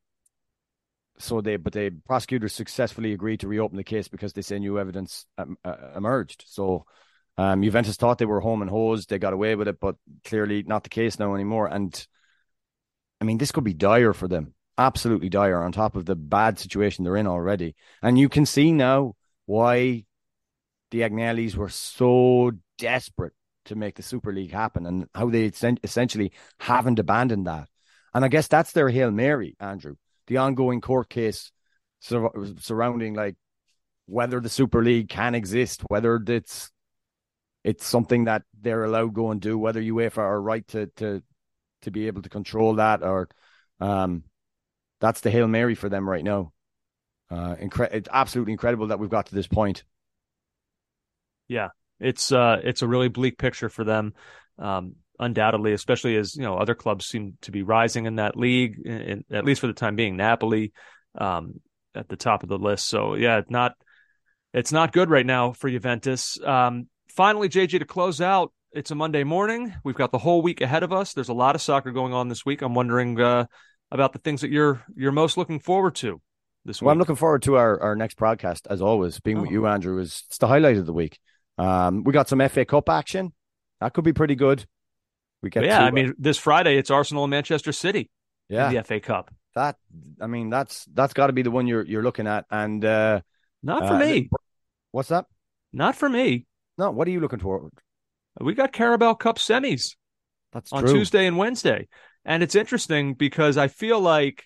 so 1.20 1.42
they, 1.42 1.58
but 1.58 1.74
the 1.74 1.92
prosecutors 2.06 2.54
successfully 2.54 3.14
agreed 3.14 3.40
to 3.42 3.48
reopen 3.48 3.78
the 3.78 3.84
case 3.84 4.08
because 4.08 4.34
they 4.34 4.42
say 4.42 4.60
new 4.60 4.80
evidence 4.80 5.26
um, 5.38 5.58
uh, 5.64 5.76
emerged. 5.96 6.44
So, 6.48 6.86
um, 7.38 7.62
Juventus 7.64 7.98
thought 7.98 8.18
they 8.18 8.26
were 8.26 8.40
home 8.40 8.62
and 8.62 8.70
hosed; 8.70 9.10
they 9.10 9.20
got 9.20 9.34
away 9.34 9.56
with 9.56 9.68
it, 9.68 9.80
but 9.80 9.96
clearly 10.24 10.64
not 10.64 10.84
the 10.84 10.90
case 10.90 11.20
now 11.20 11.36
anymore. 11.36 11.68
And 11.68 12.08
I 13.22 13.26
mean, 13.26 13.38
this 13.38 13.52
could 13.52 13.64
be 13.64 13.74
dire 13.74 14.14
for 14.14 14.28
them, 14.28 14.54
absolutely 14.78 15.30
dire. 15.30 15.62
On 15.62 15.72
top 15.72 15.96
of 15.96 16.06
the 16.06 16.16
bad 16.16 16.60
situation 16.60 17.04
they're 17.04 17.18
in 17.18 17.28
already, 17.28 17.76
and 18.02 18.18
you 18.18 18.30
can 18.30 18.46
see 18.46 18.72
now 18.72 19.16
why 19.46 20.06
the 20.92 21.02
Agnellis 21.02 21.56
were 21.56 21.70
so 21.70 22.52
desperate 22.78 23.34
to 23.66 23.76
make 23.76 23.96
the 23.96 24.04
Super 24.04 24.34
League 24.34 24.52
happen 24.52 24.86
and 24.86 25.08
how 25.14 25.30
they 25.30 25.52
essentially 25.84 26.32
haven't 26.60 27.00
abandoned 27.00 27.48
that. 27.48 27.68
And 28.14 28.24
I 28.26 28.30
guess 28.30 28.48
that's 28.48 28.72
their 28.72 28.90
Hail 28.90 29.12
Mary, 29.12 29.56
Andrew. 29.60 29.96
The 30.28 30.38
ongoing 30.38 30.82
court 30.82 31.10
case 31.10 31.52
sur- 32.00 32.32
surrounding 32.60 33.14
like 33.14 33.36
whether 34.06 34.40
the 34.40 34.50
Super 34.50 34.84
League 34.84 35.10
can 35.10 35.36
exist, 35.36 35.82
whether 35.90 36.22
it's 36.28 36.72
it's 37.64 37.86
something 37.86 38.26
that 38.26 38.44
they're 38.60 38.86
allowed 38.86 39.08
to 39.08 39.12
go 39.12 39.32
and 39.32 39.42
do, 39.42 39.58
whether 39.58 39.82
UEFA 39.82 40.20
are 40.20 40.42
right 40.42 40.68
to 40.70 40.88
to 40.98 41.24
to 41.84 41.92
be 41.92 42.08
able 42.08 42.22
to 42.24 42.30
control 42.30 42.76
that 42.76 43.04
or 43.04 43.30
um 43.80 44.24
that's 45.00 45.22
the 45.22 45.32
Hail 45.32 45.48
Mary 45.48 45.76
for 45.76 45.90
them 45.90 46.10
right 46.10 46.24
now. 46.24 46.54
Uh 47.30 47.56
incre- 47.56 47.94
it's 47.94 48.10
absolutely 48.12 48.54
incredible 48.54 48.88
that 48.88 49.00
we've 49.00 49.10
got 49.10 49.28
to 49.28 49.36
this 49.36 49.48
point. 49.48 49.84
Yeah, 51.48 51.70
it's 52.00 52.32
uh 52.32 52.60
it's 52.64 52.82
a 52.82 52.88
really 52.88 53.10
bleak 53.10 53.38
picture 53.38 53.70
for 53.70 53.84
them. 53.84 54.14
Um, 54.60 54.96
undoubtedly, 55.20 55.74
especially 55.74 56.16
as 56.16 56.36
you 56.36 56.44
know 56.44 56.58
other 56.58 56.76
clubs 56.76 57.06
seem 57.06 57.38
to 57.42 57.52
be 57.52 57.64
rising 57.64 58.06
in 58.06 58.16
that 58.16 58.36
league, 58.36 58.80
in, 58.86 59.24
at 59.32 59.46
least 59.46 59.62
for 59.62 59.68
the 59.68 59.74
time 59.74 59.96
being. 59.96 60.18
Napoli 60.18 60.72
um, 61.18 61.60
at 61.96 62.08
the 62.08 62.16
top 62.16 62.44
of 62.44 62.50
the 62.50 62.58
list. 62.58 62.88
So 62.88 63.16
yeah, 63.16 63.38
it's 63.38 63.52
not 63.52 63.74
it's 64.54 64.72
not 64.72 64.94
good 64.94 65.10
right 65.10 65.26
now 65.26 65.54
for 65.54 65.70
Juventus. 65.70 66.40
Um, 66.44 66.88
finally, 67.10 67.50
JJ 67.50 67.80
to 67.80 67.86
close 67.86 68.22
out. 68.22 68.54
It's 68.72 68.92
a 68.92 68.96
Monday 68.96 69.24
morning. 69.24 69.74
We've 69.84 69.96
got 69.96 70.12
the 70.12 70.18
whole 70.18 70.42
week 70.42 70.62
ahead 70.62 70.84
of 70.84 70.94
us. 70.94 71.14
There's 71.14 71.30
a 71.30 71.34
lot 71.34 71.56
of 71.56 71.62
soccer 71.62 71.92
going 71.92 72.14
on 72.14 72.28
this 72.28 72.46
week. 72.46 72.62
I'm 72.62 72.76
wondering 72.76 73.20
uh, 73.20 73.46
about 73.92 74.14
the 74.14 74.20
things 74.20 74.42
that 74.42 74.52
you're 74.52 74.84
you're 74.96 75.12
most 75.12 75.38
looking 75.38 75.60
forward 75.60 75.96
to 75.96 76.22
this 76.66 76.82
week. 76.82 76.86
Well, 76.86 76.94
I'm 76.94 77.00
looking 77.00 77.16
forward 77.16 77.44
to 77.44 77.56
our, 77.56 77.82
our 77.82 77.96
next 77.96 78.18
broadcast 78.18 78.68
as 78.70 78.82
always. 78.82 79.20
Being 79.20 79.40
oh. 79.40 79.42
with 79.42 79.52
you, 79.52 79.66
Andrew, 79.68 80.00
is 80.00 80.24
it's 80.28 80.38
the 80.38 80.48
highlight 80.48 80.78
of 80.78 80.86
the 80.86 80.94
week. 80.94 81.20
Um, 81.58 82.04
we 82.04 82.14
got 82.14 82.30
some 82.30 82.48
FA 82.50 82.66
Cup 82.66 82.90
action. 82.90 83.34
That 83.82 83.94
could 83.94 84.04
be 84.04 84.14
pretty 84.14 84.36
good. 84.36 84.66
We 85.42 85.50
get 85.50 85.66
yeah. 85.66 85.84
I 85.84 85.92
mean, 85.92 86.14
this 86.18 86.38
Friday 86.38 86.78
it's 86.78 86.90
Arsenal 86.90 87.24
and 87.24 87.32
Manchester 87.32 87.72
City. 87.72 88.10
Yeah, 88.50 88.72
the 88.72 88.84
FA 88.84 89.00
Cup. 89.00 89.34
That 89.56 89.78
I 90.22 90.28
mean, 90.28 90.50
that's 90.50 90.86
that's 90.94 91.14
got 91.14 91.28
to 91.28 91.34
be 91.34 91.42
the 91.42 91.52
one 91.52 91.68
you're 91.68 91.86
you're 91.86 92.04
looking 92.04 92.28
at, 92.28 92.46
and 92.50 92.84
uh, 92.84 93.22
not 93.62 93.88
for 93.88 93.96
uh, 93.96 94.00
me. 94.00 94.30
What's 94.92 95.10
that? 95.10 95.26
Not 95.74 95.96
for 95.96 96.10
me. 96.10 96.46
No, 96.78 96.92
what 96.92 97.08
are 97.08 97.12
you 97.12 97.20
looking 97.20 97.40
for? 97.40 97.70
We 98.40 98.54
got 98.54 98.72
Carabao 98.72 99.16
Cup 99.16 99.38
semis. 99.38 99.96
That's 100.54 100.72
on 100.72 100.84
true. 100.84 100.94
Tuesday 100.94 101.26
and 101.26 101.38
Wednesday, 101.38 101.88
and 102.24 102.42
it's 102.42 102.56
interesting 102.56 103.14
because 103.14 103.58
I 103.58 103.68
feel 103.68 104.00
like 104.00 104.46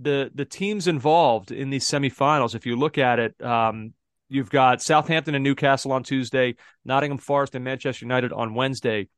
the 0.00 0.30
the 0.34 0.44
teams 0.44 0.86
involved 0.88 1.50
in 1.50 1.70
these 1.70 1.84
semifinals. 1.84 2.54
If 2.54 2.66
you 2.66 2.76
look 2.76 2.98
at 2.98 3.18
it, 3.18 3.42
um, 3.42 3.94
You've 4.32 4.48
got 4.48 4.80
Southampton 4.80 5.34
and 5.34 5.44
Newcastle 5.44 5.92
on 5.92 6.04
Tuesday, 6.04 6.54
Nottingham 6.86 7.18
Forest 7.18 7.54
and 7.54 7.62
Manchester 7.62 8.06
United 8.06 8.32
on 8.32 8.54
Wednesday. 8.54 9.10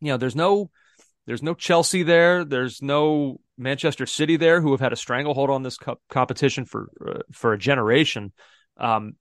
You 0.00 0.12
know, 0.12 0.16
there's 0.16 0.36
no 0.36 0.70
there's 1.26 1.42
no 1.42 1.54
Chelsea 1.54 2.02
there. 2.02 2.44
There's 2.44 2.82
no 2.82 3.40
Manchester 3.56 4.06
City 4.06 4.36
there, 4.36 4.60
who 4.60 4.72
have 4.72 4.80
had 4.80 4.92
a 4.92 4.96
stranglehold 4.96 5.50
on 5.50 5.62
this 5.62 5.76
cup 5.76 6.00
competition 6.08 6.64
for 6.64 6.88
uh, 7.06 7.20
for 7.32 7.52
a 7.52 7.58
generation. 7.58 8.32
Um, 8.78 9.14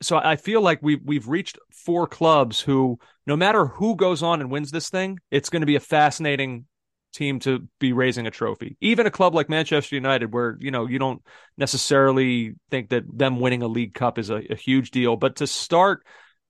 so 0.00 0.16
I 0.16 0.36
feel 0.36 0.60
like 0.60 0.80
we've 0.82 1.00
we've 1.04 1.28
reached 1.28 1.58
four 1.70 2.06
clubs 2.06 2.60
who, 2.60 2.98
no 3.26 3.36
matter 3.36 3.66
who 3.66 3.94
goes 3.96 4.22
on 4.22 4.40
and 4.40 4.50
wins 4.50 4.70
this 4.70 4.90
thing, 4.90 5.18
it's 5.30 5.50
going 5.50 5.60
to 5.60 5.66
be 5.66 5.76
a 5.76 5.80
fascinating 5.80 6.66
team 7.12 7.38
to 7.40 7.68
be 7.78 7.92
raising 7.92 8.26
a 8.26 8.30
trophy. 8.30 8.76
Even 8.80 9.06
a 9.06 9.10
club 9.10 9.34
like 9.34 9.48
Manchester 9.48 9.94
United, 9.94 10.32
where 10.32 10.56
you 10.60 10.70
know 10.70 10.86
you 10.86 10.98
don't 10.98 11.22
necessarily 11.56 12.54
think 12.70 12.88
that 12.88 13.04
them 13.12 13.38
winning 13.38 13.62
a 13.62 13.68
League 13.68 13.94
Cup 13.94 14.18
is 14.18 14.30
a, 14.30 14.42
a 14.50 14.56
huge 14.56 14.90
deal, 14.90 15.16
but 15.16 15.36
to 15.36 15.46
start, 15.46 16.04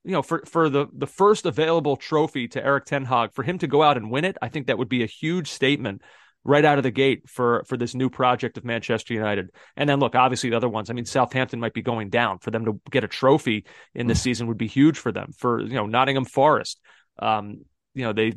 you 0.04 0.12
know, 0.12 0.22
for 0.22 0.42
for 0.46 0.68
the 0.68 0.86
the 0.92 1.06
first 1.06 1.46
available 1.46 1.96
trophy 1.96 2.48
to 2.48 2.64
Erik 2.64 2.84
Ten 2.86 3.04
Hag, 3.04 3.32
for 3.32 3.42
him 3.42 3.58
to 3.58 3.66
go 3.66 3.82
out 3.82 3.96
and 3.96 4.10
win 4.10 4.24
it, 4.24 4.36
I 4.42 4.48
think 4.48 4.66
that 4.66 4.78
would 4.78 4.88
be 4.88 5.02
a 5.02 5.06
huge 5.06 5.48
statement 5.50 6.02
right 6.44 6.64
out 6.64 6.76
of 6.76 6.82
the 6.82 6.90
gate 6.90 7.28
for 7.28 7.62
for 7.68 7.76
this 7.76 7.94
new 7.94 8.10
project 8.10 8.58
of 8.58 8.64
Manchester 8.64 9.14
United. 9.14 9.50
And 9.76 9.88
then 9.88 10.00
look, 10.00 10.14
obviously 10.14 10.50
the 10.50 10.56
other 10.56 10.68
ones. 10.68 10.90
I 10.90 10.92
mean, 10.94 11.04
Southampton 11.04 11.60
might 11.60 11.74
be 11.74 11.82
going 11.82 12.10
down. 12.10 12.38
For 12.38 12.50
them 12.50 12.64
to 12.64 12.80
get 12.90 13.04
a 13.04 13.08
trophy 13.08 13.64
in 13.94 14.06
this 14.06 14.20
season 14.20 14.48
would 14.48 14.58
be 14.58 14.66
huge 14.66 14.98
for 14.98 15.12
them. 15.12 15.32
For 15.36 15.60
you 15.60 15.74
know, 15.74 15.86
Nottingham 15.86 16.24
Forest. 16.24 16.80
Um, 17.18 17.64
you 17.94 18.04
know, 18.04 18.12
they 18.12 18.32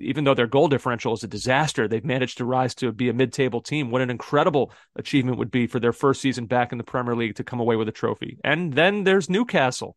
even 0.00 0.24
though 0.24 0.34
their 0.34 0.46
goal 0.46 0.68
differential 0.68 1.14
is 1.14 1.22
a 1.22 1.28
disaster, 1.28 1.88
they've 1.88 2.04
managed 2.04 2.38
to 2.38 2.44
rise 2.44 2.74
to 2.74 2.92
be 2.92 3.08
a 3.08 3.14
mid-table 3.14 3.62
team. 3.62 3.90
What 3.90 4.02
an 4.02 4.10
incredible 4.10 4.72
achievement 4.96 5.38
would 5.38 5.50
be 5.50 5.66
for 5.66 5.80
their 5.80 5.92
first 5.92 6.20
season 6.20 6.46
back 6.46 6.72
in 6.72 6.78
the 6.78 6.84
Premier 6.84 7.14
League 7.14 7.36
to 7.36 7.44
come 7.44 7.60
away 7.60 7.76
with 7.76 7.88
a 7.88 7.92
trophy. 7.92 8.36
And 8.44 8.72
then 8.72 9.04
there's 9.04 9.30
Newcastle. 9.30 9.96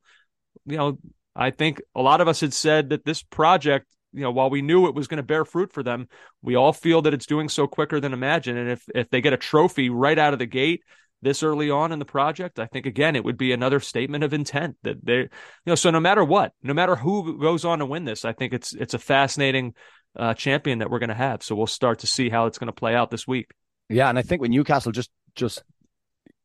You 0.65 0.77
know, 0.77 0.99
I 1.35 1.51
think 1.51 1.81
a 1.95 2.01
lot 2.01 2.21
of 2.21 2.27
us 2.27 2.41
had 2.41 2.53
said 2.53 2.89
that 2.89 3.05
this 3.05 3.21
project, 3.23 3.85
you 4.13 4.21
know, 4.21 4.31
while 4.31 4.49
we 4.49 4.61
knew 4.61 4.87
it 4.87 4.95
was 4.95 5.07
going 5.07 5.17
to 5.17 5.23
bear 5.23 5.45
fruit 5.45 5.71
for 5.71 5.83
them, 5.83 6.07
we 6.41 6.55
all 6.55 6.73
feel 6.73 7.01
that 7.03 7.13
it's 7.13 7.25
doing 7.25 7.49
so 7.49 7.67
quicker 7.67 7.99
than 7.99 8.13
imagined. 8.13 8.57
And 8.57 8.69
if 8.69 8.83
if 8.93 9.09
they 9.09 9.21
get 9.21 9.33
a 9.33 9.37
trophy 9.37 9.89
right 9.89 10.17
out 10.17 10.33
of 10.33 10.39
the 10.39 10.45
gate, 10.45 10.81
this 11.21 11.43
early 11.43 11.69
on 11.69 11.91
in 11.91 11.99
the 11.99 12.05
project, 12.05 12.59
I 12.59 12.65
think 12.65 12.85
again 12.85 13.15
it 13.15 13.23
would 13.23 13.37
be 13.37 13.51
another 13.51 13.79
statement 13.79 14.23
of 14.23 14.33
intent 14.33 14.77
that 14.83 15.05
they, 15.05 15.17
you 15.17 15.29
know, 15.65 15.75
so 15.75 15.91
no 15.91 15.99
matter 15.99 16.23
what, 16.23 16.53
no 16.63 16.73
matter 16.73 16.95
who 16.95 17.39
goes 17.39 17.65
on 17.65 17.79
to 17.79 17.85
win 17.85 18.05
this, 18.05 18.25
I 18.25 18.33
think 18.33 18.53
it's 18.53 18.73
it's 18.73 18.93
a 18.93 18.99
fascinating 18.99 19.73
uh, 20.17 20.33
champion 20.33 20.79
that 20.79 20.89
we're 20.89 20.99
going 20.99 21.09
to 21.09 21.15
have. 21.15 21.43
So 21.43 21.55
we'll 21.55 21.67
start 21.67 21.99
to 21.99 22.07
see 22.07 22.29
how 22.29 22.45
it's 22.45 22.57
going 22.57 22.67
to 22.67 22.73
play 22.73 22.95
out 22.95 23.11
this 23.11 23.27
week. 23.27 23.51
Yeah, 23.89 24.09
and 24.09 24.17
I 24.17 24.21
think 24.21 24.41
with 24.41 24.51
Newcastle, 24.51 24.91
just 24.91 25.09
just 25.35 25.63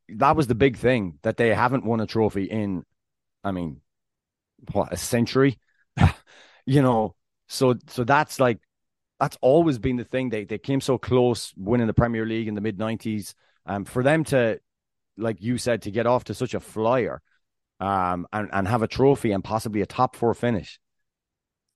that 0.09 0.37
was 0.37 0.47
the 0.47 0.55
big 0.55 0.77
thing 0.77 1.19
that 1.23 1.37
they 1.37 1.55
haven't 1.55 1.85
won 1.85 2.01
a 2.01 2.07
trophy 2.07 2.45
in, 2.45 2.85
I 3.43 3.53
mean, 3.53 3.81
what 4.73 4.93
a 4.93 4.97
century, 4.97 5.59
you 6.67 6.83
know. 6.83 7.15
So 7.49 7.75
so 7.89 8.05
that's 8.05 8.41
like 8.41 8.59
that's 9.21 9.39
always 9.41 9.79
been 9.79 9.97
the 9.97 10.05
thing. 10.05 10.31
They 10.31 10.45
they 10.45 10.59
came 10.59 10.81
so 10.81 10.99
close 10.99 11.53
winning 11.57 11.87
the 11.87 11.95
Premier 11.95 12.27
League 12.27 12.49
in 12.49 12.55
the 12.55 12.61
mid 12.61 12.79
nineties. 12.79 13.35
Um, 13.67 13.85
for 13.85 14.03
them 14.03 14.25
to, 14.25 14.61
like 15.17 15.41
you 15.41 15.57
said, 15.57 15.83
to 15.83 15.91
get 15.91 16.07
off 16.07 16.25
to 16.25 16.35
such 16.35 16.55
a 16.55 16.61
flyer, 16.61 17.23
um, 17.81 18.27
and 18.33 18.51
and 18.53 18.69
have 18.69 18.83
a 18.83 18.89
trophy 18.89 19.33
and 19.33 19.43
possibly 19.43 19.81
a 19.81 19.87
top 19.87 20.17
four 20.17 20.35
finish, 20.35 20.81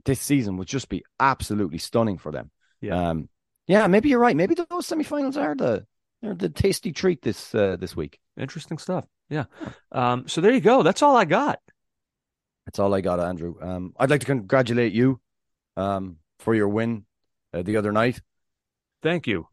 this 0.04 0.20
season 0.20 0.56
would 0.56 0.68
just 0.68 0.88
be 0.88 1.04
absolutely 1.20 1.78
stunning 1.78 2.18
for 2.18 2.32
them. 2.32 2.50
Yeah. 2.80 3.10
Um, 3.10 3.28
yeah, 3.66 3.86
maybe 3.86 4.08
you're 4.08 4.18
right. 4.18 4.36
Maybe 4.36 4.54
those 4.54 4.88
semifinals 4.88 5.36
are 5.36 5.54
the 5.54 5.86
are 6.24 6.34
the 6.34 6.48
tasty 6.48 6.92
treat 6.92 7.22
this 7.22 7.54
uh, 7.54 7.76
this 7.78 7.94
week. 7.94 8.18
Interesting 8.38 8.78
stuff. 8.78 9.04
Yeah. 9.28 9.44
Um, 9.92 10.26
so 10.26 10.40
there 10.40 10.52
you 10.52 10.60
go. 10.60 10.82
That's 10.82 11.02
all 11.02 11.16
I 11.16 11.24
got. 11.24 11.60
That's 12.68 12.78
all 12.80 12.92
I 12.92 13.00
got, 13.00 13.18
Andrew. 13.18 13.54
Um, 13.62 13.94
I'd 13.98 14.10
like 14.10 14.20
to 14.20 14.26
congratulate 14.26 14.92
you 14.92 15.20
um, 15.78 16.18
for 16.38 16.54
your 16.54 16.68
win 16.68 17.06
uh, 17.54 17.62
the 17.62 17.78
other 17.78 17.92
night. 17.92 18.20
Thank 19.02 19.26
you. 19.26 19.48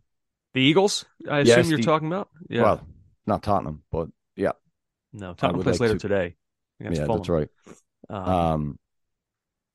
The 0.53 0.59
Eagles, 0.59 1.05
I 1.29 1.39
Yes, 1.39 1.59
assume 1.59 1.69
you're 1.69 1.77
the- 1.77 1.85
talking 1.85 2.07
about? 2.09 2.27
Yeah. 2.49 2.63
Well, 2.63 2.87
not 3.25 3.41
Tottenham, 3.41 3.83
but 3.89 4.09
yeah, 4.35 4.51
no, 5.13 5.33
Tottenham 5.33 5.63
plays 5.63 5.79
like 5.79 5.87
later 5.87 5.93
to- 5.93 6.07
today. 6.09 6.35
yeah, 6.81 7.05
Fulham. 7.05 7.17
that's 7.19 7.29
right. 7.29 7.49
Um, 8.09 8.27
Um, 8.29 8.79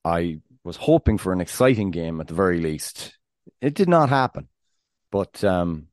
I 0.05 0.39
was 0.63 0.75
hoping 0.77 1.17
for 1.17 1.33
an 1.33 1.41
exciting 1.41 1.89
game 1.89 2.21
at 2.21 2.27
the 2.27 2.35
very 2.35 2.59
least. 2.59 3.17
It 3.59 3.73
did 3.73 3.89
not 3.89 4.09
happen, 4.09 4.49
but 5.11 5.43
um, 5.43 5.87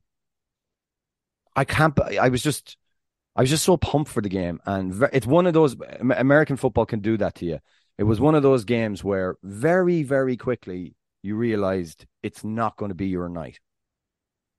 I 1.55 1.65
can't. 1.65 1.99
I 1.99 2.29
was 2.29 2.43
just, 2.43 2.77
I 3.39 3.43
was 3.43 3.49
just 3.49 3.63
so 3.63 3.77
pumped 3.77 4.11
for 4.11 4.19
the 4.19 4.27
game, 4.27 4.59
and 4.65 5.01
it's 5.13 5.25
one 5.25 5.47
of 5.47 5.53
those 5.53 5.73
American 6.01 6.57
football 6.57 6.85
can 6.85 6.99
do 6.99 7.15
that 7.19 7.35
to 7.35 7.45
you. 7.45 7.59
It 7.97 8.03
was 8.03 8.19
one 8.19 8.35
of 8.35 8.43
those 8.43 8.65
games 8.65 9.01
where 9.01 9.37
very, 9.43 10.03
very 10.03 10.35
quickly 10.35 10.93
you 11.21 11.37
realized 11.37 12.05
it's 12.21 12.43
not 12.43 12.75
going 12.75 12.89
to 12.89 12.95
be 12.95 13.07
your 13.07 13.29
night. 13.29 13.61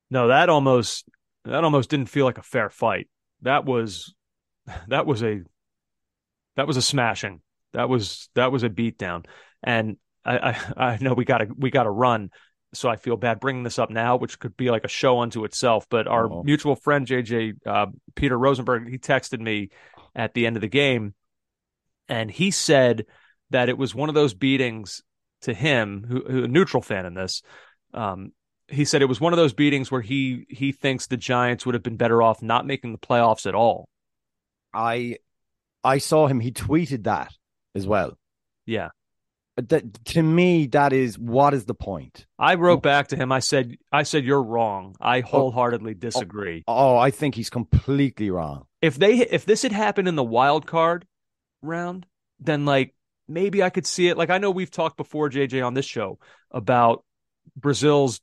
no, 0.09 0.29
that 0.29 0.49
almost 0.49 1.05
that 1.45 1.63
almost 1.63 1.91
didn't 1.91 2.09
feel 2.09 2.25
like 2.25 2.39
a 2.39 2.43
fair 2.43 2.71
fight. 2.71 3.11
That 3.43 3.67
was 3.67 4.15
that 4.89 5.05
was 5.05 5.23
a 5.23 5.43
that 6.57 6.67
was 6.67 6.79
a 6.79 6.83
smashing. 6.83 7.43
That 7.75 7.91
was 7.91 8.31
that 8.35 8.51
was 8.51 8.63
a 8.63 8.71
beatdown. 8.71 9.27
And 9.63 9.99
I 10.25 10.39
I, 10.39 10.57
I 10.95 10.99
know 11.03 11.13
we 11.13 11.27
got 11.27 11.39
to 11.39 11.49
we 11.55 11.71
got 11.71 11.83
to 11.83 11.91
run. 11.91 12.31
So 12.73 12.89
I 12.89 12.97
feel 12.97 13.17
bad 13.17 13.41
bringing 13.41 13.65
this 13.65 13.79
up 13.79 13.91
now, 13.91 14.17
which 14.17 14.39
could 14.39 14.57
be 14.57 14.71
like 14.71 14.85
a 14.85 14.89
show 14.89 15.21
unto 15.21 15.45
itself. 15.45 15.87
But 15.89 16.07
our 16.07 16.27
Uh-oh. 16.27 16.43
mutual 16.45 16.77
friend 16.77 17.07
JJ 17.07 17.55
uh, 17.67 17.87
Peter 18.15 18.39
Rosenberg, 18.39 18.89
he 18.89 18.99
texted 18.99 19.41
me 19.41 19.71
at 20.15 20.35
the 20.35 20.47
end 20.47 20.57
of 20.57 20.61
the 20.61 20.69
game, 20.69 21.15
and 22.09 22.31
he 22.31 22.51
said 22.51 23.07
that 23.51 23.69
it 23.69 23.79
was 23.79 23.95
one 23.95 24.09
of 24.09 24.15
those 24.15 24.35
beatings 24.35 25.03
to 25.43 25.55
him, 25.55 26.05
who, 26.09 26.23
who 26.25 26.45
a 26.45 26.49
neutral 26.49 26.83
fan 26.83 27.07
in 27.07 27.15
this. 27.15 27.43
Um, 27.93 28.33
he 28.69 28.85
said 28.85 29.03
it 29.03 29.07
was 29.07 29.21
one 29.21 29.33
of 29.33 29.37
those 29.37 29.53
beatings 29.53 29.91
where 29.91 30.01
he 30.01 30.47
he 30.49 30.73
thinks 30.73 31.07
the 31.07 31.17
Giants 31.17 31.67
would 31.67 31.75
have 31.75 31.83
been 31.83 31.97
better 31.97 32.23
off 32.23 32.43
not 32.43 32.67
making 32.67 32.93
the 32.93 32.99
playoffs 32.99 33.47
at 33.47 33.55
all. 33.55 33.89
I, 34.73 35.17
I 35.83 35.99
saw 35.99 36.29
him. 36.29 36.39
He 36.39 36.53
tweeted 36.53 37.05
that 37.05 37.33
as 37.75 37.87
well. 37.87 38.17
Yeah. 38.67 38.91
That 39.57 40.05
to 40.07 40.23
me, 40.23 40.67
that 40.69 40.93
is 40.93 41.19
what 41.19 41.53
is 41.53 41.67
the 41.67 41.75
point? 41.75 42.27
I 42.39 42.55
wrote 42.55 42.83
back 42.83 43.09
to 43.09 43.17
him. 43.17 43.31
I 43.31 43.41
said, 43.41 43.77
I 43.93 44.05
said, 44.05 44.25
you're 44.25 44.43
wrong. 44.43 44.95
I 45.01 45.19
oh, 45.19 45.23
wholeheartedly 45.23 45.93
oh, 45.93 45.99
disagree. 45.99 46.65
Oh, 46.67 46.97
I 46.97 47.11
think 47.11 47.35
he's 47.35 47.51
completely 47.51 48.31
wrong. 48.31 48.65
If 48.81 48.97
they, 48.97 49.19
if 49.19 49.45
this 49.45 49.63
had 49.63 49.73
happened 49.73 50.09
in 50.09 50.17
the 50.17 50.25
wild 50.25 50.67
card 50.67 51.07
round, 51.61 52.07
then 52.39 52.65
like 52.65 52.95
maybe 53.29 53.63
I 53.63 53.71
could 53.71 53.87
see 53.87 54.09
it. 54.09 54.17
Like 54.17 54.31
I 54.31 54.39
know 54.39 54.51
we've 54.51 54.71
talked 54.71 54.97
before, 54.97 55.29
JJ, 55.29 55.67
on 55.67 55.75
this 55.75 55.87
show 55.87 56.19
about 56.51 57.05
Brazil's 57.57 58.21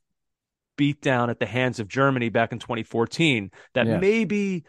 beatdown 0.76 1.28
at 1.28 1.38
the 1.38 1.46
hands 1.46 1.80
of 1.80 1.88
Germany 1.88 2.28
back 2.28 2.52
in 2.52 2.58
2014. 2.58 3.50
That 3.74 3.86
Yeah. 3.86 3.98
maybe, 3.98 4.64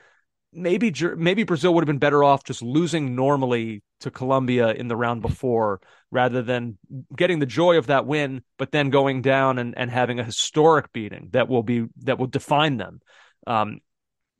maybe, 0.51 0.93
maybe 1.15 1.43
Brazil 1.43 1.73
would 1.73 1.81
have 1.81 1.87
been 1.87 1.99
better 1.99 2.23
off 2.23 2.43
just 2.43 2.61
losing 2.61 3.15
normally 3.15 3.83
to 4.01 4.11
Colombia 4.11 4.71
in 4.71 4.87
the 4.87 4.95
round 4.95 5.21
before, 5.21 5.81
rather 6.11 6.41
than 6.41 6.77
getting 7.15 7.39
the 7.39 7.45
joy 7.45 7.77
of 7.77 7.87
that 7.87 8.05
win, 8.05 8.43
but 8.57 8.71
then 8.71 8.89
going 8.89 9.21
down 9.21 9.59
and, 9.59 9.77
and 9.77 9.91
having 9.91 10.19
a 10.19 10.23
historic 10.23 10.91
beating 10.91 11.29
that 11.31 11.47
will 11.47 11.63
be 11.63 11.85
that 12.03 12.17
will 12.17 12.27
define 12.27 12.77
them. 12.77 13.01
Um, 13.45 13.79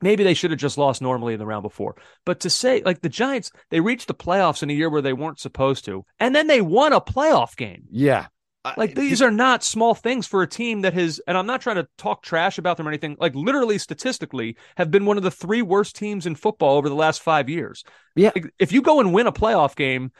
maybe 0.00 0.24
they 0.24 0.34
should 0.34 0.50
have 0.50 0.60
just 0.60 0.78
lost 0.78 1.02
normally 1.02 1.34
in 1.34 1.38
the 1.38 1.46
round 1.46 1.62
before. 1.62 1.96
But 2.24 2.40
to 2.40 2.50
say 2.50 2.82
like 2.82 3.00
the 3.00 3.08
Giants, 3.08 3.52
they 3.70 3.80
reached 3.80 4.08
the 4.08 4.14
playoffs 4.14 4.62
in 4.62 4.70
a 4.70 4.74
year 4.74 4.90
where 4.90 5.02
they 5.02 5.12
weren't 5.12 5.40
supposed 5.40 5.84
to, 5.86 6.04
and 6.18 6.34
then 6.34 6.46
they 6.46 6.60
won 6.60 6.92
a 6.92 7.00
playoff 7.00 7.56
game. 7.56 7.84
Yeah. 7.90 8.26
Like 8.76 8.94
these 8.94 9.22
are 9.22 9.30
not 9.30 9.64
small 9.64 9.94
things 9.94 10.26
for 10.26 10.42
a 10.42 10.46
team 10.46 10.82
that 10.82 10.92
has, 10.92 11.18
and 11.26 11.36
I'm 11.38 11.46
not 11.46 11.62
trying 11.62 11.76
to 11.76 11.88
talk 11.96 12.22
trash 12.22 12.58
about 12.58 12.76
them 12.76 12.86
or 12.86 12.90
anything. 12.90 13.16
Like 13.18 13.34
literally, 13.34 13.78
statistically, 13.78 14.56
have 14.76 14.90
been 14.90 15.06
one 15.06 15.16
of 15.16 15.22
the 15.22 15.30
three 15.30 15.62
worst 15.62 15.96
teams 15.96 16.26
in 16.26 16.34
football 16.34 16.76
over 16.76 16.90
the 16.90 16.94
last 16.94 17.22
five 17.22 17.48
years. 17.48 17.84
Yeah. 18.14 18.32
Like, 18.34 18.52
if 18.58 18.70
you 18.72 18.82
go 18.82 19.00
and 19.00 19.14
win 19.14 19.26
a 19.26 19.32
playoff 19.32 19.76
game 19.76 20.12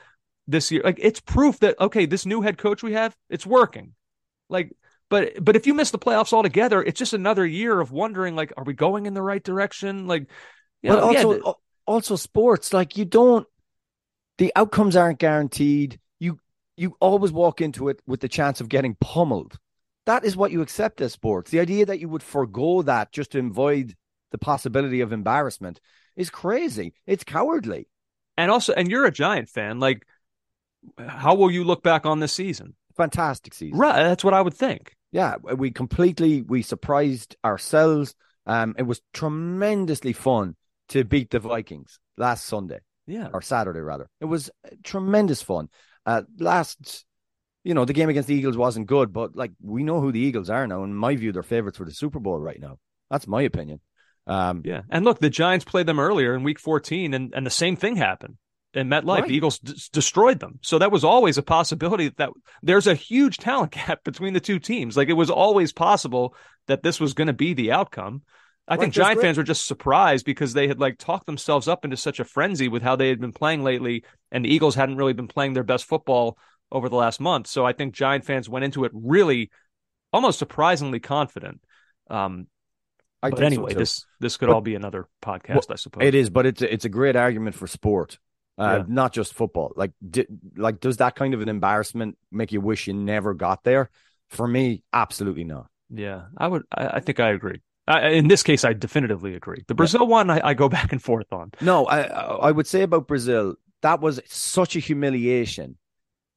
this 0.46 0.70
year, 0.70 0.80
like 0.82 0.98
it's 1.02 1.20
proof 1.20 1.58
that 1.58 1.78
okay, 1.78 2.06
this 2.06 2.24
new 2.24 2.40
head 2.40 2.56
coach 2.56 2.82
we 2.82 2.94
have, 2.94 3.14
it's 3.28 3.44
working. 3.44 3.92
Like, 4.48 4.72
but 5.10 5.44
but 5.44 5.54
if 5.54 5.66
you 5.66 5.74
miss 5.74 5.90
the 5.90 5.98
playoffs 5.98 6.32
altogether, 6.32 6.82
it's 6.82 6.98
just 6.98 7.12
another 7.12 7.44
year 7.44 7.78
of 7.78 7.92
wondering 7.92 8.36
like, 8.36 8.54
are 8.56 8.64
we 8.64 8.72
going 8.72 9.04
in 9.04 9.12
the 9.12 9.22
right 9.22 9.44
direction? 9.44 10.06
Like, 10.06 10.30
but 10.82 10.88
know, 10.88 11.00
also, 11.00 11.40
al- 11.42 11.60
also 11.84 12.16
sports 12.16 12.72
like 12.72 12.96
you 12.96 13.04
don't. 13.04 13.46
The 14.38 14.50
outcomes 14.56 14.96
aren't 14.96 15.18
guaranteed. 15.18 16.00
You 16.80 16.96
always 16.98 17.30
walk 17.30 17.60
into 17.60 17.88
it 17.90 18.00
with 18.06 18.20
the 18.20 18.28
chance 18.28 18.62
of 18.62 18.70
getting 18.70 18.96
pummeled. 19.00 19.58
That 20.06 20.24
is 20.24 20.34
what 20.34 20.50
you 20.50 20.62
accept 20.62 21.02
as 21.02 21.12
sports. 21.12 21.50
The 21.50 21.60
idea 21.60 21.84
that 21.84 22.00
you 22.00 22.08
would 22.08 22.22
forego 22.22 22.80
that 22.82 23.12
just 23.12 23.32
to 23.32 23.38
avoid 23.38 23.94
the 24.32 24.38
possibility 24.38 25.02
of 25.02 25.12
embarrassment 25.12 25.78
is 26.16 26.30
crazy. 26.30 26.94
It's 27.06 27.22
cowardly. 27.22 27.86
and 28.38 28.50
also, 28.50 28.72
and 28.72 28.90
you're 28.90 29.04
a 29.04 29.10
Giant 29.12 29.50
fan. 29.50 29.78
Like, 29.78 30.06
how 31.06 31.34
will 31.34 31.50
you 31.50 31.64
look 31.64 31.82
back 31.82 32.06
on 32.06 32.20
this 32.20 32.32
season? 32.32 32.74
Fantastic 32.96 33.52
season. 33.52 33.78
Right, 33.78 34.02
that's 34.02 34.24
what 34.24 34.34
I 34.34 34.40
would 34.40 34.54
think. 34.54 34.96
yeah, 35.12 35.36
we 35.36 35.70
completely 35.70 36.40
we 36.42 36.62
surprised 36.62 37.36
ourselves. 37.44 38.14
Um, 38.46 38.74
it 38.78 38.84
was 38.84 39.02
tremendously 39.12 40.14
fun 40.14 40.56
to 40.88 41.04
beat 41.04 41.30
the 41.30 41.40
Vikings 41.40 42.00
last 42.16 42.46
Sunday 42.46 42.80
Yeah, 43.06 43.28
or 43.34 43.42
Saturday 43.42 43.80
rather. 43.80 44.08
It 44.20 44.24
was 44.24 44.50
tremendous 44.82 45.42
fun. 45.42 45.68
Uh, 46.06 46.22
last, 46.38 47.04
you 47.64 47.74
know, 47.74 47.84
the 47.84 47.92
game 47.92 48.08
against 48.08 48.28
the 48.28 48.34
Eagles 48.34 48.56
wasn't 48.56 48.86
good, 48.86 49.12
but 49.12 49.36
like 49.36 49.52
we 49.62 49.82
know 49.82 50.00
who 50.00 50.12
the 50.12 50.20
Eagles 50.20 50.50
are 50.50 50.66
now. 50.66 50.84
In 50.84 50.94
my 50.94 51.16
view, 51.16 51.32
they're 51.32 51.42
favorites 51.42 51.78
for 51.78 51.84
the 51.84 51.92
Super 51.92 52.18
Bowl 52.18 52.38
right 52.38 52.60
now. 52.60 52.78
That's 53.10 53.26
my 53.26 53.42
opinion. 53.42 53.80
Um, 54.26 54.62
yeah. 54.64 54.82
And 54.90 55.04
look, 55.04 55.18
the 55.18 55.30
Giants 55.30 55.64
played 55.64 55.86
them 55.86 56.00
earlier 56.00 56.34
in 56.34 56.42
Week 56.42 56.58
14, 56.58 57.14
and 57.14 57.34
and 57.34 57.44
the 57.44 57.50
same 57.50 57.76
thing 57.76 57.96
happened 57.96 58.36
in 58.74 58.88
MetLife. 58.88 59.20
Right. 59.20 59.28
The 59.28 59.34
Eagles 59.34 59.58
d- 59.58 59.74
destroyed 59.92 60.40
them, 60.40 60.58
so 60.62 60.78
that 60.78 60.92
was 60.92 61.04
always 61.04 61.38
a 61.38 61.42
possibility 61.42 62.12
that 62.16 62.30
there's 62.62 62.86
a 62.86 62.94
huge 62.94 63.38
talent 63.38 63.72
gap 63.86 64.04
between 64.04 64.32
the 64.32 64.40
two 64.40 64.58
teams. 64.58 64.96
Like 64.96 65.08
it 65.08 65.14
was 65.14 65.30
always 65.30 65.72
possible 65.72 66.34
that 66.66 66.82
this 66.82 67.00
was 67.00 67.14
going 67.14 67.26
to 67.26 67.32
be 67.32 67.54
the 67.54 67.72
outcome. 67.72 68.22
I 68.70 68.76
think 68.76 68.94
Giant 68.94 69.16
great- 69.16 69.24
fans 69.26 69.36
were 69.38 69.44
just 69.44 69.66
surprised 69.66 70.24
because 70.24 70.52
they 70.52 70.68
had 70.68 70.78
like 70.80 70.96
talked 70.96 71.26
themselves 71.26 71.66
up 71.68 71.84
into 71.84 71.96
such 71.96 72.20
a 72.20 72.24
frenzy 72.24 72.68
with 72.68 72.82
how 72.82 72.96
they 72.96 73.08
had 73.08 73.20
been 73.20 73.32
playing 73.32 73.62
lately, 73.64 74.04
and 74.30 74.44
the 74.44 74.48
Eagles 74.54 74.74
hadn't 74.76 74.96
really 74.96 75.12
been 75.12 75.28
playing 75.28 75.52
their 75.54 75.64
best 75.64 75.84
football 75.84 76.38
over 76.72 76.88
the 76.88 76.96
last 76.96 77.20
month. 77.20 77.48
So 77.48 77.66
I 77.66 77.72
think 77.72 77.94
Giant 77.94 78.24
fans 78.24 78.48
went 78.48 78.64
into 78.64 78.84
it 78.84 78.92
really, 78.94 79.50
almost 80.12 80.38
surprisingly 80.38 81.00
confident. 81.00 81.60
Um, 82.08 82.46
I 83.22 83.30
but 83.30 83.40
think 83.40 83.54
so, 83.54 83.60
anyway, 83.66 83.74
this 83.74 84.06
this 84.20 84.36
could 84.36 84.46
But- 84.46 84.54
all 84.54 84.60
be 84.60 84.76
another 84.76 85.08
podcast, 85.20 85.70
I 85.70 85.74
suppose. 85.74 86.04
It 86.04 86.14
is, 86.14 86.30
but 86.30 86.46
it's 86.46 86.62
a, 86.62 86.72
it's 86.72 86.84
a 86.84 86.88
great 86.88 87.16
argument 87.16 87.56
for 87.56 87.66
sport, 87.66 88.18
uh, 88.56 88.78
Yeah. 88.78 88.84
not 88.88 89.12
just 89.12 89.34
football. 89.34 89.72
Like, 89.76 89.92
di- 90.08 90.26
like, 90.56 90.80
does 90.80 90.98
that 90.98 91.16
kind 91.16 91.34
of 91.34 91.42
an 91.42 91.48
embarrassment 91.48 92.16
make 92.30 92.52
you 92.52 92.60
wish 92.60 92.86
you 92.86 92.94
never 92.94 93.34
got 93.34 93.64
there? 93.64 93.90
For 94.28 94.46
me, 94.46 94.84
absolutely 94.92 95.44
not. 95.44 95.66
Yeah, 95.90 96.26
I 96.36 96.46
would. 96.46 96.62
I, 96.72 96.86
I 96.86 97.00
think 97.00 97.18
I 97.20 97.30
agree. 97.30 97.60
I, 97.90 98.08
in 98.10 98.28
this 98.28 98.42
case, 98.42 98.64
I 98.64 98.72
definitively 98.72 99.34
agree. 99.34 99.64
The 99.66 99.74
Brazil 99.74 100.06
one, 100.06 100.30
I, 100.30 100.40
I 100.50 100.54
go 100.54 100.68
back 100.78 100.92
and 100.92 101.02
forth 101.02 101.32
on. 101.32 101.52
No, 101.60 101.86
I 101.86 102.02
I 102.02 102.50
would 102.50 102.66
say 102.66 102.82
about 102.82 103.06
Brazil 103.06 103.56
that 103.82 104.00
was 104.00 104.20
such 104.26 104.76
a 104.76 104.80
humiliation 104.80 105.76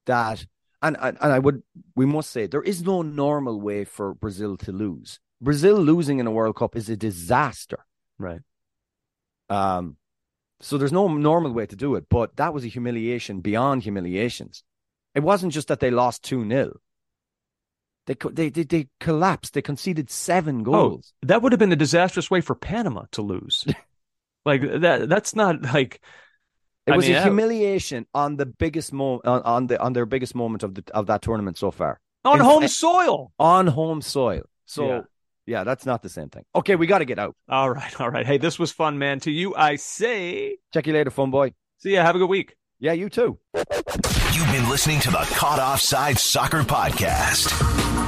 that, 0.06 0.46
and 0.82 0.98
and 1.00 1.18
and 1.22 1.34
I 1.34 1.40
would 1.40 1.64
we 1.96 2.06
must 2.06 2.32
say 2.32 2.48
there 2.48 2.62
is 2.62 2.84
no 2.84 3.02
normal 3.02 3.60
way 3.60 3.84
for 3.86 4.14
Brazil 4.14 4.58
to 4.58 4.72
lose. 4.72 5.20
Brazil 5.42 5.78
losing 5.78 6.20
in 6.20 6.28
a 6.28 6.32
World 6.32 6.56
Cup 6.56 6.76
is 6.76 6.90
a 6.90 6.96
disaster. 6.96 7.86
Right. 8.18 8.42
Um, 9.50 9.98
so 10.62 10.78
there's 10.78 10.94
no 10.94 11.08
normal 11.10 11.52
way 11.52 11.66
to 11.66 11.76
do 11.76 11.96
it, 11.96 12.06
but 12.10 12.38
that 12.38 12.54
was 12.54 12.64
a 12.64 12.70
humiliation 12.70 13.42
beyond 13.42 13.84
humiliations. 13.84 14.64
It 15.14 15.22
wasn't 15.22 15.52
just 15.52 15.68
that 15.68 15.82
they 15.82 15.92
lost 15.92 16.24
2 16.24 16.48
0. 16.48 16.80
They, 18.06 18.16
they, 18.32 18.50
they, 18.50 18.64
they 18.64 18.88
collapsed. 19.00 19.54
They 19.54 19.62
conceded 19.62 20.10
seven 20.10 20.62
oh, 20.62 20.64
goals. 20.64 21.14
Oh, 21.24 21.28
that 21.28 21.42
would 21.42 21.52
have 21.54 21.60
been 21.60 21.72
a 21.72 21.76
disastrous 21.78 22.30
way 22.30 22.42
for 22.42 22.54
Panama 22.56 23.04
to 23.14 23.22
lose. 23.22 23.66
like 24.46 24.62
that. 24.62 25.08
That's 25.10 25.36
not 25.36 25.62
like. 25.62 26.02
It 26.86 26.92
I 26.92 26.96
was 26.98 27.06
mean, 27.06 27.14
a 27.14 27.20
that- 27.20 27.24
humiliation 27.24 28.06
on 28.14 28.36
the 28.36 28.46
biggest 28.46 28.92
mo- 28.92 29.22
on, 29.24 29.42
on 29.44 29.68
the 29.68 29.82
on 29.82 29.94
their 29.94 30.06
biggest 30.06 30.36
moment 30.36 30.64
of 30.64 30.76
the 30.76 30.84
of 30.94 31.08
that 31.08 31.22
tournament 31.22 31.58
so 31.58 31.72
far 31.72 32.02
on 32.26 32.40
In- 32.40 32.46
home 32.46 32.68
soil. 32.68 33.32
on 33.40 33.68
home 33.68 34.02
soil. 34.02 34.42
So 34.66 34.88
Yeah. 34.88 35.02
yeah, 35.46 35.64
that's 35.64 35.86
not 35.86 36.02
the 36.04 36.10
same 36.10 36.28
thing. 36.28 36.44
Okay, 36.54 36.76
we 36.76 36.88
got 36.88 37.00
to 37.00 37.06
get 37.06 37.20
out. 37.20 37.36
All 37.48 37.70
right, 37.70 38.02
all 38.02 38.10
right. 38.10 38.26
Hey, 38.26 38.38
this 38.38 38.60
was 38.60 38.74
fun, 38.74 38.98
man. 39.00 39.22
To 39.22 39.32
you, 39.32 39.56
I 39.56 39.78
say, 39.78 40.58
Check 40.74 40.88
you 40.88 40.92
later, 40.94 41.10
fun 41.10 41.32
boy. 41.32 41.54
see 41.78 41.94
ya. 41.94 42.04
Have 42.04 42.16
a 42.18 42.20
good 42.20 42.30
week. 42.30 42.54
Yeah, 42.80 42.92
you 42.92 43.08
too. 43.10 43.40
You've 43.56 44.52
been 44.52 44.68
listening 44.70 45.00
to 45.02 45.12
the 45.12 45.26
Caught 45.36 45.60
Offside 45.60 46.18
Soccer 46.20 46.64
Podcast. 46.64 47.93